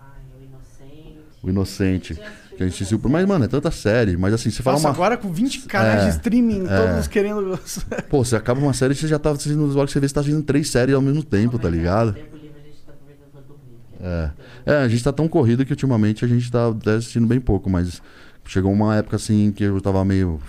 Ai, 0.00 0.22
o 0.38 0.44
inocente. 0.44 1.18
O 1.42 1.50
Inocente. 1.50 2.14
Que 2.56 2.62
a 2.62 2.66
gente 2.66 2.74
assistiu. 2.74 3.00
Mas, 3.08 3.26
mano, 3.26 3.44
é 3.46 3.48
tanta 3.48 3.70
série. 3.70 4.16
Mas 4.16 4.34
assim, 4.34 4.50
você 4.50 4.62
fala 4.62 4.76
Nossa, 4.76 4.88
uma. 4.88 4.94
agora 4.94 5.16
com 5.16 5.32
20 5.32 5.60
canais 5.62 6.02
É, 6.02 6.04
de 6.10 6.16
streaming, 6.16 6.66
é. 6.68 6.86
todos 6.86 7.08
querendo... 7.08 7.58
Pô, 8.10 8.22
você 8.24 8.36
acaba 8.36 8.60
uma 8.60 8.74
série 8.74 8.92
e 8.92 8.96
você 8.96 9.08
já 9.08 9.18
tá 9.18 9.30
assistindo 9.30 9.64
os 9.64 9.74
olhos 9.74 9.88
que 9.90 9.94
você 9.94 10.00
vê, 10.00 10.08
você 10.08 10.14
tá 10.14 10.20
assistindo 10.20 10.42
três 10.44 10.68
séries 10.70 10.94
ao 10.94 11.00
mesmo 11.00 11.22
tempo, 11.22 11.58
tá 11.58 11.68
ligado? 11.70 12.12
Tempo 12.12 12.36
livre 12.36 12.52
a 12.60 12.66
gente 12.66 12.76
tá 12.84 12.92
aproveitando 12.92 13.30
pra 13.32 13.40
dormir. 13.40 13.78
porque 13.88 13.91
É. 14.02 14.30
É, 14.66 14.76
a 14.78 14.88
gente 14.88 15.02
tá 15.04 15.12
tão 15.12 15.28
corrido 15.28 15.64
que 15.64 15.72
ultimamente 15.72 16.24
a 16.24 16.28
gente 16.28 16.50
tá 16.50 16.68
até 16.68 16.94
assistindo 16.96 17.26
bem 17.26 17.40
pouco, 17.40 17.70
mas 17.70 18.02
chegou 18.44 18.72
uma 18.72 18.96
época 18.96 19.16
assim 19.16 19.52
que 19.52 19.62
eu 19.64 19.80
tava 19.80 20.04
meio 20.04 20.40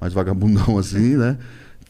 mais 0.00 0.12
vagabundão 0.12 0.76
assim, 0.78 1.16
né? 1.16 1.38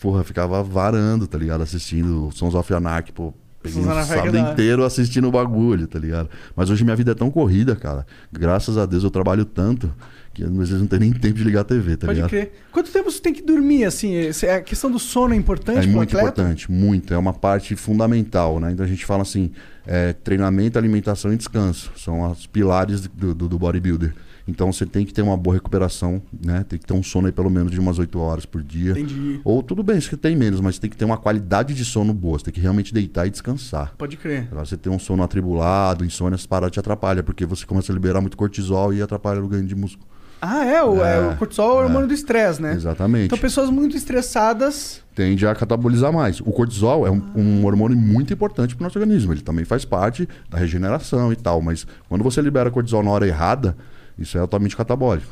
Porra, 0.00 0.22
ficava 0.22 0.62
varando, 0.62 1.26
tá 1.26 1.36
ligado? 1.38 1.62
Assistindo 1.62 2.30
Sons 2.32 2.54
of 2.54 2.72
Anarchy, 2.74 3.12
pô. 3.12 3.32
Peguei 3.60 3.82
um 3.82 3.90
Anarchy 3.90 4.12
é 4.12 4.16
sábado 4.16 4.38
hora. 4.38 4.52
inteiro 4.52 4.84
assistindo 4.84 5.26
o 5.26 5.30
bagulho, 5.32 5.88
tá 5.88 5.98
ligado? 5.98 6.28
Mas 6.54 6.70
hoje 6.70 6.84
minha 6.84 6.94
vida 6.94 7.10
é 7.10 7.14
tão 7.14 7.30
corrida, 7.30 7.74
cara. 7.74 8.06
Graças 8.32 8.78
a 8.78 8.86
Deus 8.86 9.02
eu 9.02 9.10
trabalho 9.10 9.44
tanto 9.44 9.92
que 10.32 10.44
às 10.44 10.50
vezes 10.52 10.78
não 10.78 10.86
tenho 10.86 11.00
nem 11.00 11.12
tempo 11.12 11.34
de 11.34 11.42
ligar 11.42 11.62
a 11.62 11.64
TV, 11.64 11.96
tá 11.96 12.06
Pode 12.06 12.16
ligado? 12.18 12.30
crer. 12.30 12.52
Quanto 12.70 12.92
tempo 12.92 13.10
você 13.10 13.18
tem 13.20 13.32
que 13.34 13.42
dormir, 13.42 13.84
assim? 13.84 14.14
A 14.54 14.60
questão 14.60 14.88
do 14.88 14.98
sono 15.00 15.34
é 15.34 15.36
importante 15.36 15.88
É 15.88 15.90
muito 15.90 16.16
atleta? 16.16 16.40
importante, 16.42 16.70
muito. 16.70 17.12
É 17.12 17.18
uma 17.18 17.32
parte 17.32 17.74
fundamental, 17.74 18.60
né? 18.60 18.70
Então 18.70 18.86
a 18.86 18.88
gente 18.88 19.04
fala 19.04 19.22
assim, 19.22 19.50
é, 19.88 20.12
treinamento, 20.12 20.78
alimentação 20.78 21.32
e 21.32 21.36
descanso. 21.36 21.90
São 21.96 22.30
os 22.30 22.46
pilares 22.46 23.00
do, 23.00 23.34
do, 23.34 23.48
do 23.48 23.58
bodybuilder. 23.58 24.14
Então 24.46 24.70
você 24.70 24.86
tem 24.86 25.04
que 25.04 25.12
ter 25.12 25.22
uma 25.22 25.36
boa 25.36 25.54
recuperação, 25.54 26.22
né? 26.44 26.64
Tem 26.66 26.78
que 26.78 26.86
ter 26.86 26.92
um 26.94 27.02
sono 27.02 27.26
aí 27.26 27.32
pelo 27.32 27.50
menos 27.50 27.70
de 27.70 27.80
umas 27.80 27.98
8 27.98 28.18
horas 28.18 28.46
por 28.46 28.62
dia. 28.62 28.92
Entendi. 28.92 29.40
Ou 29.44 29.62
tudo 29.62 29.82
bem, 29.82 30.00
você 30.00 30.16
tem 30.16 30.36
menos, 30.36 30.60
mas 30.60 30.78
tem 30.78 30.88
que 30.88 30.96
ter 30.96 31.04
uma 31.04 31.18
qualidade 31.18 31.74
de 31.74 31.84
sono 31.84 32.14
boa. 32.14 32.38
Você 32.38 32.46
tem 32.46 32.54
que 32.54 32.60
realmente 32.60 32.92
deitar 32.92 33.26
e 33.26 33.30
descansar. 33.30 33.94
Pode 33.96 34.16
crer. 34.16 34.48
Você 34.52 34.76
tem 34.76 34.90
um 34.92 34.98
sono 34.98 35.22
atribulado, 35.22 36.04
insônia, 36.04 36.34
essas 36.34 36.46
paradas 36.46 36.72
te 36.72 36.80
atrapalha, 36.80 37.22
porque 37.22 37.44
você 37.44 37.66
começa 37.66 37.92
a 37.92 37.94
liberar 37.94 38.20
muito 38.20 38.36
cortisol 38.36 38.92
e 38.92 39.02
atrapalha 39.02 39.42
o 39.42 39.48
ganho 39.48 39.66
de 39.66 39.74
músculo. 39.74 40.06
Ah, 40.40 40.64
é? 40.64 40.82
O, 40.82 41.04
é, 41.04 41.16
É, 41.16 41.28
o 41.28 41.36
cortisol 41.36 41.70
é 41.70 41.74
o 41.74 41.80
é. 41.80 41.84
hormônio 41.84 42.08
do 42.08 42.14
estresse, 42.14 42.62
né? 42.62 42.72
Exatamente. 42.74 43.26
Então 43.26 43.38
pessoas 43.38 43.70
muito 43.70 43.96
estressadas... 43.96 45.02
tende 45.14 45.46
a 45.46 45.54
catabolizar 45.54 46.12
mais. 46.12 46.40
O 46.40 46.52
cortisol 46.52 47.06
é 47.06 47.10
um, 47.10 47.22
um 47.34 47.66
hormônio 47.66 47.96
muito 47.96 48.32
importante 48.32 48.76
para 48.76 48.82
o 48.82 48.86
nosso 48.86 48.98
organismo. 48.98 49.32
Ele 49.32 49.40
também 49.40 49.64
faz 49.64 49.84
parte 49.84 50.28
da 50.48 50.58
regeneração 50.58 51.32
e 51.32 51.36
tal. 51.36 51.60
Mas 51.60 51.86
quando 52.08 52.22
você 52.22 52.40
libera 52.40 52.70
cortisol 52.70 53.02
na 53.02 53.10
hora 53.10 53.26
errada, 53.26 53.76
isso 54.18 54.38
é 54.38 54.40
altamente 54.40 54.76
catabólico. 54.76 55.30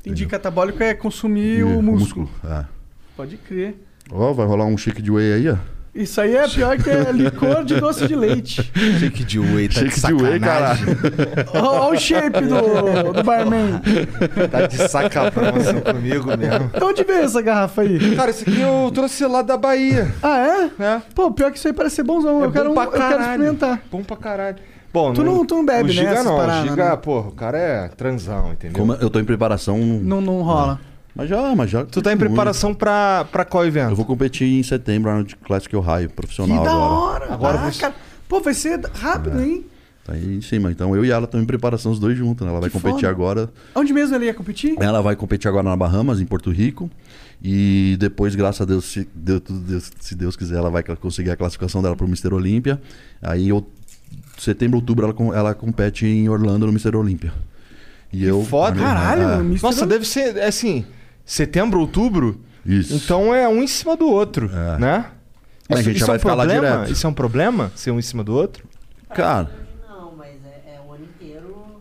Entendi, 0.00 0.26
catabólico 0.26 0.82
é 0.82 0.94
consumir 0.94 1.58
E 1.58 1.62
o 1.62 1.82
músculo. 1.82 2.28
É. 2.44 2.64
Pode 3.16 3.36
crer. 3.36 3.76
Ó, 4.10 4.32
vai 4.32 4.46
rolar 4.46 4.64
um 4.64 4.76
shake 4.76 5.02
de 5.02 5.10
whey 5.10 5.32
aí, 5.34 5.48
ó. 5.50 5.56
Isso 5.98 6.20
aí 6.20 6.36
é 6.36 6.46
pior 6.46 6.76
que 6.78 6.88
é 6.88 7.10
licor 7.12 7.64
de 7.64 7.80
doce 7.80 8.06
de 8.06 8.14
leite. 8.14 8.62
Shake 9.00 9.24
de 9.24 9.38
whey, 9.40 9.68
tá 9.68 9.82
de 9.82 9.90
Shake 9.90 10.06
de 10.06 10.14
whey, 10.22 10.38
sacanagem. 10.40 10.86
Olha 11.54 11.92
o 11.92 11.96
shape 11.98 12.40
do, 12.42 13.12
do 13.12 13.22
barman. 13.24 13.80
Tá 14.50 14.66
de 14.66 14.76
sacaprão 14.88 15.52
comigo 15.84 16.28
mesmo. 16.36 16.70
De 16.76 16.84
onde 16.84 17.02
veio 17.04 17.24
essa 17.24 17.42
garrafa 17.42 17.82
aí? 17.82 18.14
Cara, 18.14 18.30
esse 18.30 18.48
aqui 18.48 18.60
eu 18.60 18.90
trouxe 18.94 19.26
lá 19.26 19.42
da 19.42 19.56
Bahia. 19.56 20.14
Ah, 20.22 20.38
é? 20.38 20.82
É. 20.84 21.02
Pô, 21.14 21.30
pior 21.32 21.50
que 21.50 21.58
isso 21.58 21.66
aí 21.66 21.74
parece 21.74 21.96
ser 21.96 22.02
bonzão. 22.04 22.42
É 22.42 22.46
eu, 22.46 22.52
quero, 22.52 22.68
bom 22.68 22.74
pra 22.74 22.84
eu 22.84 22.90
quero 22.92 23.02
caralho. 23.02 23.22
experimentar. 23.32 23.80
Bom 23.90 24.02
pra 24.04 24.16
caralho. 24.16 24.56
Bom, 24.92 25.12
Tu 25.12 25.22
não- 25.22 25.44
tu 25.44 25.54
não 25.56 25.66
bebe, 25.66 25.90
o 25.90 25.92
Giga 25.92 26.06
né, 26.06 26.12
essas 26.12 26.24
não. 26.24 26.36
paradas, 26.36 26.64
o 26.64 26.68
Giga, 26.70 26.90
né? 26.90 26.96
porra, 26.96 27.28
o 27.28 27.32
cara 27.32 27.58
é 27.58 27.88
transão, 27.88 28.52
entendeu? 28.52 28.78
Como 28.78 28.94
eu 28.94 29.10
tô 29.10 29.18
em 29.20 29.24
preparação. 29.24 29.76
Não, 29.78 30.20
não 30.20 30.40
rola. 30.42 30.80
Mas 31.14 31.28
já, 31.28 31.54
mas 31.56 31.70
já. 31.70 31.84
Tu 31.84 32.00
tá 32.00 32.12
em 32.12 32.16
preparação 32.16 32.72
pra, 32.74 33.26
pra 33.32 33.44
qual 33.44 33.66
evento? 33.66 33.90
Eu 33.90 33.96
vou 33.96 34.04
competir 34.04 34.46
em 34.46 34.62
setembro 34.62 35.12
no 35.18 35.26
Classic 35.44 35.74
Ohio, 35.74 36.08
Que 36.08 36.14
profissional 36.14 36.62
da 36.62 36.70
agora. 36.70 36.84
hora. 37.24 37.34
Agora 37.34 37.58
ah, 37.60 37.70
você- 37.72 37.80
cara. 37.80 37.94
Pô, 38.28 38.40
vai 38.40 38.54
ser 38.54 38.78
rápido, 38.94 39.40
hein? 39.40 39.64
Tá 40.04 40.12
aí 40.14 40.36
em 40.36 40.40
cima. 40.40 40.70
Então 40.70 40.94
eu 40.94 41.04
e 41.04 41.10
ela 41.10 41.24
estamos 41.24 41.42
em 41.44 41.46
preparação 41.46 41.90
os 41.92 41.98
dois 41.98 42.16
juntos, 42.16 42.44
né? 42.46 42.50
Ela 42.52 42.60
vai 42.60 42.70
Que 42.70 42.74
competir 42.76 43.00
foda. 43.00 43.10
agora. 43.10 43.50
Onde 43.74 43.92
mesmo 43.92 44.14
ele 44.14 44.26
ia 44.26 44.34
competir? 44.34 44.74
Ela 44.80 45.00
vai 45.02 45.16
competir 45.16 45.48
agora 45.48 45.64
na 45.68 45.76
Bahamas, 45.76 46.20
em 46.20 46.24
Porto 46.26 46.50
Rico. 46.50 46.90
E 47.42 47.96
depois, 48.00 48.34
graças 48.34 48.60
a 48.60 48.64
Deus, 48.64 48.84
se 48.84 49.08
Deus, 49.14 49.42
se 50.00 50.14
Deus 50.14 50.36
quiser, 50.36 50.56
ela 50.56 50.70
vai 50.70 50.82
conseguir 50.82 51.30
a 51.30 51.36
classificação 51.36 51.82
dela 51.82 51.94
pro 51.96 52.06
Mr. 52.06 52.32
Olímpia. 52.34 52.80
Aí, 53.22 53.48
eu, 53.48 53.66
setembro, 54.38 54.76
outubro, 54.78 55.04
ela, 55.06 55.36
ela 55.36 55.54
compete 55.54 56.06
em 56.06 56.28
Orlando 56.28 56.66
no 56.66 56.72
Mr. 56.72 56.96
Olímpia. 56.96 57.32
E 58.12 58.24
eu. 58.24 58.42
Foda. 58.44 58.80
Caralho, 58.80 59.22
É. 59.54 59.58
Nossa, 59.62 59.86
deve 59.86 60.06
ser, 60.06 60.36
é 60.36 60.46
assim, 60.46 60.84
setembro, 61.32 61.78
outubro. 61.80 62.40
Isso. 62.66 62.94
Então 62.94 63.32
é 63.34 63.48
um 63.48 63.62
em 63.62 63.66
cima 63.66 63.96
do 63.96 64.08
outro, 64.08 64.50
É. 64.52 64.78
né? 64.78 65.06
É, 65.68 65.74
a 65.74 65.82
gente 65.82 65.98
já 66.00 66.06
vai 66.06 66.16
um 66.16 66.18
ficar 66.18 66.34
lá 66.34 66.44
problema? 66.44 66.70
direto. 66.76 66.92
Isso 66.92 67.06
é 67.06 67.10
um 67.10 67.14
problema? 67.14 67.72
Ser 67.76 67.90
um 67.90 67.98
em 67.98 68.02
cima 68.02 68.24
do 68.24 68.34
outro? 68.34 68.66
Cara, 69.14 69.50
Não, 69.88 70.14
mas 70.16 70.30
é, 70.44 70.74
é 70.76 70.80
o 70.86 70.92
ano 70.92 71.04
inteiro. 71.04 71.80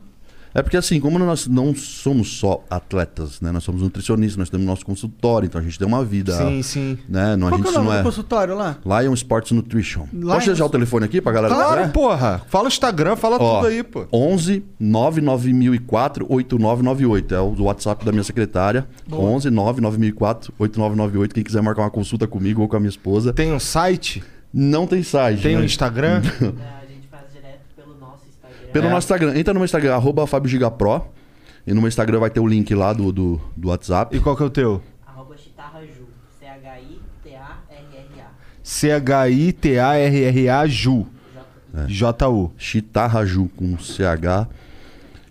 É 0.57 0.63
porque 0.63 0.75
assim, 0.75 0.99
como 0.99 1.17
nós 1.19 1.47
não 1.47 1.73
somos 1.75 2.37
só 2.39 2.63
atletas, 2.69 3.39
né? 3.39 3.51
Nós 3.51 3.63
somos 3.63 3.81
nutricionistas, 3.81 4.37
nós 4.37 4.49
temos 4.49 4.65
nosso 4.65 4.85
consultório, 4.85 5.45
então 5.45 5.61
a 5.61 5.63
gente 5.63 5.77
tem 5.77 5.87
uma 5.87 6.03
vida. 6.03 6.35
Sim, 6.35 6.61
sim. 6.63 6.97
Né? 7.07 7.35
Não, 7.35 7.47
a 7.47 7.51
Qual 7.51 7.61
que 7.61 7.67
é 7.67 7.69
o 7.69 7.73
gente 7.73 7.77
nome 7.77 7.87
não 7.89 7.95
do 7.95 7.99
é. 7.99 8.03
consultório 8.03 8.55
lá? 8.55 8.77
Lion 9.01 9.13
Sports 9.13 9.51
Nutrition. 9.51 10.07
Lion- 10.11 10.27
Posso 10.33 10.47
deixar 10.47 10.65
o 10.65 10.69
telefone 10.69 11.05
aqui 11.05 11.21
pra 11.21 11.31
galera 11.31 11.53
Claro, 11.53 11.89
porra. 11.91 12.41
Fala 12.47 12.65
o 12.65 12.67
Instagram, 12.67 13.15
fala 13.15 13.37
Ó, 13.39 13.55
tudo 13.57 13.67
aí, 13.67 13.83
pô. 13.83 14.07
11 14.11 14.63
99004 14.79 16.25
8998 16.27 17.35
é 17.35 17.39
o 17.39 17.63
WhatsApp 17.63 18.03
da 18.05 18.11
minha 18.11 18.23
secretária. 18.23 18.87
11 19.11 19.49
99004 19.49 20.53
8998. 20.57 21.33
Quem 21.35 21.43
quiser 21.43 21.61
marcar 21.61 21.83
uma 21.83 21.91
consulta 21.91 22.27
comigo 22.27 22.61
ou 22.61 22.67
com 22.67 22.75
a 22.75 22.79
minha 22.79 22.89
esposa. 22.89 23.31
Tem 23.33 23.51
um 23.53 23.59
site? 23.59 24.23
Não 24.53 24.87
tem 24.87 25.03
site. 25.03 25.43
Tem 25.43 25.55
um 25.55 25.59
né? 25.59 25.65
Instagram? 25.65 26.21
A 26.23 26.85
gente 26.87 27.07
faz 27.11 27.23
direto 27.33 27.61
pelo 27.75 27.97
nosso 27.99 28.23
Instagram. 28.27 28.66
Pelo 28.79 28.87
É. 28.87 28.91
nosso 28.93 29.05
Instagram. 29.05 29.37
Entra 29.37 29.53
no 29.53 29.59
meu 29.59 29.65
Instagram, 29.65 29.95
arroba 29.95 30.27
Fábio 30.27 30.49
Gigapro. 30.49 31.01
E 31.65 31.73
no 31.73 31.81
meu 31.81 31.87
Instagram 31.87 32.19
vai 32.19 32.29
ter 32.29 32.39
o 32.39 32.47
link 32.47 32.73
lá 32.73 32.93
do, 32.93 33.11
do, 33.11 33.41
do 33.55 33.67
WhatsApp. 33.69 34.15
E 34.15 34.19
qual 34.19 34.35
que 34.37 34.43
é 34.43 34.45
o 34.45 34.49
teu? 34.49 34.81
Arroba 35.05 35.35
Chitarraju. 35.37 36.07
C-H-I-T-A-R-R-A. 36.39 38.27
C-H-I-T-A-R-R-A 38.63 40.67
Ju. 40.67 41.05
J-U. 41.87 42.51
Chitarraju 42.57 43.49
com 43.55 43.77
CH. 43.77 44.47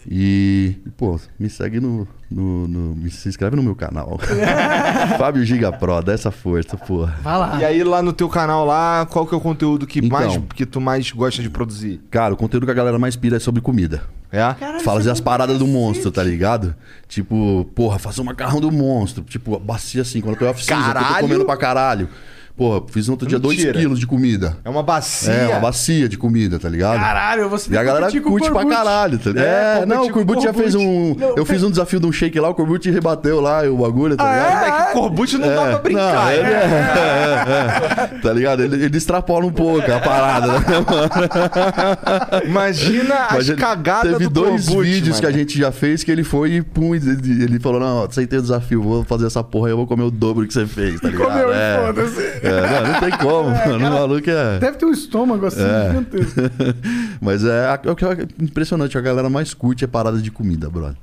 E, 0.08 0.76
pô, 0.96 1.18
me 1.38 1.48
segue 1.50 1.80
no. 1.80 2.06
No, 2.30 2.66
no- 2.68 3.10
se 3.10 3.28
inscreve 3.28 3.56
no 3.56 3.62
meu 3.62 3.74
canal. 3.74 4.18
Fábio 5.18 5.44
Giga 5.44 5.72
Pro, 5.72 6.00
dá 6.02 6.12
essa 6.12 6.30
força, 6.30 6.76
porra. 6.76 7.16
Vai 7.22 7.38
lá. 7.38 7.58
E 7.60 7.64
aí 7.64 7.84
lá 7.84 8.02
no 8.02 8.12
teu 8.12 8.28
canal 8.28 8.64
lá, 8.64 9.06
qual 9.06 9.26
que 9.26 9.34
é 9.34 9.38
o 9.38 9.40
conteúdo 9.40 9.86
que, 9.86 10.00
Então. 10.00 10.08
mais, 10.18 10.40
que 10.54 10.66
tu 10.66 10.80
mais 10.80 11.10
gosta 11.10 11.42
de 11.42 11.50
produzir? 11.50 12.00
Cara, 12.10 12.34
o 12.34 12.36
conteúdo 12.36 12.66
que 12.66 12.72
a 12.72 12.74
galera 12.74 12.98
mais 12.98 13.16
pira 13.16 13.36
é 13.36 13.40
sobre 13.40 13.60
comida. 13.60 14.02
É? 14.32 14.38
Caralho, 14.54 15.08
é 15.08 15.10
as 15.10 15.20
paradas 15.20 15.58
do 15.58 15.66
monstro, 15.66 16.10
tá 16.10 16.22
ligado? 16.22 16.74
Tipo, 17.08 17.64
porra, 17.74 17.98
fazer 17.98 18.20
um 18.20 18.24
macarrão 18.24 18.60
do 18.60 18.72
monstro. 18.72 19.22
Tipo, 19.22 19.58
bacia 19.58 20.02
assim, 20.02 20.20
quando 20.20 20.34
eu 20.34 20.38
tô 20.40 20.46
em 20.46 20.48
oficina, 20.50 20.76
eu 20.80 20.84
tô 20.84 20.92
Caralho! 20.92 21.20
comendo 21.20 21.44
pra 21.46 21.56
caralho. 21.56 22.08
Porra, 22.56 22.82
fiz 22.88 23.06
no 23.06 23.12
outro 23.12 23.28
dia 23.28 23.38
2 23.38 23.54
Mentira. 23.56 23.78
quilos 23.78 24.00
de 24.00 24.06
comida. 24.06 24.56
É 24.64 24.70
uma 24.70 24.82
bacia. 24.82 25.30
É, 25.30 25.48
uma 25.48 25.60
bacia 25.60 26.08
de 26.08 26.16
comida, 26.16 26.58
tá 26.58 26.70
ligado? 26.70 26.98
Caralho, 26.98 27.50
você 27.50 27.70
E 27.70 27.76
a 27.76 27.84
galera 27.84 28.10
curte 28.22 28.50
pra 28.50 28.64
caralho, 28.64 29.18
tá 29.18 29.28
ligado? 29.30 29.44
É, 29.46 29.80
É, 29.82 29.86
não, 29.86 30.06
o 30.06 30.10
Corbucci 30.10 30.44
já 30.44 30.54
fez 30.54 30.74
um. 30.74 31.14
Não, 31.14 31.36
eu 31.36 31.44
fiz 31.44 31.62
um 31.62 31.70
desafio 31.70 32.00
de 32.00 32.06
um 32.06 32.12
shake 32.12 32.40
lá, 32.40 32.48
o 32.48 32.54
Corbucci 32.54 32.90
rebateu 32.90 33.42
lá 33.42 33.62
o 33.64 33.76
bagulho, 33.76 34.16
tá 34.16 34.24
ligado? 34.24 34.64
É 34.64 34.86
que 34.86 34.92
Corbucci 34.94 35.36
não 35.36 35.48
dá 35.48 35.66
pra 35.66 35.78
brincar. 35.80 36.24
Não, 36.24 36.32
ele 36.32 36.40
é, 36.48 36.54
é, 36.54 38.14
é, 38.16 38.20
tá 38.22 38.32
ligado? 38.32 38.62
Ele, 38.62 38.84
ele 38.86 38.96
extrapola 38.96 39.44
um 39.44 39.52
pouco 39.52 39.92
a 39.92 40.00
parada, 40.00 40.46
né, 40.46 40.58
mano? 40.88 42.40
Imagina 42.46 43.14
as 43.26 43.48
Mas 43.48 43.58
cagadas 43.58 44.12
Teve 44.12 44.24
do 44.24 44.30
dois 44.30 44.66
Corbucci, 44.66 44.90
vídeos 44.90 45.20
que 45.20 45.26
a 45.26 45.28
mano. 45.28 45.38
gente 45.38 45.58
já 45.58 45.70
fez 45.72 46.02
que 46.02 46.10
ele 46.10 46.24
foi 46.24 46.52
e 46.52 46.62
pum, 46.62 46.94
ele, 46.94 47.10
ele 47.42 47.60
falou: 47.60 47.80
Não, 47.80 48.04
aceitei 48.04 48.38
o 48.38 48.42
desafio, 48.42 48.82
vou 48.82 49.04
fazer 49.04 49.26
essa 49.26 49.42
porra 49.44 49.68
aí, 49.68 49.72
eu 49.72 49.76
vou 49.76 49.86
comer 49.86 50.04
o 50.04 50.10
dobro 50.10 50.46
que 50.46 50.52
você 50.54 50.66
fez, 50.66 51.00
tá 51.00 51.08
ligado? 51.08 51.26
Comeu, 51.30 51.52
é, 51.52 51.86
foda-se. 51.86 52.45
É, 52.46 52.82
não, 52.82 52.92
não 52.92 53.00
tem 53.00 53.10
como, 53.18 53.50
mano. 53.66 53.76
O 53.76 53.90
maluco 53.90 54.30
é. 54.30 54.58
Deve 54.58 54.76
ter 54.78 54.86
um 54.86 54.92
estômago 54.92 55.46
assim, 55.46 55.62
É. 55.62 55.88
gigantesco. 55.88 56.40
Mas 57.20 57.44
é, 57.44 57.78
é 57.84 57.90
o 57.90 57.96
que 57.96 58.04
é 58.04 58.26
impressionante, 58.40 58.96
a 58.96 59.00
galera 59.00 59.28
mais 59.28 59.52
curte 59.54 59.84
é 59.84 59.86
parada 59.86 60.18
de 60.18 60.30
comida, 60.30 60.68
brother. 60.70 60.96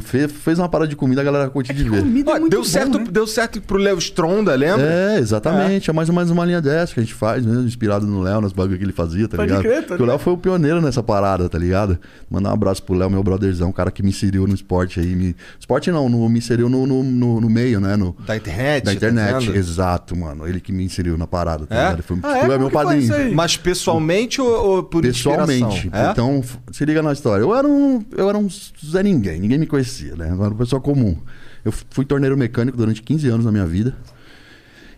Fez 0.00 0.58
uma 0.58 0.68
parada 0.68 0.88
de 0.88 0.96
comida, 0.96 1.20
a 1.20 1.24
galera 1.24 1.48
curte 1.50 1.72
de 1.72 1.84
ver. 1.84 2.00
Comida 2.02 2.32
é 2.32 2.40
deu, 2.48 2.60
bom, 2.60 2.64
certo, 2.64 2.98
né? 2.98 3.06
deu 3.10 3.26
certo 3.26 3.60
pro 3.60 3.78
Léo 3.78 3.98
Stronda, 3.98 4.54
lembra? 4.54 4.84
É, 4.86 5.18
exatamente. 5.18 5.90
É. 5.90 5.92
mais 5.92 6.08
ou 6.08 6.14
menos 6.14 6.30
uma 6.30 6.44
linha 6.44 6.60
dessa 6.60 6.92
que 6.94 7.00
a 7.00 7.02
gente 7.02 7.14
faz, 7.14 7.44
né? 7.44 7.62
Inspirado 7.62 8.06
no 8.06 8.20
Léo, 8.20 8.40
nas 8.40 8.52
bagulho 8.52 8.76
que 8.78 8.84
ele 8.84 8.92
fazia, 8.92 9.26
tá 9.28 9.36
Pode 9.36 9.48
ligado? 9.48 9.62
crer, 9.62 9.80
tá 9.82 9.88
Porque 9.88 10.02
o 10.02 10.06
Léo 10.06 10.18
foi 10.18 10.32
o 10.32 10.36
pioneiro 10.36 10.80
nessa 10.80 11.02
parada, 11.02 11.48
tá 11.48 11.58
ligado? 11.58 11.98
Mandar 12.30 12.50
um 12.50 12.52
abraço 12.52 12.82
pro 12.82 12.94
Léo, 12.94 13.10
meu 13.10 13.22
brotherzão, 13.22 13.68
um 13.70 13.72
cara 13.72 13.90
que 13.90 14.02
me 14.02 14.10
inseriu 14.10 14.46
no 14.46 14.54
esporte 14.54 15.00
aí. 15.00 15.14
Me... 15.16 15.34
Esporte 15.58 15.90
não, 15.90 16.08
no- 16.08 16.28
me 16.28 16.38
inseriu 16.38 16.68
no, 16.68 16.86
no, 16.86 17.02
no- 17.02 17.40
no 17.40 17.48
meio, 17.50 17.80
né? 17.80 17.96
No... 17.96 18.14
Da 18.26 18.36
internet. 18.36 18.84
Da 18.84 18.90
tá 18.90 18.96
internet, 18.96 19.38
dizendo? 19.40 19.56
exato, 19.56 20.16
mano. 20.16 20.46
Ele 20.46 20.60
que 20.60 20.72
me 20.72 20.84
inseriu 20.84 21.16
na 21.16 21.26
parada, 21.26 21.66
tá 21.66 21.74
É? 21.74 21.82
ligado? 21.84 22.02
Foi, 22.02 22.18
Ah, 22.22 22.36
é? 22.36 22.40
foi 22.40 22.48
Como 22.48 22.58
meu 22.60 22.70
padrinho. 22.70 23.34
Mas 23.34 23.56
pessoalmente 23.56 24.40
ou, 24.40 24.48
ou 24.48 24.82
por 24.82 25.02
Pessoalmente. 25.02 25.64
inspiração? 25.86 26.08
É? 26.08 26.12
Então, 26.12 26.42
se 26.72 26.84
liga 26.84 27.02
na 27.02 27.12
história. 27.12 27.42
Eu 27.42 27.54
era 27.54 27.66
um, 27.66 28.04
eu 28.16 28.28
era 28.28 28.36
um 28.36 28.48
Zé 28.48 29.02
Ninguém, 29.02 29.40
ninguém 29.40 29.58
me 29.58 29.66
conhecia, 29.66 29.77
né? 30.16 30.26
Eu 30.30 30.34
era 30.44 30.50
uma 30.50 30.54
pessoa 30.54 30.80
comum. 30.80 31.16
Eu 31.64 31.72
fui 31.90 32.04
torneiro 32.04 32.36
mecânico 32.36 32.76
durante 32.76 33.02
15 33.02 33.28
anos 33.28 33.44
na 33.46 33.52
minha 33.52 33.66
vida. 33.66 33.94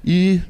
E, 0.05 0.41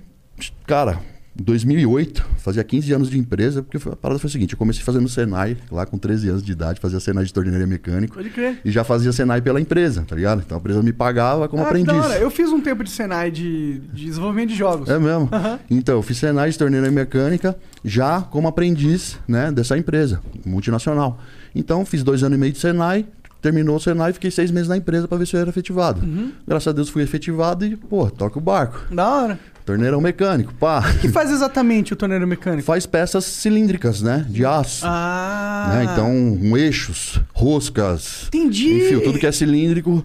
cara, 0.66 0.98
em 1.38 1.42
2008, 1.42 2.24
fazia 2.38 2.62
15 2.62 2.92
anos 2.92 3.10
de 3.10 3.18
empresa, 3.18 3.62
porque 3.62 3.76
a 3.88 3.96
parada 3.96 4.18
foi 4.20 4.28
a 4.28 4.30
seguinte: 4.32 4.52
eu 4.52 4.58
comecei 4.58 4.82
fazendo 4.82 5.08
Senai, 5.08 5.56
lá 5.70 5.86
com 5.86 5.96
13 5.96 6.28
anos 6.28 6.42
de 6.42 6.52
idade, 6.52 6.80
fazia 6.80 7.00
Senai 7.00 7.24
de 7.24 7.32
torneiro 7.32 7.66
mecânico. 7.66 8.14
Pode 8.14 8.30
crer. 8.30 8.60
E 8.64 8.70
já 8.70 8.84
fazia 8.84 9.12
Senai 9.12 9.40
pela 9.40 9.60
empresa, 9.60 10.04
tá 10.06 10.14
ligado? 10.14 10.42
Então 10.44 10.56
a 10.58 10.60
empresa 10.60 10.82
me 10.82 10.92
pagava 10.92 11.48
como 11.48 11.62
Ah, 11.62 11.66
aprendiz. 11.66 11.94
da 11.94 12.00
hora. 12.02 12.18
Eu 12.18 12.30
fiz 12.30 12.50
um 12.50 12.60
tempo 12.60 12.84
de 12.84 12.90
Senai 12.90 13.30
de, 13.30 13.78
de 13.92 14.04
desenvolvimento 14.06 14.50
de 14.50 14.56
jogos. 14.56 14.88
É 14.88 14.98
mesmo? 14.98 15.28
Aham. 15.32 15.58
Então, 15.70 15.96
eu 15.96 16.02
fiz 16.02 16.18
Senai 16.18 16.50
de 16.50 16.58
torneira 16.58 16.90
mecânica 16.90 17.56
já 17.84 18.20
como 18.22 18.46
aprendiz 18.48 19.18
né, 19.26 19.50
dessa 19.50 19.78
empresa 19.78 20.20
multinacional. 20.44 21.18
Então, 21.54 21.84
fiz 21.84 22.02
dois 22.02 22.22
anos 22.22 22.36
e 22.36 22.40
meio 22.40 22.52
de 22.52 22.58
Senai, 22.58 23.06
terminou 23.40 23.76
o 23.76 23.80
Senai, 23.80 24.12
fiquei 24.12 24.30
seis 24.30 24.50
meses 24.50 24.68
na 24.68 24.76
empresa 24.76 25.08
para 25.08 25.18
ver 25.18 25.26
se 25.26 25.34
eu 25.34 25.40
era 25.40 25.50
efetivado. 25.50 26.00
Uhum. 26.02 26.32
Graças 26.46 26.68
a 26.68 26.72
Deus 26.72 26.88
fui 26.88 27.02
efetivado 27.02 27.64
e, 27.64 27.76
pô, 27.76 28.10
toca 28.10 28.38
o 28.38 28.42
barco. 28.42 28.94
Da 28.94 29.08
hora. 29.08 29.38
Torneirão 29.64 30.00
mecânico, 30.00 30.52
pá. 30.54 30.80
O 30.80 30.98
que 30.98 31.08
faz 31.08 31.30
exatamente 31.30 31.92
o 31.92 31.96
torneiro 31.96 32.26
mecânico? 32.26 32.64
Faz 32.64 32.86
peças 32.86 33.24
cilíndricas, 33.24 34.02
né? 34.02 34.26
De 34.28 34.44
aço. 34.44 34.84
Ah. 34.84 35.72
Né? 35.74 35.84
Então, 35.84 36.10
um 36.10 36.56
eixos, 36.56 37.20
roscas. 37.32 38.26
Entendi. 38.28 38.86
Enfim, 38.86 39.00
tudo 39.00 39.18
que 39.18 39.26
é 39.26 39.32
cilíndrico. 39.32 40.04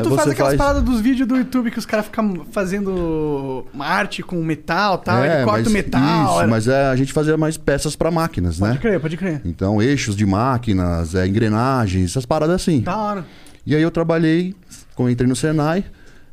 é, 0.00 0.02
tu 0.02 0.16
faz 0.16 0.28
você 0.28 0.32
aquelas 0.32 0.54
paradas 0.56 0.82
dos 0.82 1.00
vídeos 1.00 1.26
do 1.28 1.36
YouTube 1.36 1.70
que 1.70 1.78
os 1.78 1.86
caras 1.86 2.06
ficam 2.06 2.44
fazendo 2.52 3.64
arte 3.78 4.22
com 4.22 4.42
metal 4.42 5.00
e 5.00 5.04
tal, 5.04 5.24
É, 5.24 5.36
ele 5.36 5.44
corta 5.44 5.68
o 5.68 5.72
metal. 5.72 6.00
Isso, 6.24 6.38
era- 6.40 6.48
mas 6.48 6.68
é, 6.68 6.86
a 6.86 6.96
gente 6.96 7.12
fazia 7.12 7.36
mais 7.36 7.56
peças 7.56 7.94
para 7.96 8.10
máquinas, 8.10 8.58
né? 8.60 8.68
Pode 8.68 8.78
crer, 8.80 9.00
pode 9.00 9.16
crer. 9.16 9.40
Então, 9.44 9.80
eixos 9.82 10.16
de 10.16 10.24
máquinas, 10.26 11.14
é, 11.14 11.26
engrenagens, 11.26 12.10
essas 12.10 12.26
paradas 12.26 12.54
assim. 12.56 12.80
Da 12.80 12.96
hora. 12.96 13.24
E 13.66 13.74
aí 13.74 13.82
eu 13.82 13.90
trabalhei, 13.90 14.54
entrei 14.98 15.28
no 15.28 15.34
Senai, 15.36 15.84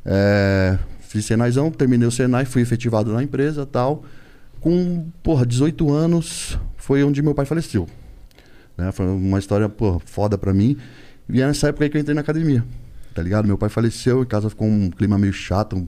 é, 0.04 0.78
fiz 1.00 1.24
Senaizão, 1.24 1.70
terminei 1.70 2.06
o 2.06 2.10
Senai, 2.12 2.44
fui 2.44 2.62
efetivado 2.62 3.12
na 3.12 3.22
empresa 3.22 3.64
tal. 3.66 4.04
Com, 4.60 5.06
porra, 5.22 5.44
18 5.44 5.92
anos, 5.92 6.58
foi 6.76 7.02
onde 7.02 7.20
meu 7.22 7.34
pai 7.34 7.44
faleceu. 7.44 7.88
Né? 8.78 8.92
Foi 8.92 9.06
uma 9.06 9.38
história, 9.38 9.68
porra, 9.68 9.98
foda 10.04 10.38
pra 10.38 10.52
mim. 10.54 10.76
E 11.28 11.40
é 11.42 11.46
nessa 11.46 11.68
época 11.68 11.84
aí 11.84 11.90
que 11.90 11.96
eu 11.96 12.00
entrei 12.00 12.14
na 12.14 12.20
academia, 12.20 12.64
tá 13.14 13.22
ligado? 13.22 13.46
Meu 13.46 13.56
pai 13.58 13.68
faleceu, 13.68 14.22
em 14.22 14.26
casa 14.26 14.48
ficou 14.50 14.66
um 14.68 14.90
clima 14.90 15.18
meio 15.18 15.32
chato, 15.32 15.76
um, 15.76 15.86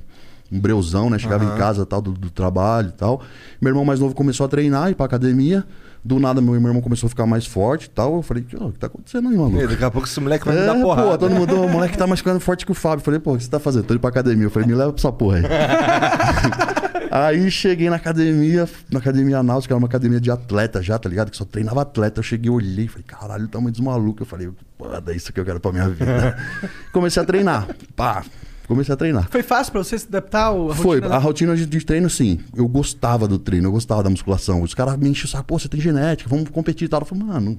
um 0.53 0.61
breuzão, 0.61 1.09
né? 1.11 1.19
Chegava 1.19 1.45
Aham. 1.45 1.55
em 1.55 1.59
casa 1.59 1.85
tal, 1.87 2.01
do, 2.03 2.13
do 2.13 2.31
trabalho 2.31 2.89
e 2.89 2.93
tal. 2.93 3.23
Meu 3.61 3.71
irmão 3.71 3.85
mais 3.85 4.01
novo 4.01 4.15
começou 4.15 4.45
a 4.47 4.49
treinar, 4.49 4.91
ir 4.91 4.95
pra 4.95 5.07
academia. 5.07 5.65
Do 6.07 6.19
nada, 6.21 6.39
meu 6.43 6.55
irmão 6.55 6.83
começou 6.83 7.07
a 7.07 7.11
ficar 7.11 7.25
mais 7.25 7.47
forte 7.47 7.85
e 7.87 7.89
tal. 7.89 8.17
Eu 8.17 8.23
falei, 8.23 8.45
"Ô, 8.61 8.67
o 8.67 8.73
que 8.73 8.79
tá 8.79 8.89
acontecendo 8.89 9.27
aí, 9.31 9.37
maluco? 9.39 9.57
Ei, 9.59 9.67
Daqui 9.67 9.85
a 9.85 9.91
pouco 9.91 10.07
esse 10.07 10.21
moleque 10.21 10.45
vai 10.45 10.55
me 10.55 10.61
É, 10.61 10.67
dar 10.67 10.75
porrada. 10.75 11.09
pô, 11.13 11.17
todo 11.19 11.31
mundo, 11.35 11.63
o 11.63 11.67
moleque 11.69 11.97
tá 11.97 12.07
mais 12.07 12.21
ficando 12.21 12.39
forte 12.41 12.67
que 12.67 12.73
o 12.73 12.75
Fábio. 12.75 13.01
Eu 13.01 13.05
Falei, 13.05 13.19
pô, 13.21 13.33
o 13.33 13.37
que 13.39 13.45
você 13.45 13.49
tá 13.51 13.59
fazendo? 13.59 13.85
Tô 13.85 13.95
indo 13.95 14.01
pra 14.01 14.11
academia. 14.11 14.45
Eu 14.45 14.51
falei, 14.51 14.69
me 14.69 14.75
leva 14.75 14.93
pra 14.93 15.01
essa 15.01 15.11
porra 15.11 15.39
aí. 15.39 15.43
Aí 17.15 17.49
cheguei 17.49 17.89
na 17.89 17.95
academia, 17.95 18.69
na 18.91 18.99
academia 18.99 19.41
náutica, 19.41 19.73
era 19.73 19.79
uma 19.79 19.87
academia 19.87 20.21
de 20.21 20.33
atleta 20.33 20.83
já, 20.83 20.99
tá 20.99 21.09
ligado? 21.09 21.31
Que 21.31 21.37
só 21.37 21.45
treinava 21.45 21.83
atleta. 21.83 22.19
Eu 22.19 22.25
cheguei, 22.25 22.51
olhei, 22.51 22.89
falei, 22.89 23.05
caralho, 23.07 23.45
o 23.45 23.49
tamanho 23.49 23.71
dos 23.71 23.79
malucos. 23.79 24.23
Eu 24.23 24.27
falei, 24.27 24.51
pô, 24.77 24.87
é 24.93 25.15
isso 25.15 25.33
que 25.33 25.39
eu 25.39 25.45
quero 25.45 25.61
pra 25.61 25.71
minha 25.71 25.89
vida. 25.89 26.37
Comecei 26.91 27.23
a 27.23 27.25
treinar. 27.25 27.69
Pá, 27.95 28.25
comecei 28.67 28.93
a 28.93 28.97
treinar. 28.97 29.29
Foi 29.31 29.43
fácil 29.43 29.73
pra 29.73 29.85
você 29.85 29.99
se 29.99 30.07
adaptar 30.07 30.49
à 30.49 30.75
Foi, 30.75 30.99
rotina 30.99 31.15
a 31.15 31.19
rotina 31.19 31.57
de, 31.57 31.67
de 31.67 31.85
treino, 31.85 32.09
sim. 32.09 32.41
Eu 32.57 32.67
gostava 32.67 33.29
do 33.29 33.39
treino, 33.39 33.69
eu 33.69 33.73
gostava 33.73 34.03
da 34.03 34.11
musculação. 34.11 34.63
Os 34.63 34.75
caras 34.75 34.97
me 34.97 35.09
enchiam 35.09 35.27
o 35.27 35.29
saco, 35.29 35.45
pô, 35.45 35.59
você 35.59 35.69
tem 35.69 35.81
genética, 35.81 36.29
vamos 36.29 36.49
competir 36.51 36.87
e 36.87 36.89
tal. 36.89 37.01
Eu 37.01 37.07
falei, 37.07 37.25
mano, 37.25 37.41
não, 37.41 37.59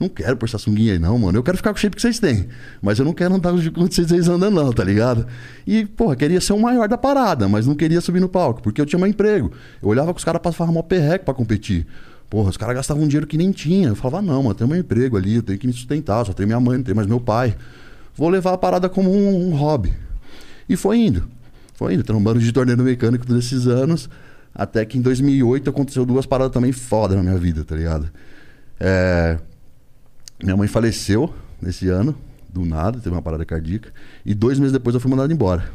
não 0.00 0.08
quero 0.08 0.36
pôr 0.36 0.46
essa 0.46 0.58
sunguinha 0.58 0.94
aí, 0.94 0.98
não, 0.98 1.18
mano. 1.18 1.38
Eu 1.38 1.42
quero 1.42 1.56
ficar 1.56 1.70
com 1.72 1.76
o 1.76 1.80
shape 1.80 1.96
que 1.96 2.02
vocês 2.02 2.18
têm. 2.18 2.48
Mas 2.80 2.98
eu 2.98 3.04
não 3.04 3.12
quero 3.12 3.34
andar 3.34 3.52
com 3.52 3.58
o 3.58 3.88
que 3.88 3.94
vocês 3.94 4.28
andam, 4.28 4.50
não, 4.50 4.72
tá 4.72 4.82
ligado? 4.82 5.26
E, 5.66 5.84
porra, 5.84 6.16
queria 6.16 6.40
ser 6.40 6.52
o 6.54 6.58
maior 6.58 6.88
da 6.88 6.96
parada, 6.96 7.48
mas 7.48 7.66
não 7.66 7.74
queria 7.74 8.00
subir 8.00 8.20
no 8.20 8.28
palco, 8.28 8.62
porque 8.62 8.80
eu 8.80 8.86
tinha 8.86 8.98
meu 8.98 9.08
emprego. 9.08 9.52
Eu 9.82 9.88
olhava 9.88 10.12
que 10.12 10.18
os 10.18 10.24
caras 10.24 10.40
passavam 10.40 10.72
mó 10.72 10.82
perreco 10.82 11.24
pra 11.24 11.34
competir. 11.34 11.86
Porra, 12.30 12.50
os 12.50 12.56
caras 12.56 12.74
gastavam 12.74 13.04
um 13.04 13.06
dinheiro 13.06 13.26
que 13.26 13.36
nem 13.36 13.52
tinha. 13.52 13.88
Eu 13.88 13.96
falava, 13.96 14.22
não, 14.22 14.42
mano, 14.42 14.50
eu 14.50 14.54
tenho 14.54 14.70
meu 14.70 14.78
emprego 14.78 15.16
ali, 15.16 15.36
eu 15.36 15.42
tenho 15.42 15.58
que 15.58 15.66
me 15.66 15.72
sustentar, 15.72 16.24
só 16.24 16.32
tenho 16.32 16.46
minha 16.46 16.60
mãe, 16.60 16.78
não 16.78 16.84
tenho 16.84 16.96
mais 16.96 17.06
meu 17.06 17.20
pai. 17.20 17.54
Vou 18.14 18.28
levar 18.28 18.54
a 18.54 18.58
parada 18.58 18.88
como 18.88 19.12
um, 19.12 19.50
um 19.50 19.54
hobby. 19.54 20.05
E 20.68 20.76
foi 20.76 20.98
indo. 20.98 21.28
Foi 21.74 21.94
indo, 21.94 22.02
trombando 22.02 22.40
de 22.40 22.50
torneio 22.52 22.78
mecânico 22.78 23.26
todos 23.26 23.44
esses 23.44 23.66
anos. 23.66 24.08
Até 24.54 24.84
que 24.84 24.96
em 24.96 25.02
2008 25.02 25.68
aconteceu 25.68 26.06
duas 26.06 26.24
paradas 26.24 26.52
também 26.52 26.72
foda 26.72 27.14
na 27.14 27.22
minha 27.22 27.36
vida, 27.36 27.64
tá 27.64 27.76
ligado? 27.76 28.10
É, 28.80 29.38
Minha 30.42 30.56
mãe 30.56 30.66
faleceu 30.66 31.32
nesse 31.60 31.88
ano, 31.88 32.16
do 32.48 32.64
nada, 32.64 32.98
teve 32.98 33.14
uma 33.14 33.20
parada 33.22 33.44
cardíaca. 33.44 33.90
E 34.24 34.34
dois 34.34 34.58
meses 34.58 34.72
depois 34.72 34.94
eu 34.94 35.00
fui 35.00 35.10
mandado 35.10 35.32
embora. 35.32 35.70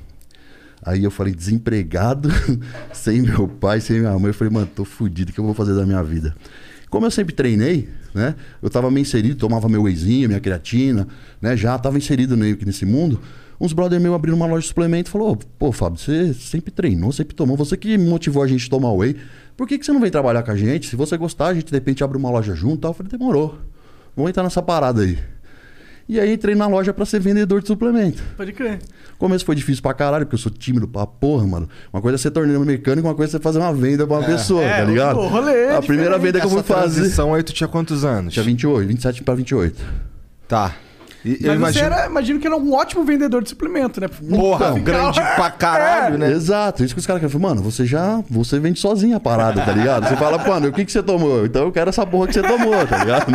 Aí 0.84 1.04
eu 1.04 1.12
falei, 1.12 1.34
desempregado, 1.34 2.30
sem 2.92 3.22
meu 3.22 3.48
pai, 3.48 3.80
sem 3.80 4.00
minha 4.00 4.18
mãe. 4.18 4.30
Eu 4.30 4.34
falei, 4.34 4.52
mano, 4.52 4.68
tô 4.68 4.84
fudido, 4.84 5.30
o 5.30 5.34
que 5.34 5.40
eu 5.40 5.46
vou 5.46 5.54
fazer 5.54 5.76
da 5.76 5.86
minha 5.86 6.02
vida? 6.04 6.36
Como 6.90 7.06
eu 7.06 7.12
sempre 7.12 7.34
treinei, 7.34 7.88
né? 8.14 8.36
Eu 8.62 8.70
tava 8.70 8.90
meio 8.90 9.04
inserido, 9.04 9.36
tomava 9.36 9.70
meu 9.70 9.84
wheyzinho, 9.84 10.28
minha 10.28 10.40
creatina, 10.40 11.08
né? 11.40 11.56
Já 11.56 11.78
tava 11.78 11.98
inserido 11.98 12.36
meio 12.36 12.58
que 12.58 12.66
nesse 12.66 12.86
mundo. 12.86 13.22
Uns 13.64 13.74
brother 13.74 14.02
meus 14.02 14.16
abriram 14.16 14.36
uma 14.36 14.48
loja 14.48 14.62
de 14.62 14.68
suplemento 14.70 15.08
e 15.08 15.12
falou, 15.12 15.38
pô, 15.60 15.72
Fábio, 15.72 16.00
você 16.00 16.34
sempre 16.34 16.72
treinou, 16.72 17.12
sempre 17.12 17.36
tomou, 17.36 17.56
você 17.56 17.78
que 17.78 17.96
motivou 17.96 18.42
a 18.42 18.48
gente 18.48 18.66
a 18.66 18.70
tomar 18.72 18.92
whey. 18.92 19.16
Por 19.56 19.68
que, 19.68 19.78
que 19.78 19.86
você 19.86 19.92
não 19.94 20.02
vem 20.02 20.10
trabalhar 20.10 20.42
com 20.42 20.50
a 20.50 20.56
gente? 20.56 20.88
Se 20.90 20.96
você 20.96 21.16
gostar, 21.16 21.48
a 21.50 21.54
gente 21.54 21.68
de 21.68 21.74
repente 21.74 22.04
abre 22.04 22.18
uma 22.18 22.32
loja 22.32 22.56
junto 22.56 22.78
e 22.78 22.80
tal. 22.80 22.90
Eu 22.92 22.96
falei, 22.96 23.12
demorou. 23.12 23.60
Vamos 24.16 24.30
entrar 24.32 24.42
nessa 24.42 24.64
parada 24.64 25.04
aí. 25.04 25.20
E 26.10 26.20
aí 26.20 26.34
entrei 26.34 26.56
na 26.56 26.66
loja 26.66 26.92
pra 26.92 27.06
ser 27.06 27.20
vendedor 27.20 27.62
de 27.62 27.68
suplemento. 27.68 28.24
Pode 28.36 28.52
crer. 28.52 28.80
O 29.14 29.18
começo 29.20 29.46
foi 29.46 29.56
difícil 29.56 29.84
pra 29.84 29.94
caralho, 29.94 30.26
porque 30.26 30.34
eu 30.34 30.40
sou 30.40 30.52
tímido 30.52 30.88
pra 30.88 31.06
porra, 31.06 31.46
mano. 31.46 31.70
Uma 31.94 32.02
coisa 32.02 32.16
é 32.16 32.18
ser 32.18 32.32
torneio 32.32 32.60
mecânico, 32.62 33.08
uma 33.08 33.14
coisa 33.14 33.30
é 33.30 33.38
você 33.38 33.44
fazer 33.44 33.60
uma 33.60 33.72
venda 33.72 34.08
pra 34.08 34.18
uma 34.18 34.26
pessoa, 34.26 34.64
É, 34.64 34.80
tá 34.80 34.86
ligado? 34.86 35.20
o 35.20 35.28
rolê 35.28 35.52
é 35.52 35.76
a 35.76 35.82
primeira 35.82 36.16
diferente. 36.18 36.22
venda 36.22 36.40
que 36.40 36.46
eu 36.48 36.50
fui 36.50 36.60
Essa 36.62 36.74
fazer. 36.74 36.96
transição 36.96 37.34
aí, 37.36 37.44
tu 37.44 37.54
tinha 37.54 37.68
quantos 37.68 38.04
anos? 38.04 38.34
Tinha 38.34 38.44
28, 38.44 38.88
27 38.88 39.24
pra 39.24 39.36
28. 39.36 39.80
Tá. 40.48 40.76
E, 41.24 41.38
Mas 41.60 41.76
você 41.76 41.82
era, 41.82 42.06
imagino 42.08 42.40
que 42.40 42.48
era 42.48 42.56
um 42.56 42.74
ótimo 42.74 43.04
vendedor 43.04 43.44
de 43.44 43.50
suplemento, 43.50 44.02
né? 44.02 44.08
Porra, 44.08 44.74
Ficar- 44.74 45.14
É, 46.26 46.32
Exato, 46.32 46.84
isso 46.84 46.94
que 46.96 47.00
os 47.00 47.06
caras 47.06 47.22
querem. 47.22 47.40
Mano, 47.40 47.62
você 47.62 47.86
já. 47.86 48.22
Você 48.30 48.60
vende 48.60 48.80
sozinho 48.80 49.16
a 49.16 49.20
parada, 49.20 49.62
tá 49.62 49.72
ligado? 49.72 50.08
Você 50.08 50.16
fala, 50.16 50.38
mano, 50.40 50.68
o 50.68 50.72
que, 50.72 50.84
que 50.86 50.92
você 50.92 51.02
tomou? 51.04 51.46
Então 51.46 51.64
eu 51.64 51.72
quero 51.72 51.90
essa 51.90 52.06
porra 52.06 52.28
que 52.28 52.34
você 52.34 52.42
tomou, 52.42 52.86
tá 52.88 52.98
ligado? 52.98 53.26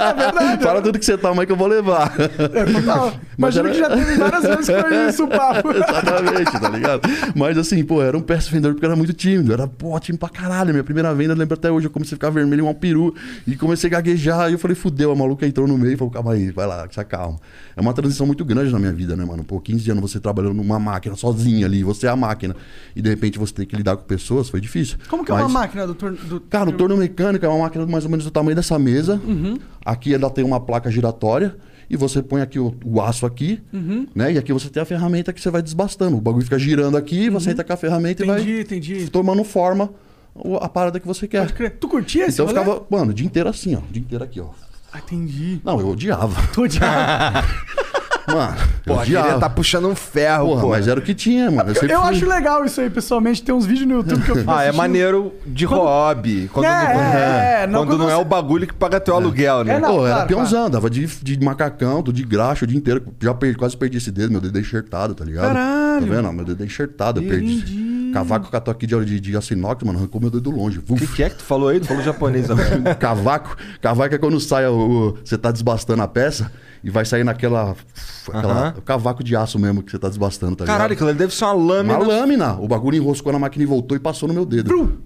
fala 0.62 0.82
tudo 0.82 0.98
que 0.98 1.04
você 1.04 1.16
toma 1.18 1.42
aí 1.42 1.46
que 1.46 1.52
eu 1.52 1.56
vou 1.56 1.66
levar. 1.68 2.10
Total. 2.16 3.12
Imagino 3.36 3.68
que 3.70 3.78
já 3.78 3.88
teve 3.90 4.14
várias 4.16 4.42
vezes 4.42 4.66
que 4.66 4.80
foi 4.82 5.08
isso 5.08 5.24
o 5.24 5.28
papo. 5.28 5.70
Exatamente, 5.72 6.52
tá 6.60 6.68
ligado? 6.68 7.08
Mas 7.34 7.58
assim, 7.58 7.84
pô, 7.84 8.00
eu 8.00 8.08
era 8.08 8.16
um 8.16 8.22
péssimo 8.22 8.52
vendedor 8.52 8.74
porque 8.74 8.86
eu 8.86 8.90
era 8.90 8.96
muito 8.96 9.12
tímido. 9.12 9.50
Eu 9.52 9.54
era, 9.54 9.66
pô, 9.68 9.98
tímido 10.00 10.20
pra 10.20 10.28
caralho. 10.28 10.70
Minha 10.72 10.84
primeira 10.84 11.12
venda, 11.14 11.32
eu 11.34 11.36
lembro 11.36 11.54
até 11.54 11.70
hoje, 11.70 11.86
eu 11.86 11.90
comecei 11.90 12.14
a 12.14 12.16
ficar 12.16 12.30
vermelho 12.30 12.60
igual 12.60 12.72
um 12.72 12.78
peru. 12.78 13.14
E 13.46 13.56
comecei 13.56 13.88
a 13.88 13.92
gaguejar. 13.92 14.48
E 14.48 14.52
eu 14.54 14.58
falei, 14.58 14.74
fudeu, 14.74 15.10
a 15.12 15.14
maluca 15.16 15.46
entrou 15.46 15.66
no 15.66 15.76
meio 15.76 15.92
e 15.94 15.96
falou, 15.96 16.10
calma 16.12 16.32
aí, 16.32 16.50
vai 16.50 16.66
lá, 16.66 16.86
se 16.90 16.98
acalma. 17.00 17.25
É 17.76 17.80
uma 17.80 17.92
transição 17.92 18.26
muito 18.26 18.44
grande 18.44 18.70
na 18.72 18.78
minha 18.78 18.92
vida, 18.92 19.16
né, 19.16 19.24
mano? 19.24 19.42
Pô, 19.44 19.60
15 19.60 19.90
anos 19.90 20.10
você 20.10 20.20
trabalhando 20.20 20.54
numa 20.54 20.78
máquina 20.78 21.14
sozinho 21.16 21.66
ali, 21.66 21.82
você 21.82 22.06
é 22.06 22.10
a 22.10 22.16
máquina. 22.16 22.54
E 22.94 23.02
de 23.02 23.08
repente 23.08 23.38
você 23.38 23.52
tem 23.52 23.66
que 23.66 23.74
lidar 23.76 23.96
com 23.96 24.04
pessoas, 24.04 24.48
foi 24.48 24.60
difícil. 24.60 24.98
Como 25.08 25.24
que 25.24 25.30
é 25.30 25.34
Mas- 25.34 25.44
uma 25.44 25.60
máquina 25.60 25.86
do 25.86 25.94
turno? 25.94 26.16
Do... 26.16 26.40
Cara, 26.40 26.70
o 26.70 26.72
torno 26.72 26.96
mecânico 26.96 27.44
é 27.44 27.48
uma 27.48 27.58
máquina 27.64 27.86
mais 27.86 28.04
ou 28.04 28.10
menos 28.10 28.24
do 28.24 28.30
tamanho 28.30 28.54
dessa 28.56 28.78
mesa. 28.78 29.20
Uhum. 29.24 29.58
Aqui 29.84 30.14
ela 30.14 30.30
tem 30.30 30.44
uma 30.44 30.60
placa 30.60 30.90
giratória. 30.90 31.56
E 31.88 31.96
você 31.96 32.20
põe 32.20 32.40
aqui 32.42 32.58
o, 32.58 32.74
o 32.84 33.00
aço 33.00 33.24
aqui, 33.24 33.60
Uhum. 33.72 34.08
né? 34.12 34.32
E 34.32 34.38
aqui 34.38 34.52
você 34.52 34.68
tem 34.68 34.82
a 34.82 34.84
ferramenta 34.84 35.32
que 35.32 35.40
você 35.40 35.50
vai 35.50 35.62
desbastando. 35.62 36.16
O 36.16 36.20
bagulho 36.20 36.42
fica 36.42 36.58
girando 36.58 36.96
aqui, 36.96 37.30
você 37.30 37.50
entra 37.52 37.62
com 37.62 37.72
a 37.72 37.76
ferramenta 37.76 38.24
Uhum. 38.24 38.32
Entendi, 38.34 38.50
e 38.50 38.54
vai 38.54 38.62
entendi. 38.62 39.08
tomando 39.10 39.44
forma 39.44 39.90
a 40.60 40.68
parada 40.68 40.98
que 40.98 41.06
você 41.06 41.28
quer. 41.28 41.48
Tu 41.78 41.86
curtia 41.88 42.24
esse 42.26 42.32
Então 42.42 42.44
eu 42.46 42.48
ficava, 42.48 42.84
mano, 42.90 43.12
o 43.12 43.14
dia 43.14 43.24
inteiro 43.24 43.48
assim, 43.48 43.76
ó. 43.76 43.78
O 43.78 43.82
dia 43.92 44.02
inteiro 44.02 44.24
aqui, 44.24 44.40
ó. 44.40 44.48
Entendi. 45.04 45.60
Não, 45.64 45.78
eu 45.80 45.88
odiava. 45.90 46.40
Tu 46.52 46.62
odiava? 46.62 47.44
Mano, 48.28 48.56
eu 48.84 48.92
Porra, 48.92 49.02
odiava. 49.02 49.26
queria 49.28 49.40
tá 49.40 49.48
puxando 49.48 49.86
um 49.88 49.94
ferro, 49.94 50.46
Porra, 50.48 50.60
pô. 50.62 50.68
mas 50.70 50.88
era 50.88 50.98
o 50.98 51.02
que 51.02 51.14
tinha, 51.14 51.48
mano. 51.48 51.70
Eu, 51.70 51.88
Eu 51.88 52.00
fui- 52.02 52.10
acho 52.10 52.26
legal 52.26 52.64
isso 52.64 52.80
aí, 52.80 52.90
pessoalmente. 52.90 53.40
Tem 53.40 53.54
uns 53.54 53.64
vídeos 53.64 53.86
no 53.86 53.94
YouTube 53.98 54.20
que 54.24 54.30
eu 54.32 54.36
fico 54.38 54.50
Ah, 54.50 54.64
é 54.64 54.72
maneiro 54.72 55.32
de 55.46 55.64
hobby. 55.64 56.50
Quando, 56.52 56.64
É, 56.66 56.68
não, 56.68 57.00
é, 57.00 57.62
é, 57.62 57.66
não 57.68 57.80
quando 57.82 57.88
quando 57.90 57.98
não 58.00 58.10
é 58.10 58.14
você- 58.16 58.20
o 58.22 58.24
bagulho 58.24 58.66
que 58.66 58.74
paga 58.74 58.98
teu 58.98 59.14
aluguel, 59.14 59.62
né? 59.62 59.78
Pô, 59.78 60.04
era 60.04 60.26
peãozão, 60.26 60.68
dava 60.68 60.90
de, 60.90 61.06
de 61.06 61.38
macacão, 61.44 62.02
tudo 62.02 62.16
de 62.16 62.24
graxa 62.24 62.64
o 62.64 62.68
dia 62.68 62.76
inteiro. 62.76 63.04
Já 63.22 63.32
perdi, 63.32 63.56
quase 63.56 63.76
perdi 63.76 63.98
esse 63.98 64.10
dedo, 64.10 64.32
meu 64.32 64.40
dedo 64.40 64.58
é 64.58 64.60
enxertado, 64.60 65.14
tá 65.14 65.24
ligado? 65.24 65.46
Caralho. 65.46 66.06
Tá 66.08 66.12
vendo? 66.12 66.32
Meu 66.32 66.44
dedo 66.44 66.62
é 66.64 66.66
enxertado, 66.66 67.22
eu 67.22 67.28
perdi. 67.28 67.64
Cavaco 68.16 68.50
catou 68.50 68.72
aqui 68.72 68.86
de, 68.86 69.04
de, 69.04 69.20
de 69.20 69.36
aço 69.36 69.52
inox, 69.52 69.82
mano, 69.84 69.98
arrancou 69.98 70.20
meu 70.20 70.30
dedo 70.30 70.50
longe. 70.50 70.80
O 70.88 70.94
que, 70.96 71.06
que 71.06 71.22
é 71.22 71.30
que 71.30 71.36
tu 71.36 71.42
falou 71.44 71.68
aí? 71.68 71.78
Tu 71.80 71.86
falou 71.86 72.02
japonês 72.02 72.46
cavaco. 72.98 73.56
Cavaco 73.80 74.14
é 74.14 74.18
quando 74.18 74.40
sai 74.40 74.66
o, 74.66 74.74
o- 75.10 75.18
Você 75.24 75.36
tá 75.36 75.50
desbastando 75.50 76.02
a 76.02 76.08
peça 76.08 76.50
e 76.82 76.90
vai 76.90 77.04
sair 77.04 77.24
naquela. 77.24 77.76
aquela 78.32 78.68
Aham. 78.68 78.74
Cavaco 78.84 79.22
de 79.24 79.36
aço 79.36 79.58
mesmo 79.58 79.82
que 79.82 79.90
você 79.90 79.98
tá 79.98 80.08
desbastando, 80.08 80.56
tá 80.56 80.64
ligado? 80.64 80.78
Caralho, 80.78 81.08
ali 81.08 81.18
deve 81.18 81.34
ser 81.34 81.44
uma 81.44 81.52
lâmina. 81.52 81.98
Uma 81.98 82.06
lâmina. 82.06 82.52
O 82.60 82.66
bagulho 82.68 82.96
enroscou 82.96 83.32
na 83.32 83.38
máquina 83.38 83.62
e 83.64 83.66
voltou 83.66 83.96
e 83.96 84.00
passou 84.00 84.26
no 84.28 84.34
meu 84.34 84.44
dedo. 84.46 84.98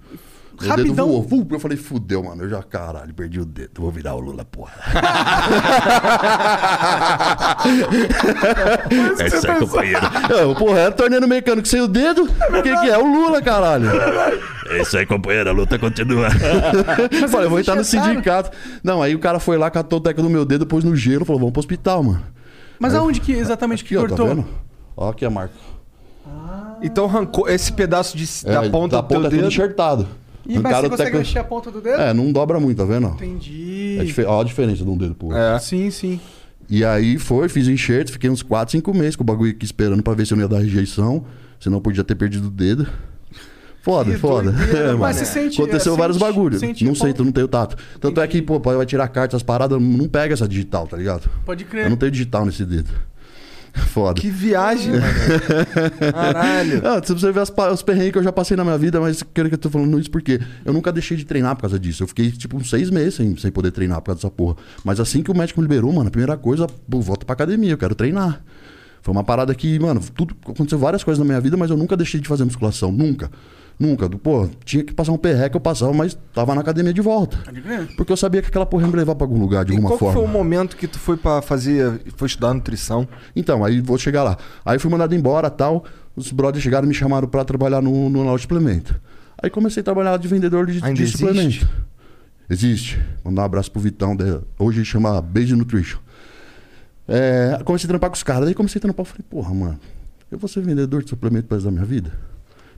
Meu 0.61 0.69
Rapidão. 0.71 0.95
dedo 0.95 1.07
voou. 1.07 1.23
Vum, 1.23 1.47
Eu 1.51 1.59
falei, 1.61 1.77
fudeu, 1.77 2.23
mano. 2.23 2.43
Eu 2.45 2.49
já, 2.49 2.63
caralho, 2.63 3.13
perdi 3.15 3.41
o 3.41 3.45
dedo. 3.45 3.81
Vou 3.81 3.91
virar 3.91 4.15
o 4.15 4.21
Lula, 4.21 4.45
porra. 4.45 4.73
é, 9.19 9.31
pensou. 9.31 9.55
companheiro. 9.57 10.01
Não, 10.29 10.55
porra, 10.55 10.79
é 10.81 10.91
torneio 10.91 11.27
mecânico 11.29 11.67
sem 11.69 11.81
o 11.81 11.89
dedo? 11.89 12.23
O 12.25 12.63
que, 12.63 12.77
que 12.77 12.91
é? 12.91 12.99
O 12.99 13.05
Lula, 13.05 13.41
caralho. 13.43 13.89
É 14.69 14.83
isso 14.83 14.97
aí, 14.97 15.07
companheiro. 15.07 15.51
A 15.51 15.53
luta 15.53 15.79
continua. 15.79 16.29
Eu 17.11 17.29
falei, 17.29 17.47
eu 17.47 17.51
vou 17.51 17.61
entrar 17.61 17.75
no 17.77 17.85
sindicato. 17.85 18.51
Não, 18.83 19.03
aí 19.03 19.15
o 19.15 19.19
cara 19.19 19.39
foi 19.41 19.57
lá, 19.59 19.71
catou 19.71 19.99
o 19.99 20.03
teco 20.03 20.23
do 20.23 20.31
meu 20.31 20.45
dedo, 20.45 20.67
pôs 20.67 20.85
no 20.85 20.95
gelo, 20.95 21.25
falou, 21.25 21.41
vamos 21.41 21.53
pro 21.53 21.61
hospital, 21.61 22.03
mano. 22.03 22.23
Mas 22.79 22.95
Aí 22.95 23.01
aonde 23.01 23.21
que 23.21 23.33
exatamente 23.33 23.85
que 23.85 23.95
Aqui, 23.97 24.05
ó, 24.05 24.09
tá 24.09 24.09
cortou? 24.17 24.29
vendo? 24.29 24.45
Ó, 24.97 25.11
aqui 25.11 25.25
a 25.25 25.31
marca. 25.31 25.55
Então 26.83 27.05
arrancou 27.05 27.49
esse 27.49 27.73
pedaço 27.73 28.17
de, 28.17 28.25
É, 28.47 28.53
da 28.53 28.71
ponta 28.71 28.97
da 28.97 29.03
do 29.03 29.09
ponta 29.09 29.21
é 29.27 29.31
tudo 29.31 29.37
dedo. 29.37 29.49
enxertado. 29.49 30.09
E, 30.55 30.59
mas 30.59 30.77
você 30.77 30.87
o 30.87 30.91
consegue 30.91 31.11
teco- 31.11 31.19
mexer 31.19 31.39
a 31.39 31.45
ponta 31.45 31.71
do 31.71 31.81
dedo? 31.81 32.01
É, 32.01 32.13
não 32.15 32.33
dobra 32.33 32.59
muito, 32.59 32.79
tá 32.79 32.85
vendo? 32.85 33.09
Entendi. 33.09 33.99
É 34.19 34.25
Ó 34.27 34.41
a 34.41 34.45
diferença 34.45 34.85
de 34.85 34.91
um 34.91 34.97
dedo 34.97 35.15
pro 35.15 35.29
outro. 35.29 35.41
É. 35.41 35.59
Sim, 35.59 35.91
sim. 35.91 36.21
E 36.69 36.85
aí 36.85 37.19
foi, 37.19 37.49
fiz 37.49 37.67
o 37.67 37.71
enxerto, 37.71 38.13
fiquei 38.13 38.31
uns 38.31 38.43
4, 38.43 38.73
5 38.73 38.95
meses 38.95 39.17
com 39.17 39.23
o 39.23 39.27
bagulho 39.27 39.51
aqui 39.51 39.65
esperando 39.65 40.03
pra 40.03 40.15
ver 40.15 40.27
se 40.27 40.33
eu 40.33 40.37
não 40.37 40.45
ia 40.45 40.49
dar 40.49 40.59
rejeição. 40.61 41.25
Senão 41.59 41.79
eu 41.79 41.81
podia 41.83 42.05
ter 42.05 42.15
perdido 42.15 42.47
o 42.47 42.51
dedo. 42.51 42.87
Foda, 43.83 44.17
foda. 44.19 44.55
É, 44.77 44.93
Mas 44.99 45.17
você 45.17 45.25
sente- 45.25 45.61
Aconteceu 45.61 45.95
é, 45.95 45.97
vários 45.97 46.19
sente- 46.19 46.27
bagulhos. 46.31 46.61
sente 46.61 46.85
não 46.85 46.95
sei, 46.95 47.13
tu 47.15 47.25
não 47.25 47.33
tenho 47.33 47.49
tato. 47.49 47.77
Tanto 47.99 48.21
é 48.21 48.27
que, 48.29 48.43
pô, 48.43 48.59
vai 48.59 48.85
tirar 48.85 49.09
carta, 49.09 49.37
as 49.37 49.43
paradas, 49.43 49.81
não 49.81 50.07
pega 50.07 50.35
essa 50.35 50.47
digital, 50.47 50.87
tá 50.87 50.97
ligado? 50.97 51.29
Pode 51.47 51.65
crer. 51.65 51.85
Eu 51.85 51.91
não 51.91 51.97
tenho 51.97 52.13
digital 52.13 52.45
nesse 52.45 52.65
dedo. 52.65 52.91
Foda. 53.91 54.21
Que 54.21 54.31
viagem, 54.31 54.93
mano. 54.93 56.13
Caralho. 56.13 56.83
Ah, 56.85 57.01
se 57.05 57.13
você 57.13 57.33
ver 57.33 57.41
as 57.41 57.53
os 57.73 57.83
perrengues 57.83 58.13
que 58.13 58.19
eu 58.19 58.23
já 58.23 58.33
passei 58.33 58.57
na 58.57 58.65
minha 58.65 58.79
vida, 58.79 59.01
mas 59.01 59.23
quero 59.35 59.49
que 59.49 59.55
eu 59.55 59.59
tô 59.59 59.71
falando 59.71 59.99
isso 59.99 60.11
porque 60.11 60.41
eu 60.65 60.73
nunca 60.73 60.93
deixei 60.93 61.17
de 61.17 61.25
treinar 61.25 61.57
por 61.57 61.63
causa 61.63 61.79
disso. 61.79 62.03
Eu 62.03 62.09
fiquei, 62.09 62.31
tipo, 62.31 62.57
uns 62.57 62.69
seis 62.71 62.91
meses 62.91 63.15
sem, 63.15 63.37
sem 63.37 63.51
poder 63.51 63.71
treinar 63.71 64.01
por 64.01 64.07
causa 64.07 64.19
dessa 64.19 64.31
porra. 64.31 64.57
Mas 64.85 65.01
assim 65.01 65.23
que 65.23 65.31
o 65.31 65.37
médico 65.37 65.61
me 65.61 65.67
liberou, 65.67 65.93
mano, 65.93 66.09
a 66.09 66.11
primeira 66.11 66.37
coisa, 66.37 66.67
pô, 66.67 67.01
volta 67.01 67.25
pra 67.25 67.35
academia, 67.35 67.73
eu 67.73 67.79
quero 67.79 67.95
treinar. 67.95 68.43
Foi 69.03 69.13
uma 69.13 69.25
parada 69.25 69.55
que, 69.55 69.79
mano, 69.79 70.01
tudo 70.15 70.37
aconteceu 70.43 70.79
várias 70.79 71.03
coisas 71.03 71.19
na 71.19 71.25
minha 71.25 71.41
vida, 71.41 71.57
mas 71.57 71.71
eu 71.71 71.77
nunca 71.77 71.97
deixei 71.97 72.21
de 72.21 72.29
fazer 72.29 72.45
musculação. 72.45 72.93
Nunca. 72.93 73.31
Nunca. 73.81 74.07
Do- 74.07 74.19
Pô, 74.19 74.47
tinha 74.63 74.85
que 74.85 74.93
passar 74.93 75.11
um 75.13 75.17
perreque, 75.17 75.57
eu 75.57 75.61
passava, 75.61 75.91
mas 75.95 76.17
tava 76.35 76.55
na 76.55 76.61
academia 76.61 76.93
de 76.93 77.01
volta. 77.01 77.39
Porque 77.97 78.13
eu 78.13 78.17
sabia 78.17 78.43
que 78.43 78.49
aquela 78.49 78.67
porra 78.67 78.83
ia 78.85 78.91
me 78.91 78.97
levar 78.97 79.15
pra 79.15 79.25
algum 79.25 79.41
lugar, 79.41 79.65
de 79.65 79.73
E 79.73 79.75
alguma 79.77 79.89
qual 79.89 79.99
forma. 79.99 80.15
foi 80.15 80.23
o 80.25 80.29
momento 80.29 80.77
que 80.77 80.87
tu 80.87 80.99
foi 80.99 81.17
pra 81.17 81.41
fazer. 81.41 81.99
Foi 82.15 82.27
estudar 82.29 82.53
nutrição? 82.53 83.09
Então, 83.35 83.65
aí 83.65 83.81
vou 83.81 83.97
chegar 83.97 84.23
lá. 84.23 84.37
Aí 84.67 84.79
fui 84.79 84.91
mandado 84.91 85.15
embora 85.15 85.49
tal. 85.49 85.83
Os 86.15 86.31
brothers 86.31 86.63
chegaram 86.63 86.85
e 86.85 86.89
me 86.89 86.95
chamaram 86.95 87.27
pra 87.27 87.43
trabalhar 87.43 87.81
no, 87.81 88.11
no 88.11 88.37
de 88.37 88.43
suplemento. 88.43 89.01
Aí 89.43 89.49
comecei 89.49 89.81
a 89.81 89.85
trabalhar 89.85 90.19
de 90.19 90.29
vendedor 90.29 90.67
de, 90.67 90.75
Ainda 90.85 90.93
de 90.93 91.03
existe? 91.05 91.19
suplemento. 91.19 91.69
Existe. 92.51 93.01
Mandar 93.25 93.43
um 93.43 93.45
abraço 93.47 93.71
pro 93.73 93.81
Vitão. 93.81 94.15
de- 94.15 94.41
hoje 94.59 94.85
chama 94.85 95.23
Base 95.23 95.55
Nutrition. 95.57 95.99
É, 97.09 97.59
comecei 97.65 97.87
a 97.87 97.89
trampar 97.89 98.11
com 98.11 98.17
os 98.17 98.23
caras. 98.23 98.47
Aí 98.49 98.55
comecei 98.55 98.79
a 98.79 98.83
trampar. 98.83 99.07
Falei, 99.07 99.25
porra, 99.31 99.55
mano, 99.55 99.81
eu 100.31 100.39
vou 100.39 100.49
ser 100.49 100.61
vendedor 100.61 101.03
de 101.03 101.09
suplemento 101.09 101.53
resto 101.55 101.65
da 101.65 101.71
minha 101.71 101.85
vida? 101.85 102.13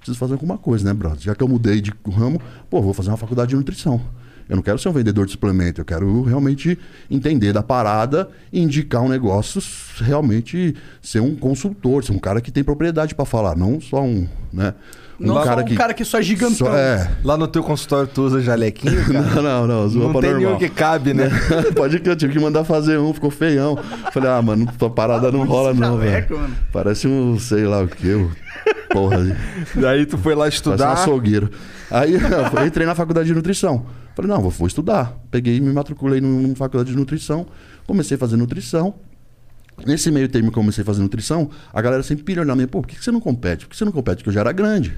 Preciso 0.03 0.19
fazer 0.19 0.33
alguma 0.35 0.59
coisa, 0.59 0.85
né, 0.85 0.93
brother? 0.93 1.21
Já 1.21 1.35
que 1.35 1.43
eu 1.43 1.49
mudei 1.49 1.81
de 1.81 1.93
ramo, 2.11 2.41
pô, 2.69 2.83
vou 2.83 2.93
fazer 2.93 3.11
uma 3.11 3.17
faculdade 3.17 3.51
de 3.51 3.57
nutrição. 3.57 4.01
Eu 4.49 4.57
não 4.57 4.63
quero 4.63 4.79
ser 4.79 4.89
um 4.89 4.93
vendedor 4.93 5.25
de 5.25 5.33
suplemento, 5.33 5.81
eu 5.81 5.85
quero 5.85 6.23
realmente 6.25 6.79
entender 7.09 7.53
da 7.53 7.63
parada 7.63 8.29
e 8.53 8.61
indicar 8.61 9.01
um 9.01 9.09
negócio, 9.09 9.63
realmente 9.99 10.75
ser 11.01 11.21
um 11.21 11.35
consultor, 11.37 12.05
ser 12.05 12.13
um 12.13 12.19
cara 12.19 12.41
que 12.41 12.51
tem 12.51 12.65
propriedade 12.65 13.15
para 13.15 13.25
falar, 13.25 13.57
não 13.57 13.81
só 13.81 14.03
um, 14.03 14.27
né? 14.53 14.75
Não 15.19 15.35
só 15.35 15.55
um 15.57 15.75
cara 15.75 15.95
que 15.95 16.05
só 16.05 16.19
é 16.19 16.23
gigantão. 16.23 16.67
Só- 16.67 16.77
é. 16.77 17.11
Lá 17.23 17.37
no 17.37 17.47
teu 17.47 17.63
consultório 17.63 18.09
tu 18.13 18.23
usa 18.23 18.41
jalequinho? 18.41 19.01
cara? 19.07 19.21
Não, 19.23 19.43
não, 19.43 19.67
não. 19.67 19.87
usa 19.87 19.99
Não 19.99 20.13
tem 20.13 20.31
normal. 20.33 20.39
nenhum 20.41 20.59
que 20.59 20.69
cabe, 20.69 21.15
né? 21.15 21.31
Pode 21.77 22.01
que 22.01 22.09
eu 22.09 22.17
tive 22.17 22.33
que 22.33 22.39
mandar 22.41 22.65
fazer 22.65 22.99
um, 22.99 23.13
ficou 23.15 23.31
feião. 23.31 23.79
Falei, 24.13 24.29
ah, 24.31 24.43
mano, 24.43 24.67
tua 24.79 24.91
parada 24.91 25.31
não 25.31 25.45
rola 25.45 25.73
não, 25.75 25.97
velho. 25.99 26.27
Parece 26.73 27.07
um, 27.07 27.39
sei 27.39 27.65
lá 27.65 27.83
o 27.83 27.89
que, 27.89 28.09
eu. 28.09 28.31
Porra. 28.91 29.37
Daí 29.75 30.05
tu 30.07 30.19
foi 30.19 30.35
lá 30.35 30.41
Parece 30.45 30.57
um 30.57 30.73
estudar. 30.73 30.93
açougueiro. 30.93 31.51
Aí 31.91 32.15
eu 32.61 32.67
entrei 32.67 32.87
na 32.87 32.95
faculdade 32.95 33.27
de 33.29 33.35
nutrição. 33.35 33.87
Falei, 34.15 34.31
não, 34.31 34.41
vou, 34.43 34.51
vou 34.51 34.67
estudar. 34.67 35.15
Peguei 35.31 35.57
e 35.57 35.61
me 35.61 35.73
matriculei 35.73 36.21
num- 36.21 36.43
numa 36.43 36.57
faculdade 36.57 36.91
de 36.91 36.97
nutrição. 36.97 37.47
Comecei 37.87 38.17
a 38.17 38.19
fazer 38.19 38.37
nutrição. 38.37 38.95
Nesse 39.87 40.11
meio 40.11 40.29
termo 40.29 40.51
que 40.53 40.59
eu 40.59 40.63
comecei 40.63 40.83
a 40.83 40.85
fazer 40.85 41.03
nutrição, 41.03 41.51
a 41.73 41.81
galera 41.83 42.03
sempre 42.03 42.25
pilha 42.25 42.45
na 42.45 42.55
minha, 42.55 42.69
pô, 42.69 42.81
por 42.83 42.89
que 42.89 42.97
que 42.97 43.05
você 43.05 43.11
não 43.11 43.21
compete? 43.21 43.65
Por 43.67 43.71
que 43.73 43.77
você 43.77 43.85
não 43.85 43.93
compete? 43.93 44.19
Porque 44.19 44.29
eu 44.29 44.35
já 44.35 44.41
era 44.41 44.53
grande 44.53 44.95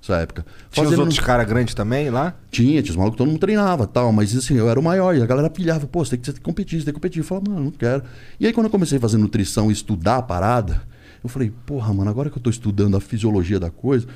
nessa 0.00 0.16
época. 0.20 0.44
Tinha 0.70 0.84
os 0.84 0.90
Fazendo- 0.90 1.00
outros 1.00 1.20
caras 1.20 1.46
grandes 1.48 1.74
também 1.74 2.10
lá? 2.10 2.34
tinha, 2.50 2.80
tinha 2.82 2.90
os 2.92 2.96
malucos, 2.96 3.18
todo 3.18 3.26
mundo 3.28 3.40
treinava 3.40 3.86
tal, 3.86 4.12
mas 4.12 4.36
assim, 4.36 4.54
eu 4.54 4.68
era 4.70 4.78
o 4.78 4.82
maior 4.82 5.16
e 5.16 5.22
a 5.22 5.26
galera 5.26 5.50
pilhava, 5.50 5.86
pô, 5.86 6.04
você 6.04 6.10
tem 6.12 6.20
que, 6.20 6.26
você 6.26 6.32
tem 6.32 6.38
que 6.40 6.44
competir, 6.44 6.78
você 6.78 6.84
tem 6.84 6.92
que 6.94 6.98
competir. 7.00 7.20
Eu 7.20 7.24
falava, 7.24 7.50
mano, 7.50 7.64
não 7.64 7.70
quero. 7.70 8.02
E 8.38 8.46
aí 8.46 8.52
quando 8.52 8.66
eu 8.66 8.70
comecei 8.70 8.98
a 8.98 9.00
fazer 9.00 9.16
nutrição 9.18 9.68
e 9.70 9.72
estudar 9.72 10.16
a 10.18 10.22
parada, 10.22 10.82
eu 11.24 11.28
falei, 11.28 11.52
porra, 11.66 11.92
mano, 11.92 12.08
agora 12.10 12.30
que 12.30 12.38
eu 12.38 12.42
tô 12.42 12.50
estudando 12.50 12.96
a 12.96 13.00
fisiologia 13.00 13.58
da 13.58 13.70
coisa, 13.70 14.06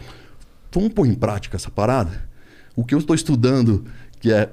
vamos 0.73 0.93
pôr 0.93 1.07
em 1.07 1.15
prática 1.15 1.57
essa 1.57 1.71
parada? 1.71 2.25
O 2.77 2.85
que 2.85 2.95
eu 2.95 2.99
estou 2.99 3.15
estudando, 3.15 3.85
que 4.21 4.33
é 4.33 4.51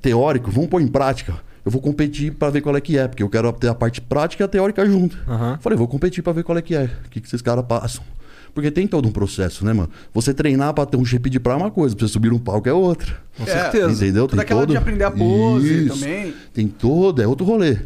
teórico, 0.00 0.50
vamos 0.50 0.68
pôr 0.70 0.80
em 0.80 0.88
prática. 0.88 1.34
Eu 1.64 1.70
vou 1.70 1.80
competir 1.80 2.32
para 2.32 2.50
ver 2.50 2.60
qual 2.60 2.76
é 2.76 2.80
que 2.80 2.98
é, 2.98 3.06
porque 3.06 3.22
eu 3.22 3.28
quero 3.28 3.52
ter 3.52 3.68
a 3.68 3.74
parte 3.74 4.00
prática 4.00 4.42
e 4.42 4.44
a 4.44 4.48
teórica 4.48 4.84
junto. 4.84 5.16
Falei, 5.60 5.76
vou 5.78 5.86
competir 5.86 6.22
para 6.22 6.32
ver 6.32 6.42
qual 6.42 6.58
é 6.58 6.62
que 6.62 6.74
é, 6.74 6.90
o 7.06 7.08
que, 7.08 7.20
que 7.20 7.26
esses 7.26 7.40
caras 7.40 7.64
passam. 7.64 8.02
Porque 8.54 8.70
tem 8.70 8.86
todo 8.86 9.08
um 9.08 9.12
processo, 9.12 9.64
né, 9.64 9.72
mano? 9.72 9.88
Você 10.12 10.34
treinar 10.34 10.74
pra 10.74 10.84
ter 10.84 10.96
um 10.96 11.04
shape 11.04 11.30
de 11.30 11.40
praia 11.40 11.56
é 11.58 11.62
uma 11.62 11.70
coisa, 11.70 11.96
pra 11.96 12.06
você 12.06 12.12
subir 12.12 12.32
um 12.32 12.38
palco 12.38 12.68
é 12.68 12.72
outra. 12.72 13.16
Com 13.38 13.46
certeza. 13.46 14.04
Entendeu? 14.04 14.28
Toda 14.28 14.42
aquela 14.42 14.66
de 14.66 14.76
aprender 14.76 15.04
a 15.04 15.10
pose 15.10 15.88
também. 15.88 16.34
Tem 16.52 16.68
todo, 16.68 17.22
é 17.22 17.26
outro 17.26 17.46
rolê. 17.46 17.78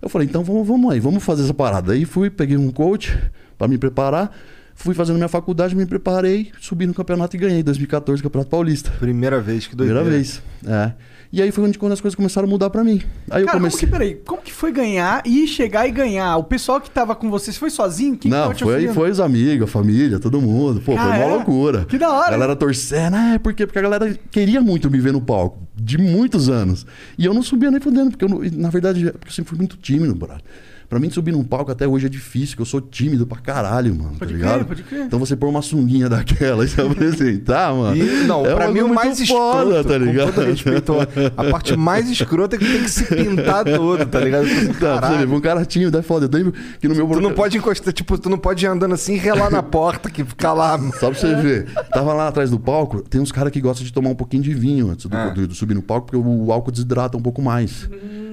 Eu 0.00 0.08
falei, 0.08 0.26
então 0.28 0.42
vamos, 0.42 0.66
vamos 0.66 0.90
aí, 0.92 1.00
vamos 1.00 1.22
fazer 1.22 1.42
essa 1.42 1.54
parada. 1.54 1.92
Aí 1.92 2.04
fui, 2.04 2.30
peguei 2.30 2.56
um 2.56 2.70
coach 2.70 3.18
pra 3.58 3.66
me 3.68 3.76
preparar, 3.76 4.34
fui 4.74 4.94
fazendo 4.94 5.16
minha 5.16 5.28
faculdade, 5.28 5.74
me 5.74 5.84
preparei, 5.84 6.50
subi 6.60 6.86
no 6.86 6.94
campeonato 6.94 7.36
e 7.36 7.38
ganhei 7.38 7.62
2014 7.62 8.22
Campeonato 8.22 8.50
Paulista. 8.50 8.90
Primeira 8.98 9.40
vez, 9.40 9.66
que 9.66 9.76
doideira. 9.76 10.00
Primeira 10.00 10.22
vez, 10.22 10.42
é. 10.66 10.92
E 11.32 11.42
aí 11.42 11.50
foi 11.50 11.64
onde 11.64 11.78
quando 11.78 11.92
as 11.92 12.00
coisas 12.00 12.14
começaram 12.14 12.46
a 12.46 12.50
mudar 12.50 12.70
pra 12.70 12.82
mim. 12.84 13.02
Aí 13.30 13.42
eu 13.42 13.46
Cara, 13.46 13.58
comecei. 13.58 13.80
como 13.80 13.92
que, 13.92 13.98
peraí, 13.98 14.14
como 14.24 14.42
que 14.42 14.52
foi 14.52 14.70
ganhar 14.72 15.22
e 15.26 15.46
chegar 15.46 15.86
e 15.86 15.90
ganhar? 15.90 16.36
O 16.36 16.44
pessoal 16.44 16.80
que 16.80 16.90
tava 16.90 17.14
com 17.14 17.28
você, 17.30 17.52
você 17.52 17.58
foi 17.58 17.70
sozinho? 17.70 18.12
Quem 18.16 18.30
que 18.30 18.36
Não, 18.36 18.54
te 18.54 18.64
foi, 18.64 18.88
foi 18.88 19.10
os 19.10 19.20
amigos, 19.20 19.68
a 19.68 19.70
família, 19.70 20.18
todo 20.18 20.40
mundo. 20.40 20.80
Pô, 20.80 20.92
Ah, 20.92 20.96
foi 20.96 21.06
uma 21.06 21.16
é? 21.16 21.26
loucura. 21.26 21.84
Que 21.84 21.98
da 21.98 22.10
hora, 22.10 22.28
A 22.28 22.30
galera 22.30 22.56
torcendo, 22.56 23.14
ah, 23.14 23.34
é 23.34 23.38
porque, 23.38 23.66
porque 23.66 23.78
a 23.78 23.82
galera 23.82 24.18
queria 24.30 24.60
muito 24.60 24.90
me 24.90 24.98
ver 25.00 25.12
no 25.12 25.20
palco, 25.20 25.58
de 25.74 25.98
muitos 25.98 26.48
anos. 26.48 26.86
E 27.18 27.24
eu 27.24 27.34
não 27.34 27.42
subia 27.42 27.70
nem 27.70 27.80
fudendo, 27.80 28.10
porque 28.10 28.24
eu, 28.24 28.28
na 28.52 28.70
verdade, 28.70 29.10
porque 29.12 29.28
eu 29.28 29.32
sempre 29.32 29.50
fui 29.50 29.58
muito 29.58 29.76
tímido, 29.76 30.14
brother. 30.14 30.40
Pra 30.88 30.98
mim, 30.98 31.10
subir 31.10 31.32
num 31.32 31.42
palco 31.44 31.70
até 31.70 31.86
hoje 31.86 32.06
é 32.06 32.08
difícil, 32.08 32.50
porque 32.50 32.62
eu 32.62 32.66
sou 32.66 32.80
tímido 32.80 33.26
pra 33.26 33.38
caralho, 33.38 33.94
mano. 33.94 34.10
Pode 34.18 34.18
tá 34.18 34.26
crer, 34.26 34.36
ligado? 34.36 34.64
pode 34.66 34.82
crer. 34.84 35.00
Então 35.06 35.18
você 35.18 35.34
pôr 35.36 35.48
uma 35.48 35.62
sunguinha 35.62 36.08
daquela 36.08 36.64
e 36.64 36.68
se 36.68 36.80
apresentar, 36.80 37.74
mano. 37.74 37.96
E, 37.96 38.24
não, 38.26 38.46
é 38.46 38.52
um 38.54 38.56
pra 38.56 38.68
mim 38.70 38.80
o 38.80 38.88
mais 38.94 39.18
foda, 39.26 39.80
escroto, 39.80 39.88
tá 39.88 39.98
ligado? 39.98 40.26
com 40.28 40.32
todo 40.32 40.46
respeito, 40.46 40.92
a 41.36 41.44
parte 41.50 41.76
mais 41.76 42.08
escrota 42.08 42.56
é 42.56 42.58
que 42.58 42.64
tem 42.64 42.82
que 42.82 42.90
se 42.90 43.04
pintar 43.04 43.64
todo, 43.64 44.06
tá 44.06 44.20
ligado? 44.20 44.46
Tá, 44.78 44.98
pra 44.98 45.18
você 45.18 45.26
um 45.26 45.40
cara 45.40 45.64
tímido 45.64 45.98
é 45.98 46.02
foda. 46.02 46.26
Eu 46.26 46.30
lembro 46.38 46.52
que 46.80 46.86
no 46.88 46.94
meu 46.94 47.08
Tu 47.08 47.20
não 47.20 47.32
pode 47.32 47.56
encostar, 47.58 47.92
tipo, 47.92 48.16
tu 48.18 48.30
não 48.30 48.38
pode 48.38 48.64
ir 48.64 48.68
andando 48.68 48.94
assim 48.94 49.14
e 49.14 49.18
relar 49.18 49.50
na 49.50 49.62
porta, 49.62 50.08
que 50.10 50.24
ficar 50.24 50.52
lá. 50.52 50.78
Só 51.00 51.10
pra 51.10 51.18
você 51.18 51.34
ver. 51.36 51.66
Tava 51.92 52.12
lá 52.14 52.28
atrás 52.28 52.50
do 52.50 52.58
palco, 52.58 53.02
tem 53.02 53.20
uns 53.20 53.32
caras 53.32 53.52
que 53.52 53.60
gostam 53.60 53.84
de 53.84 53.92
tomar 53.92 54.10
um 54.10 54.14
pouquinho 54.14 54.42
de 54.42 54.54
vinho 54.54 54.90
antes 54.90 55.06
do, 55.06 55.16
Ah. 55.16 55.30
do- 55.30 55.46
do 55.48 55.54
subir 55.54 55.74
no 55.74 55.82
palco, 55.82 56.06
porque 56.12 56.16
o, 56.16 56.52
álcool 56.52 56.70
desidrata 56.70 57.16
um 57.16 57.22
pouco 57.22 57.42
mais. 57.42 57.88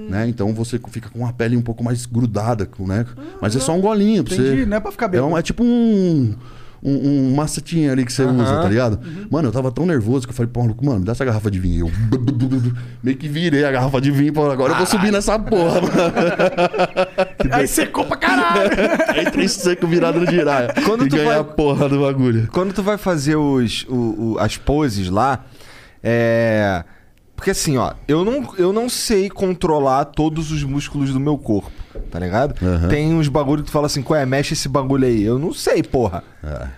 Né? 0.09 0.27
Então 0.27 0.53
você 0.53 0.79
fica 0.89 1.09
com 1.09 1.25
a 1.25 1.33
pele 1.33 1.55
um 1.57 1.61
pouco 1.61 1.83
mais 1.83 2.05
grudada, 2.05 2.65
com- 2.65 2.87
né? 2.87 3.05
Mas 3.41 3.55
é 3.55 3.59
só 3.59 3.73
um 3.73 3.81
golinho 3.81 4.23
pra 4.23 4.33
Entendi, 4.33 4.61
você. 4.61 4.65
não 4.65 4.77
é 4.77 4.79
pra 4.79 4.91
ficar 4.91 5.05
é, 5.05 5.09
bêbado. 5.09 5.31
um- 5.33 5.37
é 5.37 5.41
tipo 5.41 5.63
um. 5.63 6.35
Um, 6.85 7.29
um 7.31 7.35
macetinho 7.35 7.89
ali 7.93 8.03
que 8.05 8.11
você 8.11 8.23
Aham. 8.23 8.43
usa, 8.43 8.57
tá 8.61 8.67
ligado? 8.67 8.99
Mano, 9.31 9.47
eu 9.47 9.53
tava 9.53 9.71
tão 9.71 9.85
nervoso 9.85 10.27
que 10.27 10.31
eu 10.33 10.35
falei, 10.35 10.49
pô, 10.51 10.59
Maluco, 10.63 10.85
mano, 10.85 10.99
me 10.99 11.05
dá 11.05 11.13
essa 11.13 11.23
garrafa 11.23 11.49
de 11.49 11.57
vinho. 11.57 11.89
Eu 12.11 12.73
meio 13.01 13.15
que 13.15 13.25
virei 13.29 13.63
a 13.63 13.71
garrafa 13.71 14.01
de 14.01 14.11
vinho, 14.11 14.33
pô, 14.33 14.51
agora 14.51 14.73
eu 14.73 14.77
vou 14.79 14.85
subir 14.85 15.09
nessa 15.09 15.39
porra, 15.39 15.79
mano. 15.79 15.93
Aí 17.51 17.67
secou 17.69 18.03
pra 18.03 18.17
caralho. 18.17 18.69
Entrei 19.25 19.47
seco 19.47 19.87
virado 19.87 20.19
no 20.19 20.29
giraia. 20.29 20.73
Quando 20.85 21.05
e 21.05 21.09
tu 21.09 21.15
ganhei 21.15 21.29
vai- 21.29 21.39
a 21.39 21.43
porra 21.45 21.87
do 21.87 22.01
bagulho. 22.01 22.49
Quando 22.51 22.73
tu 22.73 22.83
vai 22.83 22.97
fazer 22.97 23.37
os, 23.37 23.85
o- 23.87 24.33
o- 24.33 24.37
as 24.39 24.57
poses 24.57 25.09
lá, 25.09 25.45
é. 26.03 26.83
Porque 27.35 27.51
assim, 27.51 27.77
ó, 27.77 27.93
eu 28.07 28.23
não, 28.23 28.55
eu 28.57 28.71
não 28.71 28.87
sei 28.87 29.29
controlar 29.29 30.05
todos 30.05 30.51
os 30.51 30.63
músculos 30.63 31.11
do 31.11 31.19
meu 31.19 31.37
corpo, 31.37 31.71
tá 32.09 32.19
ligado? 32.19 32.55
Tem 32.89 33.13
uns 33.13 33.27
bagulho 33.27 33.63
que 33.63 33.69
tu 33.69 33.73
fala 33.73 33.87
assim, 33.87 34.01
qual 34.01 34.17
é, 34.19 34.25
mexe 34.25 34.53
esse 34.53 34.69
bagulho 34.69 35.05
aí. 35.05 35.23
Eu 35.23 35.37
não 35.37 35.53
sei, 35.53 35.83
porra. 35.83 36.23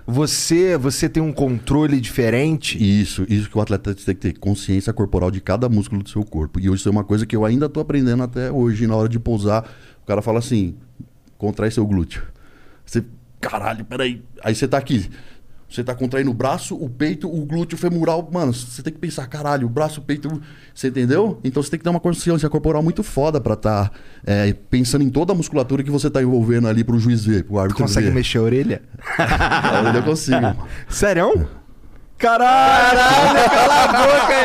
Você, 0.07 0.77
você 0.77 1.07
tem 1.07 1.21
um 1.21 1.31
controle 1.31 1.99
diferente. 2.01 2.77
Isso, 2.81 3.25
isso 3.29 3.49
que 3.49 3.57
o 3.57 3.61
atleta 3.61 3.93
tem 3.93 4.15
que 4.15 4.21
ter 4.21 4.39
consciência 4.39 4.91
corporal 4.91 5.29
de 5.29 5.41
cada 5.41 5.69
músculo 5.69 6.01
do 6.01 6.09
seu 6.09 6.23
corpo. 6.23 6.59
E 6.59 6.65
isso 6.73 6.87
é 6.87 6.91
uma 6.91 7.03
coisa 7.03 7.25
que 7.25 7.35
eu 7.35 7.45
ainda 7.45 7.69
tô 7.69 7.79
aprendendo 7.79 8.23
até 8.23 8.51
hoje, 8.51 8.87
na 8.87 8.95
hora 8.95 9.09
de 9.09 9.19
pousar. 9.19 9.69
O 10.03 10.07
cara 10.07 10.21
fala 10.21 10.39
assim: 10.39 10.75
contrai 11.37 11.69
seu 11.69 11.85
glúteo. 11.85 12.23
Você, 12.85 13.03
caralho, 13.39 13.85
peraí. 13.85 14.23
Aí 14.43 14.55
você 14.55 14.67
tá 14.67 14.77
aqui. 14.77 15.09
Você 15.75 15.83
tá 15.83 15.93
contraindo 15.93 16.31
o 16.31 16.33
braço, 16.33 16.73
o 16.73 16.89
peito, 16.89 17.27
o 17.29 17.45
glúteo 17.45 17.77
femoral. 17.77 18.27
Mano, 18.31 18.53
você 18.53 18.81
tem 18.81 18.93
que 18.93 18.99
pensar, 18.99 19.27
caralho, 19.27 19.67
o 19.67 19.69
braço, 19.69 19.99
o 19.99 20.03
peito. 20.03 20.41
Você 20.73 20.87
entendeu? 20.87 21.37
Então 21.43 21.61
você 21.61 21.69
tem 21.69 21.77
que 21.77 21.83
ter 21.83 21.89
uma 21.89 21.99
consciência 21.99 22.49
corporal 22.49 22.81
muito 22.81 23.03
foda 23.03 23.41
pra 23.41 23.57
tá 23.57 23.91
é, 24.25 24.53
pensando 24.69 25.03
em 25.03 25.09
toda 25.09 25.33
a 25.33 25.35
musculatura 25.35 25.83
que 25.83 25.91
você 25.91 26.09
tá 26.09 26.21
envolvendo 26.21 26.69
ali 26.69 26.81
pro 26.83 26.97
juiz 26.97 27.25
ver, 27.25 27.43
pro 27.43 27.55
Tu 27.55 27.59
árbitro 27.59 27.83
consegue 27.83 28.07
ver. 28.07 28.13
mexer 28.13 28.37
a 28.37 28.41
orelha? 28.41 28.81
A 29.19 29.81
orelha 29.81 29.97
eu 29.97 30.03
consigo. 30.03 30.55
Sério? 30.87 31.45
Caralho, 32.17 32.99
cala 33.49 33.83
a 33.83 33.87
boca 33.87 34.35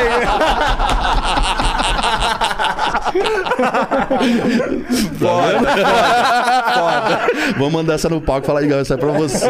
Vamos 7.57 7.73
mandar 7.73 7.93
essa 7.95 8.07
no 8.09 8.21
palco 8.21 8.45
e 8.45 8.47
falar 8.47 8.59
aí, 8.61 8.67
galera, 8.67 8.83
isso 8.83 8.93
é 8.93 8.97
pra 8.97 9.11
você. 9.11 9.45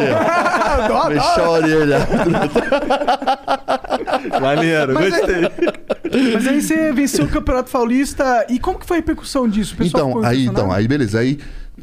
ó. 0.92 1.10
Mexer 1.10 1.42
a 1.42 1.50
orelha. 1.50 1.98
Maneiro, 4.40 4.94
Mas 4.94 5.10
gostei. 5.10 5.42
Mas 6.34 6.48
aí 6.48 6.62
você 6.62 6.92
venceu 6.92 7.26
o 7.26 7.30
Campeonato 7.30 7.72
Paulista. 7.72 8.46
E 8.50 8.60
como 8.60 8.80
que 8.80 8.86
foi 8.86 8.98
a 8.98 9.00
repercussão 9.00 9.48
disso? 9.48 9.76
Então, 9.80 10.24
aí, 10.24 10.46
então, 10.46 10.72
aí 10.72 10.88
beleza. 10.88 11.20
Aí, 11.20 11.40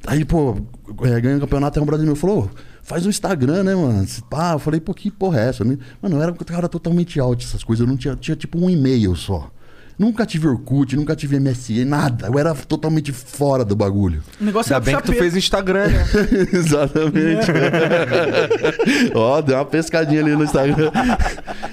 aí 0.07 0.25
pô, 0.25 0.57
é, 1.03 1.21
ganhei 1.21 1.39
o 1.39 1.41
campeonato, 1.41 1.79
aí 1.79 1.83
um 1.83 1.87
brother 1.87 2.07
meu 2.07 2.17
falou, 2.17 2.51
faz 2.83 3.07
um 3.07 3.11
Instagram, 3.11 3.65
né, 3.65 3.75
mano? 3.75 4.07
Pá, 4.31 4.53
eu 4.53 4.59
falei, 4.59 4.81
pô, 4.81 4.95
que 4.95 5.11
porra 5.11 5.41
é 5.41 5.49
essa? 5.49 5.65
Mano, 5.65 5.79
eu 6.03 6.23
era 6.23 6.33
um 6.33 6.35
cara 6.35 6.69
totalmente 6.69 7.19
out 7.21 7.45
essas 7.45 7.65
coisas, 7.65 7.85
eu 7.85 7.91
não 7.91 7.97
tinha, 7.97 8.15
tinha 8.17 8.37
tipo 8.37 8.59
um 8.59 8.69
e-mail 8.69 9.15
só. 9.17 9.51
Nunca 9.99 10.25
tive 10.25 10.47
Orkut, 10.47 10.95
nunca 10.95 11.17
tive 11.17 11.41
MSN, 11.41 11.85
nada. 11.85 12.29
Eu 12.29 12.39
era 12.39 12.55
totalmente 12.55 13.13
fora 13.13 13.65
do 13.65 13.75
bagulho. 13.75 14.23
O 14.41 14.45
negócio 14.45 14.73
Ainda 14.73 14.91
é 14.91 14.93
bem 14.93 15.03
que 15.03 15.07
tu 15.07 15.13
fez 15.13 15.35
Instagram, 15.35 15.89
né? 15.89 16.05
Exatamente. 16.53 17.51
Ó, 19.13 19.41
deu 19.43 19.57
uma 19.57 19.65
pescadinha 19.65 20.21
ali 20.21 20.37
no 20.37 20.45
Instagram. 20.45 20.93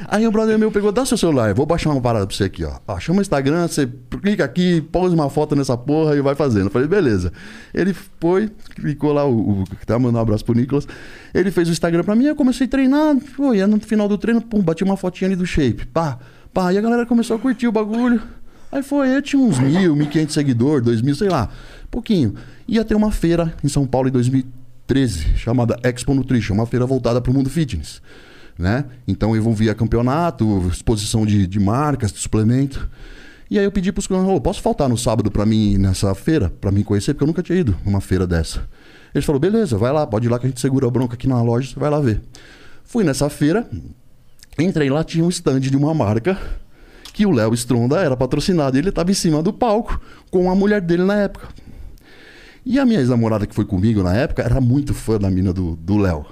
Aí 0.08 0.26
o 0.28 0.32
brother 0.32 0.58
meu 0.58 0.72
pegou, 0.72 0.92
dá 0.92 1.06
seu 1.06 1.18
celular, 1.18 1.54
vou 1.54 1.68
baixar 1.68 1.92
uma 1.92 2.02
parada 2.02 2.26
pra 2.26 2.36
você 2.36 2.46
aqui, 2.46 2.64
ó. 2.64 2.80
ó 2.88 3.00
chama 3.00 3.20
o 3.20 3.22
Instagram, 3.22 3.68
você 3.68 3.90
clica 4.22 4.44
aqui, 4.44 4.82
pôs 4.82 5.12
uma 5.12 5.30
foto 5.30 5.56
nessa 5.56 5.76
porra 5.76 6.16
e 6.16 6.22
vai 6.22 6.36
fazendo. 6.36 6.66
Eu 6.66 6.72
falei, 6.72 6.88
beleza. 6.88 7.32
Ele 7.74 7.94
foi, 8.20 8.50
clicou 8.76 9.14
lá, 9.14 9.26
o, 9.26 9.62
o 9.62 9.64
que 9.66 9.86
tá 9.86 10.00
mandando 10.00 10.18
um 10.18 10.22
abraço 10.22 10.46
pro 10.46 10.56
Nicolas. 10.56 10.88
Ele 11.34 11.52
fez 11.52 11.68
o 11.68 11.72
Instagram 11.72 12.04
pra 12.04 12.16
mim, 12.16 12.26
eu 12.26 12.36
comecei 12.36 12.66
a 12.66 12.70
treinar. 12.70 13.16
Pô, 13.36 13.54
e 13.54 13.62
aí 13.62 13.68
no 13.68 13.80
final 13.80 14.08
do 14.08 14.18
treino, 14.18 14.42
pum, 14.42 14.62
bati 14.62 14.84
uma 14.84 14.98
fotinha 14.98 15.28
ali 15.28 15.36
do 15.36 15.46
shape. 15.46 15.86
Pá, 15.88 16.18
pá. 16.56 16.72
E 16.72 16.78
a 16.78 16.82
galera 16.82 17.06
começou 17.06 17.36
a 17.36 17.40
curtir 17.40 17.68
o 17.68 17.72
bagulho. 17.72 18.24
Aí 18.72 18.82
foi, 18.82 19.14
eu 19.14 19.22
tinha 19.22 19.42
uns 19.42 19.60
mil, 19.60 19.96
mil 19.96 20.08
quinhentos 20.08 20.34
seguidores, 20.34 20.84
dois 20.84 21.02
mil, 21.02 21.14
sei 21.14 21.30
lá, 21.30 21.50
pouquinho. 21.92 22.34
Ia 22.68 22.84
ter 22.84 22.96
uma 22.96 23.12
feira 23.12 23.54
em 23.64 23.68
São 23.68 23.86
Paulo 23.86 24.08
em 24.08 24.12
2013, 24.12 25.38
chamada 25.38 25.78
Expo 25.84 26.14
Nutrition, 26.14 26.56
uma 26.56 26.66
feira 26.66 26.86
voltada 26.86 27.22
para 27.22 27.30
o 27.30 27.34
mundo 27.34 27.50
fitness, 27.50 28.02
né? 28.58 28.86
Então 29.08 29.36
envolvia 29.36 29.76
campeonato, 29.76 30.68
exposição 30.72 31.26
de, 31.26 31.46
de 31.46 31.60
marcas, 31.60 32.12
de 32.12 32.20
suplemento. 32.20 32.90
E 33.52 33.60
aí 33.60 33.66
eu 33.66 33.72
pedi 33.72 33.92
para 33.92 34.00
os 34.00 34.08
caras, 34.08 34.40
posso 34.40 34.62
faltar 34.62 34.90
no 34.90 34.98
sábado 34.98 35.30
para 35.30 35.46
mim 35.46 35.78
nessa 35.78 36.16
feira, 36.16 36.52
para 36.60 36.72
mim 36.72 36.84
conhecer, 36.84 37.14
porque 37.14 37.24
eu 37.24 37.28
nunca 37.28 37.44
tinha 37.44 37.60
ido 37.60 37.78
numa 37.86 38.02
feira 38.02 38.26
dessa. 38.26 38.68
Eles 39.14 39.24
falaram, 39.24 39.42
beleza, 39.42 39.78
vai 39.78 39.94
lá, 39.94 40.08
pode 40.08 40.26
ir 40.26 40.30
lá 40.30 40.40
que 40.40 40.48
a 40.48 40.50
gente 40.50 40.60
segura 40.60 40.88
a 40.88 40.92
bronca 40.92 41.14
aqui 41.14 41.28
na 41.28 41.42
loja, 41.42 41.70
você 41.70 41.80
vai 41.80 41.90
lá 41.90 42.00
ver. 42.00 42.22
Fui 42.84 43.04
nessa 43.04 43.30
feira, 43.30 43.70
Entrei 44.58 44.90
lá, 44.90 45.04
tinha 45.04 45.24
um 45.24 45.30
stand 45.30 45.60
de 45.62 45.76
uma 45.76 45.94
marca 45.94 46.40
que 47.14 47.26
o 47.26 47.32
Léo 47.32 47.54
Stronda 47.54 47.98
era 47.98 48.16
patrocinado. 48.16 48.78
e 48.78 48.80
Ele 48.80 48.90
estava 48.90 49.12
em 49.12 49.14
cima 49.14 49.42
do 49.44 49.52
palco 49.52 50.00
com 50.32 50.50
a 50.50 50.56
mulher 50.56 50.82
dele 50.82 51.04
na 51.04 51.16
época. 51.16 51.48
E 52.66 52.80
a 52.80 52.86
minha 52.86 53.00
ex-namorada 53.00 53.46
que 53.46 53.54
foi 53.54 53.66
comigo 53.66 54.02
na 54.02 54.16
época 54.16 54.42
era 54.42 54.60
muito 54.60 54.94
fã 54.94 55.18
da 55.18 55.30
mina 55.30 55.54
do 55.54 55.98
Léo. 55.98 56.26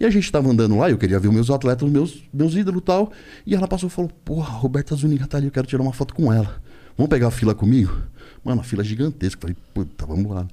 E 0.00 0.04
a 0.06 0.10
gente 0.10 0.24
estava 0.24 0.48
andando 0.48 0.78
lá, 0.78 0.90
eu 0.90 0.96
queria 0.96 1.20
ver 1.20 1.28
os 1.28 1.34
meus 1.34 1.50
atletas, 1.50 1.86
meus, 1.90 2.24
meus 2.32 2.54
ídolos 2.54 2.80
e 2.80 2.84
tal. 2.84 3.12
E 3.46 3.54
ela 3.54 3.68
passou 3.68 3.86
e 3.88 3.90
falou: 3.90 4.10
Porra, 4.24 4.50
Roberta 4.50 4.94
Zuniga 4.94 5.26
tá 5.26 5.36
ali, 5.36 5.48
eu 5.48 5.52
quero 5.52 5.66
tirar 5.66 5.82
uma 5.82 5.92
foto 5.92 6.14
com 6.14 6.32
ela. 6.32 6.60
Vamos 6.96 7.10
pegar 7.10 7.28
a 7.28 7.30
fila 7.30 7.54
comigo? 7.54 7.92
Mano, 8.42 8.62
a 8.62 8.64
fila 8.64 8.82
é 8.82 8.84
gigantesca. 8.84 9.40
Falei, 9.40 9.56
puta, 9.74 10.06
vamos 10.06 10.34
lá. 10.34 10.46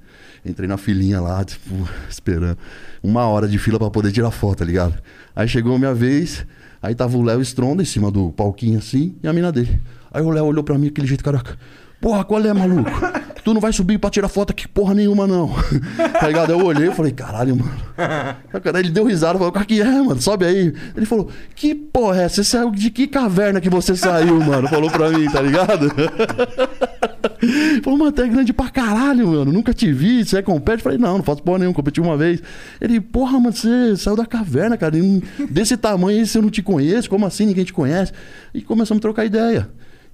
Entrei 0.44 0.68
na 0.68 0.76
filinha 0.76 1.20
lá, 1.20 1.42
tipo, 1.44 1.74
esperando. 2.08 2.58
Uma 3.02 3.26
hora 3.26 3.48
de 3.48 3.58
fila 3.58 3.78
pra 3.78 3.90
poder 3.90 4.12
tirar 4.12 4.30
foto, 4.30 4.58
tá 4.58 4.64
ligado? 4.66 4.94
Aí 5.34 5.48
chegou 5.48 5.74
a 5.74 5.78
minha 5.78 5.94
vez, 5.94 6.46
aí 6.82 6.94
tava 6.94 7.16
o 7.16 7.22
Léo 7.22 7.40
Stronda 7.42 7.82
em 7.82 7.86
cima 7.86 8.10
do 8.10 8.30
palquinho 8.32 8.78
assim, 8.78 9.14
e 9.22 9.28
a 9.28 9.32
mina 9.32 9.52
dele. 9.52 9.80
Aí 10.12 10.22
o 10.22 10.30
Léo 10.30 10.46
olhou 10.46 10.64
pra 10.64 10.78
mim, 10.78 10.88
aquele 10.88 11.06
jeito 11.06 11.24
caraca. 11.24 11.56
Porra, 12.00 12.24
qual 12.24 12.44
é, 12.44 12.52
maluco? 12.52 12.90
Tu 13.44 13.54
não 13.54 13.60
vai 13.60 13.72
subir 13.72 13.98
pra 13.98 14.10
tirar 14.10 14.28
foto 14.28 14.50
aqui 14.50 14.66
porra 14.68 14.94
nenhuma, 14.94 15.26
não. 15.26 15.50
tá 16.20 16.26
ligado? 16.26 16.52
Eu 16.52 16.64
olhei 16.64 16.88
e 16.88 16.94
falei, 16.94 17.12
caralho, 17.12 17.56
mano. 17.56 17.72
Aí 18.74 18.80
ele 18.80 18.90
deu 18.90 19.04
risada, 19.04 19.38
falou, 19.38 19.52
qual 19.52 19.64
que 19.64 19.80
é, 19.80 20.02
mano? 20.02 20.20
Sobe 20.20 20.44
aí. 20.44 20.72
Ele 20.96 21.06
falou, 21.06 21.28
que 21.54 21.74
porra 21.74 22.22
é 22.22 22.24
essa? 22.24 22.36
Você 22.36 22.44
saiu 22.44 22.70
de 22.70 22.90
que 22.90 23.06
caverna 23.06 23.60
que 23.60 23.70
você 23.70 23.96
saiu, 23.96 24.38
mano? 24.40 24.68
Falou 24.68 24.90
pra 24.90 25.10
mim, 25.10 25.28
tá 25.30 25.40
ligado? 25.40 25.90
Falou, 27.82 27.98
mano, 27.98 28.12
tu 28.12 28.22
é 28.22 28.28
grande 28.28 28.52
pra 28.52 28.68
caralho, 28.68 29.28
mano. 29.28 29.52
Nunca 29.52 29.72
te 29.72 29.92
vi. 29.92 30.24
Você 30.24 30.38
é 30.38 30.42
compete? 30.42 30.82
Falei, 30.82 30.98
não, 30.98 31.18
não 31.18 31.24
faço 31.24 31.42
porra 31.42 31.58
nenhuma, 31.58 31.74
competi 31.74 32.00
uma 32.00 32.16
vez. 32.16 32.42
Ele, 32.80 33.00
porra, 33.00 33.38
mano, 33.38 33.52
você 33.52 33.96
saiu 33.96 34.16
da 34.16 34.26
caverna, 34.26 34.76
cara. 34.76 34.94
Desse 35.50 35.76
tamanho 35.76 36.18
aí, 36.18 36.26
se 36.26 36.36
eu 36.36 36.42
não 36.42 36.50
te 36.50 36.62
conheço, 36.62 37.08
como 37.08 37.26
assim 37.26 37.46
ninguém 37.46 37.64
te 37.64 37.72
conhece? 37.72 38.12
E 38.52 38.60
começamos 38.60 39.00
a 39.00 39.02
trocar 39.02 39.24
ideia. 39.24 39.68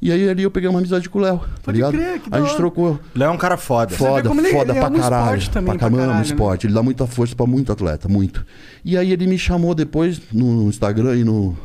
E 0.04 0.12
aí 0.12 0.28
ali 0.28 0.42
eu 0.42 0.50
peguei 0.50 0.68
uma 0.68 0.78
amizade 0.80 1.08
com 1.08 1.18
o 1.18 1.22
Léo, 1.22 1.40
tá 1.62 1.72
ligado? 1.72 1.92
crer, 1.94 2.20
que 2.20 2.28
a 2.30 2.38
gente 2.42 2.54
trocou. 2.56 3.00
Léo 3.14 3.28
é 3.28 3.30
um 3.32 3.38
cara 3.38 3.56
foda. 3.56 3.96
Foda, 3.96 4.28
como 4.28 4.38
ele- 4.42 4.50
foda 4.50 4.72
ele 4.72 4.78
pra 4.78 4.88
ama 4.88 4.98
o 4.98 5.00
caralho. 5.00 5.24
esporte 5.38 5.50
também, 5.50 5.64
pra 5.64 5.78
pra 5.78 5.80
caramba, 5.88 5.98
caralho, 6.02 6.18
né? 6.18 6.24
esporte. 6.34 6.66
Ele 6.66 6.74
dá 6.74 6.82
muita 6.82 7.06
força 7.06 7.34
pra 7.34 7.46
muito 7.46 7.72
atleta, 7.72 8.06
muito. 8.06 8.44
E 8.84 8.98
aí 8.98 9.10
ele 9.12 9.26
me 9.26 9.38
chamou 9.38 9.74
depois 9.74 10.20
no 10.30 10.68
Instagram 10.68 11.16
e 11.16 11.24
no, 11.24 11.56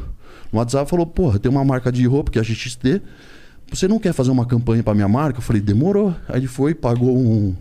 no 0.54 0.60
WhatsApp 0.60 0.88
e 0.88 0.90
falou: 0.90 1.06
Porra, 1.06 1.38
tem 1.38 1.52
uma 1.52 1.66
marca 1.66 1.92
de 1.92 2.06
roupa 2.08 2.32
que 2.32 2.40
é 2.40 2.42
a 2.42 2.46
XXT. 2.46 3.02
Você 3.72 3.90
não 3.90 4.00
quer 4.00 4.14
fazer 4.14 4.32
uma 4.32 4.46
campanha 4.46 4.82
pra 4.82 4.96
minha 4.96 5.10
marca? 5.10 5.40
Eu 5.40 5.44
falei: 5.44 5.62
Demorou. 5.62 6.16
Aí 6.30 6.40
ele 6.40 6.48
foi, 6.48 6.74
pagou 6.74 7.18
um, 7.18 7.54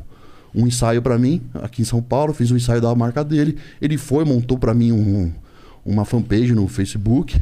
um 0.55 0.65
ensaio 0.65 1.03
pra 1.03 1.19
mim 1.19 1.43
aqui 1.55 1.83
em 1.83 1.85
São 1.85 2.01
Paulo. 2.01 2.33
Fiz 2.33 2.53
um 2.53 2.57
ensaio 2.57 2.81
da 2.81 2.95
marca 2.95 3.25
dele. 3.25 3.59
Ele 3.83 3.99
foi, 3.99 4.25
montou 4.25 4.57
pra 4.57 4.73
mim 4.75 4.93
um, 4.93 5.33
uma 5.85 6.05
fanpage 6.05 6.55
no 6.55 6.69
Facebook 6.69 7.37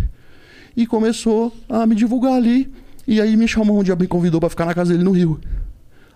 e 0.75 0.87
começou 0.87 1.53
a 1.69 1.87
me 1.87 1.95
divulgar 1.95 2.33
ali. 2.33 2.73
E 3.07 3.21
aí 3.21 3.37
me 3.37 3.47
chamou 3.47 3.79
um 3.79 3.83
dia, 3.83 3.95
me 3.95 4.07
convidou 4.07 4.41
pra 4.41 4.49
ficar 4.49 4.65
na 4.65 4.75
casa 4.75 4.93
dele 4.93 5.05
no 5.05 5.13
Rio. 5.13 5.41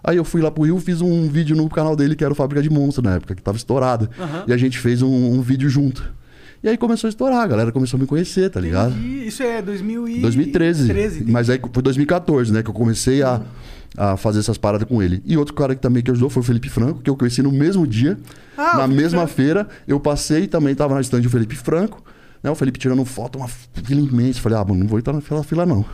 Aí 0.03 0.17
eu 0.17 0.25
fui 0.25 0.41
lá 0.41 0.51
pro 0.51 0.65
Rio, 0.65 0.79
fiz 0.81 1.01
um 1.01 1.29
vídeo 1.29 1.55
no 1.55 1.69
canal 1.69 1.95
dele, 1.95 2.17
que 2.17 2.25
era 2.25 2.33
o 2.33 2.37
Fábrica 2.37 2.63
de 2.63 2.71
Monstros 2.71 3.05
na 3.05 3.17
época, 3.17 3.35
que 3.35 3.43
tava 3.43 3.57
estourado. 3.57 4.09
Aham. 4.19 4.45
E 4.49 4.53
a 4.53 4.57
gente 4.57 4.79
fez 4.79 5.03
um, 5.03 5.35
um 5.35 5.43
vídeo 5.43 5.69
junto. 5.69 6.13
E 6.63 6.69
aí 6.69 6.77
começou 6.77 7.09
a 7.09 7.11
estourar, 7.11 7.43
a 7.43 7.47
galera 7.47 7.73
começou 7.73 7.97
a 7.97 8.01
me 8.01 8.07
conhecer, 8.07 8.51
tá 8.51 8.61
ligado? 8.61 8.95
E 8.99 9.27
isso 9.27 9.43
é 9.43 9.63
2013. 9.63 10.21
2013. 10.21 10.89
13, 10.89 11.25
mas 11.25 11.49
aí 11.49 11.61
foi 11.73 11.83
2014, 11.83 12.53
né? 12.53 12.63
Que 12.63 12.69
eu 12.69 12.75
comecei 12.75 13.23
a, 13.23 13.41
a 13.97 14.17
fazer 14.17 14.41
essas 14.41 14.59
paradas 14.59 14.87
com 14.87 15.03
ele. 15.03 15.23
E 15.25 15.39
outro 15.39 15.55
cara 15.55 15.75
que 15.75 15.81
também 15.81 16.03
que 16.03 16.11
ajudou 16.11 16.29
foi 16.29 16.43
o 16.43 16.45
Felipe 16.45 16.69
Franco, 16.69 17.01
que 17.01 17.09
eu 17.09 17.17
conheci 17.17 17.43
no 17.43 17.51
mesmo 17.51 17.87
dia. 17.87 18.19
Ah, 18.59 18.77
na 18.79 18.87
mesma 18.87 19.21
Franco. 19.21 19.35
feira, 19.35 19.69
eu 19.89 19.99
passei 19.99 20.47
também 20.47 20.75
tava 20.75 20.95
na 20.95 21.01
estande 21.01 21.23
do 21.23 21.31
Felipe 21.31 21.57
Franco. 21.57 22.03
Né? 22.43 22.51
O 22.51 22.55
Felipe 22.55 22.79
tirando 22.79 23.05
foto, 23.07 23.39
uma 23.39 23.49
fila 23.49 24.01
imensa. 24.01 24.41
Falei, 24.41 24.59
ah, 24.59 24.65
mano, 24.65 24.81
não 24.81 24.87
vou 24.87 24.99
entrar 24.99 25.15
naquela 25.15 25.43
fila, 25.43 25.65
não. 25.65 25.85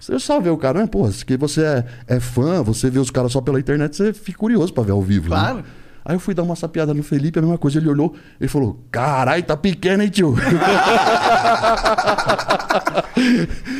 Você 0.00 0.18
só 0.18 0.40
vê 0.40 0.50
o 0.50 0.56
cara, 0.56 0.80
né? 0.80 0.86
Porra, 0.86 1.12
se 1.12 1.24
que 1.24 1.36
você 1.36 1.62
é, 1.62 1.84
é 2.06 2.20
fã, 2.20 2.62
você 2.62 2.88
vê 2.90 2.98
os 2.98 3.10
caras 3.10 3.32
só 3.32 3.40
pela 3.40 3.58
internet, 3.58 3.96
você 3.96 4.12
fica 4.12 4.38
curioso 4.38 4.72
pra 4.72 4.82
ver 4.84 4.92
ao 4.92 5.02
vivo. 5.02 5.28
Claro. 5.28 5.58
Né? 5.58 5.64
Aí 6.08 6.14
eu 6.16 6.20
fui 6.20 6.32
dar 6.32 6.42
uma 6.42 6.56
sapiada 6.56 6.94
no 6.94 7.02
Felipe, 7.02 7.38
a 7.38 7.42
mesma 7.42 7.58
coisa, 7.58 7.78
ele 7.78 7.88
olhou, 7.90 8.14
ele 8.40 8.48
falou, 8.48 8.82
carai, 8.90 9.42
tá 9.42 9.54
pequeno, 9.56 10.02
hein, 10.02 10.08
tio? 10.08 10.34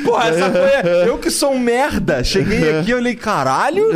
Porra, 0.05 0.29
essa 0.29 0.51
foi. 0.51 1.09
Eu 1.09 1.19
que 1.19 1.31
sou 1.31 1.53
um 1.53 1.59
merda. 1.59 2.23
Cheguei 2.25 2.79
aqui 2.79 2.91
e 2.91 2.95
olhei, 2.95 3.15
caralho. 3.15 3.87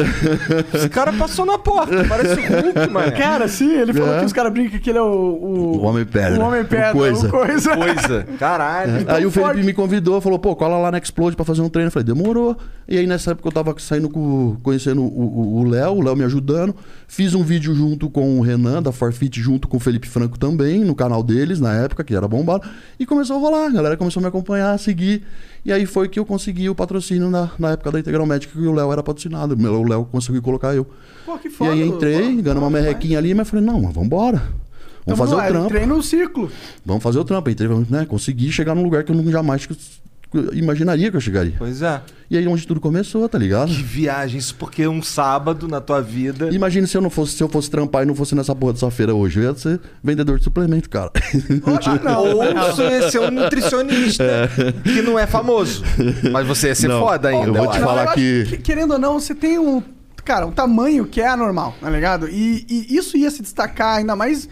Esse 0.72 0.88
cara 0.88 1.12
passou 1.12 1.44
na 1.44 1.59
porta. 1.59 2.04
Parece 2.09 2.34
o 2.40 2.42
Hulk, 2.62 2.88
mano. 2.92 3.12
Cara, 3.12 3.48
sim, 3.48 3.72
ele 3.72 3.92
falou 3.92 4.14
É. 4.14 4.18
que 4.20 4.24
os 4.26 4.32
caras 4.32 4.52
brincam 4.52 4.78
que 4.80 4.90
ele 4.90 4.98
é 4.98 5.02
o. 5.02 5.06
O, 5.06 5.76
O 5.78 5.82
Homem 5.84 6.04
Pedra. 6.04 6.40
O 6.40 6.46
Homem 6.46 6.64
Pedra, 6.64 6.90
O 6.90 6.92
coisa. 6.92 7.28
coisa. 7.28 7.76
Coisa. 7.76 8.26
Caralho. 8.38 9.04
É. 9.09 9.14
aí 9.16 9.26
o 9.26 9.30
Felipe 9.30 9.62
me 9.64 9.72
convidou, 9.72 10.20
falou, 10.20 10.38
pô, 10.38 10.54
cola 10.56 10.78
lá 10.78 10.90
na 10.90 10.98
Explode 10.98 11.36
pra 11.36 11.44
fazer 11.44 11.62
um 11.62 11.68
treino. 11.68 11.88
Eu 11.88 11.92
falei, 11.92 12.06
demorou. 12.06 12.56
E 12.93 12.98
aí 12.98 13.06
nessa 13.06 13.31
época 13.31 13.48
eu 13.48 13.52
tava 13.52 13.74
saindo 13.78 14.10
com, 14.10 14.59
conhecendo 14.62 15.01
o- 15.02 15.64
Léo, 15.66 15.93
o 15.93 16.02
Léo 16.02 16.14
me 16.14 16.24
ajudando. 16.24 16.74
Fiz 17.09 17.32
um 17.35 17.43
vídeo 17.43 17.74
junto 17.74 18.10
com 18.10 18.39
o 18.39 18.43
Renan, 18.43 18.82
da 18.82 18.93
Forfeit, 18.93 19.40
junto 19.40 19.66
com 19.66 19.78
o 19.78 19.81
Felipe 19.81 20.06
Franco 20.06 20.39
também, 20.39 20.85
no 20.85 20.94
canal 20.94 21.23
deles, 21.23 21.59
na 21.59 21.73
época, 21.73 22.05
que 22.05 22.14
era 22.14 22.28
bombado. 22.28 22.69
E 23.01 23.06
começou 23.06 23.36
a 23.36 23.40
rolar, 23.40 23.66
a 23.69 23.70
galera 23.70 23.97
começou 23.97 24.20
a 24.20 24.23
me 24.24 24.28
acompanhar, 24.28 24.74
a 24.74 24.77
seguir. 24.77 25.23
E 25.64 25.73
aí 25.73 25.86
foi 25.86 26.06
que 26.06 26.19
eu 26.19 26.27
consegui 26.27 26.69
o 26.69 26.74
patrocínio 26.74 27.31
na, 27.31 27.51
na 27.59 27.70
época 27.70 27.93
da 27.93 27.98
Integral 28.01 28.27
Médica, 28.27 28.52
que 28.52 28.66
o 28.66 28.73
Léo 28.74 28.93
era 28.93 29.02
patrocinado. 29.02 29.55
O 29.55 29.89
Léo 29.89 30.05
conseguiu 30.05 30.43
colocar 30.43 30.74
eu. 30.74 30.86
Pô, 31.24 31.39
que 31.39 31.48
E 31.48 31.51
foda. 31.51 31.70
aí 31.70 31.81
entrei, 31.89 32.43
ganhando 32.43 32.59
uma 32.59 32.69
merrequinha 32.69 33.16
ali, 33.16 33.32
mas 33.32 33.48
falei, 33.48 33.64
não, 33.64 33.81
mas 33.81 33.94
vambora. 33.94 34.43
Vamos 35.06 35.19
fazer 35.19 35.35
o 35.35 35.39
trampo. 35.48 35.69
Treina 35.69 35.94
o 35.94 36.02
ciclo. 36.02 36.51
Vamos 36.85 37.02
fazer 37.02 37.19
o 37.19 37.24
trampo. 37.24 37.48
Entrei, 37.48 37.69
né? 37.89 38.05
Consegui 38.05 38.52
chegar 38.52 38.74
num 38.74 38.82
lugar 38.82 39.02
que 39.02 39.10
eu 39.10 39.16
não 39.16 39.31
jamais 39.32 39.66
imaginaria 40.52 41.10
que 41.10 41.16
eu 41.16 41.20
chegaria. 41.20 41.54
Pois 41.59 41.82
é. 41.82 42.00
E 42.30 42.36
aí 42.38 42.48
onde 42.48 42.66
tudo 42.66 42.80
começou, 42.80 43.28
tá 43.28 43.36
ligado? 43.36 43.68
Que 43.68 43.82
viagem. 43.82 44.38
Isso 44.38 44.54
porque 44.54 44.88
um 44.88 45.02
sábado 45.02 45.68
na 45.68 45.80
tua 45.82 46.00
vida. 46.00 46.48
Imagina 46.50 46.86
se 46.86 46.96
eu 46.96 47.02
não 47.02 47.10
fosse, 47.10 47.32
se 47.36 47.42
eu 47.42 47.48
fosse 47.48 47.70
trampar 47.70 48.04
e 48.04 48.06
não 48.06 48.14
fosse 48.14 48.34
nessa 48.34 48.54
porra 48.54 48.72
dessa 48.72 48.90
feira 48.90 49.14
hoje. 49.14 49.38
Eu 49.40 49.50
ia 49.50 49.54
ser 49.54 49.78
vendedor 50.02 50.38
de 50.38 50.44
suplemento, 50.44 50.88
cara. 50.88 51.10
Ou 51.66 52.72
você 52.72 52.82
ia 52.88 53.10
ser 53.10 53.18
um 53.20 53.30
nutricionista 53.30 54.24
que 54.82 55.02
não 55.02 55.18
é 55.18 55.26
famoso. 55.26 55.82
Mas 56.32 56.46
você 56.46 56.68
ia 56.68 56.74
ser 56.74 56.88
Não, 56.88 57.00
foda 57.00 57.28
ainda. 57.28 57.48
eu 57.48 57.54
vou 57.54 57.66
te 57.70 57.78
falar 57.80 58.14
que- 58.14 58.59
Querendo 58.62 58.92
ou 58.92 58.98
não, 58.98 59.20
você 59.20 59.34
tem 59.34 59.59
um. 59.59 59.82
Cara, 60.24 60.46
um 60.46 60.52
tamanho 60.52 61.04
que 61.04 61.20
é 61.20 61.26
anormal, 61.26 61.74
tá 61.80 61.90
ligado? 61.90 62.28
E, 62.28 62.64
e 62.68 62.96
isso 62.96 63.16
ia 63.16 63.30
se 63.30 63.42
destacar 63.42 63.96
ainda 63.96 64.14
mais 64.14 64.48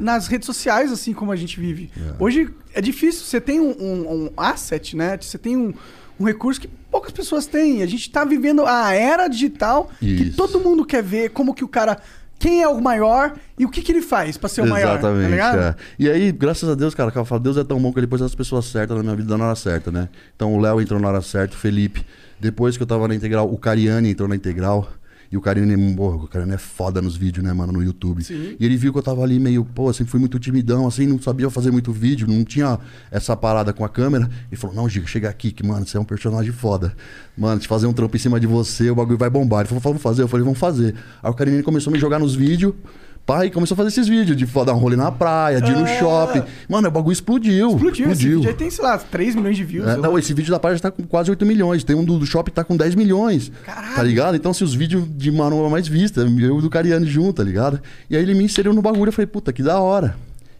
nas 0.00 0.26
redes 0.26 0.46
sociais, 0.46 0.90
assim 0.90 1.12
como 1.12 1.30
a 1.32 1.36
gente 1.36 1.60
vive. 1.60 1.90
Hoje 2.18 2.48
é 2.74 2.80
difícil, 2.80 3.24
você 3.24 3.40
tem 3.40 3.60
um, 3.60 3.70
um- 3.78 4.12
um 4.14 4.30
asset, 4.36 4.96
né? 4.96 5.18
Você 5.20 5.36
tem 5.36 5.54
um, 5.56 5.74
um 6.18 6.24
recurso 6.24 6.58
que 6.60 6.68
poucas 6.90 7.12
pessoas 7.12 7.46
têm. 7.46 7.82
A 7.82 7.86
gente 7.86 8.10
tá 8.10 8.24
vivendo 8.24 8.64
a 8.64 8.92
era 8.94 9.28
digital 9.28 9.90
que 10.00 10.06
Isso. 10.28 10.36
todo 10.36 10.58
mundo 10.60 10.84
quer 10.84 11.02
ver 11.02 11.30
como 11.30 11.54
que 11.54 11.62
o 11.64 11.68
cara. 11.68 11.98
Quem 12.38 12.60
é 12.60 12.66
o 12.66 12.80
maior 12.80 13.34
e 13.56 13.64
o 13.64 13.68
que, 13.68 13.80
que 13.82 13.92
ele 13.92 14.02
faz 14.02 14.36
pra 14.36 14.48
ser 14.48 14.62
o 14.62 14.66
maior. 14.66 14.98
Tá 14.98 15.08
Exatamente. 15.10 15.30
ligado? 15.30 15.58
é. 15.60 15.76
E 15.96 16.10
aí, 16.10 16.32
graças 16.32 16.68
a 16.68 16.74
Deus, 16.74 16.92
cara, 16.92 17.12
que 17.12 17.16
eu 17.18 17.24
falo, 17.24 17.40
Deus 17.40 17.56
é 17.56 17.62
tão 17.62 17.78
bom 17.80 17.92
que 17.92 18.00
ele 18.00 18.06
pôs 18.08 18.20
as 18.20 18.34
pessoas 18.34 18.64
certas 18.64 18.96
na 18.96 19.02
minha 19.04 19.14
vida 19.14 19.38
na 19.38 19.44
hora 19.46 19.54
certa, 19.54 19.92
né? 19.92 20.08
Então 20.34 20.52
o 20.52 20.58
Léo 20.60 20.80
entrou 20.80 20.98
na 20.98 21.06
hora 21.06 21.22
certa, 21.22 21.54
o 21.54 21.58
Felipe. 21.58 22.04
Depois 22.40 22.76
que 22.76 22.82
eu 22.82 22.86
tava 22.86 23.06
na 23.06 23.14
integral, 23.14 23.48
o 23.52 23.56
Cariani 23.56 24.10
entrou 24.10 24.28
na 24.28 24.34
integral. 24.34 24.88
E 25.32 25.36
o 25.36 25.40
Cariani, 25.40 25.96
porra, 25.96 26.16
o 26.16 26.28
Cariani 26.28 26.52
é 26.52 26.58
foda 26.58 27.00
nos 27.00 27.16
vídeos, 27.16 27.42
né, 27.42 27.54
mano, 27.54 27.72
no 27.72 27.82
YouTube. 27.82 28.22
Sim. 28.22 28.54
E 28.60 28.66
ele 28.66 28.76
viu 28.76 28.92
que 28.92 28.98
eu 28.98 29.02
tava 29.02 29.22
ali 29.22 29.38
meio, 29.38 29.64
pô, 29.64 29.90
sempre 29.90 30.10
fui 30.10 30.20
muito 30.20 30.38
timidão, 30.38 30.86
assim, 30.86 31.06
não 31.06 31.18
sabia 31.18 31.48
fazer 31.48 31.70
muito 31.70 31.90
vídeo, 31.90 32.28
não 32.28 32.44
tinha 32.44 32.78
essa 33.10 33.34
parada 33.34 33.72
com 33.72 33.82
a 33.82 33.88
câmera. 33.88 34.28
Ele 34.50 34.60
falou, 34.60 34.76
não, 34.76 34.86
Giga, 34.86 35.06
chega 35.06 35.30
aqui, 35.30 35.50
que, 35.50 35.66
mano, 35.66 35.86
você 35.86 35.96
é 35.96 36.00
um 36.00 36.04
personagem 36.04 36.52
foda. 36.52 36.94
Mano, 37.34 37.58
te 37.58 37.66
fazer 37.66 37.86
um 37.86 37.94
trampo 37.94 38.14
em 38.14 38.20
cima 38.20 38.38
de 38.38 38.46
você, 38.46 38.90
o 38.90 38.94
bagulho 38.94 39.16
vai 39.16 39.30
bombar. 39.30 39.60
Ele 39.60 39.68
falou, 39.68 39.80
vamos 39.80 40.02
fazer. 40.02 40.20
Eu 40.20 40.28
falei, 40.28 40.44
vamos 40.44 40.58
fazer. 40.58 40.94
Aí 41.22 41.30
o 41.30 41.34
Cariani 41.34 41.62
começou 41.62 41.90
a 41.90 41.94
me 41.94 41.98
jogar 41.98 42.18
nos 42.18 42.34
vídeos. 42.34 42.74
Pai, 43.24 43.50
começou 43.50 43.74
a 43.74 43.76
fazer 43.76 43.88
esses 43.90 44.08
vídeos 44.08 44.36
de 44.36 44.44
dar 44.44 44.74
um 44.74 44.78
rolê 44.78 44.96
na 44.96 45.12
praia, 45.12 45.60
de 45.60 45.70
ir 45.70 45.76
no 45.76 45.86
É. 45.86 45.98
shopping. 45.98 46.42
Mano, 46.68 46.88
o 46.88 46.90
bagulho 46.90 47.12
explodiu. 47.12 47.70
Explodiu. 47.76 48.10
Esse 48.10 48.28
vídeo 48.28 48.48
aí 48.48 48.54
tem, 48.54 48.68
sei 48.68 48.84
lá, 48.84 48.98
3 48.98 49.36
milhões 49.36 49.56
de 49.56 49.62
views. 49.64 49.86
É, 49.88 49.96
não, 49.96 50.18
esse 50.18 50.34
vídeo 50.34 50.50
da 50.50 50.58
página 50.58 50.80
tá 50.80 50.90
com 50.90 51.04
quase 51.04 51.30
8 51.30 51.46
milhões. 51.46 51.84
Tem 51.84 51.94
um 51.94 52.04
do, 52.04 52.18
do 52.18 52.26
shopping 52.26 52.50
que 52.50 52.56
tá 52.56 52.64
com 52.64 52.76
10 52.76 52.96
milhões. 52.96 53.52
Tá 53.64 54.02
ligado? 54.02 54.34
Então, 54.34 54.52
se 54.52 54.64
os 54.64 54.74
vídeos 54.74 55.04
de 55.16 55.30
Maromba 55.30 55.70
mais 55.70 55.86
vistos, 55.86 56.24
eu 56.40 56.58
e 56.58 56.62
do 56.62 56.68
Cariani 56.68 57.06
junto, 57.06 57.34
tá 57.34 57.44
ligado? 57.44 57.80
E 58.10 58.16
aí 58.16 58.22
ele 58.22 58.34
me 58.34 58.42
inseriu 58.44 58.72
no 58.74 58.82
bagulho. 58.82 59.08
Eu 59.10 59.12
falei, 59.12 59.26
puta, 59.28 59.52
que 59.52 59.62
da 59.62 59.78
hora. 59.78 60.16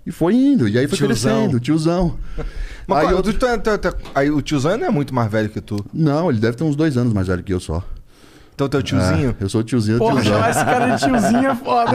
E 0.06 0.12
foi 0.12 0.34
indo. 0.34 0.68
E 0.68 0.78
aí 0.78 0.86
foi 0.86 0.98
Tiozão. 0.98 1.06
crescendo, 1.46 1.60
tiozão. 1.60 2.14
Mas 2.86 2.98
aí 2.98 3.04
qual- 3.06 3.16
eu- 3.16 3.22
tu- 3.22 3.32
tu- 3.32 3.58
tu- 3.58 3.78
tu- 3.78 3.96
aí 4.14 4.30
o 4.30 4.40
tiozão 4.42 4.76
não 4.76 4.86
é 4.86 4.90
muito 4.90 5.12
mais 5.14 5.30
velho 5.30 5.48
que 5.48 5.60
tu. 5.60 5.84
Não, 5.92 6.28
ele 6.30 6.38
deve 6.40 6.56
ter 6.56 6.64
uns 6.64 6.74
dois 6.76 6.96
anos 6.96 7.12
mais 7.12 7.26
velho 7.28 7.42
que 7.42 7.52
eu 7.52 7.60
só. 7.60 7.84
Então 8.64 8.68
teu 8.68 8.82
tiozinho? 8.82 9.36
É, 9.40 9.44
eu 9.44 9.48
sou 9.48 9.60
o 9.60 9.64
tiozinho, 9.64 9.98
Porra, 9.98 10.20
tiozão. 10.22 10.34
chamar 10.34 10.50
esse 10.50 10.64
cara 10.64 10.94
de 10.96 11.04
tiozinho 11.04 11.50
é 11.50 11.54
foda. 11.54 11.92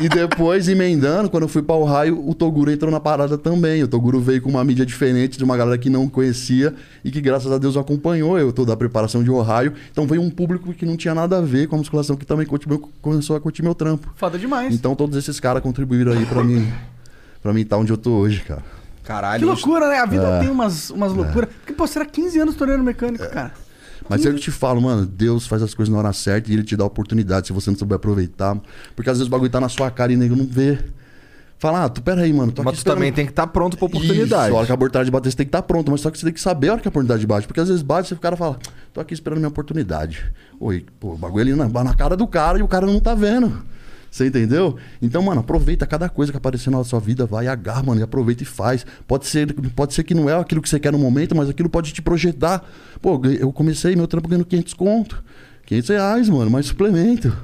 E 0.00 0.08
depois, 0.08 0.68
emendando, 0.68 1.30
quando 1.30 1.44
eu 1.44 1.48
fui 1.48 1.62
para 1.62 1.76
o 1.76 1.84
raio, 1.84 2.28
o 2.28 2.34
Toguro 2.34 2.70
entrou 2.72 2.90
na 2.90 2.98
parada 2.98 3.38
também. 3.38 3.82
O 3.84 3.88
Toguro 3.88 4.20
veio 4.20 4.40
com 4.42 4.50
uma 4.50 4.64
mídia 4.64 4.84
diferente 4.84 5.38
de 5.38 5.44
uma 5.44 5.56
galera 5.56 5.78
que 5.78 5.88
não 5.88 6.08
conhecia 6.08 6.74
e 7.04 7.10
que, 7.10 7.20
graças 7.20 7.52
a 7.52 7.58
Deus, 7.58 7.76
acompanhou 7.76 8.36
eu 8.38 8.52
toda 8.52 8.72
a 8.72 8.76
preparação 8.76 9.22
de 9.22 9.30
Ohio. 9.30 9.74
Então 9.92 10.06
veio 10.06 10.20
um 10.22 10.30
público 10.30 10.72
que 10.72 10.84
não 10.84 10.96
tinha 10.96 11.14
nada 11.14 11.38
a 11.38 11.40
ver 11.40 11.68
com 11.68 11.76
a 11.76 11.78
musculação, 11.78 12.16
que 12.16 12.26
também 12.26 12.46
começou 13.00 13.36
a 13.36 13.40
curtir 13.40 13.62
meu 13.62 13.74
trampo. 13.74 14.08
Foda 14.16 14.38
demais. 14.38 14.74
Então 14.74 14.94
todos 14.96 15.16
esses 15.16 15.38
caras 15.38 15.62
contribuíram 15.62 16.12
aí 16.12 16.26
para 16.26 16.42
mim, 16.42 16.72
para 17.42 17.52
mim 17.52 17.60
estar 17.60 17.76
onde 17.76 17.92
eu 17.92 17.96
tô 17.96 18.10
hoje, 18.12 18.40
cara. 18.40 18.62
Caralho. 19.04 19.40
Que 19.40 19.44
loucura, 19.44 19.88
né? 19.88 19.98
A 19.98 20.06
vida 20.06 20.26
É. 20.26 20.40
tem 20.40 20.48
umas, 20.48 20.90
umas 20.90 21.12
loucuras. 21.12 21.48
Porque, 21.58 21.72
pô, 21.72 21.86
será 21.88 22.04
15 22.04 22.38
anos 22.38 22.54
torneiro 22.54 22.82
mecânico, 22.84 23.28
cara? 23.28 23.52
Mas 24.08 24.24
eu 24.24 24.34
te 24.36 24.50
falo, 24.50 24.80
mano, 24.80 25.06
Deus 25.06 25.46
faz 25.46 25.62
as 25.62 25.74
coisas 25.74 25.92
na 25.92 25.98
hora 25.98 26.12
certa 26.12 26.50
e 26.50 26.54
ele 26.54 26.62
te 26.62 26.76
dá 26.76 26.84
a 26.84 26.86
oportunidade 26.86 27.46
se 27.46 27.52
você 27.52 27.70
não 27.70 27.78
souber 27.78 27.96
aproveitar. 27.96 28.60
Porque 28.94 29.10
às 29.10 29.18
vezes 29.18 29.28
o 29.28 29.30
bagulho 29.30 29.50
tá 29.50 29.60
na 29.60 29.68
sua 29.68 29.90
cara 29.90 30.12
e 30.12 30.16
nego 30.16 30.36
não 30.36 30.46
vê. 30.46 30.78
Fala, 31.58 31.84
ah, 31.84 31.88
tu 31.88 32.02
pera 32.02 32.22
aí, 32.22 32.32
mano. 32.32 32.52
Mas 32.64 32.78
tu 32.78 32.84
também 32.84 33.12
tem 33.12 33.24
que 33.24 33.30
estar 33.30 33.46
pronto 33.46 33.76
pra 33.76 33.86
oportunidade. 33.86 34.46
Isso, 34.46 34.54
a 34.54 34.58
hora 34.58 34.66
que 34.66 34.72
a 34.72 34.74
oportunidade 34.74 35.10
bater, 35.12 35.30
você 35.30 35.36
tem 35.36 35.46
que 35.46 35.48
estar 35.48 35.62
pronto. 35.62 35.92
Mas 35.92 36.00
só 36.00 36.10
que 36.10 36.18
você 36.18 36.24
tem 36.24 36.34
que 36.34 36.40
saber 36.40 36.68
a 36.68 36.72
hora 36.72 36.82
que 36.82 36.88
a 36.88 36.90
oportunidade 36.90 37.24
bate. 37.24 37.46
Porque 37.46 37.60
às 37.60 37.68
vezes 37.68 37.82
bate 37.82 38.12
e 38.12 38.16
o 38.16 38.18
cara 38.18 38.36
fala, 38.36 38.58
tô 38.92 39.00
aqui 39.00 39.14
esperando 39.14 39.38
minha 39.38 39.48
oportunidade. 39.48 40.24
Oi, 40.58 40.84
pô, 40.98 41.12
o 41.12 41.16
bagulho 41.16 41.42
ali 41.42 41.54
na, 41.54 41.84
na 41.84 41.94
cara 41.94 42.16
do 42.16 42.26
cara 42.26 42.58
e 42.58 42.62
o 42.62 42.68
cara 42.68 42.84
não 42.84 42.98
tá 42.98 43.14
vendo. 43.14 43.62
Você 44.12 44.26
entendeu? 44.26 44.76
Então, 45.00 45.22
mano, 45.22 45.40
aproveita 45.40 45.86
cada 45.86 46.06
coisa 46.06 46.30
que 46.30 46.36
aparecer 46.36 46.68
na 46.68 46.84
sua 46.84 47.00
vida, 47.00 47.24
vai, 47.24 47.46
agarra, 47.46 47.82
mano, 47.82 47.98
e 47.98 48.04
aproveita 48.04 48.42
e 48.42 48.46
faz. 48.46 48.84
Pode 49.08 49.26
ser, 49.26 49.54
pode 49.74 49.94
ser 49.94 50.04
que 50.04 50.12
não 50.14 50.28
é 50.28 50.38
aquilo 50.38 50.60
que 50.60 50.68
você 50.68 50.78
quer 50.78 50.92
no 50.92 50.98
momento, 50.98 51.34
mas 51.34 51.48
aquilo 51.48 51.70
pode 51.70 51.94
te 51.94 52.02
projetar. 52.02 52.62
Pô, 53.00 53.18
eu 53.24 53.50
comecei 53.50 53.96
meu 53.96 54.06
trampo 54.06 54.28
ganhando 54.28 54.44
500 54.44 54.74
conto. 54.74 55.24
500 55.64 55.88
reais, 55.88 56.28
mano, 56.28 56.50
mais 56.50 56.66
suplemento. 56.66 57.34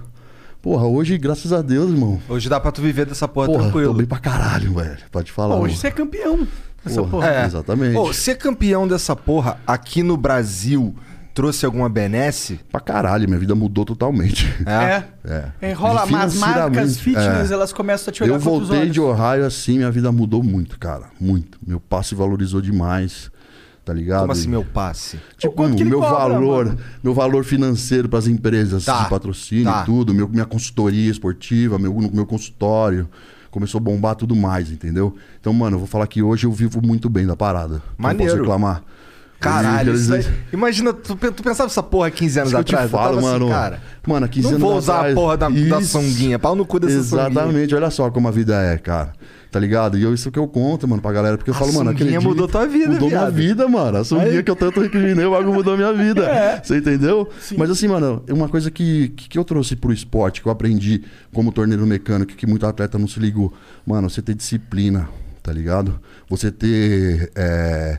Porra, 0.61 0.87
hoje, 0.87 1.17
graças 1.17 1.55
a 1.55 1.63
Deus, 1.63 1.91
irmão. 1.91 2.21
Hoje 2.29 2.51
dá 2.51 2.61
pra 2.61 2.71
tu 2.71 2.83
viver 2.83 3.07
dessa 3.07 3.27
porra, 3.27 3.47
Porra, 3.47 3.63
tranquilo. 3.63 3.93
tô 3.93 3.99
bem 3.99 4.07
pra 4.07 4.19
caralho, 4.19 4.75
velho. 4.75 4.99
Pode 5.11 5.33
falar. 5.33 5.55
Pô, 5.55 5.63
hoje 5.63 5.71
mano. 5.73 5.81
você 5.81 5.87
é 5.87 5.91
campeão 5.91 6.47
dessa 6.85 7.01
Porra, 7.01 7.11
porra. 7.11 7.29
É. 7.31 7.47
Exatamente. 7.47 7.95
Pô, 7.95 8.13
ser 8.13 8.35
campeão 8.37 8.87
dessa 8.87 9.17
porra 9.17 9.59
aqui 9.67 10.03
no 10.03 10.19
Brasil 10.19 10.95
trouxe 11.39 11.65
alguma 11.65 11.89
benesse? 11.89 12.59
Pra 12.69 12.81
caralho, 12.81 13.29
minha 13.29 13.39
vida 13.39 13.55
mudou 13.55 13.85
totalmente. 13.85 14.45
É. 14.67 15.05
É. 15.25 15.45
É, 15.61 15.73
rola, 15.73 16.03
as 16.03 16.35
marcas 16.35 16.99
fitness, 16.99 17.53
é. 17.53 17.55
elas 17.55 17.73
começam 17.73 18.11
a 18.11 18.13
te 18.13 18.25
olhar 18.25 18.35
Eu 18.35 18.41
voltei 18.41 18.81
olhos. 18.81 18.93
de 18.93 19.01
Ohio 19.01 19.47
assim, 19.47 19.77
minha 19.77 19.91
vida 19.93 20.11
mudou 20.11 20.43
muito, 20.43 20.77
cara. 20.81 21.05
Muito. 21.21 21.57
Meu 21.65 21.79
passe 21.79 22.13
valorizou 22.13 22.61
demais. 22.61 23.31
Tá 23.85 23.93
ligado? 23.95 24.23
Como 24.23 24.33
assim, 24.33 24.49
meu 24.49 24.65
passe? 24.65 25.21
Tipo, 25.39 25.65
ele 25.65 25.85
meu 25.85 26.01
cobra, 26.01 26.35
valor, 26.35 26.67
mano? 26.67 26.79
meu 27.05 27.15
valor 27.15 27.45
financeiro 27.45 28.09
para 28.09 28.19
as 28.19 28.27
empresas 28.27 28.85
Tá, 28.85 29.05
de 29.05 29.09
patrocínio 29.09 29.65
tá. 29.65 29.83
e 29.83 29.87
tudo, 29.87 30.13
meu, 30.13 30.29
minha 30.29 30.45
consultoria 30.45 31.09
esportiva, 31.11 31.79
meu, 31.79 31.95
meu 32.13 32.27
consultório, 32.27 33.09
começou 33.49 33.79
a 33.79 33.83
bombar 33.83 34.17
tudo 34.17 34.35
mais, 34.35 34.73
entendeu? 34.73 35.15
Então, 35.41 35.53
mano, 35.53 35.77
eu 35.77 35.79
vou 35.79 35.89
falar 35.89 36.09
que 36.09 36.21
hoje 36.21 36.47
eu 36.47 36.53
vivo 36.53 36.85
muito 36.85 37.09
bem 37.09 37.27
da 37.27 37.37
parada. 37.37 37.81
Maneiro. 37.97 38.25
Não 38.25 38.31
posso 38.31 38.43
reclamar. 38.43 38.83
Caralho, 39.41 39.95
isso 39.95 40.13
aí- 40.13 40.27
imagina, 40.53 40.93
tu, 40.93 41.15
tu 41.15 41.43
pensava 41.45 41.69
essa 41.69 41.83
porra 41.83 42.11
15 42.11 42.41
anos 42.41 42.53
Isso 42.53 42.57
que 42.57 42.61
eu 42.61 42.65
te 42.65 42.75
atrás? 42.75 42.91
falo, 42.91 43.17
tava 43.17 43.19
assim, 43.19 43.27
mano. 43.41 43.49
cara, 43.49 43.81
Mano, 44.07 44.27
há 44.27 44.29
15 44.29 44.43
não 44.49 44.51
anos 44.57 44.63
vou 44.63 44.77
usar 44.79 44.95
atrás- 44.97 45.13
a 45.13 45.15
porra 45.15 45.37
da, 45.37 45.49
da 45.49 45.81
Isso. 45.81 45.83
sunguinha, 46.01 46.39
pau 46.39 46.57
no 46.57 46.65
cu 46.67 46.81
dessa. 46.81 46.95
Exatamente, 46.95 47.75
olha 47.75 47.91
só 47.91 48.11
como 48.11 48.27
a 48.27 48.31
vida 48.31 48.55
é, 48.61 48.77
cara. 48.79 49.13
Tá 49.51 49.59
ligado? 49.59 49.97
E 49.97 50.03
eu, 50.03 50.13
isso 50.13 50.31
que 50.31 50.39
eu 50.39 50.47
conto, 50.47 50.87
mano, 50.87 51.01
pra 51.01 51.11
galera. 51.11 51.39
Porque 51.39 51.49
eu 51.51 51.55
A 51.55 51.59
falo, 51.59 51.73
mano, 51.73 51.89
aquele 51.91 52.11
dia 52.11 52.21
mudou 52.21 52.47
tua 52.47 52.67
vida, 52.67 52.89
Mudou 52.93 53.09
minha 53.09 53.21
viado. 53.21 53.33
vida, 53.35 53.67
mano. 53.69 53.97
A 53.99 54.05
sunguinha 54.05 54.33
Aí. 54.39 54.43
que 54.43 54.51
eu 54.51 54.57
tanto 54.57 54.79
recriminei, 54.81 55.25
o 55.25 55.31
bagulho 55.31 55.55
mudou 55.55 55.75
minha 55.77 55.93
vida. 55.93 56.25
É. 56.29 56.61
Você 56.63 56.77
entendeu? 56.79 57.27
Mas 57.57 57.71
assim, 57.71 57.89
mano, 57.89 58.23
uma 58.29 58.47
coisa 58.49 58.71
que, 58.71 59.09
que, 59.17 59.29
que 59.31 59.39
eu 59.39 59.45
trouxe 59.45 59.75
pro 59.75 59.91
esporte, 59.93 60.43
que 60.43 60.49
eu 60.49 60.53
aprendi 60.53 61.03
como 61.33 61.51
torneiro 61.51 61.87
mecânico, 61.87 62.35
que 62.35 62.47
muito 62.47 62.67
atleta 62.67 62.99
não 62.99 63.09
se 63.09 63.19
ligou. 63.21 63.51
Mano, 63.87 64.11
você 64.11 64.21
ter 64.21 64.35
disciplina, 64.35 65.09
tá 65.43 65.51
ligado? 65.51 65.99
Você 66.29 66.51
ter 66.53 67.31
é, 67.35 67.99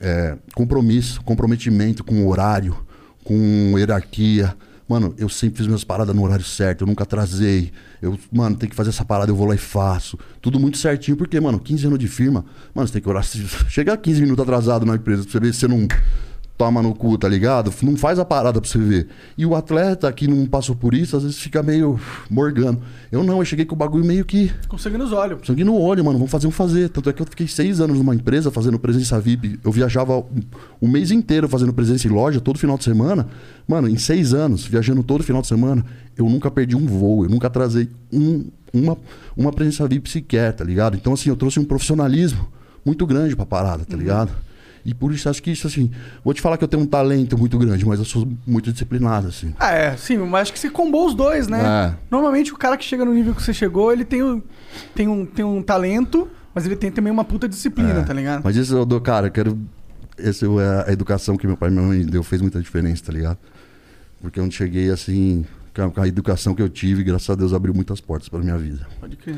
é, 0.00 0.36
compromisso, 0.54 1.22
comprometimento 1.22 2.02
com 2.02 2.26
horário, 2.26 2.76
com 3.22 3.74
hierarquia. 3.76 4.56
Mano, 4.88 5.14
eu 5.16 5.28
sempre 5.28 5.58
fiz 5.58 5.66
minhas 5.68 5.84
paradas 5.84 6.16
no 6.16 6.24
horário 6.24 6.44
certo, 6.44 6.80
eu 6.80 6.86
nunca 6.86 7.04
atrasei. 7.04 7.70
Eu, 8.02 8.18
mano, 8.32 8.56
tem 8.56 8.68
que 8.68 8.74
fazer 8.74 8.90
essa 8.90 9.04
parada, 9.04 9.30
eu 9.30 9.36
vou 9.36 9.46
lá 9.46 9.54
e 9.54 9.58
faço. 9.58 10.18
Tudo 10.40 10.58
muito 10.58 10.78
certinho, 10.78 11.16
porque, 11.16 11.38
mano, 11.38 11.60
15 11.60 11.86
anos 11.86 11.98
de 11.98 12.08
firma, 12.08 12.44
mano, 12.74 12.88
você 12.88 12.94
tem 12.94 13.02
que 13.02 13.08
orar. 13.08 13.22
Chega 13.68 13.96
15 13.96 14.22
minutos 14.22 14.42
atrasado 14.42 14.84
na 14.84 14.96
empresa, 14.96 15.22
pra 15.22 15.30
você 15.30 15.38
ver 15.38 15.54
se 15.54 15.60
você 15.60 15.68
não 15.68 15.86
toma 16.60 16.82
no 16.82 16.94
cu, 16.94 17.16
tá 17.16 17.26
ligado? 17.26 17.72
Não 17.82 17.96
faz 17.96 18.18
a 18.18 18.24
parada 18.24 18.60
pra 18.60 18.68
você 18.68 18.76
ver. 18.78 19.08
E 19.38 19.46
o 19.46 19.54
atleta 19.54 20.12
que 20.12 20.28
não 20.28 20.44
passou 20.44 20.76
por 20.76 20.92
isso, 20.92 21.16
às 21.16 21.22
vezes 21.22 21.38
fica 21.38 21.62
meio 21.62 21.98
morgando. 22.28 22.82
Eu 23.10 23.24
não, 23.24 23.38
eu 23.38 23.46
cheguei 23.46 23.64
com 23.64 23.74
o 23.74 23.78
bagulho 23.78 24.04
meio 24.04 24.26
que 24.26 24.52
Com 24.68 24.76
sangue 24.76 24.98
nos 24.98 25.10
olhos. 25.10 25.40
Sangue 25.46 25.64
no 25.64 25.74
olho, 25.74 26.04
mano. 26.04 26.18
Vamos 26.18 26.30
fazer 26.30 26.46
um 26.46 26.50
fazer. 26.50 26.90
Tanto 26.90 27.08
é 27.08 27.14
que 27.14 27.22
eu 27.22 27.24
fiquei 27.24 27.48
seis 27.48 27.80
anos 27.80 27.96
numa 27.96 28.14
empresa 28.14 28.50
fazendo 28.50 28.78
presença 28.78 29.18
VIP. 29.18 29.58
Eu 29.64 29.72
viajava 29.72 30.22
um, 30.82 30.86
mês 30.86 31.10
inteiro 31.10 31.48
fazendo 31.48 31.72
presença 31.72 32.06
em 32.06 32.10
loja, 32.10 32.42
todo 32.42 32.58
final 32.58 32.76
de 32.76 32.84
semana. 32.84 33.26
Mano, 33.66 33.88
em 33.88 33.96
seis 33.96 34.34
anos, 34.34 34.66
viajando 34.66 35.02
todo 35.02 35.24
final 35.24 35.40
de 35.40 35.48
semana, 35.48 35.82
eu 36.14 36.28
nunca 36.28 36.50
perdi 36.50 36.76
um 36.76 36.84
voo. 36.84 37.24
Eu 37.24 37.30
nunca 37.30 37.46
atrasei 37.46 37.88
um, 38.12 38.44
uma, 38.70 38.98
uma 39.34 39.50
presença 39.50 39.88
VIP 39.88 40.10
sequer, 40.10 40.52
tá 40.52 40.62
ligado? 40.62 40.94
Então, 40.94 41.14
assim, 41.14 41.30
eu 41.30 41.36
trouxe 41.36 41.58
um 41.58 41.64
profissionalismo 41.64 42.46
muito 42.84 43.06
grande 43.06 43.34
pra 43.34 43.46
parada, 43.46 43.82
tá 43.86 43.96
ligado? 43.96 44.30
E 44.84 44.94
por 44.94 45.12
isso, 45.12 45.28
acho 45.28 45.42
que 45.42 45.50
isso, 45.50 45.66
assim... 45.66 45.90
Vou 46.24 46.32
te 46.32 46.40
falar 46.40 46.56
que 46.56 46.64
eu 46.64 46.68
tenho 46.68 46.82
um 46.82 46.86
talento 46.86 47.36
muito 47.36 47.58
grande, 47.58 47.84
mas 47.86 47.98
eu 47.98 48.04
sou 48.04 48.26
muito 48.46 48.72
disciplinado, 48.72 49.28
assim. 49.28 49.54
Ah, 49.58 49.72
é, 49.72 49.96
sim, 49.96 50.16
mas 50.18 50.42
acho 50.42 50.52
que 50.54 50.58
você 50.58 50.70
combou 50.70 51.06
os 51.06 51.14
dois, 51.14 51.48
né? 51.48 51.60
É. 51.62 51.94
Normalmente 52.10 52.52
o 52.52 52.56
cara 52.56 52.76
que 52.76 52.84
chega 52.84 53.04
no 53.04 53.12
nível 53.12 53.34
que 53.34 53.42
você 53.42 53.52
chegou, 53.52 53.92
ele 53.92 54.04
tem, 54.04 54.22
um- 54.22 54.42
tem, 54.94 55.06
um, 55.06 55.26
tem 55.26 55.44
um 55.44 55.62
talento, 55.62 56.28
mas 56.54 56.64
ele 56.64 56.76
tem 56.76 56.90
também 56.90 57.12
uma 57.12 57.24
puta 57.24 57.48
disciplina, 57.48 58.00
É. 58.00 58.02
tá 58.02 58.14
ligado? 58.14 58.42
Mas 58.42 58.56
isso 58.56 58.74
eu 58.74 58.86
dou, 58.86 59.00
cara, 59.00 59.26
eu 59.26 59.30
quero. 59.30 59.58
Essa 60.18 60.46
é 60.46 60.90
a 60.90 60.92
educação 60.92 61.36
que 61.36 61.46
meu 61.46 61.56
pai 61.56 61.68
e 61.68 61.72
minha 61.72 61.86
mãe 61.86 62.04
deu 62.04 62.22
fez 62.22 62.40
muita 62.42 62.60
diferença, 62.60 63.04
tá 63.04 63.12
ligado? 63.12 63.38
Porque 64.20 64.40
onde 64.40 64.54
cheguei 64.54 64.90
assim, 64.90 65.44
com 65.74 65.82
a, 65.82 65.90
com 65.90 66.00
a 66.02 66.08
educação 66.08 66.54
que 66.54 66.60
eu 66.60 66.68
tive, 66.68 67.02
graças 67.02 67.28
a 67.30 67.34
Deus 67.34 67.52
abriu 67.54 67.72
muitas 67.74 68.00
portas 68.00 68.28
pra 68.28 68.38
minha 68.40 68.58
vida. 68.58 68.86
Pode 69.00 69.16
crer. 69.16 69.36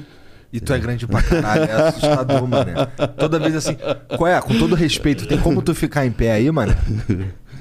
E 0.52 0.60
tu 0.60 0.72
é 0.74 0.78
grande 0.78 1.06
pra 1.06 1.22
caralho, 1.22 1.62
é 1.64 1.72
assustador, 1.88 2.46
mano. 2.46 2.70
Toda 3.16 3.38
vez 3.38 3.54
assim, 3.56 3.76
qual 4.18 4.26
é? 4.28 4.40
Com 4.40 4.58
todo 4.58 4.74
respeito, 4.74 5.26
tem 5.26 5.38
como 5.38 5.62
tu 5.62 5.74
ficar 5.74 6.04
em 6.04 6.10
pé 6.12 6.32
aí, 6.32 6.50
mano? 6.50 6.74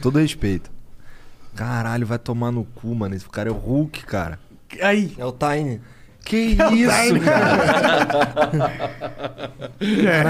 Todo 0.01 0.19
respeito. 0.19 0.69
Caralho, 1.55 2.05
vai 2.05 2.17
tomar 2.19 2.51
no 2.51 2.65
cu, 2.65 2.93
mano. 2.93 3.15
Esse 3.15 3.27
cara 3.29 3.47
é 3.49 3.51
o 3.51 3.55
Hulk, 3.55 4.05
cara. 4.05 4.37
Aí. 4.81 5.13
É 5.17 5.25
o 5.25 5.31
Tiny. 5.31 5.79
Que 6.23 6.55
É 6.59 6.67
o 6.67 6.73
isso, 6.75 7.19
cara? 7.21 7.57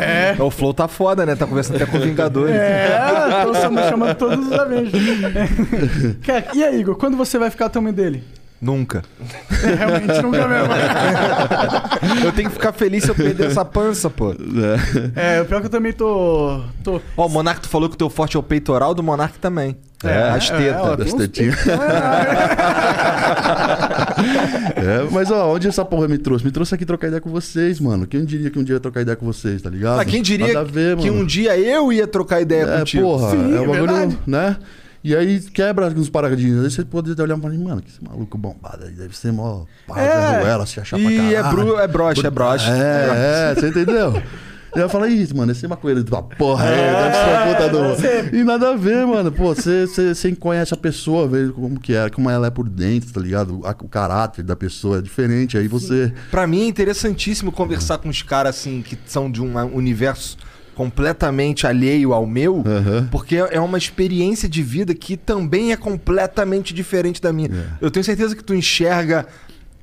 É. 0.01 0.35
O 0.41 0.49
Flow 0.49 0.73
tá 0.73 0.87
foda, 0.87 1.25
né? 1.25 1.35
Tá 1.35 1.45
conversando 1.45 1.75
até 1.77 1.85
com 1.85 1.99
Vingadores. 1.99 2.55
É, 2.55 3.43
tô 3.43 3.53
só- 3.55 3.89
chamando 3.89 4.15
todos 4.15 4.47
os. 4.47 4.51
É. 4.53 6.15
Cara, 6.25 6.45
E 6.53 6.63
aí, 6.63 6.79
Igor, 6.79 6.95
quando 6.95 7.17
você 7.17 7.37
vai 7.37 7.49
ficar 7.49 7.69
tamanho 7.69 7.93
dele? 7.95 8.23
Nunca. 8.61 9.01
É, 9.63 9.73
realmente, 9.73 10.21
nunca 10.21 10.47
mesmo. 10.47 10.73
Eu 12.25 12.31
tenho 12.31 12.47
que 12.49 12.53
ficar 12.55 12.71
feliz 12.73 13.03
se 13.03 13.09
eu 13.09 13.15
perder 13.15 13.47
essa 13.47 13.65
pança, 13.65 14.07
pô. 14.09 14.35
É, 15.15 15.41
o 15.41 15.45
pior 15.45 15.59
que 15.61 15.65
eu 15.67 15.69
também 15.71 15.91
tô. 15.93 16.61
tô... 16.83 17.01
Ó, 17.17 17.25
o 17.25 17.29
Monark, 17.29 17.59
tu 17.61 17.67
falou 17.69 17.89
que 17.89 17.95
o 17.95 17.97
teu 17.97 18.09
forte 18.09 18.37
é 18.37 18.39
o 18.39 18.43
peitoral, 18.43 18.93
do 18.93 19.01
Monark 19.01 19.39
também. 19.39 19.75
É, 20.03 20.29
As 20.29 20.49
é, 20.51 20.57
tetas. 20.57 20.81
ó, 20.81 20.87
tem 20.95 20.97
Das 21.05 21.13
uns 21.13 21.19
tetinhas. 21.19 21.55
É, 24.75 25.07
mas 25.11 25.29
ó, 25.31 25.53
onde 25.53 25.67
essa 25.67 25.83
porra 25.85 26.07
me 26.07 26.17
trouxe? 26.17 26.43
Me 26.45 26.51
trouxe 26.51 26.73
aqui 26.75 26.85
trocar 26.85 27.07
ideia 27.07 27.21
com 27.21 27.29
vocês, 27.29 27.79
mano. 27.79 28.05
Quem 28.07 28.25
diria 28.25 28.49
que 28.49 28.57
um 28.59 28.63
dia 28.63 28.75
ia 28.75 28.79
trocar 28.79 29.01
ideia 29.01 29.15
com 29.15 29.25
vocês, 29.25 29.61
tá 29.61 29.69
ligado? 29.69 29.99
Ah, 29.99 30.05
quem 30.05 30.21
diria 30.21 30.63
ver, 30.63 30.97
que 30.97 31.09
mano. 31.09 31.21
um 31.21 31.25
dia 31.25 31.57
eu 31.57 31.91
ia 31.93 32.07
trocar 32.07 32.41
ideia 32.41 32.63
É, 32.63 32.77
contigo? 32.79 33.03
porra, 33.03 33.31
Sim, 33.31 33.55
é 33.55 33.59
um 33.61 33.67
bagulho, 33.67 33.87
verdade. 33.87 34.17
né? 34.27 34.57
E 35.03 35.15
aí 35.15 35.39
quebra 35.39 35.87
uns 35.87 36.09
paradigmas. 36.09 36.63
Aí 36.65 36.71
você 36.71 36.85
pode 36.85 37.09
olhar 37.19 37.37
e 37.37 37.41
falar, 37.41 37.53
mano, 37.55 37.81
que 37.81 37.89
esse 37.89 38.03
maluco 38.03 38.37
bombado 38.37 38.85
aí 38.85 38.91
deve 38.91 39.17
ser 39.17 39.31
mó 39.33 39.63
pá, 39.87 39.99
É. 39.99 40.39
Ruela, 40.41 40.65
se 40.65 40.79
achar 40.79 40.99
pra 40.99 41.11
E 41.11 41.17
caralho. 41.17 41.35
é, 41.35 41.49
bru, 41.51 41.79
é 41.79 41.87
broche, 41.87 42.25
é 42.27 42.29
broche. 42.29 42.69
É, 42.69 43.51
é, 43.51 43.55
você 43.55 43.69
entendeu? 43.69 44.21
E 44.73 44.79
eu 44.79 44.87
falo, 44.87 45.05
isso, 45.05 45.35
mano, 45.35 45.51
esse 45.51 45.65
é 45.65 45.67
maconheiro 45.67 46.01
da 46.01 46.21
porra 46.21 46.63
aí, 46.69 46.77
deve 46.77 47.15
ser 47.17 47.27
uma 47.27 47.97
puta 47.97 48.29
do... 48.31 48.37
E 48.37 48.43
nada 48.45 48.69
a 48.69 48.77
ver, 48.77 49.05
mano. 49.05 49.29
Pô, 49.29 49.53
você, 49.53 49.85
você, 49.85 50.15
você 50.15 50.33
conhece 50.33 50.73
a 50.73 50.77
pessoa, 50.77 51.27
vê 51.27 51.49
como 51.49 51.77
que 51.77 51.93
é, 51.93 52.09
como 52.09 52.29
ela 52.29 52.47
é 52.47 52.49
por 52.49 52.69
dentro, 52.69 53.11
tá 53.11 53.19
ligado? 53.19 53.59
O 53.59 53.89
caráter 53.89 54.43
da 54.43 54.55
pessoa 54.55 54.99
é 54.99 55.01
diferente. 55.01 55.57
Aí 55.57 55.67
você. 55.67 56.13
Pra 56.29 56.47
mim 56.47 56.61
é 56.61 56.67
interessantíssimo 56.67 57.51
conversar 57.51 57.97
com 57.97 58.07
os 58.07 58.21
caras 58.21 58.55
assim 58.55 58.81
que 58.81 58.97
são 59.07 59.29
de 59.29 59.41
um 59.41 59.57
universo 59.75 60.37
completamente 60.75 61.67
alheio 61.67 62.13
ao 62.13 62.25
meu, 62.25 62.63
porque 63.11 63.35
é 63.35 63.59
uma 63.59 63.77
experiência 63.77 64.47
de 64.47 64.63
vida 64.63 64.93
que 64.93 65.17
também 65.17 65.71
é 65.71 65.77
completamente 65.77 66.73
diferente 66.73 67.21
da 67.21 67.31
minha. 67.31 67.77
Eu 67.79 67.91
tenho 67.91 68.03
certeza 68.03 68.35
que 68.35 68.43
tu 68.43 68.53
enxerga 68.53 69.27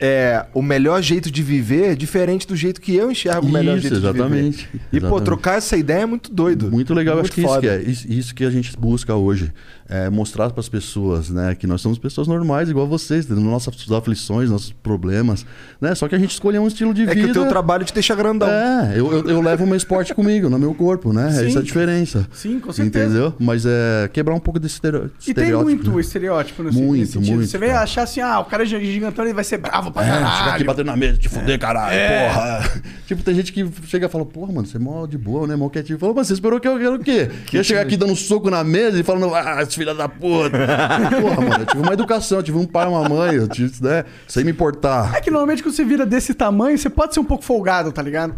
é, 0.01 0.47
o 0.55 0.63
melhor 0.63 1.03
jeito 1.03 1.31
de 1.31 1.43
viver 1.43 1.97
diferente 1.97 2.47
do 2.47 2.55
jeito 2.55 2.81
que 2.81 2.95
eu 2.95 3.11
enxergo 3.11 3.47
o 3.47 3.51
melhor 3.51 3.79
jeito 3.79 3.95
de 3.95 4.07
exatamente. 4.07 4.69
viver. 4.73 4.85
E, 4.93 5.01
pô, 5.01 5.07
Exatamente. 5.07 5.25
trocar 5.25 5.59
essa 5.59 5.77
ideia 5.77 6.03
é 6.03 6.07
muito 6.07 6.33
doido. 6.33 6.71
Muito 6.71 6.95
legal, 6.95 7.17
eu 7.17 7.23
acho 7.23 7.33
que 7.33 7.43
isso 7.43 7.61
que 7.61 7.69
é 7.69 7.83
isso 7.83 8.35
que 8.35 8.45
a 8.45 8.51
gente 8.51 8.77
busca 8.79 9.15
hoje. 9.15 9.53
É 9.91 10.11
mostrar 10.11 10.51
para 10.51 10.61
as 10.61 10.69
pessoas, 10.69 11.31
né, 11.31 11.55
que 11.55 11.67
nós 11.67 11.81
somos 11.81 11.99
pessoas 11.99 12.29
normais, 12.29 12.69
igual 12.69 12.87
vocês, 12.87 13.25
tendo 13.25 13.41
nossas 13.41 13.75
aflições, 13.91 14.51
nossos 14.51 14.71
problemas, 14.71 15.47
né? 15.81 15.95
Só 15.95 16.07
que 16.07 16.15
a 16.15 16.19
gente 16.19 16.31
escolheu 16.33 16.61
um 16.63 16.67
estilo 16.69 16.93
de 16.93 17.05
É 17.05 17.07
vida. 17.15 17.25
que 17.25 17.31
o 17.31 17.33
teu 17.33 17.49
trabalho 17.49 17.87
te 17.87 17.95
deixa 17.95 18.15
grandão. 18.15 18.47
É, 18.49 18.93
eu, 18.95 19.11
eu, 19.11 19.29
eu 19.31 19.41
levo 19.41 19.65
o 19.65 19.67
meu 19.67 19.77
esporte 19.77 20.13
comigo, 20.15 20.51
no 20.51 20.59
meu 20.59 20.75
corpo, 20.75 21.11
né? 21.13 21.31
Sim. 21.33 21.47
Essa 21.47 21.59
é 21.59 21.63
a 21.63 21.65
diferença. 21.65 22.27
Sim, 22.33 22.61
com 22.61 22.71
certeza. 22.71 23.07
Entendeu? 23.07 23.35
Mas 23.39 23.65
é 23.65 24.11
quebrar 24.13 24.35
um 24.35 24.41
pouco 24.41 24.61
desse 24.61 24.75
estereo- 24.75 25.07
E 25.07 25.33
tem 25.33 25.45
estereótipo. 25.45 25.65
muito 25.65 25.91
né? 25.93 26.01
estereótipo 26.01 26.63
nesse, 26.65 26.77
Muito, 26.79 27.01
nesse 27.01 27.13
sentido. 27.13 27.35
muito, 27.37 27.49
Você 27.51 27.59
cara. 27.59 27.81
achar 27.81 28.03
assim, 28.03 28.21
ah, 28.21 28.41
o 28.41 28.45
cara 28.45 28.65
é 28.65 28.67
gigantão, 28.67 29.25
ele 29.25 29.33
vai 29.33 29.45
ser 29.45 29.57
bravo, 29.57 29.91
pra 29.91 30.05
É, 30.05 30.09
caralho. 30.11 30.53
aqui 30.53 30.65
batendo 30.65 30.87
na 30.87 30.97
mesa, 30.97 31.17
te 31.17 31.31
fuder, 31.31 31.59
caralho, 31.59 31.95
É. 31.95 32.29
porra. 32.29 32.83
Tipo, 33.09 33.23
tem 33.23 33.35
gente 33.35 33.55
que 33.55 33.67
chega 33.87 34.05
e 34.05 34.09
fala, 34.11 34.27
porra, 34.27 34.53
mano, 34.53 34.67
você 34.67 34.77
é 34.77 34.81
mó 34.81 35.07
de 35.07 35.17
boa, 35.17 35.47
né? 35.47 35.57
Mó 35.57 35.71
quietinho. 35.71 35.99
Fala, 35.99 36.13
mas 36.15 36.27
você 36.27 36.35
esperou 36.35 36.61
que 36.61 36.69
eu 36.69 36.77
quero 36.79 36.97
o 36.97 36.99
quê? 36.99 37.31
Que 37.47 37.57
ia 37.57 37.65
chegar 37.65 37.81
aqui 37.81 37.97
dando 37.97 38.13
um 38.13 38.17
soco 38.17 38.51
na 38.51 38.63
mesa 38.63 39.01
e 39.01 39.03
falando, 39.03 39.35
ah, 39.35 39.65
filha 39.79 39.95
da 39.95 40.09
puta. 40.09 40.59
porra, 41.23 41.41
mano, 41.41 41.63
eu 41.63 41.67
tive 41.67 41.83
uma 41.83 41.93
educação, 41.93 42.39
eu 42.39 42.43
tive 42.43 42.59
um 42.59 42.67
pai 42.67 42.87
e 42.87 42.89
uma 42.89 43.09
mãe, 43.09 43.35
eu 43.37 43.49
tive, 43.49 43.83
né? 43.83 44.05
Sem 44.27 44.45
me 44.45 44.51
importar. 44.51 45.15
É 45.15 45.21
que 45.21 45.31
normalmente 45.31 45.63
quando 45.63 45.75
você 45.75 45.85
vira 45.85 46.05
desse 46.05 46.35
tamanho, 46.35 46.77
você 46.77 46.91
pode 46.91 47.15
ser 47.15 47.21
um 47.21 47.25
pouco 47.25 47.45
folgado, 47.45 47.91
tá 47.93 48.03
ligado? 48.03 48.35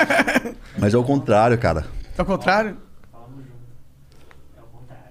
Mas 0.78 0.94
é 0.94 0.96
o 0.98 1.04
contrário, 1.04 1.58
cara. 1.58 1.84
É 2.16 2.22
o 2.22 2.24
contrário. 2.24 2.76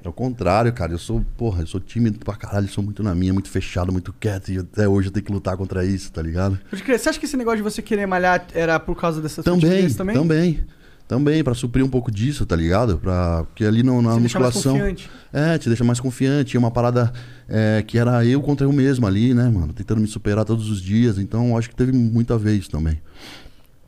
É 0.03 0.09
o 0.09 0.13
contrário, 0.13 0.73
cara. 0.73 0.91
Eu 0.91 0.97
sou, 0.97 1.23
porra, 1.37 1.61
eu 1.61 1.67
sou 1.67 1.79
tímido 1.79 2.17
pra 2.19 2.35
caralho, 2.35 2.67
sou 2.67 2.83
muito 2.83 3.03
na 3.03 3.13
minha, 3.13 3.31
muito 3.33 3.49
fechado, 3.49 3.91
muito 3.91 4.11
quieto. 4.11 4.49
E 4.51 4.57
até 4.57 4.87
hoje 4.87 5.09
eu 5.09 5.11
tenho 5.11 5.25
que 5.25 5.31
lutar 5.31 5.55
contra 5.55 5.85
isso, 5.85 6.11
tá 6.11 6.21
ligado? 6.21 6.59
Pode 6.69 6.81
crer. 6.81 6.97
Você 6.97 7.09
acha 7.09 7.19
que 7.19 7.25
esse 7.25 7.37
negócio 7.37 7.57
de 7.57 7.63
você 7.63 7.81
querer 7.83 8.07
malhar 8.07 8.47
era 8.53 8.79
por 8.79 8.95
causa 8.99 9.21
dessa 9.21 9.43
sua 9.43 9.53
Também, 9.53 9.93
também? 9.93 10.15
também. 10.15 10.63
Também, 11.11 11.43
pra 11.43 11.53
suprir 11.53 11.83
um 11.83 11.89
pouco 11.89 12.09
disso, 12.09 12.45
tá 12.45 12.55
ligado? 12.55 12.97
Pra... 12.97 13.43
Porque 13.43 13.65
ali 13.65 13.83
no, 13.83 14.01
na 14.01 14.13
Te 14.13 14.19
deixa 14.21 14.39
mais 14.39 14.55
musculação. 14.55 14.79
confiante. 14.79 15.09
É, 15.33 15.57
te 15.57 15.67
deixa 15.67 15.83
mais 15.83 15.99
confiante. 15.99 16.55
É 16.55 16.59
uma 16.59 16.71
parada 16.71 17.11
é, 17.49 17.83
que 17.85 17.97
era 17.97 18.25
eu 18.25 18.41
contra 18.41 18.65
eu 18.65 18.71
mesmo 18.71 19.05
ali, 19.05 19.33
né, 19.33 19.49
mano? 19.49 19.73
Tentando 19.73 19.99
me 19.99 20.07
superar 20.07 20.45
todos 20.45 20.69
os 20.69 20.81
dias. 20.81 21.17
Então, 21.17 21.49
eu 21.49 21.57
acho 21.57 21.67
que 21.69 21.75
teve 21.75 21.91
muito 21.91 22.33
a 22.33 22.37
ver 22.37 22.53
isso 22.55 22.69
também. 22.71 23.01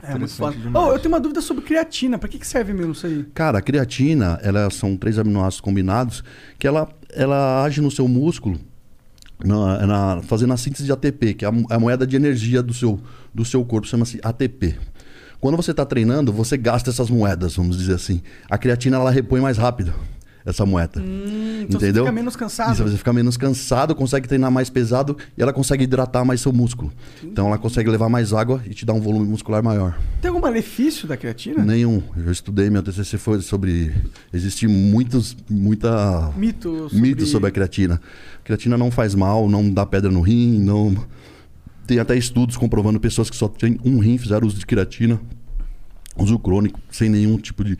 É, 0.03 0.17
muito 0.17 0.33
foda. 0.33 0.57
Oh, 0.73 0.91
eu 0.91 0.99
tenho 0.99 1.13
uma 1.13 1.19
dúvida 1.21 1.39
sobre 1.39 1.63
creatina. 1.63 2.17
Pra 2.19 2.27
que, 2.27 2.37
que 2.37 2.45
serve 2.45 2.73
mesmo 2.73 2.91
isso 2.91 3.07
aí? 3.07 3.25
Cara, 3.33 3.59
a 3.59 3.61
creatina, 3.61 4.37
ela 4.43 4.69
são 4.69 4.97
três 4.97 5.17
aminoácidos 5.17 5.61
combinados 5.61 6.25
que 6.59 6.67
ela, 6.67 6.89
ela 7.09 7.63
age 7.63 7.79
no 7.79 7.89
seu 7.89 8.05
músculo 8.05 8.59
na, 9.41 9.87
na- 9.87 10.21
fazendo 10.23 10.51
a 10.51 10.57
síntese 10.57 10.83
de 10.83 10.91
ATP, 10.91 11.35
que 11.35 11.45
é 11.45 11.47
a, 11.47 11.51
mo- 11.53 11.67
a 11.69 11.79
moeda 11.79 12.05
de 12.05 12.17
energia 12.17 12.61
do 12.61 12.73
seu, 12.73 12.99
do 13.33 13.45
seu 13.45 13.63
corpo, 13.63 13.87
chama-se 13.87 14.19
ATP. 14.21 14.75
Quando 15.43 15.57
você 15.57 15.71
está 15.71 15.85
treinando, 15.85 16.31
você 16.31 16.55
gasta 16.55 16.89
essas 16.89 17.09
moedas, 17.09 17.53
vamos 17.57 17.77
dizer 17.77 17.95
assim. 17.95 18.21
A 18.49 18.57
creatina, 18.57 18.95
ela 18.95 19.11
repõe 19.11 19.41
mais 19.41 19.57
rápido 19.57 19.93
essa 20.45 20.65
moeda. 20.65 21.01
então 21.01 21.79
você 21.79 21.85
entendeu? 21.87 22.03
fica 22.05 22.11
menos 22.13 22.35
cansado. 22.37 22.73
Isso, 22.73 22.83
você 22.83 22.95
fica 22.97 23.11
menos 23.11 23.35
cansado, 23.35 23.93
consegue 23.93 24.25
treinar 24.25 24.49
mais 24.49 24.69
pesado 24.69 25.17
e 25.37 25.41
ela 25.41 25.51
consegue 25.51 25.83
hidratar 25.83 26.23
mais 26.23 26.39
seu 26.39 26.53
músculo. 26.53 26.93
Então 27.21 27.47
ela 27.47 27.57
consegue 27.57 27.89
levar 27.89 28.07
mais 28.07 28.31
água 28.31 28.61
e 28.65 28.73
te 28.73 28.85
dar 28.85 28.93
um 28.93 29.01
volume 29.01 29.25
muscular 29.27 29.61
maior. 29.61 29.99
Tem 30.21 30.29
algum 30.29 30.39
malefício 30.41 31.09
da 31.09 31.17
creatina? 31.17 31.61
Nenhum. 31.65 32.01
Eu 32.15 32.31
estudei, 32.31 32.69
meu 32.69 32.81
TCC 32.81 33.17
foi 33.17 33.41
sobre. 33.41 33.93
Existem 34.33 34.69
muitos, 34.69 35.35
muita. 35.49 36.31
Mito 36.37 36.87
sobre- 36.89 37.01
Mitos 37.01 37.29
sobre 37.29 37.49
a 37.49 37.51
creatina. 37.51 37.99
creatina 38.45 38.77
não 38.77 38.89
faz 38.91 39.13
mal, 39.13 39.49
não 39.49 39.69
dá 39.69 39.85
pedra 39.85 40.09
no 40.09 40.21
rim, 40.21 40.57
não. 40.59 40.95
Tem 41.85 41.99
até 41.99 42.15
estudos 42.15 42.55
comprovando 42.57 42.99
pessoas 42.99 43.29
que 43.29 43.35
só 43.35 43.47
têm 43.47 43.79
um 43.83 43.99
rim 43.99 44.17
fizeram 44.17 44.47
uso 44.47 44.57
de 44.57 44.65
creatina, 44.65 45.19
uso 46.17 46.37
crônico, 46.39 46.79
sem 46.91 47.09
nenhum 47.09 47.37
tipo 47.37 47.63
de, 47.63 47.77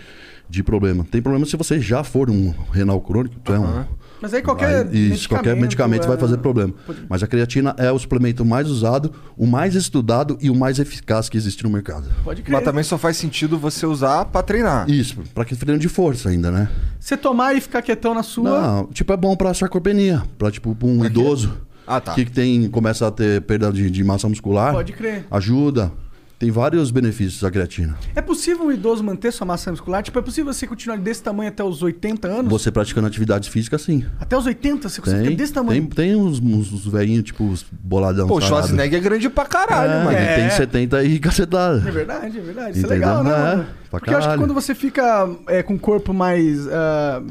de 0.50 0.64
problema. 0.64 1.06
Tem 1.10 1.22
problema 1.22 1.46
se 1.46 1.56
você 1.56 1.80
já 1.80 2.04
for 2.04 2.30
um 2.30 2.54
renal 2.72 3.00
crônico, 3.00 3.36
tu 3.44 3.54
é 3.54 3.60
um. 3.60 3.86
Mas 4.22 4.34
aí 4.34 4.42
qualquer 4.42 4.86
Vai- 4.86 4.96
isso, 4.96 5.28
qualquer 5.28 5.54
medicamento 5.54 6.08
vai 6.08 6.16
é- 6.16 6.20
fazer 6.20 6.38
problema. 6.38 6.74
Mas 7.10 7.22
a 7.22 7.28
creatina 7.28 7.76
é 7.78 7.92
o 7.92 8.00
suplemento 8.00 8.46
mais 8.46 8.70
usado, 8.70 9.12
o 9.38 9.46
mais 9.46 9.76
estudado 9.76 10.38
e 10.42 10.50
o 10.50 10.56
mais 10.56 10.80
eficaz 10.80 11.28
que 11.28 11.36
existe 11.38 11.62
no 11.64 11.70
mercado. 11.70 12.08
Pode 12.24 12.42
crer. 12.42 12.54
Mas 12.54 12.64
também 12.64 12.84
só 12.86 12.98
faz 12.98 13.18
sentido 13.18 13.58
você 13.60 13.86
usar 13.86 14.24
pra 14.26 14.42
treinar. 14.42 14.90
Isso, 14.90 15.18
pra 15.34 15.44
que 15.44 15.56
treino 15.58 15.78
de 15.78 15.90
força 15.90 16.30
ainda, 16.30 16.50
né? 16.52 16.70
Você 17.00 17.18
tomar 17.18 17.54
e 17.54 17.60
ficar 17.60 17.82
quietão 17.82 18.14
na 18.14 18.24
sua. 18.24 18.62
Não, 18.62 18.86
tipo, 18.88 19.12
é 19.12 19.18
bom 19.18 19.36
pra 19.36 19.54
sarcopenia. 19.54 20.24
Pra, 20.38 20.50
tipo, 20.50 20.74
pra 20.74 20.88
um 20.88 21.04
idoso 21.04 21.58
Ah, 21.86 22.00
tá. 22.02 22.14
que 22.14 22.26
tem, 22.26 22.70
começa 22.70 23.08
a 23.08 23.12
ter 23.12 23.42
perda 23.42 23.72
de, 23.72 23.90
de 23.90 24.04
massa 24.04 24.28
muscular. 24.30 24.74
Pode 24.74 24.94
crer. 24.94 25.26
Ajuda. 25.30 25.92
Tem 26.40 26.52
vários 26.52 26.92
benefícios 26.92 27.42
a 27.46 27.50
creatina. 27.50 27.96
É 28.14 28.22
possível 28.22 28.66
um 28.66 28.72
idoso 28.72 29.02
manter 29.02 29.32
sua 29.32 29.46
massa 29.48 29.72
muscular? 29.72 30.04
Tipo, 30.04 30.20
é 30.20 30.22
possível 30.22 30.52
você 30.52 30.68
continuar 30.68 30.98
desse 30.98 31.24
tamanho 31.24 31.48
até 31.48 31.64
os 31.64 31.82
80 31.82 32.28
anos? 32.28 32.52
Você 32.52 32.70
praticando 32.70 33.08
atividades 33.08 33.48
físicas, 33.48 33.82
sim. 33.84 34.04
Até 34.20 34.38
os 34.38 34.46
80 34.46 34.90
você 34.90 35.00
consegue 35.00 35.20
Tem, 35.22 35.26
ficar 35.32 35.38
desse 35.42 35.54
tamanho? 35.54 35.82
tem, 35.88 35.90
tem 35.90 36.16
uns, 36.18 36.40
uns, 36.42 36.74
uns 36.74 36.86
velhinhos, 36.86 37.24
tipo, 37.24 37.48
os 37.48 37.64
boladão. 37.72 38.28
Pô, 38.28 38.40
o 38.40 38.42
sarado. 38.42 38.58
Schwarzenegger 38.68 39.00
é 39.00 39.02
grande 39.02 39.30
pra 39.30 39.46
caralho, 39.46 39.92
É, 39.94 40.04
mano. 40.04 40.18
ele 40.18 40.36
tem 40.36 40.50
70 40.50 41.04
e 41.06 41.18
cacetada. 41.20 41.78
É 41.88 41.92
verdade, 41.92 42.38
é 42.38 42.42
verdade. 42.42 42.78
Isso 42.78 42.88
Entendeu? 42.88 42.92
é 42.92 43.00
legal, 43.00 43.24
né? 43.24 43.32
É, 43.32 43.56
mano? 43.56 43.68
Porque 43.90 44.10
eu 44.10 44.18
acho 44.18 44.30
que 44.32 44.38
quando 44.38 44.54
você 44.54 44.76
fica 44.76 45.30
é, 45.48 45.64
com 45.64 45.76
o 45.76 45.80
corpo 45.80 46.14
mais. 46.14 46.68
ah, 46.68 47.22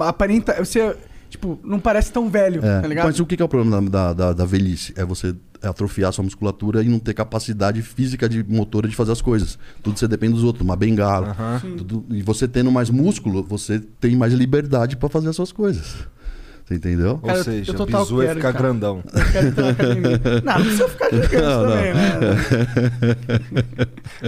aparenta. 0.00 0.54
Você, 0.64 0.96
tipo, 1.38 1.58
não 1.62 1.78
parece 1.78 2.10
tão 2.12 2.28
velho, 2.28 2.64
É, 2.64 2.80
tá 2.80 2.88
ligado? 2.88 3.06
Mas 3.06 3.20
o 3.20 3.24
que 3.26 3.40
é 3.40 3.44
o 3.44 3.48
problema 3.48 3.88
da, 3.88 4.12
da, 4.12 4.32
da 4.32 4.44
velhice? 4.44 4.92
É 4.96 5.04
você 5.04 5.34
atrofiar 5.62 6.12
sua 6.12 6.22
musculatura 6.24 6.82
e 6.82 6.88
não 6.88 6.98
ter 6.98 7.14
capacidade 7.14 7.80
física 7.82 8.28
de 8.28 8.44
motora 8.44 8.86
de 8.88 8.94
fazer 8.94 9.12
as 9.12 9.20
coisas. 9.22 9.58
Tudo 9.82 9.98
você 9.98 10.06
depende 10.06 10.34
dos 10.34 10.44
outros, 10.44 10.64
uma 10.64 10.76
bengala. 10.76 11.60
Tudo- 11.76 12.04
e 12.10 12.22
você 12.22 12.46
tendo 12.46 12.70
mais 12.70 12.90
músculo, 12.90 13.42
você 13.42 13.80
tem 14.00 14.14
mais 14.16 14.32
liberdade 14.32 14.96
pra 14.96 15.08
fazer 15.08 15.28
as 15.28 15.36
suas 15.36 15.50
coisas. 15.52 15.94
Você 16.68 16.74
entendeu? 16.74 17.18
Ou 17.22 17.42
seja, 17.42 17.72
o 17.82 17.86
bizu 17.86 18.22
ia 18.22 18.34
ficar 18.34 18.52
grandão. 18.52 19.02
Eu 19.14 19.32
quero 19.32 19.52
ter 19.52 19.60
uma 19.62 19.70
academia. 19.70 20.20
Não, 20.44 20.54
não 20.54 20.60
precisa 20.60 20.88
ficar 20.90 21.10
gigante 21.10 21.36
Não, 21.36 21.62
não. 21.62 21.70
também, 21.70 21.94
né? 21.94 22.10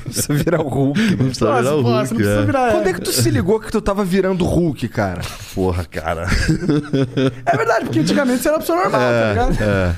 Você 0.06 0.32
virar 0.34 0.60
o 0.62 0.68
Hulk. 0.68 1.00
Não 1.16 1.16
precisa 1.26 1.44
Nossa, 1.50 1.60
virar 1.62 1.74
o 1.76 1.82
Hulk, 1.82 1.98
não 2.10 2.16
precisa 2.16 2.40
é. 2.40 2.44
virar- 2.46 2.72
Quando 2.72 2.86
é 2.86 2.92
que 2.94 3.00
tu 3.02 3.12
se 3.12 3.30
ligou 3.30 3.60
que 3.60 3.70
tu 3.70 3.80
tava 3.82 4.04
virando 4.04 4.44
Hulk, 4.46 4.88
cara? 4.88 5.20
Porra, 5.54 5.84
cara. 5.84 6.26
É 7.44 7.56
verdade, 7.56 7.84
porque 7.84 8.00
antigamente 8.00 8.42
você 8.42 8.48
era 8.48 8.56
uma 8.56 8.60
pessoa 8.60 8.78
normal, 8.84 9.00
tá 9.00 9.28
ligado? 9.30 9.62
É. 9.62 9.94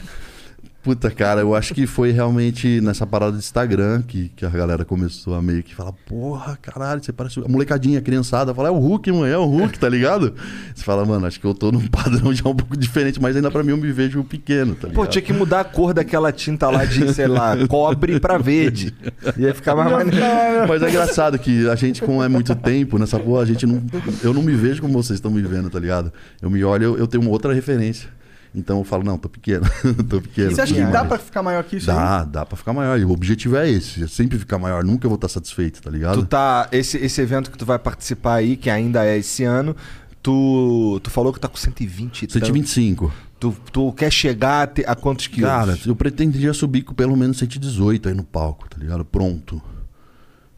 Puta, 0.82 1.08
cara, 1.12 1.40
eu 1.42 1.54
acho 1.54 1.72
que 1.72 1.86
foi 1.86 2.10
realmente 2.10 2.80
nessa 2.80 3.06
parada 3.06 3.32
do 3.32 3.38
Instagram 3.38 4.02
que, 4.02 4.30
que 4.34 4.44
a 4.44 4.48
galera 4.48 4.84
começou 4.84 5.32
a 5.32 5.40
meio 5.40 5.62
que 5.62 5.72
falar, 5.76 5.92
porra, 5.92 6.58
caralho, 6.60 7.02
você 7.02 7.12
parece. 7.12 7.38
A 7.38 7.48
molecadinha, 7.48 8.00
a 8.00 8.02
criançada, 8.02 8.52
fala, 8.52 8.66
é 8.66 8.70
o 8.72 8.78
Hulk, 8.78 9.12
mãe, 9.12 9.30
é 9.30 9.38
o 9.38 9.44
Hulk, 9.44 9.78
tá 9.78 9.88
ligado? 9.88 10.34
Você 10.74 10.82
fala, 10.82 11.04
mano, 11.04 11.24
acho 11.24 11.38
que 11.38 11.46
eu 11.46 11.54
tô 11.54 11.70
num 11.70 11.86
padrão 11.86 12.34
já 12.34 12.48
um 12.48 12.54
pouco 12.54 12.76
diferente, 12.76 13.22
mas 13.22 13.36
ainda 13.36 13.48
pra 13.48 13.62
mim 13.62 13.70
eu 13.70 13.76
me 13.76 13.92
vejo 13.92 14.24
pequeno, 14.24 14.74
tá 14.74 14.88
ligado? 14.88 14.94
Pô, 14.94 15.06
tinha 15.06 15.22
que 15.22 15.32
mudar 15.32 15.60
a 15.60 15.64
cor 15.64 15.94
daquela 15.94 16.32
tinta 16.32 16.68
lá 16.68 16.84
de, 16.84 17.14
sei 17.14 17.28
lá, 17.28 17.56
cobre 17.68 18.18
pra 18.18 18.36
verde. 18.36 18.92
Ia 19.38 19.54
ficar 19.54 19.76
mais 19.76 19.92
maneiro. 19.92 20.26
Mas 20.66 20.82
é 20.82 20.88
engraçado 20.88 21.38
que 21.38 21.68
a 21.68 21.76
gente, 21.76 22.02
como 22.02 22.24
é 22.24 22.28
muito 22.28 22.56
tempo 22.56 22.98
nessa 22.98 23.20
porra, 23.20 23.42
a 23.42 23.46
gente 23.46 23.66
não. 23.66 23.80
Eu 24.20 24.34
não 24.34 24.42
me 24.42 24.54
vejo 24.54 24.82
como 24.82 24.94
vocês 24.94 25.18
estão 25.18 25.30
me 25.30 25.42
vendo, 25.42 25.70
tá 25.70 25.78
ligado? 25.78 26.12
Eu 26.40 26.50
me 26.50 26.64
olho, 26.64 26.82
eu, 26.84 26.98
eu 26.98 27.06
tenho 27.06 27.22
uma 27.22 27.30
outra 27.30 27.54
referência. 27.54 28.08
Então 28.54 28.78
eu 28.78 28.84
falo, 28.84 29.02
não, 29.02 29.16
tô 29.16 29.28
pequeno. 29.28 29.64
tô 30.08 30.20
pequeno. 30.20 30.50
E 30.50 30.54
você 30.54 30.60
acha 30.60 30.74
que 30.74 30.84
dá 30.84 31.04
pra 31.04 31.18
ficar 31.18 31.42
maior 31.42 31.64
que 31.64 31.76
isso 31.76 31.90
aí? 31.90 31.96
Dá, 31.96 32.24
dá 32.24 32.46
pra 32.46 32.56
ficar 32.56 32.72
maior. 32.72 32.98
E 32.98 33.04
o 33.04 33.10
objetivo 33.10 33.56
é 33.56 33.68
esse, 33.70 34.04
é 34.04 34.06
sempre 34.06 34.38
ficar 34.38 34.58
maior. 34.58 34.84
Nunca 34.84 35.08
vou 35.08 35.14
estar 35.16 35.28
satisfeito, 35.28 35.80
tá 35.80 35.90
ligado? 35.90 36.20
Tu 36.20 36.26
tá. 36.26 36.68
Esse, 36.70 36.98
esse 36.98 37.20
evento 37.20 37.50
que 37.50 37.56
tu 37.56 37.64
vai 37.64 37.78
participar 37.78 38.34
aí, 38.34 38.56
que 38.56 38.68
ainda 38.68 39.04
é 39.06 39.16
esse 39.16 39.42
ano, 39.44 39.74
tu, 40.22 41.00
tu 41.02 41.10
falou 41.10 41.32
que 41.32 41.40
tá 41.40 41.48
com 41.48 41.56
120 41.56 42.22
e 42.22 42.26
tanto. 42.26 42.32
125. 42.46 43.12
Tu, 43.40 43.56
tu 43.72 43.92
quer 43.94 44.12
chegar 44.12 44.62
a, 44.62 44.66
ter- 44.66 44.88
a 44.88 44.94
quantos 44.94 45.26
quilos? 45.26 45.50
Cara, 45.50 45.78
eu 45.86 45.96
pretendia 45.96 46.52
subir 46.52 46.82
com 46.82 46.94
pelo 46.94 47.16
menos 47.16 47.38
118 47.38 48.08
aí 48.10 48.14
no 48.14 48.22
palco, 48.22 48.68
tá 48.68 48.76
ligado? 48.78 49.04
Pronto. 49.04 49.60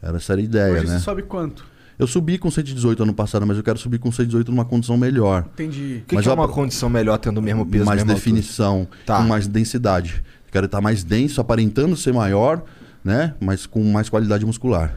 Era 0.03 0.19
essa 0.19 0.35
era 0.35 0.41
a 0.43 0.45
ideia, 0.45 0.73
Hoje 0.75 0.87
né? 0.87 0.99
você 0.99 1.05
sobe 1.05 1.23
quanto? 1.23 1.65
Eu 1.99 2.07
subi 2.07 2.39
com 2.39 2.51
118 2.51 3.03
ano 3.05 3.15
passado, 3.15 3.47
mas 3.47 3.57
eu 3.57 3.63
quero 3.63 3.79
subir 3.79 3.99
com 3.99 4.11
118 4.11 4.51
numa 4.51 4.65
condição 4.65 4.97
melhor. 4.97 5.47
Entendi. 5.55 6.03
O 6.05 6.07
que, 6.09 6.17
que 6.23 6.29
é 6.29 6.33
uma 6.33 6.49
condição 6.49 6.89
melhor 6.91 7.19
tendo 7.19 7.39
o 7.39 7.43
mesmo 7.43 7.65
peso? 7.65 7.85
mais 7.85 8.03
definição, 8.03 8.89
Tá. 9.07 9.19
com 9.19 9.25
mais 9.25 9.47
densidade. 9.47 10.23
Quero 10.51 10.67
estar 10.67 10.81
mais 10.81 11.03
denso, 11.05 11.41
aparentando 11.41 11.97
ser 11.97 12.13
maior, 12.13 12.63
né? 13.05 13.35
Mas 13.41 13.67
com 13.67 13.83
mais 13.85 14.09
qualidade 14.09 14.45
muscular. 14.47 14.95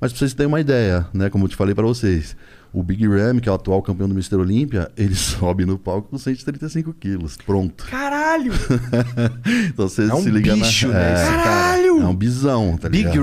Mas 0.00 0.12
pra 0.12 0.18
vocês 0.18 0.32
terem 0.34 0.48
uma 0.48 0.60
ideia, 0.60 1.06
né? 1.12 1.28
Como 1.28 1.44
eu 1.44 1.48
te 1.48 1.56
falei 1.56 1.74
pra 1.74 1.84
vocês, 1.84 2.36
o 2.72 2.82
Big 2.82 3.06
Ram, 3.08 3.40
que 3.40 3.48
é 3.48 3.52
o 3.52 3.54
atual 3.54 3.82
campeão 3.82 4.08
do 4.08 4.14
Mister 4.14 4.38
Olímpia, 4.38 4.90
ele 4.96 5.14
sobe 5.14 5.64
no 5.66 5.78
palco 5.78 6.08
com 6.10 6.18
135 6.18 6.92
quilos. 6.94 7.36
Pronto. 7.38 7.84
Caralho! 7.90 8.52
então 9.68 9.88
você 9.88 10.02
É 10.08 10.14
um 10.14 10.22
se 10.22 10.30
liga 10.30 10.54
bicho, 10.54 10.88
na... 10.88 10.94
né, 10.94 11.14
cara? 11.14 11.42
Caralho! 11.42 12.00
É 12.02 12.06
um 12.06 12.14
bisão, 12.14 12.76
tá 12.76 12.88
Big 12.88 13.04
ligado? 13.08 13.22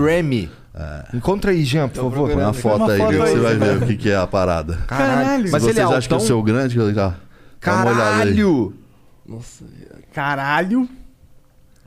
Ramy. 0.75 1.03
Encontra 1.13 1.51
aí, 1.51 1.63
Jean, 1.63 1.87
por 1.87 2.11
favor. 2.11 2.29
Põe 2.31 2.43
uma 2.43 2.53
foto 2.53 2.83
Uma 2.83 2.91
aí, 2.91 2.97
foto 2.99 3.09
que 3.09 3.21
aí, 3.21 3.29
você 3.29 3.39
vai 3.39 3.55
ver 3.55 3.77
o 3.77 3.85
que, 3.87 3.97
que 3.97 4.09
é 4.09 4.15
a 4.17 4.27
parada. 4.27 4.77
Caralho! 4.87 5.45
Se 5.47 5.51
Mas 5.51 5.63
vocês 5.63 5.77
ele 5.77 5.79
é 5.79 5.83
acham 5.83 6.01
que 6.01 6.13
eu 6.13 6.15
altão? 6.17 6.27
sou 6.27 6.43
grande. 6.43 6.77
Dá 6.77 6.83
olhada 6.83 7.15
aí. 7.15 7.15
Caralho! 7.59 8.73
Caralho! 10.13 10.89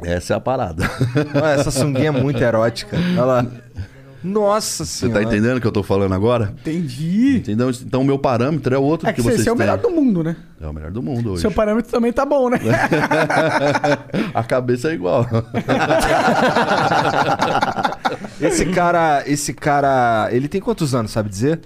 Essa 0.02 0.34
é 0.34 0.36
a 0.36 0.40
parada. 0.40 0.84
Essa 1.58 1.70
sunguinha 1.70 2.08
é 2.08 2.10
muito 2.10 2.40
erótica. 2.42 2.96
Olha 2.96 3.24
lá. 3.24 3.46
Nossa 4.28 4.84
Você 4.84 5.06
senhora. 5.06 5.20
tá 5.20 5.26
entendendo 5.26 5.56
o 5.56 5.60
que 5.60 5.66
eu 5.66 5.72
tô 5.72 5.82
falando 5.82 6.12
agora? 6.14 6.54
Entendi. 6.60 7.38
Entendeu? 7.38 7.70
Então 7.70 8.02
o 8.02 8.04
meu 8.04 8.18
parâmetro 8.18 8.74
é 8.74 8.78
outro 8.78 9.08
É 9.08 9.12
que 9.12 9.16
que 9.16 9.22
você, 9.22 9.30
vocês 9.36 9.44
você 9.44 9.48
é 9.48 9.52
o 9.52 9.56
têm. 9.56 9.64
melhor 9.66 9.78
do 9.78 9.90
mundo, 9.90 10.22
né? 10.22 10.36
É 10.60 10.66
o 10.66 10.72
melhor 10.72 10.90
do 10.90 11.02
mundo 11.02 11.32
hoje. 11.32 11.40
Seu 11.42 11.50
parâmetro 11.50 11.90
também 11.90 12.12
tá 12.12 12.26
bom, 12.26 12.50
né? 12.50 12.58
A 14.34 14.44
cabeça 14.44 14.90
é 14.90 14.94
igual. 14.94 15.26
Esse 18.40 18.66
cara, 18.66 19.22
esse 19.26 19.52
cara, 19.52 20.28
ele 20.30 20.48
tem 20.48 20.60
quantos 20.60 20.94
anos, 20.94 21.10
sabe 21.10 21.28
dizer? 21.28 21.60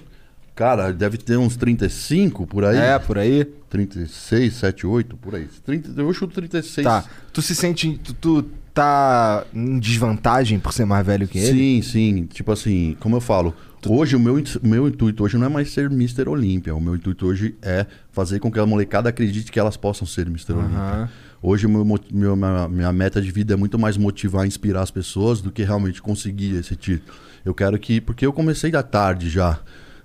Cara, 0.55 0.93
deve 0.93 1.18
ter 1.18 1.36
uns 1.36 1.56
35 1.56 2.47
por 2.47 2.64
aí. 2.64 2.76
É, 2.76 2.98
por 2.98 3.18
aí. 3.18 3.44
36, 3.68 4.55
7, 4.55 4.86
8, 4.86 5.16
por 5.16 5.34
aí. 5.34 5.48
30, 5.64 6.01
eu 6.01 6.12
chuto 6.12 6.34
36. 6.34 6.84
Tá. 6.84 7.05
Tu 7.32 7.43
se 7.43 7.55
sente, 7.55 7.98
tu, 8.02 8.14
tu 8.14 8.44
tá 8.74 9.44
em 9.55 9.78
desvantagem 9.78 10.59
por 10.59 10.73
ser 10.73 10.85
mais 10.85 11.05
velho 11.07 11.28
que 11.28 11.39
ele? 11.39 11.81
Sim, 11.82 11.82
sim. 11.82 12.27
Tipo 12.27 12.53
assim, 12.53 12.97
como 13.01 13.16
eu 13.16 13.20
falo, 13.20 13.55
hoje 13.86 14.16
o 14.16 14.20
meu, 14.20 14.43
meu 14.62 14.89
intuito 14.89 15.24
hoje 15.24 15.36
não 15.36 15.47
é 15.47 15.49
mais 15.49 15.70
ser 15.73 15.86
Mr. 15.90 16.28
Olímpia. 16.28 16.74
O 16.74 16.81
meu 16.81 16.94
intuito 16.97 17.27
hoje 17.27 17.55
é 17.62 17.86
fazer 18.11 18.39
com 18.40 18.51
que 18.51 18.59
a 18.59 18.66
molecada 18.66 19.09
acredite 19.09 19.51
que 19.53 19.59
elas 19.61 19.77
possam 19.77 20.07
ser 20.07 20.27
Mr. 20.27 20.53
Aham. 20.53 20.61
Olímpia. 20.62 21.11
Hoje 21.44 21.66
meu, 21.66 21.85
meu- 21.85 21.99
minha, 22.36 22.69
minha 22.69 22.93
meta 22.93 23.20
de 23.20 23.31
vida 23.31 23.55
é 23.55 23.57
muito 23.57 23.78
mais 23.78 23.97
motivar 23.97 24.44
e 24.44 24.49
inspirar 24.49 24.82
as 24.82 24.90
pessoas 24.93 25.40
do 25.40 25.51
que 25.51 25.62
realmente 25.65 26.01
conseguir 26.01 26.55
esse 26.57 26.77
título. 26.77 27.16
Eu 27.44 27.53
quero 27.53 27.77
que. 27.78 28.01
Porque 28.01 28.24
eu 28.24 28.32
comecei 28.32 28.70
da 28.70 28.82
tarde 28.82 29.28
já. 29.28 29.59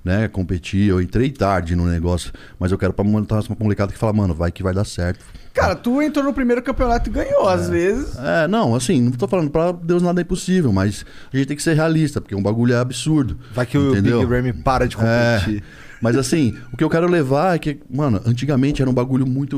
Né, 0.07 0.29
competir, 0.29 0.88
eu 0.88 1.01
entrei 1.01 1.29
tarde 1.29 1.75
no 1.75 1.85
negócio, 1.85 2.31
mas 2.57 2.71
eu 2.71 2.77
quero 2.77 2.93
pra 2.93 3.03
montar 3.03 3.41
uma 3.49 3.57
molecada 3.59 3.91
que 3.91 3.99
fala, 3.99 4.13
mano, 4.13 4.34
vai 4.34 4.53
que 4.53 4.63
vai 4.63 4.73
dar 4.73 4.85
certo. 4.85 5.25
Cara, 5.53 5.75
tu 5.75 6.01
entrou 6.01 6.23
no 6.23 6.34
primeiro 6.34 6.61
campeonato 6.61 7.09
e 7.09 7.11
ganhou, 7.11 7.45
às 7.49 7.67
vezes. 7.67 8.15
É, 8.17 8.47
não, 8.47 8.73
assim, 8.73 9.01
não 9.01 9.11
tô 9.11 9.27
falando 9.27 9.49
pra 9.49 9.73
Deus 9.73 10.01
nada 10.01 10.21
é 10.21 10.23
impossível, 10.23 10.71
mas 10.71 11.05
a 11.34 11.35
gente 11.35 11.47
tem 11.47 11.57
que 11.57 11.61
ser 11.61 11.73
realista, 11.73 12.21
porque 12.21 12.34
um 12.34 12.41
bagulho 12.41 12.73
é 12.73 12.77
absurdo. 12.77 13.38
Vai 13.53 13.65
que 13.65 13.77
o 13.77 13.91
entendeu? 13.91 14.21
Big 14.21 14.31
Ramy 14.31 14.53
para 14.53 14.88
de 14.88 14.95
competir. 14.95 15.57
É, 15.57 15.61
mas 16.01 16.15
assim, 16.15 16.57
o 16.71 16.77
que 16.77 16.85
eu 16.85 16.89
quero 16.89 17.09
levar 17.09 17.57
é 17.57 17.59
que, 17.59 17.77
mano, 17.93 18.21
antigamente 18.25 18.81
era 18.81 18.89
um 18.89 18.93
bagulho 18.93 19.27
muito 19.27 19.57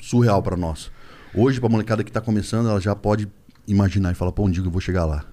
surreal 0.00 0.40
pra 0.40 0.56
nós. 0.56 0.92
Hoje, 1.34 1.58
pra 1.58 1.68
molecada 1.68 2.04
que 2.04 2.12
tá 2.12 2.20
começando, 2.20 2.68
ela 2.68 2.80
já 2.80 2.94
pode 2.94 3.26
imaginar 3.66 4.12
e 4.12 4.14
falar, 4.14 4.30
pô, 4.30 4.46
um 4.46 4.50
dia 4.50 4.62
eu 4.62 4.70
vou 4.70 4.80
chegar 4.80 5.04
lá. 5.04 5.24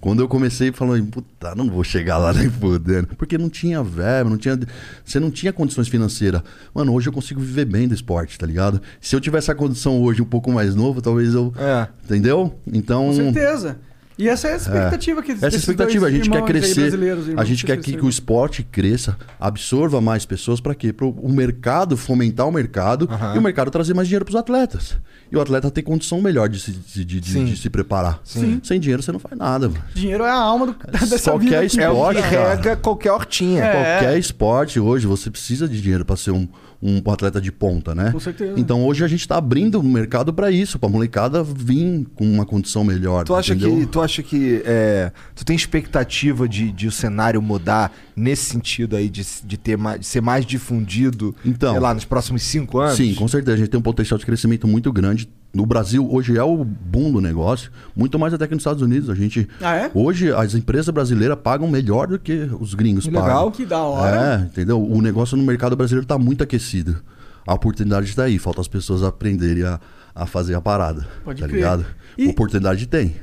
Quando 0.00 0.20
eu 0.20 0.28
comecei 0.28 0.72
falando, 0.72 1.06
puta, 1.08 1.54
não 1.54 1.68
vou 1.68 1.84
chegar 1.84 2.16
lá 2.16 2.32
nem 2.32 2.48
fudendo. 2.48 3.08
Porque 3.18 3.36
não 3.36 3.50
tinha 3.50 3.82
verba, 3.82 4.30
não 4.30 4.38
tinha. 4.38 4.58
Você 5.04 5.20
não 5.20 5.30
tinha 5.30 5.52
condições 5.52 5.88
financeiras. 5.88 6.42
Mano, 6.74 6.94
hoje 6.94 7.08
eu 7.08 7.12
consigo 7.12 7.40
viver 7.40 7.66
bem 7.66 7.86
do 7.86 7.94
esporte, 7.94 8.38
tá 8.38 8.46
ligado? 8.46 8.80
Se 9.00 9.14
eu 9.14 9.20
tivesse 9.20 9.50
a 9.50 9.54
condição 9.54 10.00
hoje 10.02 10.22
um 10.22 10.26
pouco 10.26 10.50
mais 10.50 10.74
novo, 10.74 11.02
talvez 11.02 11.34
eu. 11.34 11.52
É. 11.56 11.86
Entendeu? 12.04 12.58
Então. 12.66 13.08
Com 13.08 13.14
certeza. 13.14 13.78
E 14.20 14.28
essa 14.28 14.48
é 14.48 14.52
a 14.52 14.56
expectativa 14.56 15.22
que 15.22 15.32
Essa 15.32 15.40
desses 15.42 15.60
expectativa, 15.60 16.06
a 16.06 16.10
gente 16.10 16.28
quer 16.30 16.44
crescer, 16.44 16.80
brasileiros, 16.82 17.24
a 17.36 17.44
gente 17.44 17.64
quer 17.64 17.76
que, 17.78 17.96
que 17.96 18.04
o 18.04 18.08
esporte 18.08 18.62
cresça, 18.62 19.16
absorva 19.40 20.00
mais 20.00 20.26
pessoas 20.26 20.60
para 20.60 20.74
quê? 20.74 20.92
Para 20.92 21.06
o 21.06 21.28
mercado 21.32 21.96
fomentar 21.96 22.46
o 22.46 22.52
mercado 22.52 23.08
e 23.34 23.38
o 23.38 23.42
mercado 23.42 23.70
trazer 23.70 23.94
mais 23.94 24.06
dinheiro 24.08 24.24
para 24.24 24.32
os 24.32 24.36
atletas. 24.38 24.96
E 25.32 25.36
o 25.36 25.40
atleta 25.40 25.70
ter 25.70 25.82
condição 25.82 26.20
melhor 26.20 26.48
de 26.48 26.58
se, 26.58 26.72
de, 26.72 27.04
de- 27.04 27.20
de- 27.20 27.56
se 27.56 27.70
preparar. 27.70 28.20
Sim. 28.24 28.60
Sem 28.64 28.80
dinheiro 28.80 29.00
você 29.00 29.12
não 29.12 29.20
faz 29.20 29.38
nada. 29.38 29.68
Mano. 29.68 29.80
Dinheiro 29.94 30.24
é 30.24 30.30
a 30.30 30.34
alma 30.34 30.66
do, 30.66 30.72
dessa 30.90 31.38
vida. 31.38 31.52
Qualquer 31.52 31.56
aqui. 31.58 31.66
esporte, 31.66 32.20
cara. 32.22 32.54
Rega 32.56 32.76
qualquer 32.76 33.12
hortinha. 33.12 33.62
É. 33.64 33.72
Qualquer 34.00 34.18
esporte 34.18 34.80
hoje 34.80 35.06
você 35.06 35.30
precisa 35.30 35.68
de 35.68 35.80
dinheiro 35.80 36.04
para 36.04 36.16
ser 36.16 36.32
um, 36.32 36.48
um 36.82 37.02
atleta 37.10 37.40
de 37.40 37.52
ponta, 37.52 37.94
né? 37.94 38.10
Com 38.10 38.20
certeza. 38.20 38.54
Então 38.56 38.84
hoje 38.84 39.04
a 39.04 39.08
gente 39.08 39.26
tá 39.28 39.36
abrindo 39.36 39.78
o 39.78 39.82
mercado 39.82 40.32
para 40.32 40.50
isso, 40.50 40.78
para 40.78 40.88
molecada 40.88 41.42
vir 41.42 42.06
com 42.14 42.24
uma 42.24 42.46
condição 42.46 42.82
melhor. 42.82 43.24
Tu 43.24 43.34
acha 43.34 43.54
entendeu? 43.54 43.78
que, 43.80 43.86
tu 43.86 44.00
acha 44.00 44.22
que 44.22 44.62
é, 44.64 45.12
tu 45.34 45.44
tem 45.44 45.54
expectativa 45.54 46.48
de, 46.48 46.72
de 46.72 46.86
o 46.86 46.92
cenário 46.92 47.42
mudar 47.42 47.92
nesse 48.16 48.46
sentido 48.46 48.96
aí, 48.96 49.10
de, 49.10 49.26
de, 49.44 49.56
ter 49.58 49.76
mais, 49.76 50.00
de 50.00 50.06
ser 50.06 50.20
mais 50.22 50.46
difundido, 50.46 51.34
Então. 51.44 51.72
sei 51.72 51.80
lá, 51.80 51.92
nos 51.92 52.04
próximos 52.04 52.42
cinco 52.42 52.78
anos? 52.78 52.96
Sim, 52.96 53.14
com 53.14 53.28
certeza. 53.28 53.54
A 53.54 53.58
gente 53.58 53.68
tem 53.68 53.78
um 53.78 53.82
potencial 53.82 54.18
de 54.18 54.24
crescimento 54.24 54.66
muito 54.66 54.90
grande. 54.92 55.28
No 55.52 55.66
Brasil, 55.66 56.06
hoje 56.10 56.36
é 56.36 56.42
o 56.44 56.64
boom 56.64 57.10
do 57.10 57.20
negócio, 57.20 57.72
muito 57.96 58.16
mais 58.18 58.32
até 58.32 58.46
que 58.46 58.54
nos 58.54 58.60
Estados 58.60 58.82
Unidos. 58.82 59.10
A 59.10 59.14
gente. 59.16 59.48
Ah, 59.60 59.74
é? 59.74 59.90
Hoje, 59.92 60.32
as 60.32 60.54
empresas 60.54 60.88
brasileiras 60.94 61.36
pagam 61.42 61.66
melhor 61.68 62.06
do 62.06 62.18
que 62.20 62.48
os 62.60 62.72
gringos 62.74 63.04
Que 63.04 63.10
pagam. 63.10 63.26
legal. 63.26 63.50
Que 63.50 63.66
da 63.66 63.78
hora. 63.82 64.40
É, 64.42 64.44
entendeu? 64.46 64.80
O 64.80 65.02
negócio 65.02 65.36
no 65.36 65.42
mercado 65.42 65.74
brasileiro 65.74 66.04
está 66.04 66.16
muito 66.16 66.44
aquecido. 66.44 66.96
A 67.44 67.54
oportunidade 67.54 68.06
está 68.06 68.24
aí, 68.24 68.38
falta 68.38 68.60
as 68.60 68.68
pessoas 68.68 69.02
aprenderem 69.02 69.64
a, 69.64 69.80
a 70.14 70.24
fazer 70.24 70.54
a 70.54 70.60
parada. 70.60 71.08
Pode 71.24 71.40
tá 71.40 71.48
crer. 71.48 71.56
ligado? 71.56 71.84
Oportunidade 72.28 72.86
tem. 72.86 73.16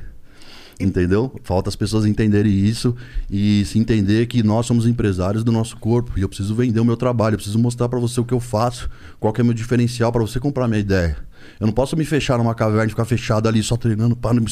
Entendeu? 0.80 1.34
Falta 1.44 1.70
as 1.70 1.76
pessoas 1.76 2.06
entenderem 2.06 2.52
isso 2.52 2.95
e 3.32 3.64
se 3.66 3.80
entender 3.80 4.28
que 4.28 4.44
nós 4.44 4.66
somos 4.66 4.86
empresários 4.86 5.44
do 5.44 5.52
nosso 5.52 5.76
corpo 5.78 6.12
e 6.18 6.22
eu 6.22 6.28
preciso 6.30 6.54
vender 6.54 6.80
o 6.80 6.86
meu 6.86 6.95
trabalho, 6.98 7.34
eu 7.34 7.38
preciso 7.38 7.58
mostrar 7.58 7.90
pra 7.90 7.99
você 7.99 8.20
o 8.20 8.26
que 8.26 8.34
eu 8.34 8.40
faço, 8.40 8.88
qual 9.20 9.34
que 9.34 9.41
é 9.41 9.44
o 9.44 9.45
meu 9.45 9.56
diferencial 9.56 10.12
pra 10.12 10.22
você 10.22 10.40
comprar 10.40 10.68
minha 10.68 10.80
ideia. 10.80 11.18
Eu 11.60 11.68
não 11.68 11.74
posso 11.74 11.95
me 11.95 12.06
fechar 12.06 12.38
numa 12.38 12.53
caverna 12.56 12.86
e 12.86 12.90
ficar 12.90 13.06
fechado 13.06 13.48
ali 13.48 13.61
só 13.64 13.76
treinando. 13.76 14.15
Pá, 14.15 14.34
não 14.34 14.41
me- 14.41 14.52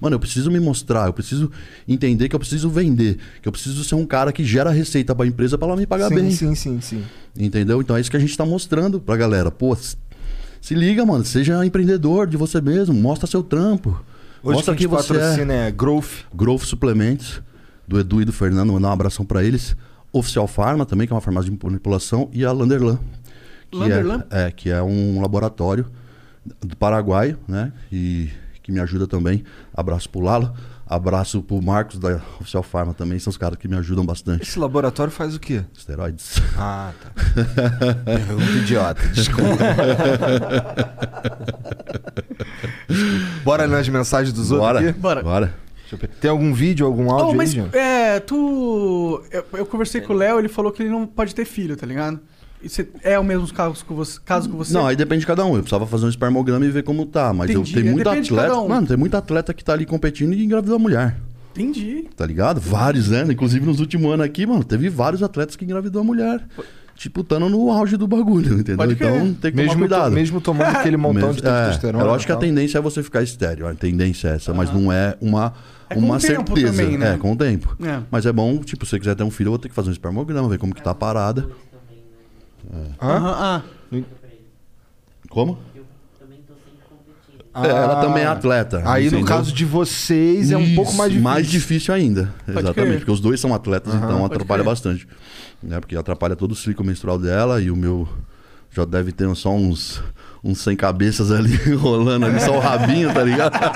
Mano, 0.00 0.14
eu 0.16 0.20
preciso 0.20 0.50
me 0.50 0.60
mostrar, 0.60 1.06
eu 1.06 1.12
preciso 1.12 1.50
entender 1.88 2.28
que 2.28 2.36
eu 2.36 2.38
preciso 2.38 2.68
vender, 2.68 3.18
que 3.40 3.48
eu 3.48 3.52
preciso 3.52 3.82
ser 3.82 3.94
um 3.94 4.04
cara 4.04 4.30
que 4.32 4.44
gera 4.44 4.70
receita 4.70 5.14
pra 5.14 5.26
empresa 5.26 5.56
pra 5.56 5.68
ela 5.68 5.76
me 5.76 5.86
pagar 5.86 6.08
sim, 6.08 6.14
bem. 6.14 6.30
sim, 6.30 6.54
sim, 6.54 6.80
sim. 6.80 7.02
Entendeu? 7.38 7.80
Então 7.80 7.96
é 7.96 8.00
isso 8.00 8.10
que 8.10 8.16
a 8.16 8.20
gente 8.20 8.36
tá 8.36 8.44
mostrando 8.44 9.00
pra 9.00 9.16
galera. 9.16 9.50
Pô, 9.50 9.74
se 9.74 10.74
liga, 10.74 11.04
mano. 11.04 11.24
Seja 11.24 11.64
empreendedor 11.64 12.26
de 12.26 12.36
você 12.36 12.60
mesmo. 12.60 12.94
Mostra 12.94 13.26
seu 13.26 13.42
trampo. 13.42 14.04
Hoje 14.42 14.56
mostra 14.56 14.74
que 14.74 14.84
te 14.84 14.86
você 14.86 15.14
patrocina 15.14 15.52
é. 15.54 15.68
é 15.68 15.70
Growth. 15.70 16.24
Growth 16.34 16.62
Suplementos, 16.62 17.40
do 17.88 17.98
Edu 17.98 18.20
e 18.20 18.24
do 18.24 18.32
Fernando. 18.32 18.72
Mandar 18.72 18.88
um 18.88 18.92
abração 18.92 19.24
pra 19.24 19.42
eles. 19.42 19.74
Oficial 20.12 20.46
Pharma 20.46 20.84
também, 20.86 21.06
que 21.06 21.12
é 21.12 21.16
uma 21.16 21.20
farmácia 21.22 21.50
de 21.50 21.58
manipulação. 21.64 22.28
E 22.32 22.44
a 22.44 22.52
Landerlan. 22.52 22.98
Que 23.70 23.78
Landerlan? 23.78 24.24
É, 24.30 24.44
é, 24.44 24.50
que 24.50 24.70
é 24.70 24.82
um 24.82 25.20
laboratório 25.20 25.86
do 26.60 26.76
Paraguai, 26.76 27.36
né? 27.48 27.72
E 27.90 28.30
que 28.62 28.72
me 28.72 28.80
ajuda 28.80 29.06
também. 29.06 29.44
Abraço 29.72 30.10
pro 30.10 30.20
Lalo. 30.20 30.52
Abraço 30.88 31.42
pro 31.42 31.60
Marcos 31.60 31.98
da 31.98 32.20
Oficial 32.40 32.62
Pharma 32.62 32.94
também. 32.94 33.18
São 33.18 33.30
os 33.30 33.36
caras 33.36 33.58
que 33.58 33.66
me 33.66 33.76
ajudam 33.76 34.06
bastante. 34.06 34.42
Esse 34.42 34.58
laboratório 34.58 35.12
faz 35.12 35.34
o 35.34 35.40
quê? 35.40 35.64
Esteroides. 35.76 36.34
Ah, 36.56 36.92
tá. 37.00 37.10
Pergunta 38.04 38.52
idiota, 38.52 39.06
desculpa. 39.10 39.56
Bora 43.44 43.66
nas 43.66 43.88
mensagens 43.88 44.32
dos 44.32 44.50
outros 44.52 44.68
Bora, 44.68 44.90
aqui? 44.90 44.98
Bora. 44.98 45.22
Bora. 45.22 45.54
Tem 46.20 46.30
algum 46.30 46.52
vídeo, 46.52 46.84
algum 46.84 47.10
áudio 47.10 47.28
Oh, 47.28 47.34
mas 47.34 47.54
aí, 47.54 47.68
é, 47.72 48.20
tu. 48.20 49.22
Eu, 49.30 49.44
eu 49.54 49.66
conversei 49.66 50.00
com 50.00 50.12
o 50.12 50.16
Léo, 50.16 50.38
ele 50.38 50.48
falou 50.48 50.72
que 50.72 50.82
ele 50.82 50.90
não 50.90 51.06
pode 51.06 51.34
ter 51.34 51.44
filho, 51.44 51.76
tá 51.76 51.86
ligado? 51.86 52.20
Você- 52.68 52.88
é 53.02 53.18
o 53.18 53.24
mesmo 53.24 53.52
caso 53.52 53.84
com 53.84 53.94
você? 53.94 54.18
Caso 54.24 54.48
com 54.48 54.56
você? 54.56 54.72
Não, 54.74 54.86
aí 54.86 54.96
depende 54.96 55.20
de 55.20 55.26
cada 55.26 55.44
um. 55.44 55.50
Eu 55.54 55.60
precisava 55.62 55.86
fazer 55.86 56.06
um 56.06 56.08
espermograma 56.08 56.64
e 56.64 56.70
ver 56.70 56.82
como 56.82 57.06
tá. 57.06 57.32
Mas 57.32 57.50
Entendi, 57.50 57.70
eu 57.70 57.74
tenho 57.82 57.88
é, 57.88 57.92
muito 57.92 58.04
depende 58.08 58.28
de 58.28 58.34
atleta. 58.34 58.58
um. 58.60 58.68
Mano, 58.68 58.86
tem 58.86 58.96
muito 58.96 59.16
atleta 59.16 59.52
que 59.54 59.64
tá 59.64 59.72
ali 59.72 59.86
competindo 59.86 60.32
e 60.34 60.44
engravidou 60.44 60.76
a 60.76 60.78
mulher. 60.78 61.16
Entendi. 61.54 62.04
Tá 62.16 62.26
ligado? 62.26 62.60
Vários, 62.60 63.08
né? 63.08 63.24
Inclusive 63.30 63.64
nos 63.64 63.80
últimos 63.80 64.12
anos 64.12 64.26
aqui, 64.26 64.44
mano, 64.46 64.62
teve 64.62 64.88
vários 64.90 65.22
atletas 65.22 65.56
que 65.56 65.64
engravidou 65.64 66.02
a 66.02 66.04
mulher. 66.04 66.44
Tipo, 66.94 67.20
estando 67.20 67.48
no 67.50 67.70
auge 67.70 67.96
do 67.98 68.06
bagulho, 68.06 68.58
entendeu? 68.58 68.90
Então 68.90 69.34
tem 69.34 69.50
que 69.50 69.56
Mesmo 69.56 69.72
tomar 69.72 69.74
to- 69.74 69.78
cuidado. 69.94 70.12
mesmo 70.12 70.40
tomando 70.40 70.76
aquele 70.76 70.96
montão 70.98 71.30
de 71.32 71.40
é, 71.40 71.42
testosterona 71.42 72.02
É 72.02 72.06
e 72.06 72.10
lógico 72.10 72.26
que 72.32 72.32
a 72.32 72.36
tendência 72.40 72.78
é 72.78 72.80
você 72.80 73.02
ficar 73.02 73.22
estéreo. 73.22 73.66
A 73.66 73.74
tendência 73.74 74.28
é 74.28 74.34
essa, 74.36 74.54
mas 74.54 74.72
não 74.72 74.90
é 74.90 75.14
uma, 75.20 75.52
É 75.90 75.94
com 75.94 76.00
uma 76.00 76.16
o 76.16 76.18
tempo 76.18 76.54
certeza. 76.56 76.72
também, 76.82 76.96
né? 76.96 77.14
É, 77.14 77.16
com 77.18 77.32
o 77.32 77.36
tempo. 77.36 77.76
É. 77.84 78.00
Mas 78.10 78.24
é 78.24 78.32
bom, 78.32 78.56
tipo, 78.60 78.86
se 78.86 78.90
você 78.92 78.98
quiser 78.98 79.14
ter 79.14 79.24
um 79.24 79.30
filho, 79.30 79.48
eu 79.48 79.52
vou 79.52 79.58
ter 79.58 79.68
que 79.68 79.74
fazer 79.74 79.90
um 79.90 79.92
espermograma, 79.92 80.48
ver 80.48 80.56
como 80.58 80.74
que 80.74 80.82
tá 80.82 80.92
a 80.92 80.94
parada. 80.94 81.46
É. 82.72 83.04
Aham, 83.04 83.34
ah. 83.38 83.62
Como? 85.28 85.58
É, 87.54 87.68
ela 87.68 88.00
também 88.02 88.22
é 88.22 88.26
atleta. 88.26 88.82
Ah. 88.84 88.94
Aí 88.94 89.04
no 89.04 89.18
entendeu? 89.18 89.26
caso 89.26 89.50
de 89.52 89.64
vocês 89.64 90.50
é 90.50 90.56
um 90.58 90.74
pouco 90.74 90.92
mais 90.92 91.10
Isso, 91.10 91.18
difícil. 91.18 91.22
Mais 91.22 91.46
difícil 91.46 91.94
ainda. 91.94 92.34
Pode 92.44 92.58
Exatamente, 92.58 92.74
crer. 92.88 92.98
porque 92.98 93.10
os 93.12 93.20
dois 93.20 93.40
são 93.40 93.54
atletas, 93.54 93.94
Aham. 93.94 94.04
então 94.04 94.24
atrapalha 94.26 94.62
crer. 94.62 94.70
bastante. 94.72 95.08
Né? 95.62 95.80
Porque 95.80 95.96
atrapalha 95.96 96.36
todo 96.36 96.52
o 96.52 96.54
ciclo 96.54 96.84
menstrual 96.84 97.18
dela 97.18 97.60
e 97.60 97.70
o 97.70 97.76
meu 97.76 98.06
já 98.70 98.84
deve 98.84 99.10
ter 99.10 99.34
só 99.34 99.54
uns, 99.54 100.02
uns 100.44 100.60
100 100.60 100.76
cabeças 100.76 101.30
ali 101.32 101.56
rolando 101.76 102.26
ali, 102.26 102.40
só 102.40 102.56
o 102.56 102.60
rabinho, 102.60 103.12
tá 103.12 103.22
ligado? 103.22 103.54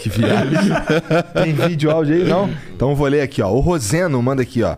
Que 0.00 0.08
viagem. 0.08 0.70
Tem 1.34 1.52
vídeo, 1.52 1.90
áudio 1.90 2.14
aí? 2.14 2.24
Não? 2.24 2.48
Então 2.74 2.90
eu 2.90 2.96
vou 2.96 3.08
ler 3.08 3.20
aqui, 3.20 3.42
ó. 3.42 3.50
O 3.50 3.58
Roseno 3.58 4.22
manda 4.22 4.42
aqui, 4.42 4.62
ó. 4.62 4.76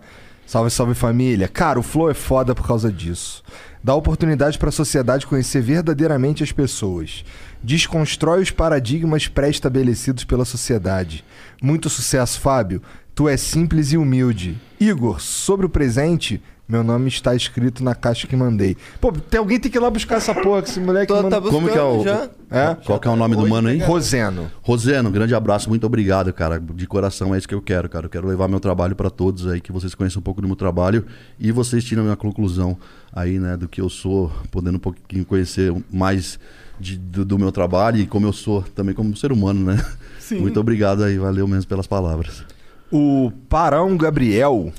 Salve, 0.51 0.69
salve 0.69 0.95
família. 0.95 1.47
Cara, 1.47 1.79
o 1.79 1.83
Flow 1.83 2.11
é 2.11 2.13
foda 2.13 2.57
por 2.57 2.67
causa 2.67 2.91
disso. 2.91 3.41
Dá 3.85 3.95
oportunidade 3.95 4.59
pra 4.59 4.73
sociedade 4.73 5.25
conhecer 5.25 5.63
verdadeiramente 5.63 6.43
as 6.43 6.51
pessoas. 6.51 7.25
Desconstrói 7.63 8.43
os 8.43 8.51
paradigmas 8.51 9.29
pré-estabelecidos 9.29 10.25
pela 10.25 10.45
sociedade. 10.45 11.25
Muito 11.63 11.89
sucesso, 11.89 12.41
Fábio. 12.41 12.83
Tu 13.15 13.29
é 13.29 13.37
simples 13.37 13.93
e 13.93 13.97
humilde. 13.97 14.59
Igor, 14.81 15.21
sobre 15.21 15.67
o 15.67 15.71
presente, 15.71 16.43
meu 16.71 16.85
nome 16.85 17.09
está 17.09 17.35
escrito 17.35 17.83
na 17.83 17.95
caixa 17.95 18.27
que 18.27 18.37
mandei. 18.37 18.77
Pô, 19.01 19.11
tem 19.13 19.39
alguém 19.39 19.59
tem 19.59 19.71
que 19.71 19.77
ir 19.77 19.81
lá 19.81 19.91
buscar 19.91 20.17
essa 20.17 20.35
porra, 20.35 20.63
que 20.63 20.71
esse 20.71 20.81
moleque 20.81 21.13
manda... 21.13 21.41
Como 21.41 21.69
que 21.69 21.77
é 21.77 21.83
o. 21.83 22.05
É? 22.51 22.75
Qual 22.85 22.99
que 22.99 23.09
é 23.09 23.11
o 23.11 23.17
nome 23.17 23.37
do 23.37 23.47
mano 23.49 23.69
aí? 23.69 23.79
Roseno. 23.79 24.51
Roseno, 24.63 25.11
grande 25.11 25.35
abraço, 25.35 25.69
muito 25.69 25.85
obrigado, 25.87 26.33
cara. 26.33 26.59
De 26.61 26.87
coração 26.87 27.35
é 27.35 27.39
isso 27.39 27.49
que 27.49 27.55
eu 27.55 27.63
quero, 27.63 27.89
cara. 27.89 28.07
Eu 28.07 28.11
quero 28.11 28.27
levar 28.27 28.49
meu 28.49 28.61
trabalho 28.61 28.95
pra 28.97 29.11
todos 29.11 29.47
aí, 29.47 29.61
que 29.61 29.73
vocês 29.73 29.95
conheçam 29.95 30.21
um 30.21 30.23
pouco 30.23 30.41
do 30.41 30.47
meu 30.47 30.57
trabalho 30.57 31.05
e 31.39 31.51
vocês 31.53 31.85
tiram 31.85 32.03
a 32.03 32.05
minha 32.05 32.17
conclusão 32.17 32.77
aí, 33.13 33.39
né, 33.39 33.57
do 33.57 33.69
que 33.69 33.81
eu 33.81 33.89
sou, 33.89 34.31
podendo 34.51 34.77
um 34.77 34.81
pouquinho 34.81 35.25
conhecer 35.25 35.75
mais 35.93 36.39
de- 36.79 36.97
do, 36.97 37.25
do 37.25 37.39
meu 37.39 37.51
trabalho 37.53 37.99
e 37.99 38.07
como 38.07 38.27
eu 38.27 38.33
sou 38.33 38.63
também 38.63 38.95
como 38.95 39.17
ser 39.17 39.33
humano, 39.33 39.65
né? 39.73 39.85
Sim. 40.19 40.41
Muito 40.41 40.61
obrigado 40.61 41.03
aí, 41.03 41.19
valeu 41.19 41.47
mesmo 41.49 41.69
pelas 41.69 41.87
palavras. 41.87 42.45
O 42.93 43.33
Parão 43.49 43.97
Gabriel 43.97 44.73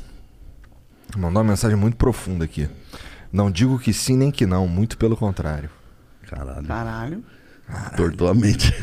mandou 1.17 1.41
uma 1.41 1.49
mensagem 1.49 1.77
muito 1.77 1.97
profunda 1.97 2.45
aqui. 2.45 2.69
Não 3.31 3.49
digo 3.49 3.79
que 3.79 3.93
sim 3.93 4.15
nem 4.17 4.31
que 4.31 4.45
não, 4.45 4.67
muito 4.67 4.97
pelo 4.97 5.15
contrário. 5.15 5.69
Caralho. 6.27 6.67
Caralho. 6.67 7.23
Tortou 7.95 8.27
a 8.27 8.33
mente. 8.33 8.73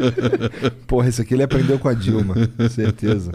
Porra, 0.86 1.08
esse 1.08 1.20
aqui 1.20 1.34
ele 1.34 1.42
aprendeu 1.42 1.78
com 1.78 1.88
a 1.88 1.94
Dilma, 1.94 2.34
certeza. 2.70 3.30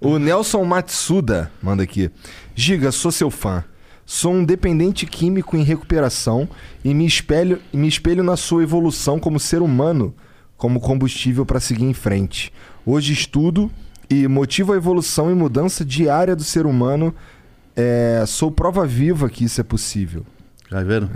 O 0.00 0.18
Nelson 0.18 0.62
Matsuda 0.64 1.50
manda 1.62 1.82
aqui. 1.82 2.10
Giga, 2.54 2.92
sou 2.92 3.10
seu 3.10 3.30
fã. 3.30 3.64
Sou 4.04 4.34
um 4.34 4.44
dependente 4.44 5.06
químico 5.06 5.56
em 5.56 5.62
recuperação 5.62 6.46
e 6.84 6.92
me 6.92 7.06
espelho, 7.06 7.60
e 7.72 7.76
me 7.76 7.88
espelho 7.88 8.22
na 8.22 8.36
sua 8.36 8.62
evolução 8.62 9.18
como 9.18 9.40
ser 9.40 9.62
humano, 9.62 10.14
como 10.58 10.78
combustível 10.78 11.46
para 11.46 11.58
seguir 11.58 11.84
em 11.84 11.94
frente. 11.94 12.52
Hoje 12.84 13.14
estudo 13.14 13.70
e 14.10 14.28
motivo 14.28 14.74
a 14.74 14.76
evolução 14.76 15.30
e 15.30 15.34
mudança 15.34 15.84
diária 15.84 16.36
do 16.36 16.44
ser 16.44 16.66
humano. 16.66 17.14
É, 17.76 18.24
sou 18.26 18.50
prova 18.50 18.86
viva 18.86 19.28
que 19.28 19.44
isso 19.44 19.60
é 19.60 19.64
possível. 19.64 20.24
Tá 20.70 20.82
vendo? 20.82 21.08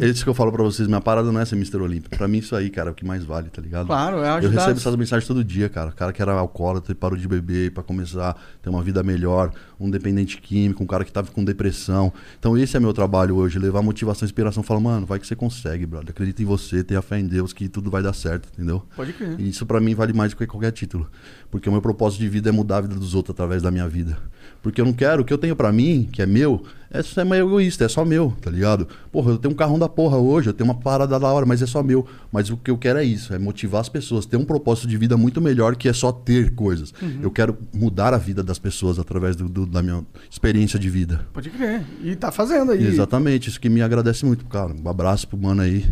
É 0.00 0.06
isso 0.06 0.22
que 0.24 0.30
eu 0.30 0.34
falo 0.34 0.50
pra 0.52 0.62
vocês. 0.62 0.86
Minha 0.88 1.00
parada 1.00 1.30
não 1.30 1.38
é 1.38 1.44
ser 1.44 1.56
Mr. 1.56 1.76
Olímpio. 1.78 2.08
Pra 2.16 2.26
mim, 2.26 2.38
isso 2.38 2.54
aí, 2.56 2.70
cara, 2.70 2.88
é 2.88 2.92
o 2.92 2.94
que 2.94 3.04
mais 3.04 3.22
vale, 3.22 3.50
tá 3.50 3.60
ligado? 3.60 3.86
Claro, 3.86 4.18
é 4.22 4.28
Eu 4.30 4.34
ajudar- 4.36 4.60
recebo 4.62 4.78
essas 4.78 4.96
mensagens 4.96 5.26
todo 5.26 5.44
dia, 5.44 5.68
cara. 5.68 5.90
O 5.90 5.94
cara 5.94 6.10
que 6.12 6.22
era 6.22 6.32
alcoólatra 6.32 6.92
e 6.92 6.94
parou 6.94 7.18
de 7.18 7.26
beber 7.28 7.72
pra 7.72 7.82
começar 7.82 8.30
a 8.30 8.34
ter 8.62 8.70
uma 8.70 8.82
vida 8.82 9.02
melhor. 9.02 9.50
Um 9.78 9.90
dependente 9.90 10.38
químico, 10.40 10.82
um 10.82 10.86
cara 10.86 11.04
que 11.04 11.12
tava 11.12 11.30
com 11.32 11.44
depressão. 11.44 12.12
Então, 12.38 12.56
esse 12.56 12.76
é 12.76 12.80
meu 12.80 12.94
trabalho 12.94 13.34
hoje. 13.36 13.58
Levar 13.58 13.82
motivação, 13.82 14.24
inspiração. 14.24 14.62
Falar, 14.62 14.80
mano, 14.80 15.04
vai 15.04 15.18
que 15.18 15.26
você 15.26 15.36
consegue, 15.36 15.84
brother. 15.84 16.10
Acredita 16.10 16.40
em 16.40 16.46
você, 16.46 16.82
tenha 16.82 17.02
fé 17.02 17.18
em 17.18 17.26
Deus 17.26 17.52
que 17.52 17.68
tudo 17.68 17.90
vai 17.90 18.02
dar 18.02 18.14
certo, 18.14 18.48
entendeu? 18.54 18.86
Pode 18.96 19.12
crer. 19.12 19.38
E 19.38 19.48
isso 19.50 19.66
pra 19.66 19.80
mim 19.80 19.94
vale 19.94 20.14
mais 20.14 20.30
do 20.32 20.36
que 20.36 20.46
qualquer 20.46 20.70
título. 20.70 21.10
Porque 21.50 21.68
o 21.68 21.72
meu 21.72 21.82
propósito 21.82 22.20
de 22.20 22.28
vida 22.28 22.48
é 22.48 22.52
mudar 22.52 22.78
a 22.78 22.80
vida 22.82 22.94
dos 22.94 23.14
outros 23.14 23.34
através 23.34 23.60
da 23.60 23.70
minha 23.70 23.88
vida. 23.88 24.16
Porque 24.64 24.80
eu 24.80 24.84
não 24.86 24.92
quero, 24.94 25.22
o 25.22 25.24
que 25.24 25.32
eu 25.32 25.38
tenho 25.38 25.54
pra 25.54 25.70
mim, 25.70 26.08
que 26.10 26.22
é 26.22 26.26
meu, 26.26 26.64
é 26.90 27.02
só 27.02 27.20
é 27.20 27.24
meio 27.24 27.46
egoísta, 27.46 27.84
é 27.84 27.88
só 27.88 28.02
meu, 28.02 28.34
tá 28.40 28.50
ligado? 28.50 28.88
Porra, 29.12 29.32
eu 29.32 29.36
tenho 29.38 29.52
um 29.52 29.56
carrão 29.56 29.78
da 29.78 29.88
porra 29.90 30.16
hoje, 30.16 30.48
eu 30.48 30.54
tenho 30.54 30.68
uma 30.70 30.74
parada 30.80 31.20
da 31.20 31.28
hora, 31.28 31.44
mas 31.44 31.60
é 31.60 31.66
só 31.66 31.82
meu. 31.82 32.06
Mas 32.32 32.48
o 32.48 32.56
que 32.56 32.70
eu 32.70 32.78
quero 32.78 32.98
é 32.98 33.04
isso, 33.04 33.34
é 33.34 33.38
motivar 33.38 33.82
as 33.82 33.90
pessoas, 33.90 34.24
ter 34.24 34.38
um 34.38 34.44
propósito 34.44 34.88
de 34.88 34.96
vida 34.96 35.16
muito 35.18 35.38
melhor 35.40 35.76
que 35.76 35.86
é 35.86 35.92
só 35.92 36.10
ter 36.10 36.54
coisas. 36.54 36.94
Uhum. 37.02 37.18
Eu 37.22 37.30
quero 37.30 37.58
mudar 37.74 38.14
a 38.14 38.16
vida 38.16 38.42
das 38.42 38.58
pessoas 38.58 38.98
através 38.98 39.36
do- 39.36 39.48
do- 39.50 39.66
da 39.66 39.82
minha 39.82 40.02
experiência 40.30 40.78
de 40.78 40.88
vida. 40.88 41.26
Pode 41.32 41.50
crer. 41.50 41.82
E 42.02 42.16
tá 42.16 42.32
fazendo 42.32 42.72
aí. 42.72 42.86
Exatamente, 42.86 43.50
isso 43.50 43.60
que 43.60 43.68
me 43.68 43.82
agradece 43.82 44.24
muito, 44.24 44.46
cara. 44.46 44.72
Um 44.74 44.88
abraço 44.88 45.28
pro 45.28 45.36
mano 45.36 45.60
aí. 45.60 45.82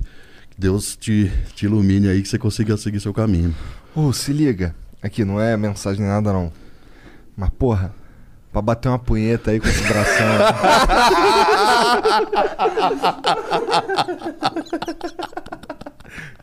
Que 0.51 0.59
Deus 0.61 0.97
te, 0.97 1.31
te 1.55 1.67
ilumine 1.67 2.09
aí, 2.09 2.23
que 2.23 2.29
você 2.29 2.39
consiga 2.39 2.75
seguir 2.79 3.01
seu 3.01 3.13
caminho. 3.13 3.55
Ô, 3.95 4.13
se 4.15 4.33
liga. 4.33 4.75
Aqui, 5.03 5.25
não 5.27 5.39
é 5.39 5.57
mensagem 5.59 6.01
nem 6.01 6.09
nada, 6.11 6.33
não. 6.33 6.51
Mas, 7.37 7.51
porra, 7.51 7.95
pra 8.53 8.61
bater 8.61 8.89
uma 8.89 8.99
punheta 8.99 9.51
aí 9.51 9.59
com 9.59 9.69
esse 9.69 9.83
bração. 9.83 10.27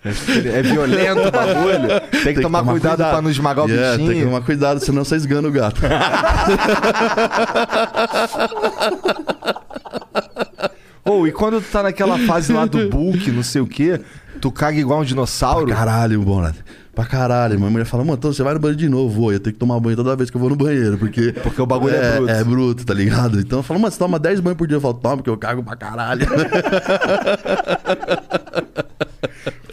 É 0.03 0.61
violento 0.61 1.27
o 1.27 1.31
bagulho. 1.31 1.87
Tem 2.23 2.33
que, 2.33 2.41
tomar, 2.41 2.63
cuidado, 2.63 2.97
pra 2.97 3.21
não 3.21 3.29
esmagar 3.29 3.65
o 3.65 3.69
Yeah, 3.69 3.91
bichinho. 3.91 4.09
Tem 4.09 4.19
que 4.19 4.25
tomar 4.25 4.41
cuidado, 4.41 4.79
senão 4.79 5.03
você 5.03 5.15
esgana 5.17 5.47
o 5.47 5.51
gato. 5.51 5.81
Ou 11.05 11.27
e 11.27 11.31
quando 11.31 11.61
tu 11.61 11.69
tá 11.71 11.83
naquela 11.83 12.17
fase 12.19 12.53
lá 12.53 12.65
do 12.65 12.89
bulk, 12.89 13.31
não 13.31 13.43
sei 13.43 13.61
o 13.61 13.67
quê, 13.67 13.99
tu 14.39 14.51
caga 14.51 14.79
igual 14.79 15.01
um 15.01 15.03
dinossauro? 15.03 15.67
Caralho, 15.67 16.21
bom, 16.21 16.49
Pra 16.99 17.07
caralho. 17.07 17.57
Minha 17.57 17.71
mulher 17.71 17.85
fala, 17.85 18.03
mano, 18.03 18.17
então 18.17 18.33
você 18.33 18.43
vai 18.43 18.53
no 18.53 18.59
banheiro 18.59 18.77
de 18.77 18.89
novo? 18.89 19.21
Vou, 19.21 19.31
eu 19.31 19.39
tenho 19.39 19.53
que 19.53 19.59
tomar 19.59 19.79
banho 19.79 19.95
toda 19.95 20.17
vez 20.17 20.29
que 20.29 20.35
eu 20.35 20.41
vou 20.41 20.49
no 20.49 20.57
banheiro, 20.57 20.97
porque... 20.97 21.31
Porque 21.41 21.61
o 21.61 21.65
bagulho 21.65 21.95
é 21.95 22.17
bruto. 22.17 22.29
É 22.29 22.43
bruto, 22.43 22.85
tá 22.85 22.93
ligado? 22.93 23.39
Então 23.39 23.59
eu 23.59 23.63
falo, 23.63 23.79
mano, 23.79 23.89
você 23.89 23.97
toma 23.97 24.19
10 24.19 24.41
banhos 24.41 24.57
por 24.57 24.67
dia? 24.67 24.75
Eu 24.75 24.81
falo, 24.81 24.95
toma, 24.95 25.15
porque 25.15 25.29
eu 25.29 25.37
cago 25.37 25.63
pra 25.63 25.77
caralho. 25.77 26.27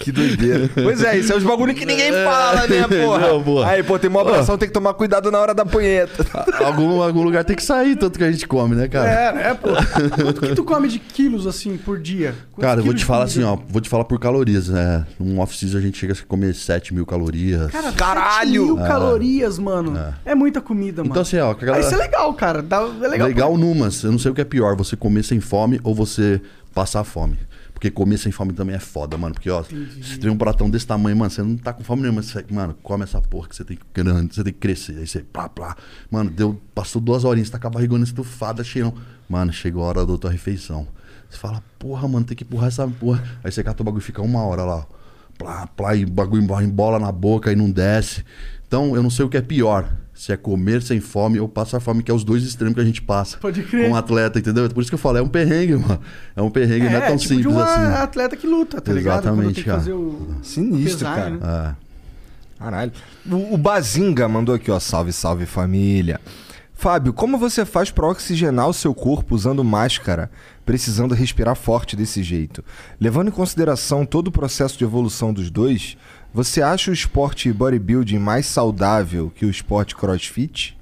Que 0.07 0.13
doideira. 0.13 0.71
Pois 0.73 1.03
é, 1.03 1.19
isso 1.19 1.33
é 1.33 1.37
os 1.37 1.43
bagulho 1.43 1.75
que 1.75 1.85
ninguém 1.85 2.13
fala, 2.13 2.65
né, 2.69 2.87
porra? 2.87 3.19
Não, 3.27 3.43
porra. 3.43 3.71
Aí, 3.71 3.83
pô, 3.83 3.99
tem 3.99 4.09
uma 4.09 4.21
abração, 4.21 4.57
tem 4.57 4.69
que 4.69 4.73
tomar 4.73 4.95
cuidado 4.95 5.33
na 5.33 5.39
hora 5.41 5.53
da 5.53 5.67
punheta. 5.67 6.25
algum, 6.65 7.03
algum 7.03 7.25
lugar 7.25 7.43
tem 7.43 7.57
que 7.57 7.63
sair, 7.65 7.97
tanto 7.97 8.17
que 8.17 8.25
a 8.25 8.31
gente 8.31 8.47
come, 8.47 8.77
né, 8.77 8.87
cara? 8.87 9.11
É, 9.11 9.33
né, 9.33 9.55
pô? 9.55 9.71
Quanto 10.23 10.41
que 10.43 10.55
tu 10.55 10.63
come 10.63 10.87
de 10.87 11.01
quilos, 11.01 11.45
assim, 11.45 11.77
por 11.77 11.99
dia? 11.99 12.37
Quantos 12.53 12.69
Cara, 12.69 12.81
eu 12.81 12.85
vou 12.85 12.95
te 12.95 13.05
falar 13.05 13.25
assim, 13.25 13.43
comida? 13.43 13.61
ó. 13.61 13.73
Vou 13.73 13.81
te 13.81 13.89
falar 13.89 14.05
por 14.05 14.21
calorias. 14.21 14.71
É, 14.71 15.05
num 15.19 15.41
off-season 15.41 15.79
a 15.79 15.81
gente 15.81 15.99
chega 15.99 16.13
a 16.13 16.17
comer 16.25 16.55
7 16.55 16.95
mil 16.95 17.05
calorias. 17.05 17.73
Cara, 17.73 17.91
caralho! 17.91 18.65
mil 18.67 18.85
É. 18.85 18.87
calorias, 18.87 19.59
mano. 19.59 19.99
É. 20.25 20.37
muita 20.37 20.61
comida, 20.61 21.03
mano. 21.03 21.11
Então, 21.11 21.23
assim, 21.23 21.39
ó, 21.39 21.53
isso 21.81 21.95
é 21.95 21.97
legal, 21.97 22.33
cara. 22.35 22.63
Dá, 22.63 22.89
é 23.03 23.09
legal. 23.09 23.27
Legal, 23.27 23.59
numas. 23.59 24.05
Eu 24.05 24.13
não 24.13 24.21
sei 24.21 24.31
o 24.31 24.35
que 24.35 24.41
é 24.41 24.45
pior, 24.45 24.77
você 24.77 24.95
comer 24.95 25.25
sem 25.25 25.41
fome 25.41 25.81
ou 25.83 25.97
você 25.97 26.41
passar 26.73 27.03
fome. 27.03 27.37
Porque 27.77 27.91
comer 27.91 28.17
sem 28.17 28.33
fome 28.33 28.55
também 28.55 28.75
é 28.75 28.79
foda, 28.79 29.19
mano. 29.19 29.35
Porque, 29.35 29.51
ó, 29.51 29.63
você 29.63 30.17
tem 30.19 30.31
um 30.31 30.39
pratão 30.39 30.71
desse 30.71 30.87
tamanho, 30.87 31.15
mano, 31.15 31.31
você 31.31 31.43
não 31.43 31.59
tá 31.59 31.75
com 31.75 31.85
fome 31.85 32.01
nenhuma. 32.01 32.23
Você, 32.23 32.43
mano, 32.51 32.75
come 32.83 33.05
essa 33.05 33.21
porra 33.21 33.51
que 33.51 33.55
você 33.55 33.65
tem 33.65 33.77
que 33.77 33.85
grande, 33.93 34.35
você 34.35 34.43
tem 34.43 34.51
que 34.51 34.59
crescer. 34.59 34.97
Aí 34.97 35.07
você, 35.07 35.21
plá, 35.21 35.47
plá. 35.47 35.77
Mano, 36.11 36.31
deu, 36.31 36.59
passou 36.75 37.03
duas 37.03 37.23
horinhas, 37.23 37.49
você 37.49 37.53
tá 37.53 37.59
com 37.59 37.67
a 37.67 37.71
barrigona 37.71 38.03
estufada, 38.03 38.65
cheirão. 38.65 38.95
Mano, 39.29 39.53
chegou 39.53 39.83
a 39.85 39.89
hora 39.89 40.07
da 40.07 40.17
tua 40.17 40.31
refeição. 40.31 40.89
Você 41.29 41.37
fala, 41.37 41.63
porra, 41.79 42.09
mano, 42.09 42.25
tem 42.25 42.35
que 42.35 42.45
empurrar 42.45 42.69
essa 42.69 42.89
porra. 42.89 43.23
Aí 43.45 43.53
você 43.53 43.63
cata 43.63 43.83
o 43.83 43.85
bagulho 43.85 44.01
e 44.01 44.05
fica 44.05 44.23
uma 44.23 44.43
hora 44.43 44.65
lá, 44.65 44.77
ó. 44.77 44.85
Plá, 45.37 45.67
plá, 45.67 45.95
e 45.95 46.05
o 46.05 46.11
bagulho 46.11 46.43
embola 46.63 46.99
na 46.99 47.13
boca 47.13 47.53
e 47.53 47.57
não 47.57 47.71
desce. 47.71 48.25
Então, 48.67 48.95
eu 48.97 49.03
não 49.03 49.11
sei 49.11 49.25
o 49.25 49.29
que 49.29 49.37
é 49.37 49.43
pior. 49.43 49.89
Se 50.13 50.33
é 50.33 50.37
comer 50.37 50.83
sem 50.83 50.99
fome 50.99 51.39
ou 51.39 51.47
passar 51.47 51.79
fome, 51.79 52.03
que 52.03 52.11
é 52.11 52.15
os 52.15 52.25
dois 52.25 52.43
extremos 52.43 52.75
que 52.75 52.81
a 52.81 52.85
gente 52.85 53.03
passa. 53.03 53.37
Pode 53.37 53.63
crer. 53.63 53.87
Com 53.87 53.93
um 53.93 53.97
atleta, 53.97 54.39
entendeu? 54.39 54.69
Por 54.71 54.81
isso 54.81 54.91
que 54.91 54.95
eu 54.95 54.99
falo, 54.99 55.19
é 55.19 55.23
um 55.23 55.29
perrengue, 55.29 55.77
mano. 55.77 56.01
É 56.35 56.41
um 56.41 56.51
perrengue, 56.51 56.89
não 56.89 56.97
é 56.97 57.01
tão 57.07 57.17
tipo 57.19 57.35
simples 57.35 57.47
de 57.47 57.49
uma 57.49 57.65
assim. 57.65 58.03
atleta 58.03 58.35
que 58.35 58.47
luta, 58.47 58.81
tá 58.81 58.93
ligado? 58.95 59.25
Exatamente, 59.25 59.55
tem 59.57 59.65
que 59.65 59.65
cara. 59.65 59.79
fazer 59.79 59.93
o... 59.93 60.37
Sinistro, 60.43 60.99
pesar, 60.99 61.15
cara. 61.17 61.31
né? 61.31 61.75
É. 61.81 61.87
Caralho. 62.59 62.93
O, 63.31 63.55
o 63.55 63.59
Bazinga 63.59 64.27
mandou 64.27 64.55
aqui, 64.55 64.71
ó. 64.71 64.81
Salve, 64.81 65.13
salve 65.13 65.45
família. 65.45 66.19
Fábio, 66.73 67.13
como 67.13 67.39
você 67.39 67.65
faz 67.65 67.91
pra 67.91 68.07
oxigenar 68.07 68.69
o 68.69 68.73
seu 68.73 68.95
corpo 68.95 69.35
usando 69.35 69.65
máscara, 69.65 70.31
precisando 70.65 71.15
respirar 71.15 71.57
forte 71.57 71.97
desse 71.97 72.23
jeito? 72.23 72.63
Levando 73.01 73.29
em 73.29 73.33
consideração 73.33 74.05
todo 74.05 74.29
o 74.29 74.33
processo 74.33 74.77
de 74.77 74.85
evolução 74.85 75.33
dos 75.33 75.51
dois, 75.51 75.97
você 76.37 76.61
acha 76.61 76.91
o 76.91 76.95
esporte 76.95 77.51
bodybuilding 77.51 78.19
mais 78.19 78.45
saudável 78.47 79.33
que 79.35 79.47
o 79.47 79.51
esporte 79.51 79.97
crossfit? 79.97 80.77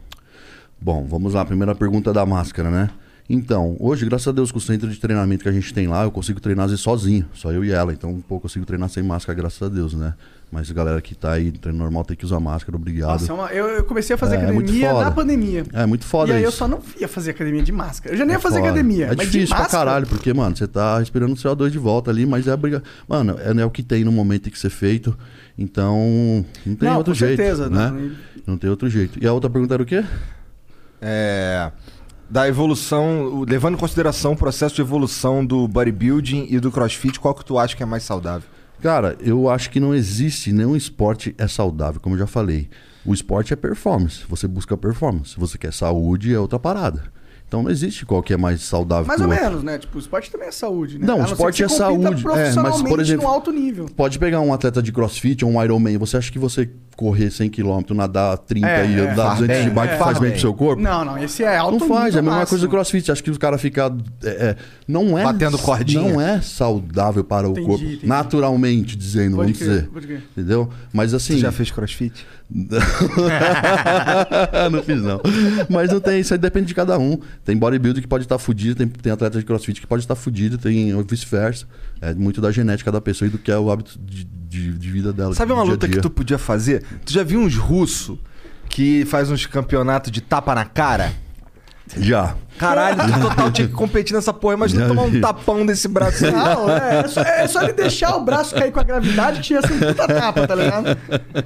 Bom, 0.80 1.06
vamos 1.08 1.34
lá. 1.34 1.44
Primeira 1.44 1.74
pergunta 1.74 2.12
da 2.12 2.26
máscara, 2.26 2.70
né? 2.70 2.90
Então, 3.30 3.74
hoje, 3.80 4.04
graças 4.04 4.28
a 4.28 4.32
Deus, 4.32 4.52
com 4.52 4.58
o 4.58 4.60
centro 4.60 4.86
de 4.90 4.98
treinamento 4.98 5.44
que 5.44 5.48
a 5.48 5.52
gente 5.52 5.72
tem 5.72 5.86
lá, 5.86 6.02
eu 6.04 6.10
consigo 6.10 6.38
treinar 6.40 6.66
às 6.66 6.72
vezes 6.72 6.82
sozinho, 6.82 7.24
só 7.32 7.50
eu 7.50 7.64
e 7.64 7.70
ela. 7.70 7.90
Então, 7.92 8.22
pô, 8.28 8.34
eu 8.36 8.40
consigo 8.40 8.66
treinar 8.66 8.90
sem 8.90 9.02
máscara, 9.02 9.34
graças 9.38 9.62
a 9.62 9.68
Deus, 9.72 9.94
né? 9.94 10.12
Mas 10.52 10.70
a 10.70 10.74
galera 10.74 11.00
que 11.00 11.14
tá 11.14 11.32
aí, 11.32 11.50
treino 11.50 11.78
normal, 11.78 12.04
tem 12.04 12.14
que 12.18 12.24
usar 12.26 12.38
máscara, 12.38 12.76
obrigado. 12.76 13.12
Nossa, 13.12 13.32
é 13.32 13.34
uma- 13.34 13.48
eu, 13.50 13.66
eu 13.66 13.84
comecei 13.84 14.14
a 14.14 14.18
fazer 14.18 14.36
É, 14.36 14.40
é 14.40 14.42
academia 14.50 14.90
foda. 14.90 15.04
na 15.06 15.10
pandemia. 15.10 15.64
É 15.72 15.86
muito 15.86 16.04
foda 16.04 16.32
E 16.34 16.36
aí 16.36 16.42
eu 16.44 16.52
só 16.52 16.68
não 16.68 16.80
ia 17.00 17.08
fazer 17.08 17.30
academia 17.30 17.62
de 17.62 17.72
máscara. 17.72 18.14
Eu 18.14 18.18
já 18.18 18.26
nem 18.26 18.34
É 18.34 18.36
ia 18.36 18.40
fazer 18.40 18.56
foda. 18.58 18.68
academia. 18.68 19.06
É 19.06 19.16
mas 19.16 19.26
de 19.26 19.32
difícil 19.32 19.56
pra 19.56 19.66
caralho, 19.68 20.06
porque, 20.06 20.32
mano, 20.34 20.54
você 20.54 20.68
tá 20.68 20.98
respirando 20.98 21.32
o 21.32 21.36
CO2 21.36 21.70
de 21.70 21.78
volta 21.78 22.10
ali, 22.10 22.26
mas 22.26 22.46
é 22.46 22.52
a 22.52 22.56
briga. 22.58 22.82
Mano, 23.08 23.36
é, 23.40 23.58
é 23.58 23.64
o 23.64 23.70
que 23.70 23.82
tem 23.82 24.04
no 24.04 24.12
momento 24.12 24.42
tem 24.42 24.52
que 24.52 24.58
ser 24.58 24.70
feito. 24.70 25.16
Então, 25.56 26.44
não 26.66 26.74
tem 26.74 26.88
Não, 26.88 26.96
outro 26.96 27.12
com 27.12 27.18
jeito. 27.18 27.36
certeza, 27.36 27.70
né? 27.70 27.90
não. 27.90 28.10
Não 28.46 28.58
tem 28.58 28.68
outro 28.68 28.88
jeito. 28.90 29.22
E 29.22 29.26
a 29.26 29.32
outra 29.32 29.48
pergunta 29.48 29.74
era 29.74 29.82
o 29.82 29.86
quê? 29.86 30.04
É. 31.00 31.70
Da 32.28 32.48
evolução, 32.48 33.44
levando 33.46 33.74
em 33.74 33.78
consideração 33.78 34.32
o 34.32 34.36
processo 34.36 34.74
de 34.74 34.80
evolução 34.80 35.44
do 35.44 35.68
bodybuilding 35.68 36.46
e 36.50 36.58
do 36.58 36.72
crossfit, 36.72 37.20
qual 37.20 37.34
que 37.34 37.44
tu 37.44 37.58
acha 37.58 37.76
que 37.76 37.82
é 37.82 37.86
mais 37.86 38.02
saudável? 38.02 38.48
Cara, 38.80 39.16
eu 39.20 39.48
acho 39.48 39.70
que 39.70 39.78
não 39.78 39.94
existe 39.94 40.52
nenhum 40.52 40.74
esporte 40.74 41.34
é 41.38 41.46
saudável, 41.46 42.00
como 42.00 42.14
eu 42.16 42.18
já 42.18 42.26
falei. 42.26 42.68
O 43.04 43.14
esporte 43.14 43.52
é 43.52 43.56
performance. 43.56 44.24
Você 44.28 44.48
busca 44.48 44.76
performance. 44.76 45.30
Se 45.30 45.38
você 45.40 45.56
quer 45.56 45.72
saúde, 45.72 46.34
é 46.34 46.38
outra 46.38 46.58
parada. 46.58 47.04
Então 47.54 47.62
não 47.62 47.70
existe 47.70 48.04
qual 48.04 48.20
que 48.20 48.32
é 48.32 48.36
mais 48.36 48.62
saudável 48.62 49.06
Mais 49.06 49.20
ou 49.20 49.28
o 49.28 49.30
outro. 49.30 49.44
menos, 49.44 49.62
né? 49.62 49.78
Tipo, 49.78 49.96
o 49.96 50.00
esporte 50.00 50.28
também 50.28 50.48
é 50.48 50.50
saúde, 50.50 50.98
né? 50.98 51.06
Não, 51.06 51.14
A 51.14 51.16
o 51.16 51.20
não 51.20 51.26
ser 51.28 51.32
esporte 51.34 51.62
é 51.62 51.68
você 51.68 51.76
saúde. 51.76 52.04
É, 52.04 52.10
mas, 52.10 52.22
por 52.22 52.32
profissionalmente 52.32 53.00
exemplo, 53.00 53.24
no 53.26 53.30
alto 53.30 53.52
nível. 53.52 53.86
Pode 53.96 54.18
pegar 54.18 54.40
um 54.40 54.52
atleta 54.52 54.82
de 54.82 54.90
crossfit 54.92 55.44
ou 55.44 55.52
um 55.52 55.62
Ironman. 55.62 55.96
Você 55.98 56.16
acha 56.16 56.32
que 56.32 56.38
você 56.38 56.68
correr 56.96 57.30
100 57.30 57.50
km, 57.50 57.80
nadar 57.94 58.38
30 58.38 58.66
É, 58.68 58.86
e 58.86 58.94
é. 58.94 59.00
andar 59.12 59.26
Faz 59.26 59.38
200 59.40 59.56
de 59.62 59.64
bem, 59.66 59.74
bike 59.74 59.94
é. 59.94 59.98
faz 59.98 60.12
bem 60.14 60.22
bem. 60.22 60.30
pro 60.32 60.40
seu 60.40 60.54
corpo? 60.54 60.80
Não, 60.82 61.04
não, 61.04 61.18
esse 61.18 61.42
é 61.42 61.56
alto 61.56 61.78
Não 61.80 61.88
faz, 61.88 62.14
é 62.14 62.18
a 62.18 62.22
mesma 62.22 62.38
máximo. 62.38 62.48
coisa 62.50 62.66
do 62.66 62.70
crossfit. 62.70 63.10
Acho 63.12 63.22
que 63.22 63.30
o 63.30 63.38
cara 63.38 63.56
fica. 63.58 63.92
é, 64.24 64.28
é, 64.28 64.56
não 64.86 65.16
é. 65.18 65.22
Batendo 65.24 65.58
cordinha. 65.58 66.00
Não 66.12 66.20
é 66.20 66.40
saudável 66.40 67.22
para 67.24 67.48
o 67.48 67.52
Entendi, 67.52 67.66
corpo. 67.66 67.84
entendi. 67.84 68.06
Naturalmente 68.06 68.96
dizendo, 68.96 69.36
Pode 69.36 69.52
vamos 69.52 69.58
crer, 69.66 69.88
dizer. 69.88 70.24
Entendeu? 70.32 70.68
Mas 70.92 71.14
assim. 71.14 71.34
Tu 71.34 71.40
já 71.40 71.52
fez 71.52 71.70
crossfit? 71.70 72.26
não 74.70 74.82
fiz, 74.84 75.02
não. 75.02 75.20
Mas 75.68 75.90
não 75.90 76.00
tem, 76.00 76.20
isso 76.20 76.32
aí 76.32 76.38
depende 76.38 76.66
de 76.66 76.74
cada 76.74 76.96
um. 76.96 77.18
Tem 77.44 77.56
bodybuilder 77.56 78.00
que 78.00 78.08
pode 78.08 78.24
estar 78.24 78.38
fudido, 78.38 78.76
tem, 78.76 78.86
tem 78.86 79.12
atleta 79.12 79.40
de 79.40 79.44
crossfit 79.44 79.80
que 79.80 79.86
pode 79.86 80.04
estar 80.04 80.14
fudido, 80.14 80.56
tem 80.56 81.02
vice-versa. 81.02 81.66
É 82.00 82.14
muito 82.14 82.40
da 82.40 82.52
genética 82.52 82.92
da 82.92 83.00
pessoa 83.00 83.26
e 83.26 83.30
do 83.30 83.38
que 83.38 83.50
é 83.50 83.58
o 83.58 83.72
hábito 83.72 83.98
de, 83.98 84.24
de, 84.24 84.72
de 84.72 84.90
vida 84.90 85.12
dela. 85.12 85.34
Sabe 85.34 85.52
uma 85.52 85.64
luta 85.64 85.88
que 85.88 86.00
tu 86.00 86.08
podia 86.08 86.38
fazer? 86.38 86.84
Tu 87.04 87.12
já 87.12 87.24
viu 87.24 87.40
uns 87.40 87.56
russos 87.56 88.16
que 88.68 89.04
faz 89.04 89.30
uns 89.30 89.46
campeonatos 89.46 90.12
de 90.12 90.20
tapa 90.20 90.54
na 90.54 90.64
cara? 90.64 91.12
Já. 91.96 92.34
Caralho, 92.56 92.96
tu 92.96 93.20
total 93.20 93.50
tinha 93.50 93.66
que 93.68 93.74
competir 93.74 94.14
nessa 94.14 94.32
porra. 94.32 94.54
Imagina 94.54 94.82
Já 94.82 94.88
tomar 94.88 95.02
um 95.02 95.10
vi. 95.10 95.20
tapão 95.20 95.66
desse 95.66 95.86
braço 95.88 96.24
aí. 96.24 96.32
Não, 96.32 96.70
é, 96.70 97.00
é, 97.00 97.08
só, 97.08 97.20
é 97.20 97.46
só 97.48 97.62
ele 97.62 97.72
deixar 97.72 98.16
o 98.16 98.24
braço 98.24 98.54
cair 98.54 98.70
com 98.72 98.78
a 98.80 98.82
gravidade 98.84 99.38
que 99.40 99.42
tinha 99.48 99.60
sido 99.60 99.74
um 99.74 99.88
puta 99.92 100.06
tapa, 100.06 100.46
tá 100.46 100.54
ligado? 100.54 100.96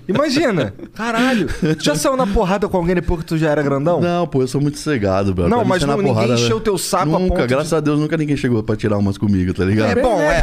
Imagina. 0.06 0.72
Caralho. 0.94 1.48
Tu 1.48 1.82
já 1.84 1.94
saiu 1.96 2.16
na 2.16 2.26
porrada 2.26 2.68
com 2.68 2.76
alguém 2.76 2.94
depois 2.94 3.20
que 3.20 3.26
tu 3.26 3.38
já 3.38 3.50
era 3.50 3.62
grandão? 3.62 4.00
Não, 4.00 4.26
pô, 4.26 4.42
eu 4.42 4.48
sou 4.48 4.60
muito 4.60 4.78
cegado, 4.78 5.34
bro. 5.34 5.48
Não, 5.48 5.58
Pra 5.60 5.66
mas 5.68 5.82
não- 5.82 5.96
ninguém 5.96 6.12
porrada, 6.12 6.34
encheu 6.34 6.46
velho. 6.46 6.56
o 6.56 6.60
teu 6.60 6.78
saco 6.78 7.04
a 7.16 7.18
Nunca, 7.18 7.34
ponto 7.34 7.40
de- 7.46 7.54
graças 7.54 7.72
a 7.72 7.80
Deus, 7.80 7.98
nunca 7.98 8.16
ninguém 8.16 8.36
chegou 8.36 8.62
pra 8.62 8.76
tirar 8.76 8.98
umas 8.98 9.16
comigo, 9.18 9.52
tá 9.54 9.64
ligado? 9.64 9.98
É 9.98 10.02
bom, 10.02 10.20
é. 10.20 10.42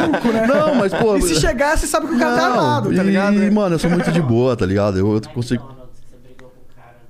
Maluco, 0.00 0.28
né? 0.32 0.46
Não, 0.46 0.74
mas, 0.74 0.92
pô... 0.94 1.16
E 1.16 1.22
se 1.22 1.38
chegar, 1.40 1.76
você 1.76 1.86
sabe 1.86 2.06
que 2.08 2.14
o 2.14 2.18
cara 2.18 2.34
tá 2.36 2.46
armado, 2.46 2.88
tá 2.94 3.02
e, 3.02 3.06
ligado? 3.06 3.34
E, 3.42 3.50
mano, 3.50 3.74
eu 3.74 3.78
sou 3.78 3.90
muito 3.90 4.10
de 4.10 4.20
boa, 4.22 4.56
tá 4.56 4.64
ligado? 4.66 4.98
Eu, 4.98 5.14
eu 5.14 5.20
consigo... 5.34 5.81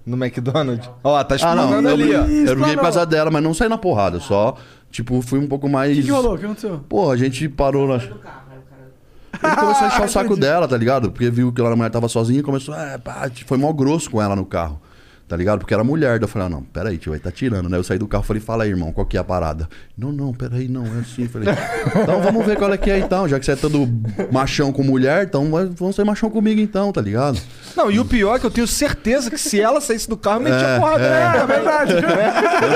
No 0.04 0.16
McDonald's? 0.16 0.90
Ó, 1.04 1.22
tá 1.24 1.36
Ah, 1.42 1.54
não, 1.54 1.90
ali, 1.90 2.14
ó. 2.14 2.22
eu 2.22 2.24
por 2.26 2.32
Explanou. 2.62 2.76
causa 2.78 3.06
dela, 3.06 3.30
mas 3.30 3.42
não 3.42 3.54
saí 3.54 3.68
na 3.68 3.78
porrada, 3.78 4.18
só, 4.18 4.56
tipo, 4.90 5.22
fui 5.22 5.38
um 5.38 5.46
pouco 5.46 5.68
mais... 5.68 5.92
O 5.92 6.00
que, 6.00 6.06
que 6.06 6.10
rolou? 6.10 6.34
O 6.34 6.38
que 6.38 6.44
aconteceu? 6.44 6.80
Pô, 6.88 7.10
a 7.10 7.16
gente 7.16 7.48
parou 7.48 7.86
na... 7.86 7.94
Ele 7.94 9.56
começou 9.56 9.84
a 9.84 9.88
encher 9.88 10.04
o 10.04 10.08
saco 10.08 10.36
dela, 10.36 10.68
tá 10.68 10.76
ligado? 10.76 11.10
Porque 11.10 11.30
viu 11.30 11.52
que 11.52 11.60
a 11.60 11.76
mulher 11.76 11.90
tava 11.90 12.08
sozinha 12.08 12.40
e 12.40 12.42
começou, 12.42 12.74
é, 12.74 12.98
pá, 12.98 13.30
foi 13.46 13.58
mal 13.58 13.72
grosso 13.72 14.10
com 14.10 14.20
ela 14.20 14.36
no 14.36 14.44
carro. 14.44 14.80
Tá 15.28 15.36
ligado? 15.36 15.61
Porque 15.61 15.73
era 15.73 15.82
mulher. 15.82 16.19
Daí 16.19 16.24
eu 16.24 16.28
falei, 16.28 16.47
ah, 16.47 16.51
não, 16.51 16.62
peraí, 16.62 16.99
tio, 16.99 17.11
vai 17.12 17.19
tá 17.19 17.31
tirando, 17.31 17.69
né? 17.69 17.78
Eu 17.78 17.82
saí 17.85 17.99
do 17.99 18.07
carro 18.07 18.23
e 18.23 18.27
falei, 18.27 18.43
fala 18.43 18.65
aí, 18.65 18.70
irmão, 18.70 18.93
qual 18.93 19.07
que 19.07 19.16
é 19.16 19.20
a 19.20 19.24
parada? 19.24 19.66
Não, 19.97 20.12
não, 20.12 20.32
peraí, 20.35 20.69
não, 20.69 20.85
é 20.85 21.01
assim. 21.01 21.27
Falei, 21.27 21.49
então 22.03 22.20
vamos 22.20 22.44
ver 22.44 22.57
qual 22.57 22.70
é 22.73 22.77
que 22.77 22.90
é 22.90 22.99
então. 22.99 23.27
Já 23.27 23.39
que 23.39 23.47
você 23.47 23.53
é 23.53 23.57
todo 23.57 23.89
machão 24.31 24.73
com 24.73 24.82
mulher, 24.82 25.24
então 25.24 25.51
vamos 25.74 25.97
ser 25.97 26.05
machão 26.05 26.28
comigo 26.28 26.61
então, 26.61 26.93
tá 26.93 27.01
ligado? 27.01 27.40
Não, 27.74 27.90
e 27.90 27.99
o 27.99 28.05
pior 28.05 28.36
é 28.36 28.39
que 28.39 28.44
eu 28.47 28.51
tenho 28.51 28.66
certeza 28.66 29.31
que 29.31 29.39
se 29.39 29.59
ela 29.61 29.81
saísse 29.81 30.09
do 30.09 30.16
carro, 30.19 30.40
metia 30.40 30.59
É, 30.59 30.78
porrada. 30.78 31.05
é. 31.05 31.11
né? 31.11 31.36
É 31.43 31.47
verdade. 31.47 31.94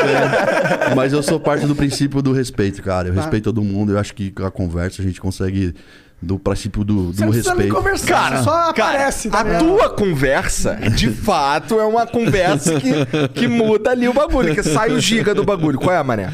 Mas 0.97 1.13
eu 1.13 1.23
sou 1.23 1.39
parte 1.39 1.67
do 1.67 1.75
princípio 1.77 2.23
do 2.23 2.33
respeito, 2.33 2.83
cara. 2.83 3.09
Eu 3.09 3.15
Tá. 3.15 3.21
respeito 3.21 3.45
todo 3.45 3.63
mundo. 3.63 3.93
Eu 3.93 3.99
acho 3.99 4.15
que 4.15 4.31
com 4.31 4.45
a 4.45 4.51
conversa 4.51 5.03
a 5.03 5.05
gente 5.05 5.21
consegue. 5.21 5.75
Do 6.21 6.39
princípio 6.39 6.83
do, 6.83 6.95
do 6.95 7.13
Você 7.13 7.25
não 7.27 7.31
respeito. 7.31 7.75
conversar, 7.75 8.07
Cara, 8.07 8.37
você 8.39 8.45
só 8.45 8.73
cara, 8.73 8.89
aparece. 8.95 9.29
tá 9.29 9.41
a 9.41 9.59
tua 9.59 9.91
conversa, 9.91 10.75
de 10.97 11.11
fato, 11.11 11.79
é 11.79 11.85
uma 11.85 12.07
conversa 12.07 12.81
que, 12.81 13.29
que 13.35 13.47
muda 13.47 13.91
ali 13.91 14.09
o 14.09 14.15
bagulho, 14.15 14.55
que 14.55 14.63
sai 14.63 14.93
o 14.93 14.99
giga 14.99 15.35
do 15.35 15.45
bagulho. 15.45 15.79
Qual 15.79 15.95
é, 15.95 16.03
mané? 16.03 16.33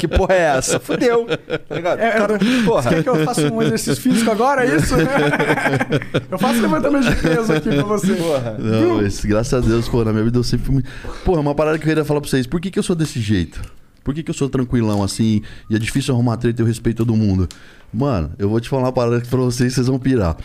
Que 0.00 0.08
porra 0.08 0.34
é 0.34 0.40
essa? 0.58 0.80
Fudeu. 0.80 1.26
Tá 1.68 1.74
ligado? 1.74 2.00
É, 2.00 2.10
Cara, 2.10 2.38
porra. 2.64 2.90
Quer 2.90 3.02
que 3.04 3.08
eu 3.08 3.24
faça 3.24 3.42
um 3.42 3.62
exercício 3.62 4.02
físico 4.02 4.30
agora? 4.32 4.66
É 4.66 4.76
isso? 4.76 4.94
eu 6.28 6.38
faço 6.38 6.60
levantamento 6.60 7.08
de 7.10 7.16
peso 7.16 7.52
aqui 7.52 7.68
pra 7.70 7.82
você. 7.84 8.16
Não, 8.58 8.96
mas 9.02 9.24
graças 9.24 9.54
a 9.54 9.60
Deus, 9.66 9.88
pô, 9.88 10.04
na 10.04 10.12
minha 10.12 10.24
vida 10.24 10.38
eu 10.38 10.42
sempre 10.42 10.66
fui 10.66 10.74
muito. 10.74 10.90
Porra, 11.24 11.40
uma 11.40 11.54
parada 11.54 11.78
que 11.78 11.84
eu 11.84 11.88
queria 11.88 12.04
falar 12.04 12.20
pra 12.20 12.28
vocês. 12.28 12.44
Por 12.46 12.60
que, 12.60 12.72
que 12.72 12.78
eu 12.78 12.82
sou 12.82 12.96
desse 12.96 13.20
jeito? 13.20 13.60
Por 14.04 14.14
que, 14.14 14.22
que 14.22 14.30
eu 14.30 14.34
sou 14.34 14.48
tranquilão 14.48 15.02
assim 15.02 15.42
e 15.70 15.76
é 15.76 15.78
difícil 15.78 16.14
arrumar 16.14 16.36
treta 16.36 16.60
e 16.60 16.62
eu 16.62 16.66
respeito 16.66 16.98
todo 16.98 17.16
mundo? 17.16 17.48
Mano, 17.92 18.32
eu 18.38 18.48
vou 18.48 18.60
te 18.60 18.68
falar 18.68 18.84
uma 18.84 18.92
parada 18.92 19.20
que 19.20 19.28
pra 19.28 19.38
vocês 19.38 19.74
vocês 19.74 19.86
vão 19.86 19.98
pirar. 19.98 20.36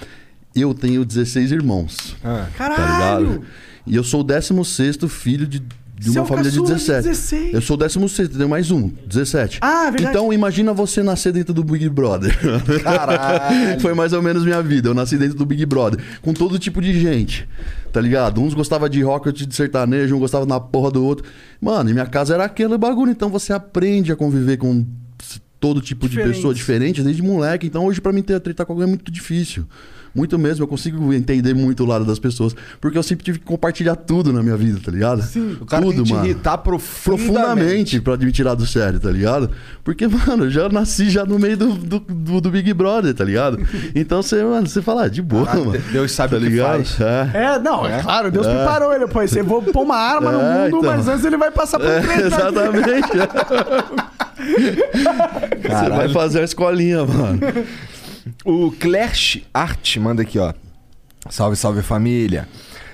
Eu 0.55 0.73
tenho 0.73 1.05
16 1.05 1.51
irmãos. 1.51 2.15
Ah. 2.23 2.47
Tá 2.57 2.69
Caralho! 2.69 3.25
ligado? 3.25 3.45
E 3.85 3.95
eu 3.95 4.03
sou 4.03 4.21
o 4.21 4.23
16 4.23 4.97
filho 5.07 5.47
de, 5.47 5.63
de 5.97 6.09
é 6.09 6.19
uma 6.19 6.25
família 6.27 6.51
de 6.51 6.59
caçula 6.59 6.77
de 6.77 6.85
17. 6.85 7.07
16. 7.07 7.53
Eu 7.53 7.61
sou 7.61 7.75
o 7.75 7.79
16, 7.79 8.29
tenho 8.29 8.49
mais 8.49 8.69
um, 8.69 8.89
17. 9.07 9.59
Ah, 9.61 9.85
verdade. 9.85 10.09
Então 10.09 10.33
imagina 10.33 10.73
você 10.73 11.01
nascer 11.01 11.31
dentro 11.31 11.53
do 11.53 11.63
Big 11.63 11.87
Brother. 11.89 12.37
Caralho. 12.83 13.79
Foi 13.79 13.93
mais 13.93 14.13
ou 14.13 14.21
menos 14.21 14.43
minha 14.43 14.61
vida. 14.61 14.89
Eu 14.89 14.93
nasci 14.93 15.17
dentro 15.17 15.37
do 15.37 15.45
Big 15.45 15.65
Brother, 15.65 15.99
com 16.21 16.33
todo 16.33 16.59
tipo 16.59 16.81
de 16.81 16.99
gente. 16.99 17.47
Tá 17.91 18.01
ligado? 18.01 18.41
Uns 18.41 18.53
gostavam 18.53 18.87
de 18.87 19.01
rock, 19.01 19.27
outros 19.27 19.47
de 19.47 19.55
sertanejo, 19.55 20.15
um 20.15 20.19
gostava 20.19 20.45
na 20.45 20.59
porra 20.59 20.91
do 20.91 21.03
outro. 21.03 21.25
Mano, 21.59 21.89
e 21.89 21.93
minha 21.93 22.05
casa 22.05 22.33
era 22.33 22.45
aquele 22.45 22.77
bagulho. 22.77 23.11
Então 23.11 23.29
você 23.29 23.53
aprende 23.53 24.11
a 24.11 24.15
conviver 24.15 24.57
com 24.57 24.85
todo 25.59 25.81
tipo 25.81 26.03
de 26.07 26.09
Diferentes. 26.09 26.37
pessoa 26.37 26.53
diferente 26.53 27.01
desde 27.01 27.21
moleque. 27.21 27.67
Então 27.67 27.85
hoje 27.85 27.99
pra 27.99 28.13
mim 28.13 28.21
ter 28.21 28.35
a 28.35 28.39
treta 28.39 28.65
com 28.65 28.73
alguém 28.73 28.85
é 28.85 28.89
muito 28.89 29.11
difícil. 29.11 29.65
Muito 30.17 30.37
mesmo, 30.39 30.63
eu 30.63 30.67
consigo 30.67 31.13
entender 31.13 31.53
muito 31.53 31.83
o 31.83 31.85
lado 31.85 32.03
das 32.03 32.17
pessoas. 32.17 32.55
Porque 32.81 32.97
eu 32.97 33.03
sempre 33.03 33.23
tive 33.23 33.37
que 33.39 33.45
compartilhar 33.45 33.95
tudo 33.95 34.33
na 34.33 34.41
minha 34.41 34.57
vida, 34.57 34.79
tá 34.83 34.91
ligado? 34.91 35.21
Sim. 35.21 35.55
O 35.61 35.65
cara 35.65 35.83
tudo, 35.83 35.93
tem 35.93 36.03
que 36.03 36.09
te 36.09 36.13
mano. 36.13 36.25
irritar 36.25 36.57
profundamente. 36.57 37.27
Profundamente 37.31 38.01
pra 38.01 38.17
me 38.17 38.31
tirar 38.31 38.55
do 38.55 38.65
sério, 38.65 38.99
tá 38.99 39.11
ligado? 39.11 39.51
Porque, 39.83 40.07
mano, 40.09 40.45
eu 40.45 40.49
já 40.49 40.67
nasci 40.69 41.09
já 41.09 41.23
no 41.23 41.37
meio 41.37 41.55
do, 41.55 41.73
do, 41.75 41.99
do- 41.99 42.41
do 42.41 42.49
Big 42.49 42.73
Brother, 42.73 43.13
tá 43.13 43.23
ligado? 43.23 43.59
Então 43.93 44.21
você, 44.23 44.43
mano, 44.43 44.65
você 44.67 44.81
fala, 44.81 45.03
ah, 45.03 45.07
de 45.07 45.21
boa, 45.21 45.45
mano. 45.45 45.73
Deus 45.91 46.11
sabe 46.11 46.31
tá 46.31 46.37
o 46.37 46.39
que 46.41 46.49
ligado? 46.49 46.83
faz. 46.83 46.99
É. 46.99 47.29
É, 47.55 47.59
não, 47.59 47.85
é, 47.87 48.01
claro, 48.01 48.31
Deus 48.31 48.47
É. 48.47 48.55
preparou 48.55 48.93
ele. 48.93 49.05
Pô, 49.07 49.21
você 49.21 49.43
vou 49.43 49.61
pôr 49.61 49.83
uma 49.83 49.95
arma 49.97 50.31
no 50.31 50.39
É, 50.47 50.63
mundo, 50.65 50.77
então. 50.79 50.81
mas 50.95 51.07
antes 51.07 51.23
ele 51.25 51.37
vai 51.37 51.51
passar 51.51 51.77
por 51.79 51.87
É, 51.87 51.99
treta. 52.01 52.25
exatamente. 52.27 53.07
Você 55.61 55.89
vai 55.89 56.09
fazer 56.09 56.41
a 56.41 56.43
escolinha, 56.43 57.05
mano. 57.05 57.39
O 58.45 58.71
Clash 58.71 59.41
Art 59.53 59.97
manda 59.97 60.21
aqui, 60.21 60.39
ó. 60.39 60.53
Salve, 61.29 61.55
salve 61.55 61.81
família. 61.81 62.47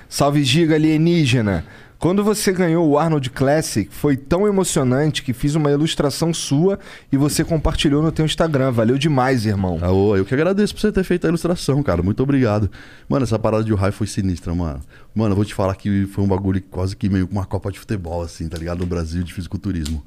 Salve 0.08 0.44
Giga 0.44 0.74
Alienígena. 0.74 1.64
Quando 2.04 2.22
você 2.22 2.52
ganhou 2.52 2.86
o 2.86 2.98
Arnold 2.98 3.30
Classic, 3.30 3.88
foi 3.90 4.14
tão 4.14 4.46
emocionante 4.46 5.22
que 5.22 5.32
fiz 5.32 5.54
uma 5.54 5.70
ilustração 5.70 6.34
sua 6.34 6.78
e 7.10 7.16
você 7.16 7.42
compartilhou 7.42 8.02
no 8.02 8.12
teu 8.12 8.26
Instagram. 8.26 8.72
Valeu 8.72 8.98
demais, 8.98 9.46
irmão. 9.46 9.78
Ah, 9.80 9.90
ô, 9.90 10.14
eu 10.14 10.22
que 10.22 10.34
agradeço 10.34 10.74
por 10.74 10.82
você 10.82 10.92
ter 10.92 11.02
feito 11.02 11.24
a 11.24 11.28
ilustração, 11.28 11.82
cara. 11.82 12.02
Muito 12.02 12.22
obrigado. 12.22 12.70
Mano, 13.08 13.24
essa 13.24 13.38
parada 13.38 13.64
de 13.64 13.72
raio 13.72 13.92
foi 13.92 14.06
sinistra, 14.06 14.54
mano. 14.54 14.80
Mano, 15.14 15.32
eu 15.32 15.36
vou 15.36 15.46
te 15.46 15.54
falar 15.54 15.74
que 15.76 16.04
foi 16.06 16.22
um 16.22 16.28
bagulho 16.28 16.60
quase 16.70 16.94
que 16.94 17.08
meio 17.08 17.26
uma 17.32 17.46
Copa 17.46 17.72
de 17.72 17.78
futebol, 17.78 18.22
assim, 18.22 18.48
tá 18.48 18.58
ligado? 18.58 18.80
No 18.80 18.86
Brasil, 18.86 19.22
de 19.22 19.32
fisiculturismo. 19.32 20.04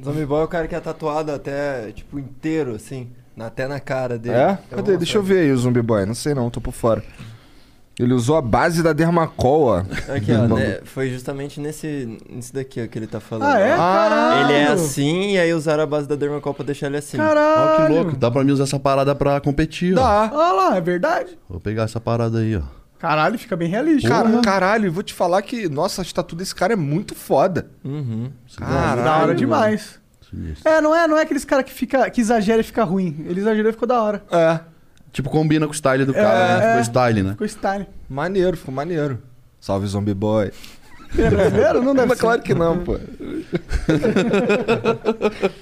Zombie 0.00 0.24
Boy 0.24 0.42
é 0.42 0.44
o 0.44 0.48
cara 0.48 0.68
que 0.68 0.76
é 0.76 0.80
tatuado 0.80 1.32
até, 1.32 1.90
tipo, 1.90 2.16
inteiro, 2.16 2.76
assim. 2.76 3.08
Até 3.36 3.66
na 3.66 3.80
cara 3.80 4.16
dele. 4.16 4.36
É? 4.36 4.56
Eu 4.70 4.76
Cadê? 4.76 4.96
Deixa 4.96 5.18
eu 5.18 5.22
ver 5.24 5.40
aí 5.40 5.50
o 5.50 5.56
Zombie 5.56 5.82
Boy. 5.82 6.06
Não 6.06 6.14
sei 6.14 6.32
não, 6.32 6.48
tô 6.48 6.60
por 6.60 6.72
fora. 6.72 7.02
Ele 7.98 8.14
usou 8.14 8.36
a 8.36 8.42
base 8.42 8.82
da 8.82 8.92
Dermacol, 8.92 9.62
ó. 9.64 9.78
Aqui, 10.14 10.32
ó, 10.32 10.46
né, 10.46 10.80
foi 10.84 11.10
justamente 11.10 11.60
nesse, 11.60 12.18
nesse 12.30 12.54
daqui 12.54 12.82
ó, 12.82 12.86
que 12.86 12.96
ele 12.98 13.08
tá 13.08 13.18
falando. 13.18 13.50
Ah, 13.50 13.58
é? 13.58 13.74
ó. 13.74 13.76
Caralho! 13.76 14.44
Ele 14.44 14.52
é 14.52 14.68
assim 14.68 15.32
e 15.32 15.38
aí 15.38 15.52
usaram 15.52 15.82
a 15.82 15.86
base 15.86 16.06
da 16.06 16.14
Dermacol 16.14 16.54
pra 16.54 16.64
deixar 16.64 16.86
ele 16.86 16.98
assim. 16.98 17.18
Ó, 17.18 17.20
Caralho. 17.20 17.86
que 17.86 17.92
louco. 17.92 18.16
Dá 18.16 18.30
pra 18.30 18.44
mim 18.44 18.52
usar 18.52 18.64
essa 18.64 18.78
parada 18.78 19.14
pra 19.14 19.40
competir, 19.40 19.98
ó. 19.98 20.00
Dá. 20.00 20.30
Olha 20.32 20.52
lá, 20.52 20.76
é 20.76 20.80
verdade. 20.80 21.36
Vou 21.48 21.58
pegar 21.58 21.84
essa 21.84 22.00
parada 22.00 22.38
aí, 22.38 22.56
ó. 22.56 22.62
Caralho, 22.98 23.38
fica 23.38 23.56
bem 23.56 23.68
realista. 23.68 24.08
Cara, 24.08 24.40
caralho, 24.40 24.92
vou 24.92 25.02
te 25.02 25.14
falar 25.14 25.40
que, 25.42 25.68
nossa, 25.68 26.02
a 26.02 26.04
estatura 26.04 26.40
desse 26.40 26.54
cara 26.54 26.72
é 26.72 26.76
muito 26.76 27.14
foda. 27.14 27.68
Uhum. 27.84 28.30
Caralho. 28.56 29.04
da 29.04 29.16
hora 29.16 29.26
mano. 29.28 29.38
demais. 29.38 30.00
É, 30.64 30.80
não 30.80 30.94
é, 30.94 31.06
não 31.06 31.16
é 31.16 31.22
aqueles 31.22 31.44
cara 31.44 31.62
que 31.62 31.72
fica 31.72 32.10
que 32.10 32.20
exagera 32.20 32.60
e 32.60 32.64
fica 32.64 32.84
ruim. 32.84 33.24
Ele 33.26 33.40
exagerou 33.40 33.70
e 33.70 33.72
ficou 33.72 33.88
da 33.88 34.02
hora. 34.02 34.22
É. 34.30 34.60
Tipo, 35.12 35.30
combina 35.30 35.66
com 35.66 35.72
o 35.72 35.74
style 35.74 36.04
do 36.04 36.12
É, 36.12 36.22
cara, 36.22 36.58
né? 36.58 36.64
é. 36.64 36.68
Ficou 36.68 36.82
style, 36.84 37.22
né? 37.22 37.30
Ficou 37.32 37.46
style. 37.46 37.86
Maneiro, 38.08 38.56
ficou 38.56 38.74
maneiro. 38.74 39.18
Salve, 39.60 39.86
Zombie 39.86 40.14
Boy. 40.14 40.50
Ele 41.14 41.26
é 41.26 41.30
brasileiro? 41.30 41.82
Não 41.82 41.94
deve 41.94 42.08
Mas 42.08 42.18
ser. 42.18 42.24
claro 42.24 42.42
que 42.42 42.54
não, 42.54 42.78
pô. 42.78 42.98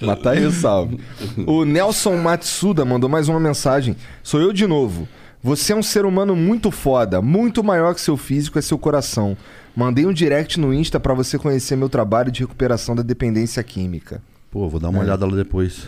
Mas 0.01 0.18
tá 0.20 0.31
aí 0.32 0.44
o 0.44 0.51
salve. 0.51 1.01
O 1.47 1.64
Nelson 1.64 2.16
Matsuda 2.16 2.85
mandou 2.85 3.09
mais 3.09 3.28
uma 3.28 3.39
mensagem. 3.40 3.97
Sou 4.23 4.40
eu 4.40 4.52
de 4.52 4.66
novo. 4.66 5.09
Você 5.43 5.73
é 5.73 5.77
um 5.77 5.82
ser 5.82 6.05
humano 6.05 6.35
muito 6.35 6.70
foda, 6.73 7.23
muito 7.23 7.62
maior 7.62 7.94
que 7.94 8.01
seu 8.01 8.16
físico 8.16 8.59
é 8.59 8.62
seu 8.62 8.77
coração. 8.78 9.36
Mandei 9.77 10.05
um 10.06 10.12
direct 10.12 10.59
no 10.59 10.73
Insta 10.74 10.98
pra 10.98 11.14
você 11.14 11.39
conhecer 11.39 11.77
meu 11.77 11.89
trabalho 11.89 12.32
de 12.32 12.40
recuperação 12.40 12.97
da 12.97 13.02
dependência 13.02 13.62
química. 13.62 14.20
Pô, 14.51 14.68
vou 14.68 14.81
dar 14.81 14.89
uma 14.89 14.98
É. 14.98 15.02
olhada 15.02 15.24
lá 15.27 15.36
depois. 15.36 15.86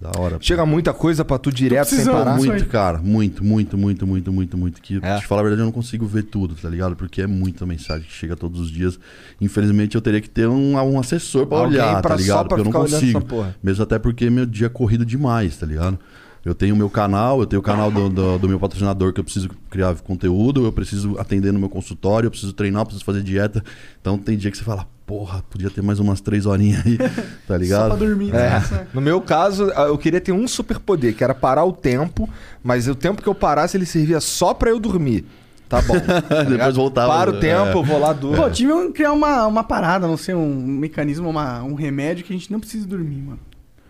Da 0.00 0.10
hora. 0.20 0.36
Chega 0.40 0.66
muita 0.66 0.92
coisa 0.92 1.24
pra 1.24 1.38
tu 1.38 1.50
direto 1.52 1.88
sem 1.88 2.04
parar. 2.04 2.36
muito. 2.36 2.50
Muito, 2.50 2.66
cara. 2.66 2.98
Muito, 2.98 3.42
muito, 3.44 3.78
muito, 3.78 4.06
muito, 4.06 4.32
muito, 4.32 4.58
muito. 4.58 4.82
Que, 4.82 4.98
É. 5.02 5.18
te 5.18 5.26
falar 5.26 5.40
a 5.40 5.44
verdade, 5.44 5.62
eu 5.62 5.66
não 5.66 5.72
consigo 5.72 6.04
ver 6.04 6.24
tudo, 6.24 6.54
tá 6.54 6.68
ligado? 6.68 6.94
Porque 6.94 7.22
é 7.22 7.26
muita 7.26 7.64
mensagem 7.64 8.04
que 8.06 8.12
chega 8.12 8.36
todos 8.36 8.60
os 8.60 8.70
dias. 8.70 8.98
Infelizmente, 9.40 9.94
eu 9.94 10.02
teria 10.02 10.20
que 10.20 10.28
ter 10.28 10.46
um, 10.48 10.74
um 10.76 10.98
assessor 11.00 11.46
pra 11.46 11.58
Alguém 11.58 11.74
olhar, 11.80 12.02
pra- 12.02 12.10
tá 12.10 12.16
só 12.16 12.22
ligado? 12.22 12.48
pra 12.48 12.56
Porque 12.58 12.68
eu 12.68 12.72
não 12.72 12.80
consigo. 12.80 13.46
Mesmo 13.62 13.82
até 13.82 13.98
porque 13.98 14.28
meu 14.28 14.44
dia 14.44 14.66
é 14.66 14.70
corrido 14.70 15.06
demais, 15.06 15.56
tá 15.56 15.64
ligado? 15.64 15.98
Eu 16.44 16.54
tenho 16.54 16.74
o 16.74 16.78
meu 16.78 16.90
canal, 16.90 17.40
eu 17.40 17.46
tenho 17.46 17.60
o 17.60 17.62
canal 17.64 17.90
do, 17.90 18.10
do, 18.10 18.38
do 18.38 18.48
meu 18.48 18.60
patrocinador 18.60 19.14
que 19.14 19.20
eu 19.20 19.24
preciso 19.24 19.48
criar 19.70 19.94
conteúdo, 19.94 20.66
eu 20.66 20.72
preciso 20.72 21.18
atender 21.18 21.50
no 21.54 21.58
meu 21.58 21.70
consultório, 21.70 22.26
eu 22.26 22.30
preciso 22.30 22.52
treinar, 22.52 22.82
eu 22.82 22.86
preciso 22.86 23.04
fazer 23.04 23.22
dieta. 23.22 23.64
Então 23.98 24.18
tem 24.18 24.36
dia 24.36 24.50
que 24.50 24.58
você 24.58 24.62
fala, 24.64 24.86
porra, 25.06 25.42
podia 25.50 25.70
ter 25.70 25.82
mais 25.82 25.98
umas 26.00 26.20
três 26.20 26.46
horinhas 26.46 26.84
aí, 26.86 26.98
tá 27.46 27.56
ligado? 27.56 27.90
Só 27.90 27.96
pra 27.96 28.06
dormir, 28.06 28.30
É. 28.30 28.60
né? 28.60 28.86
No 28.92 29.00
meu 29.00 29.20
caso, 29.20 29.64
eu 29.70 29.98
queria 29.98 30.20
ter 30.20 30.32
um 30.32 30.46
superpoder, 30.48 31.14
que 31.14 31.22
era 31.22 31.34
parar 31.34 31.64
o 31.64 31.72
tempo, 31.72 32.28
mas 32.62 32.88
o 32.88 32.94
tempo 32.94 33.22
que 33.22 33.28
eu 33.28 33.34
parasse, 33.34 33.76
ele 33.76 33.86
servia 33.86 34.20
só 34.20 34.54
pra 34.54 34.70
eu 34.70 34.80
dormir. 34.80 35.24
Tá 35.68 35.80
bom. 35.82 35.94
tá 36.28 36.42
Depois 36.42 36.76
voltava, 36.76 37.12
Para 37.12 37.30
o 37.30 37.40
tempo, 37.40 37.66
é. 37.68 37.74
eu 37.74 37.82
vou 37.82 37.98
lá 37.98 38.12
durmo. 38.12 38.36
Pô, 38.36 38.50
tive 38.50 38.72
que 38.88 38.92
criar 38.92 39.12
uma, 39.12 39.46
uma 39.46 39.64
parada, 39.64 40.06
não 40.06 40.16
sei, 40.16 40.34
um 40.34 40.54
mecanismo, 40.66 41.28
uma, 41.28 41.62
um 41.62 41.74
remédio 41.74 42.24
que 42.24 42.32
a 42.32 42.36
gente 42.36 42.50
não 42.52 42.60
precisa 42.60 42.86
dormir, 42.86 43.22
mano. 43.22 43.40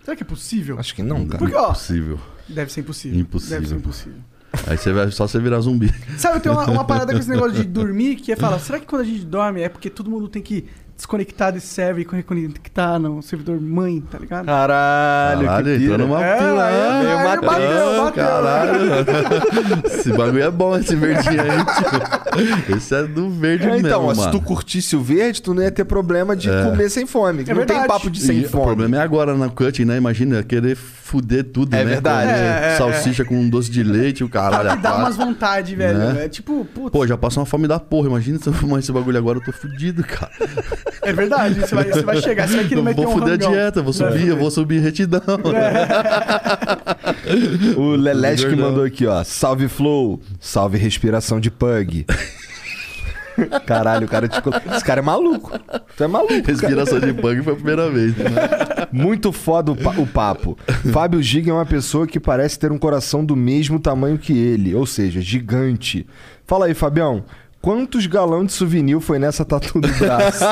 Será 0.04 0.16
que 0.16 0.22
é 0.22 0.26
possível? 0.26 0.78
Acho 0.78 0.94
que 0.94 1.02
não, 1.02 1.24
cara. 1.26 1.38
Porque, 1.38 1.54
ó, 1.54 1.70
Impossível. 1.70 2.18
deve 2.48 2.72
ser 2.72 2.80
impossível. 2.80 3.18
Impossível. 3.18 3.56
Deve 3.58 3.68
ser 3.68 3.74
impossível. 3.76 4.18
Aí 4.68 4.76
você 4.78 4.92
vai 4.92 5.10
só 5.10 5.26
você 5.26 5.40
virar 5.40 5.58
zumbi. 5.60 5.92
Sabe, 6.16 6.36
eu 6.36 6.40
tenho 6.40 6.54
uma, 6.54 6.64
uma 6.70 6.84
parada 6.84 7.12
com 7.12 7.18
esse 7.18 7.28
negócio 7.28 7.54
de 7.54 7.64
dormir 7.66 8.14
que 8.16 8.30
é 8.30 8.36
falar, 8.36 8.60
será 8.60 8.78
que 8.78 8.86
quando 8.86 9.02
a 9.02 9.04
gente 9.04 9.24
dorme 9.24 9.60
é 9.62 9.68
porque 9.68 9.90
todo 9.90 10.08
mundo 10.08 10.28
tem 10.28 10.40
que 10.40 10.66
desconectar 10.96 11.52
desse 11.52 11.66
server 11.66 12.06
e 12.10 12.16
reconectar 12.16 12.98
no 12.98 13.20
servidor 13.22 13.60
mãe, 13.60 14.00
tá 14.10 14.18
ligado? 14.18 14.46
Caralho, 14.46 15.46
Caralho, 15.46 15.64
que 15.66 15.72
entrou 15.84 15.96
pira. 15.96 15.98
numa 15.98 16.24
É, 16.24 16.36
pila. 16.38 16.64
aí- 16.66 17.04
né? 17.04 17.14
aí 17.16 17.24
Matheus. 17.24 17.46
bateu, 17.52 18.04
bateu. 18.04 18.24
Caralho. 18.24 19.86
esse 19.86 20.12
bagulho 20.12 20.42
é 20.42 20.50
bom, 20.50 20.76
esse 20.78 20.94
verdinho 20.96 21.40
aí, 21.42 21.48
tio. 21.64 22.76
Esse 22.76 22.94
é 22.94 23.02
do 23.04 23.28
verde 23.30 23.64
É, 23.64 23.72
mesmo, 23.72 23.86
então, 23.86 24.04
ó, 24.06 24.14
se 24.14 24.20
mano. 24.20 24.32
tu 24.32 24.40
curtisse 24.40 24.96
o 24.96 25.00
verde, 25.02 25.42
tu 25.42 25.52
não 25.54 25.62
ia 25.62 25.70
ter 25.70 25.84
problema 25.84 26.34
de 26.36 26.48
comer 26.48 26.88
sem 26.90 27.06
fome. 27.06 27.38
não 27.38 27.44
tem 27.44 27.54
verdade. 27.54 27.86
papo 27.88 28.10
de 28.10 28.20
sem 28.20 28.38
E 28.40 28.44
fome. 28.48 28.62
O 28.62 28.66
problema 28.66 28.96
é 28.96 29.00
agora 29.00 29.36
na 29.36 29.48
cutting, 29.48 29.84
né? 29.84 29.96
Imagina, 29.96 30.42
querer 30.42 30.76
fuder 30.76 31.44
tudo, 31.44 31.74
É 31.74 31.78
né? 31.84 31.84
verdade. 31.84 32.28
Com 32.32 32.36
É, 32.38 32.72
é, 32.74 32.76
salsicha 32.78 33.24
com 33.24 33.36
um 33.36 33.48
doce 33.48 33.70
de 33.70 33.82
leite, 33.82 34.24
o 34.24 34.28
caralho. 34.28 34.70
Sabe, 34.70 34.82
dá 34.82 34.94
umas 34.96 35.16
quatro. 35.16 35.32
vontades, 35.32 35.76
velho. 35.76 35.98
Né? 35.98 36.24
É 36.24 36.28
tipo, 36.28 36.64
putz, 36.74 36.90
Pô, 36.90 37.06
já 37.06 37.16
passou 37.16 37.40
uma 37.42 37.46
fome 37.46 37.68
da 37.68 37.78
porra. 37.78 38.08
Imagina 38.08 38.38
se 38.38 38.48
eu 38.48 38.52
fumar 38.52 38.78
esse 38.80 38.90
bagulho 38.90 39.18
agora, 39.18 39.38
eu 39.38 39.44
tô 39.44 39.52
fudido, 39.52 40.02
cara. 40.02 40.32
É 41.02 41.12
verdade. 41.12 41.60
Você 41.60 41.74
vai, 41.74 41.84
você 41.84 42.02
vai 42.02 42.22
chegar, 42.22 42.48
você 42.48 42.56
vai 42.56 42.64
querer 42.66 42.80
Eu 42.80 42.84
meter 42.84 43.04
vou 43.04 43.14
um 43.14 43.18
fuder 43.18 43.34
a 43.34 43.36
dieta, 43.36 43.80
eu 43.80 43.84
vou 43.84 43.92
subir, 43.92 44.28
eu 44.28 44.36
vou 44.36 44.50
subir 44.50 44.80
retidão. 44.80 45.20
O 47.76 47.90
Lelesh 47.96 48.44
que 48.44 48.56
mandou 48.56 48.84
aqui, 48.84 49.06
ó. 49.06 49.22
Salve 49.24 49.68
Flow, 49.68 50.20
salve 50.40 50.78
respiração 50.78 51.40
de 51.40 51.50
pug. 51.50 52.06
Caralho, 53.66 54.06
o 54.06 54.08
cara 54.08 54.28
te... 54.28 54.40
Esse 54.74 54.84
cara 54.84 55.00
é 55.00 55.02
maluco. 55.02 55.50
Tu 55.96 56.04
é 56.04 56.06
maluco. 56.06 56.34
cara. 56.34 56.46
Respiração 56.52 57.00
de 57.00 57.12
punk 57.12 57.42
foi 57.42 57.52
a 57.52 57.56
primeira 57.56 57.90
vez. 57.90 58.16
Né? 58.16 58.30
Muito 58.92 59.32
foda 59.32 59.72
o, 59.72 59.76
pa- 59.76 59.94
o 59.98 60.06
papo. 60.06 60.56
Fábio 60.92 61.20
Giga 61.20 61.50
é 61.50 61.54
uma 61.54 61.66
pessoa 61.66 62.06
que 62.06 62.20
parece 62.20 62.58
ter 62.58 62.70
um 62.70 62.78
coração 62.78 63.24
do 63.24 63.34
mesmo 63.34 63.80
tamanho 63.80 64.18
que 64.18 64.32
ele, 64.36 64.74
ou 64.74 64.86
seja, 64.86 65.20
gigante. 65.20 66.06
Fala 66.46 66.66
aí, 66.66 66.74
Fabião. 66.74 67.24
Quantos 67.64 68.06
galão 68.06 68.44
de 68.44 68.52
souvenir 68.52 69.00
foi 69.00 69.18
nessa 69.18 69.42
tatu 69.42 69.80
do 69.80 69.88
braço? 69.88 70.44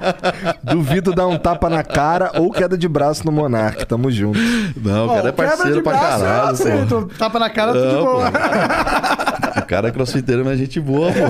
Duvido 0.64 1.12
dar 1.12 1.26
um 1.26 1.36
tapa 1.36 1.68
na 1.68 1.84
cara 1.84 2.32
ou 2.36 2.50
queda 2.50 2.78
de 2.78 2.88
braço 2.88 3.26
no 3.26 3.30
Monark. 3.30 3.84
Tamo 3.84 4.10
junto. 4.10 4.38
Não, 4.74 5.04
o 5.04 5.08
cara 5.16 5.28
é 5.28 5.32
parceiro 5.32 5.76
de 5.76 5.82
pra 5.82 5.92
braço, 5.92 6.24
eu 6.24 6.26
caralho. 6.26 6.50
aceito. 6.52 7.10
Tapa 7.18 7.38
na 7.38 7.50
cara, 7.50 7.74
tudo 7.74 8.02
boa. 8.02 8.32
pô. 8.32 8.38
O 9.56 9.62
cara 9.66 9.88
é 9.88 9.90
crossfiteiro, 9.90 10.44
mas 10.44 10.54
é 10.54 10.58
gente 10.58 10.78
boa, 10.78 11.10
pô. 11.12 11.18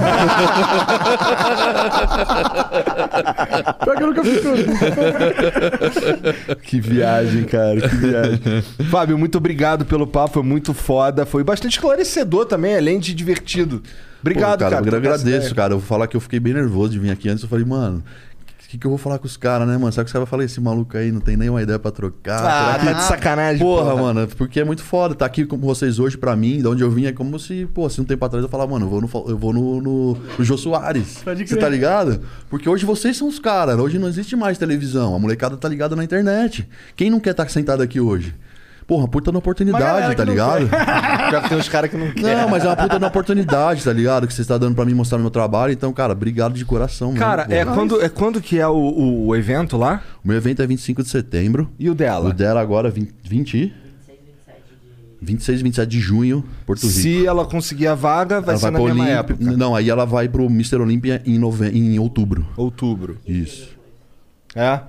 Pior 3.84 3.96
que 3.96 4.02
eu 4.02 4.06
nunca 4.08 4.22
tudo. 4.22 4.62
Que 6.62 6.78
viagem, 6.80 7.44
cara, 7.44 7.80
que 7.80 7.96
viagem. 7.96 8.40
Fábio, 8.90 9.16
muito 9.16 9.38
obrigado 9.38 9.86
pelo 9.86 10.06
papo, 10.06 10.34
foi 10.34 10.42
muito 10.42 10.74
foda. 10.74 11.24
Foi 11.24 11.42
bastante 11.42 11.72
esclarecedor 11.72 12.44
também, 12.46 12.76
além 12.76 12.98
de 12.98 13.14
divertido. 13.14 13.82
Obrigado, 14.30 14.58
Pô, 14.58 14.64
cara. 14.70 14.76
cara. 14.76 14.86
Eu 14.86 14.88
essa 14.88 14.96
agradeço, 15.22 15.54
cara. 15.54 15.72
Eu 15.74 15.78
vou 15.78 15.86
falar 15.86 16.06
que 16.06 16.16
eu 16.16 16.20
fiquei 16.20 16.40
bem 16.40 16.52
nervoso 16.54 16.90
de 16.92 16.98
vir 16.98 17.10
aqui 17.10 17.28
antes. 17.28 17.42
Eu 17.42 17.48
falei, 17.48 17.64
mano, 17.64 18.02
o 18.64 18.68
que, 18.68 18.76
que 18.76 18.84
eu 18.84 18.90
vou 18.90 18.98
falar 18.98 19.18
com 19.20 19.26
os 19.26 19.36
caras, 19.36 19.66
né, 19.68 19.76
mano? 19.78 19.92
Sabe 19.92 20.06
que 20.06 20.08
os 20.08 20.12
caras 20.12 20.28
falam, 20.28 20.44
esse 20.44 20.60
maluco 20.60 20.96
aí 20.96 21.12
não 21.12 21.20
tem 21.20 21.36
nenhuma 21.36 21.62
ideia 21.62 21.78
pra 21.78 21.92
trocar. 21.92 22.42
Ah, 22.44 22.78
que- 22.80 22.84
tá 22.86 22.92
de 22.94 23.02
sacanagem, 23.04 23.64
Porra, 23.64 23.92
porra. 23.92 24.02
mano, 24.02 24.28
porque 24.36 24.58
é 24.58 24.64
muito 24.64 24.82
foda. 24.82 25.14
Tá 25.14 25.24
aqui 25.24 25.46
com 25.46 25.56
vocês 25.56 26.00
hoje, 26.00 26.18
pra 26.18 26.34
mim, 26.34 26.58
de 26.60 26.66
onde 26.66 26.82
eu 26.82 26.90
vim, 26.90 27.06
é 27.06 27.12
como 27.12 27.38
se, 27.38 27.64
pô, 27.72 27.88
se 27.88 28.00
um 28.00 28.04
tempo 28.04 28.24
atrás 28.24 28.42
eu 28.42 28.48
falava, 28.50 28.72
mano, 28.72 28.86
eu 28.86 28.90
vou 28.90 29.00
no, 29.00 29.30
eu 29.30 29.38
vou 29.38 29.52
no, 29.52 29.80
no, 29.80 30.18
no 30.36 30.44
Jô 30.44 30.58
Soares. 30.58 31.18
Pode 31.24 31.46
Você 31.46 31.54
crer. 31.54 31.60
tá 31.60 31.68
ligado? 31.68 32.20
Porque 32.50 32.68
hoje 32.68 32.84
vocês 32.84 33.16
são 33.16 33.28
os 33.28 33.38
caras. 33.38 33.78
Hoje 33.78 34.00
não 34.00 34.08
existe 34.08 34.34
mais 34.34 34.58
televisão. 34.58 35.14
A 35.14 35.18
molecada 35.20 35.56
tá 35.56 35.68
ligada 35.68 35.94
na 35.94 36.02
internet. 36.02 36.68
Quem 36.96 37.08
não 37.08 37.20
quer 37.20 37.30
estar 37.30 37.48
sentado 37.48 37.84
aqui 37.84 38.00
hoje? 38.00 38.34
Porra, 38.86 39.08
puta 39.08 39.32
na 39.32 39.38
oportunidade, 39.38 40.14
tá 40.14 40.24
ligado? 40.24 40.68
Pior 40.68 41.42
que 41.42 41.48
tem 41.50 41.58
uns 41.58 41.68
caras 41.68 41.90
que 41.90 41.96
não 41.96 42.12
querem. 42.12 42.36
Não, 42.36 42.48
mas 42.48 42.64
é 42.64 42.68
uma 42.68 42.76
puta 42.76 42.98
na 43.00 43.08
oportunidade, 43.08 43.82
tá 43.82 43.92
ligado? 43.92 44.28
Que 44.28 44.32
você 44.32 44.42
está 44.42 44.56
dando 44.56 44.76
pra 44.76 44.84
mim 44.84 44.94
mostrar 44.94 45.18
meu 45.18 45.30
trabalho. 45.30 45.72
Então, 45.72 45.92
cara, 45.92 46.12
obrigado 46.12 46.54
de 46.54 46.64
coração. 46.64 47.12
Cara, 47.14 47.46
pô. 47.46 47.52
é 47.52 47.64
quando, 47.64 48.02
é 48.02 48.08
quando 48.08 48.40
que 48.40 48.60
é 48.60 48.68
o, 48.68 48.76
o, 48.76 49.26
o 49.26 49.36
evento 49.36 49.76
lá? 49.76 50.02
O 50.24 50.28
meu 50.28 50.36
evento 50.36 50.62
é 50.62 50.66
25 50.66 51.02
de 51.02 51.08
setembro. 51.08 51.68
E 51.80 51.90
o 51.90 51.94
dela? 51.94 52.30
O 52.30 52.32
dela 52.32 52.60
agora, 52.60 52.88
20, 52.88 53.12
20 53.24 53.74
26 55.20 55.60
e 55.60 55.62
27 55.64 55.88
de 55.88 56.00
junho, 56.00 56.44
Porto 56.64 56.86
Rico. 56.86 57.00
Se 57.00 57.26
ela 57.26 57.44
conseguir 57.44 57.88
a 57.88 57.94
vaga, 57.94 58.40
vai 58.40 58.50
ela 58.50 58.58
ser 58.58 58.62
vai 58.62 58.70
na 58.70 58.78
mesma 58.78 59.02
Olímpia. 59.02 59.18
época. 59.18 59.56
Não, 59.56 59.74
aí 59.74 59.90
ela 59.90 60.04
vai 60.04 60.28
pro 60.28 60.44
Mr. 60.44 60.76
Olímpia 60.76 61.22
em, 61.26 61.38
nove... 61.38 61.68
em 61.68 61.98
outubro. 61.98 62.46
Outubro. 62.56 63.18
Isso. 63.26 63.70
É? 64.54 64.80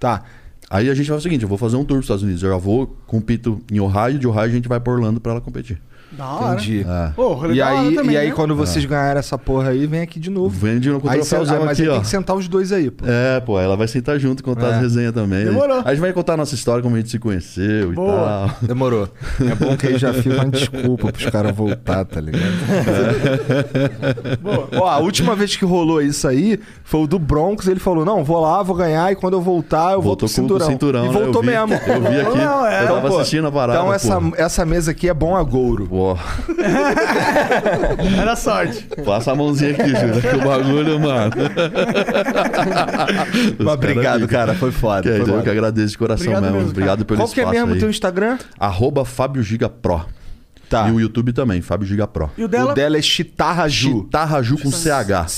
Tá. 0.00 0.22
Aí 0.68 0.90
a 0.90 0.94
gente 0.94 1.08
vai 1.08 1.18
o 1.18 1.20
seguinte: 1.20 1.42
eu 1.42 1.48
vou 1.48 1.58
fazer 1.58 1.76
um 1.76 1.84
tour 1.84 1.98
pros 1.98 2.04
Estados 2.04 2.22
Unidos. 2.22 2.42
Eu 2.42 2.50
já 2.50 2.56
vou, 2.56 2.86
compito 3.06 3.60
em 3.70 3.80
Ohio, 3.80 4.18
de 4.18 4.26
Ohio 4.26 4.42
a 4.42 4.48
gente 4.48 4.68
vai 4.68 4.80
pra 4.80 4.92
Orlando 4.92 5.20
pra 5.20 5.32
ela 5.32 5.40
competir. 5.40 5.80
Da 6.12 6.24
hora. 6.26 6.54
Entendi. 6.54 6.86
É. 6.88 7.10
Rolê 7.20 7.54
E 7.54 7.58
da 7.58 7.66
hora 7.66 7.80
aí, 7.88 7.94
também, 7.94 8.14
e 8.14 8.18
aí 8.18 8.28
né? 8.28 8.34
quando 8.34 8.54
vocês 8.54 8.84
ganharem 8.84 9.18
essa 9.18 9.36
porra 9.36 9.70
aí, 9.70 9.86
vem 9.86 10.00
aqui 10.00 10.18
de 10.20 10.30
novo. 10.30 10.48
Vem 10.58 10.78
de 10.78 10.88
novo 10.88 11.00
com 11.02 11.08
o 11.08 11.10
Aí 11.10 11.18
troféuzão 11.18 11.56
ah, 11.56 11.64
mas 11.66 11.70
aqui, 11.78 11.82
aí 11.82 11.88
ó. 11.88 11.92
tem 11.94 12.00
que 12.02 12.08
sentar 12.08 12.36
os 12.36 12.48
dois 12.48 12.70
aí, 12.72 12.90
pô. 12.90 13.04
É, 13.06 13.40
pô, 13.40 13.58
ela 13.60 13.76
vai 13.76 13.88
sentar 13.88 14.18
junto 14.18 14.40
e 14.40 14.42
contar 14.42 14.68
É. 14.68 14.74
as 14.76 14.80
resenhas 14.82 15.12
também. 15.12 15.44
Demorou. 15.44 15.82
A 15.84 15.90
gente 15.90 16.00
vai 16.00 16.12
contar 16.12 16.34
a 16.34 16.36
nossa 16.38 16.54
história, 16.54 16.82
como 16.82 16.94
a 16.94 16.98
gente 16.98 17.10
se 17.10 17.18
conheceu 17.18 17.92
Boa. 17.92 18.12
e 18.14 18.16
tal. 18.50 18.50
Demorou. 18.62 19.08
É 19.40 19.54
bom 19.56 19.76
que 19.76 19.88
aí 19.88 19.98
já 19.98 20.12
fica 20.14 20.36
uma 20.36 20.46
desculpa 20.46 21.12
pros 21.12 21.28
caras 21.28 21.54
voltar, 21.54 22.04
tá 22.04 22.20
ligado? 22.20 22.52
Ó, 24.80 24.86
a 24.88 24.98
última 24.98 25.34
vez 25.34 25.56
que 25.56 25.64
rolou 25.64 26.00
isso 26.00 26.26
aí 26.28 26.58
foi 26.84 27.00
o 27.02 27.06
do 27.06 27.18
Broncos. 27.18 27.66
Ele 27.68 27.80
falou: 27.80 28.04
Não, 28.04 28.24
vou 28.24 28.40
lá, 28.40 28.62
vou 28.62 28.76
ganhar 28.76 29.12
e 29.12 29.16
quando 29.16 29.34
eu 29.34 29.40
voltar, 29.40 29.92
eu 29.94 30.02
Voltou 30.02 30.06
volto 30.06 30.20
com 30.20 30.26
com 30.26 30.26
o 30.26 30.28
cinturão. 30.60 30.66
cinturão, 30.68 31.04
e 31.04 31.08
né? 31.08 31.12
voltou 31.12 31.42
Eu 31.42 31.42
vi. 31.42 31.46
mesmo. 31.48 31.74
Eu 31.74 32.00
vi 32.00 32.20
aqui. 32.20 32.38
Não, 32.38 32.66
é. 32.66 32.82
Eu 32.82 32.86
tava 32.88 33.08
pô, 33.08 33.18
assistindo 33.18 33.46
a 33.48 33.52
parada. 33.52 33.78
Então 33.78 33.92
essa, 33.92 34.20
pô. 34.20 34.32
essa 34.36 34.64
mesa 34.64 34.90
aqui 34.92 35.08
é 35.08 35.14
bom 35.14 35.36
a 35.36 35.42
Gouro. 35.42 35.88
Era 38.20 38.36
sorte. 38.36 38.86
passa 39.04 39.32
a 39.32 39.34
mãozinha 39.34 39.72
aqui, 39.72 39.88
Júlio, 39.88 40.20
que 40.20 40.36
o 40.36 40.44
bagulho, 40.44 41.00
mano. 41.00 41.32
Mas 43.58 43.74
obrigado, 43.74 44.28
cara. 44.28 44.54
Foi 44.54 44.72
foda. 44.72 45.02
Que 45.02 45.08
é, 45.08 45.12
foi 45.12 45.20
eu 45.20 45.26
foda. 45.26 45.42
que 45.42 45.50
agradeço 45.50 45.88
de 45.92 45.98
coração 45.98 46.26
Obrigado 46.26 46.42
mesmo. 46.42 46.56
mesmo, 46.58 46.70
Obrigado 46.70 47.04
pelo 47.04 47.20
Qual 47.20 47.28
que 47.28 47.40
é 47.40 47.42
espaço 47.42 47.58
mesmo 47.60 47.74
o 47.74 47.78
teu 47.78 47.90
Instagram? 47.90 48.38
Arroba 48.58 49.04
Fábio 49.04 49.42
Giga 49.42 49.68
Pro. 49.68 50.04
Tá. 50.68 50.88
E 50.88 50.92
o 50.92 51.00
YouTube 51.00 51.32
também, 51.32 51.60
Fábio 51.62 51.86
Giga 51.86 52.06
Pro. 52.08 52.28
E 52.36 52.42
o 52.44 52.48
dela? 52.48 52.72
O 52.72 52.74
dela 52.74 52.96
é 52.98 53.02
Chitarraju. 53.02 54.00
Chitarraju 54.02 54.58
com 54.58 54.70
CH. 54.70 55.28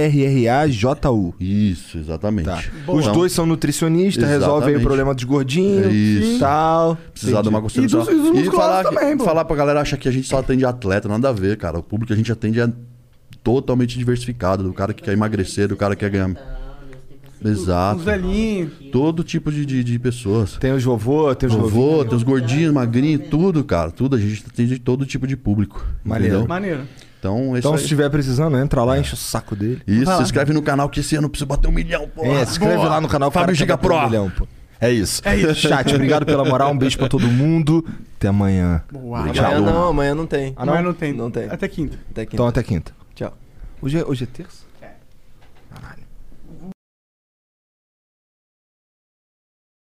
C-H-I-T-A-R-R-A-J-U. 0.00 1.34
Isso, 1.40 1.98
exatamente. 1.98 2.46
Tá. 2.46 2.62
Os 2.86 3.06
dois 3.08 3.32
são 3.32 3.44
nutricionistas, 3.46 4.28
resolvem 4.28 4.76
o 4.76 4.80
problema 4.80 5.14
dos 5.14 5.24
gordinhos 5.24 5.86
É 5.86 5.90
isso. 5.90 6.38
tal. 6.40 6.96
Precisar 7.12 7.30
Entendi. 7.32 7.42
de 7.42 7.48
uma 7.48 7.60
consulta. 7.62 7.86
E 7.86 7.90
dos- 7.90 8.08
e 8.08 8.12
musculados 8.14 8.54
falar, 8.54 8.84
também, 8.84 9.16
pô. 9.16 9.24
falar 9.24 9.44
pra 9.44 9.56
galera 9.56 9.80
achar 9.80 9.96
que 9.96 10.08
a 10.08 10.12
gente 10.12 10.26
só 10.28 10.38
atende 10.38 10.64
atleta, 10.64 11.08
nada 11.08 11.28
a 11.28 11.32
ver, 11.32 11.56
cara. 11.56 11.78
O 11.78 11.82
público 11.82 12.08
que 12.08 12.12
a 12.12 12.16
gente 12.16 12.30
atende 12.32 12.60
é 12.60 12.68
totalmente 13.42 13.98
diversificado. 13.98 14.62
Do 14.62 14.72
cara 14.72 14.92
que 14.94 15.02
quer 15.02 15.12
emagrecer, 15.12 15.68
do 15.68 15.76
cara 15.76 15.94
que 15.96 16.00
quer 16.00 16.10
ganhar. 16.10 16.30
Exato. 17.44 17.98
Os 18.00 18.04
velhinhos. 18.04 18.72
Todo 18.92 19.24
tipo 19.24 19.50
de, 19.50 19.64
de, 19.64 19.82
de 19.82 19.98
pessoas. 19.98 20.56
Tem 20.58 20.72
os 20.72 20.84
vovô, 20.84 21.34
tem 21.34 21.48
os 21.48 21.54
Vovô, 21.54 22.04
tem 22.04 22.14
os 22.16 22.22
gordinhos, 22.22 22.72
magrinhos, 22.72 23.28
tudo, 23.30 23.64
cara. 23.64 23.90
Tudo. 23.90 24.16
A 24.16 24.18
gente 24.18 24.44
atende 24.46 24.78
todo 24.78 25.06
tipo 25.06 25.26
de 25.26 25.36
público. 25.36 25.86
Maneiro. 26.04 26.34
entendeu? 26.36 26.48
Maneiro. 26.48 26.80
Então, 27.18 27.54
é 27.54 27.58
Então, 27.58 27.76
se 27.76 27.82
estiver 27.82 28.08
precisando, 28.10 28.56
entra 28.58 28.82
lá, 28.82 28.98
enche 28.98 29.12
o 29.14 29.16
saco 29.16 29.54
dele. 29.54 29.82
Isso, 29.86 30.04
Vai 30.06 30.14
lá. 30.14 30.16
se 30.16 30.22
inscreve 30.24 30.52
no 30.52 30.62
canal 30.62 30.88
que 30.88 31.00
esse 31.00 31.16
ano 31.16 31.26
eu 31.26 31.30
preciso 31.30 31.46
bater 31.46 31.68
um 31.68 31.72
milhão, 31.72 32.08
pô. 32.14 32.24
É, 32.24 32.44
se 32.46 32.52
inscreve 32.52 32.84
lá 32.84 33.00
no 33.00 33.08
canal 33.08 33.30
Fábio 33.30 33.54
Giga 33.54 33.76
Pro. 33.76 33.94
um 33.94 34.04
milhão, 34.06 34.30
pô. 34.30 34.46
É 34.80 34.90
isso. 34.90 35.20
É 35.26 35.36
isso. 35.36 35.54
Chat, 35.68 35.94
obrigado 35.94 36.24
pela 36.24 36.42
moral. 36.44 36.72
Um 36.72 36.78
beijo 36.78 36.96
pra 36.96 37.08
todo 37.08 37.26
mundo. 37.26 37.84
Até 38.16 38.28
amanhã. 38.28 38.82
Boa. 38.90 39.18
Amanhã 39.20 39.60
não, 39.60 39.88
amanhã 39.88 40.14
não 40.14 40.26
tem. 40.26 40.54
Ah, 40.56 40.64
não? 40.64 40.72
Mas 40.74 40.84
não 40.84 40.94
tem. 40.94 41.12
Não 41.12 41.30
tem. 41.30 41.44
Até 41.50 41.68
quinta. 41.68 41.98
Até 42.10 42.24
quinta. 42.24 42.36
Então 42.36 42.46
até 42.46 42.62
quinta. 42.62 42.92
Tchau. 43.14 43.36
Hoje 43.82 43.98
é, 43.98 44.04
hoje 44.06 44.24
é 44.24 44.26
terça? 44.26 44.64
É. 44.64 44.69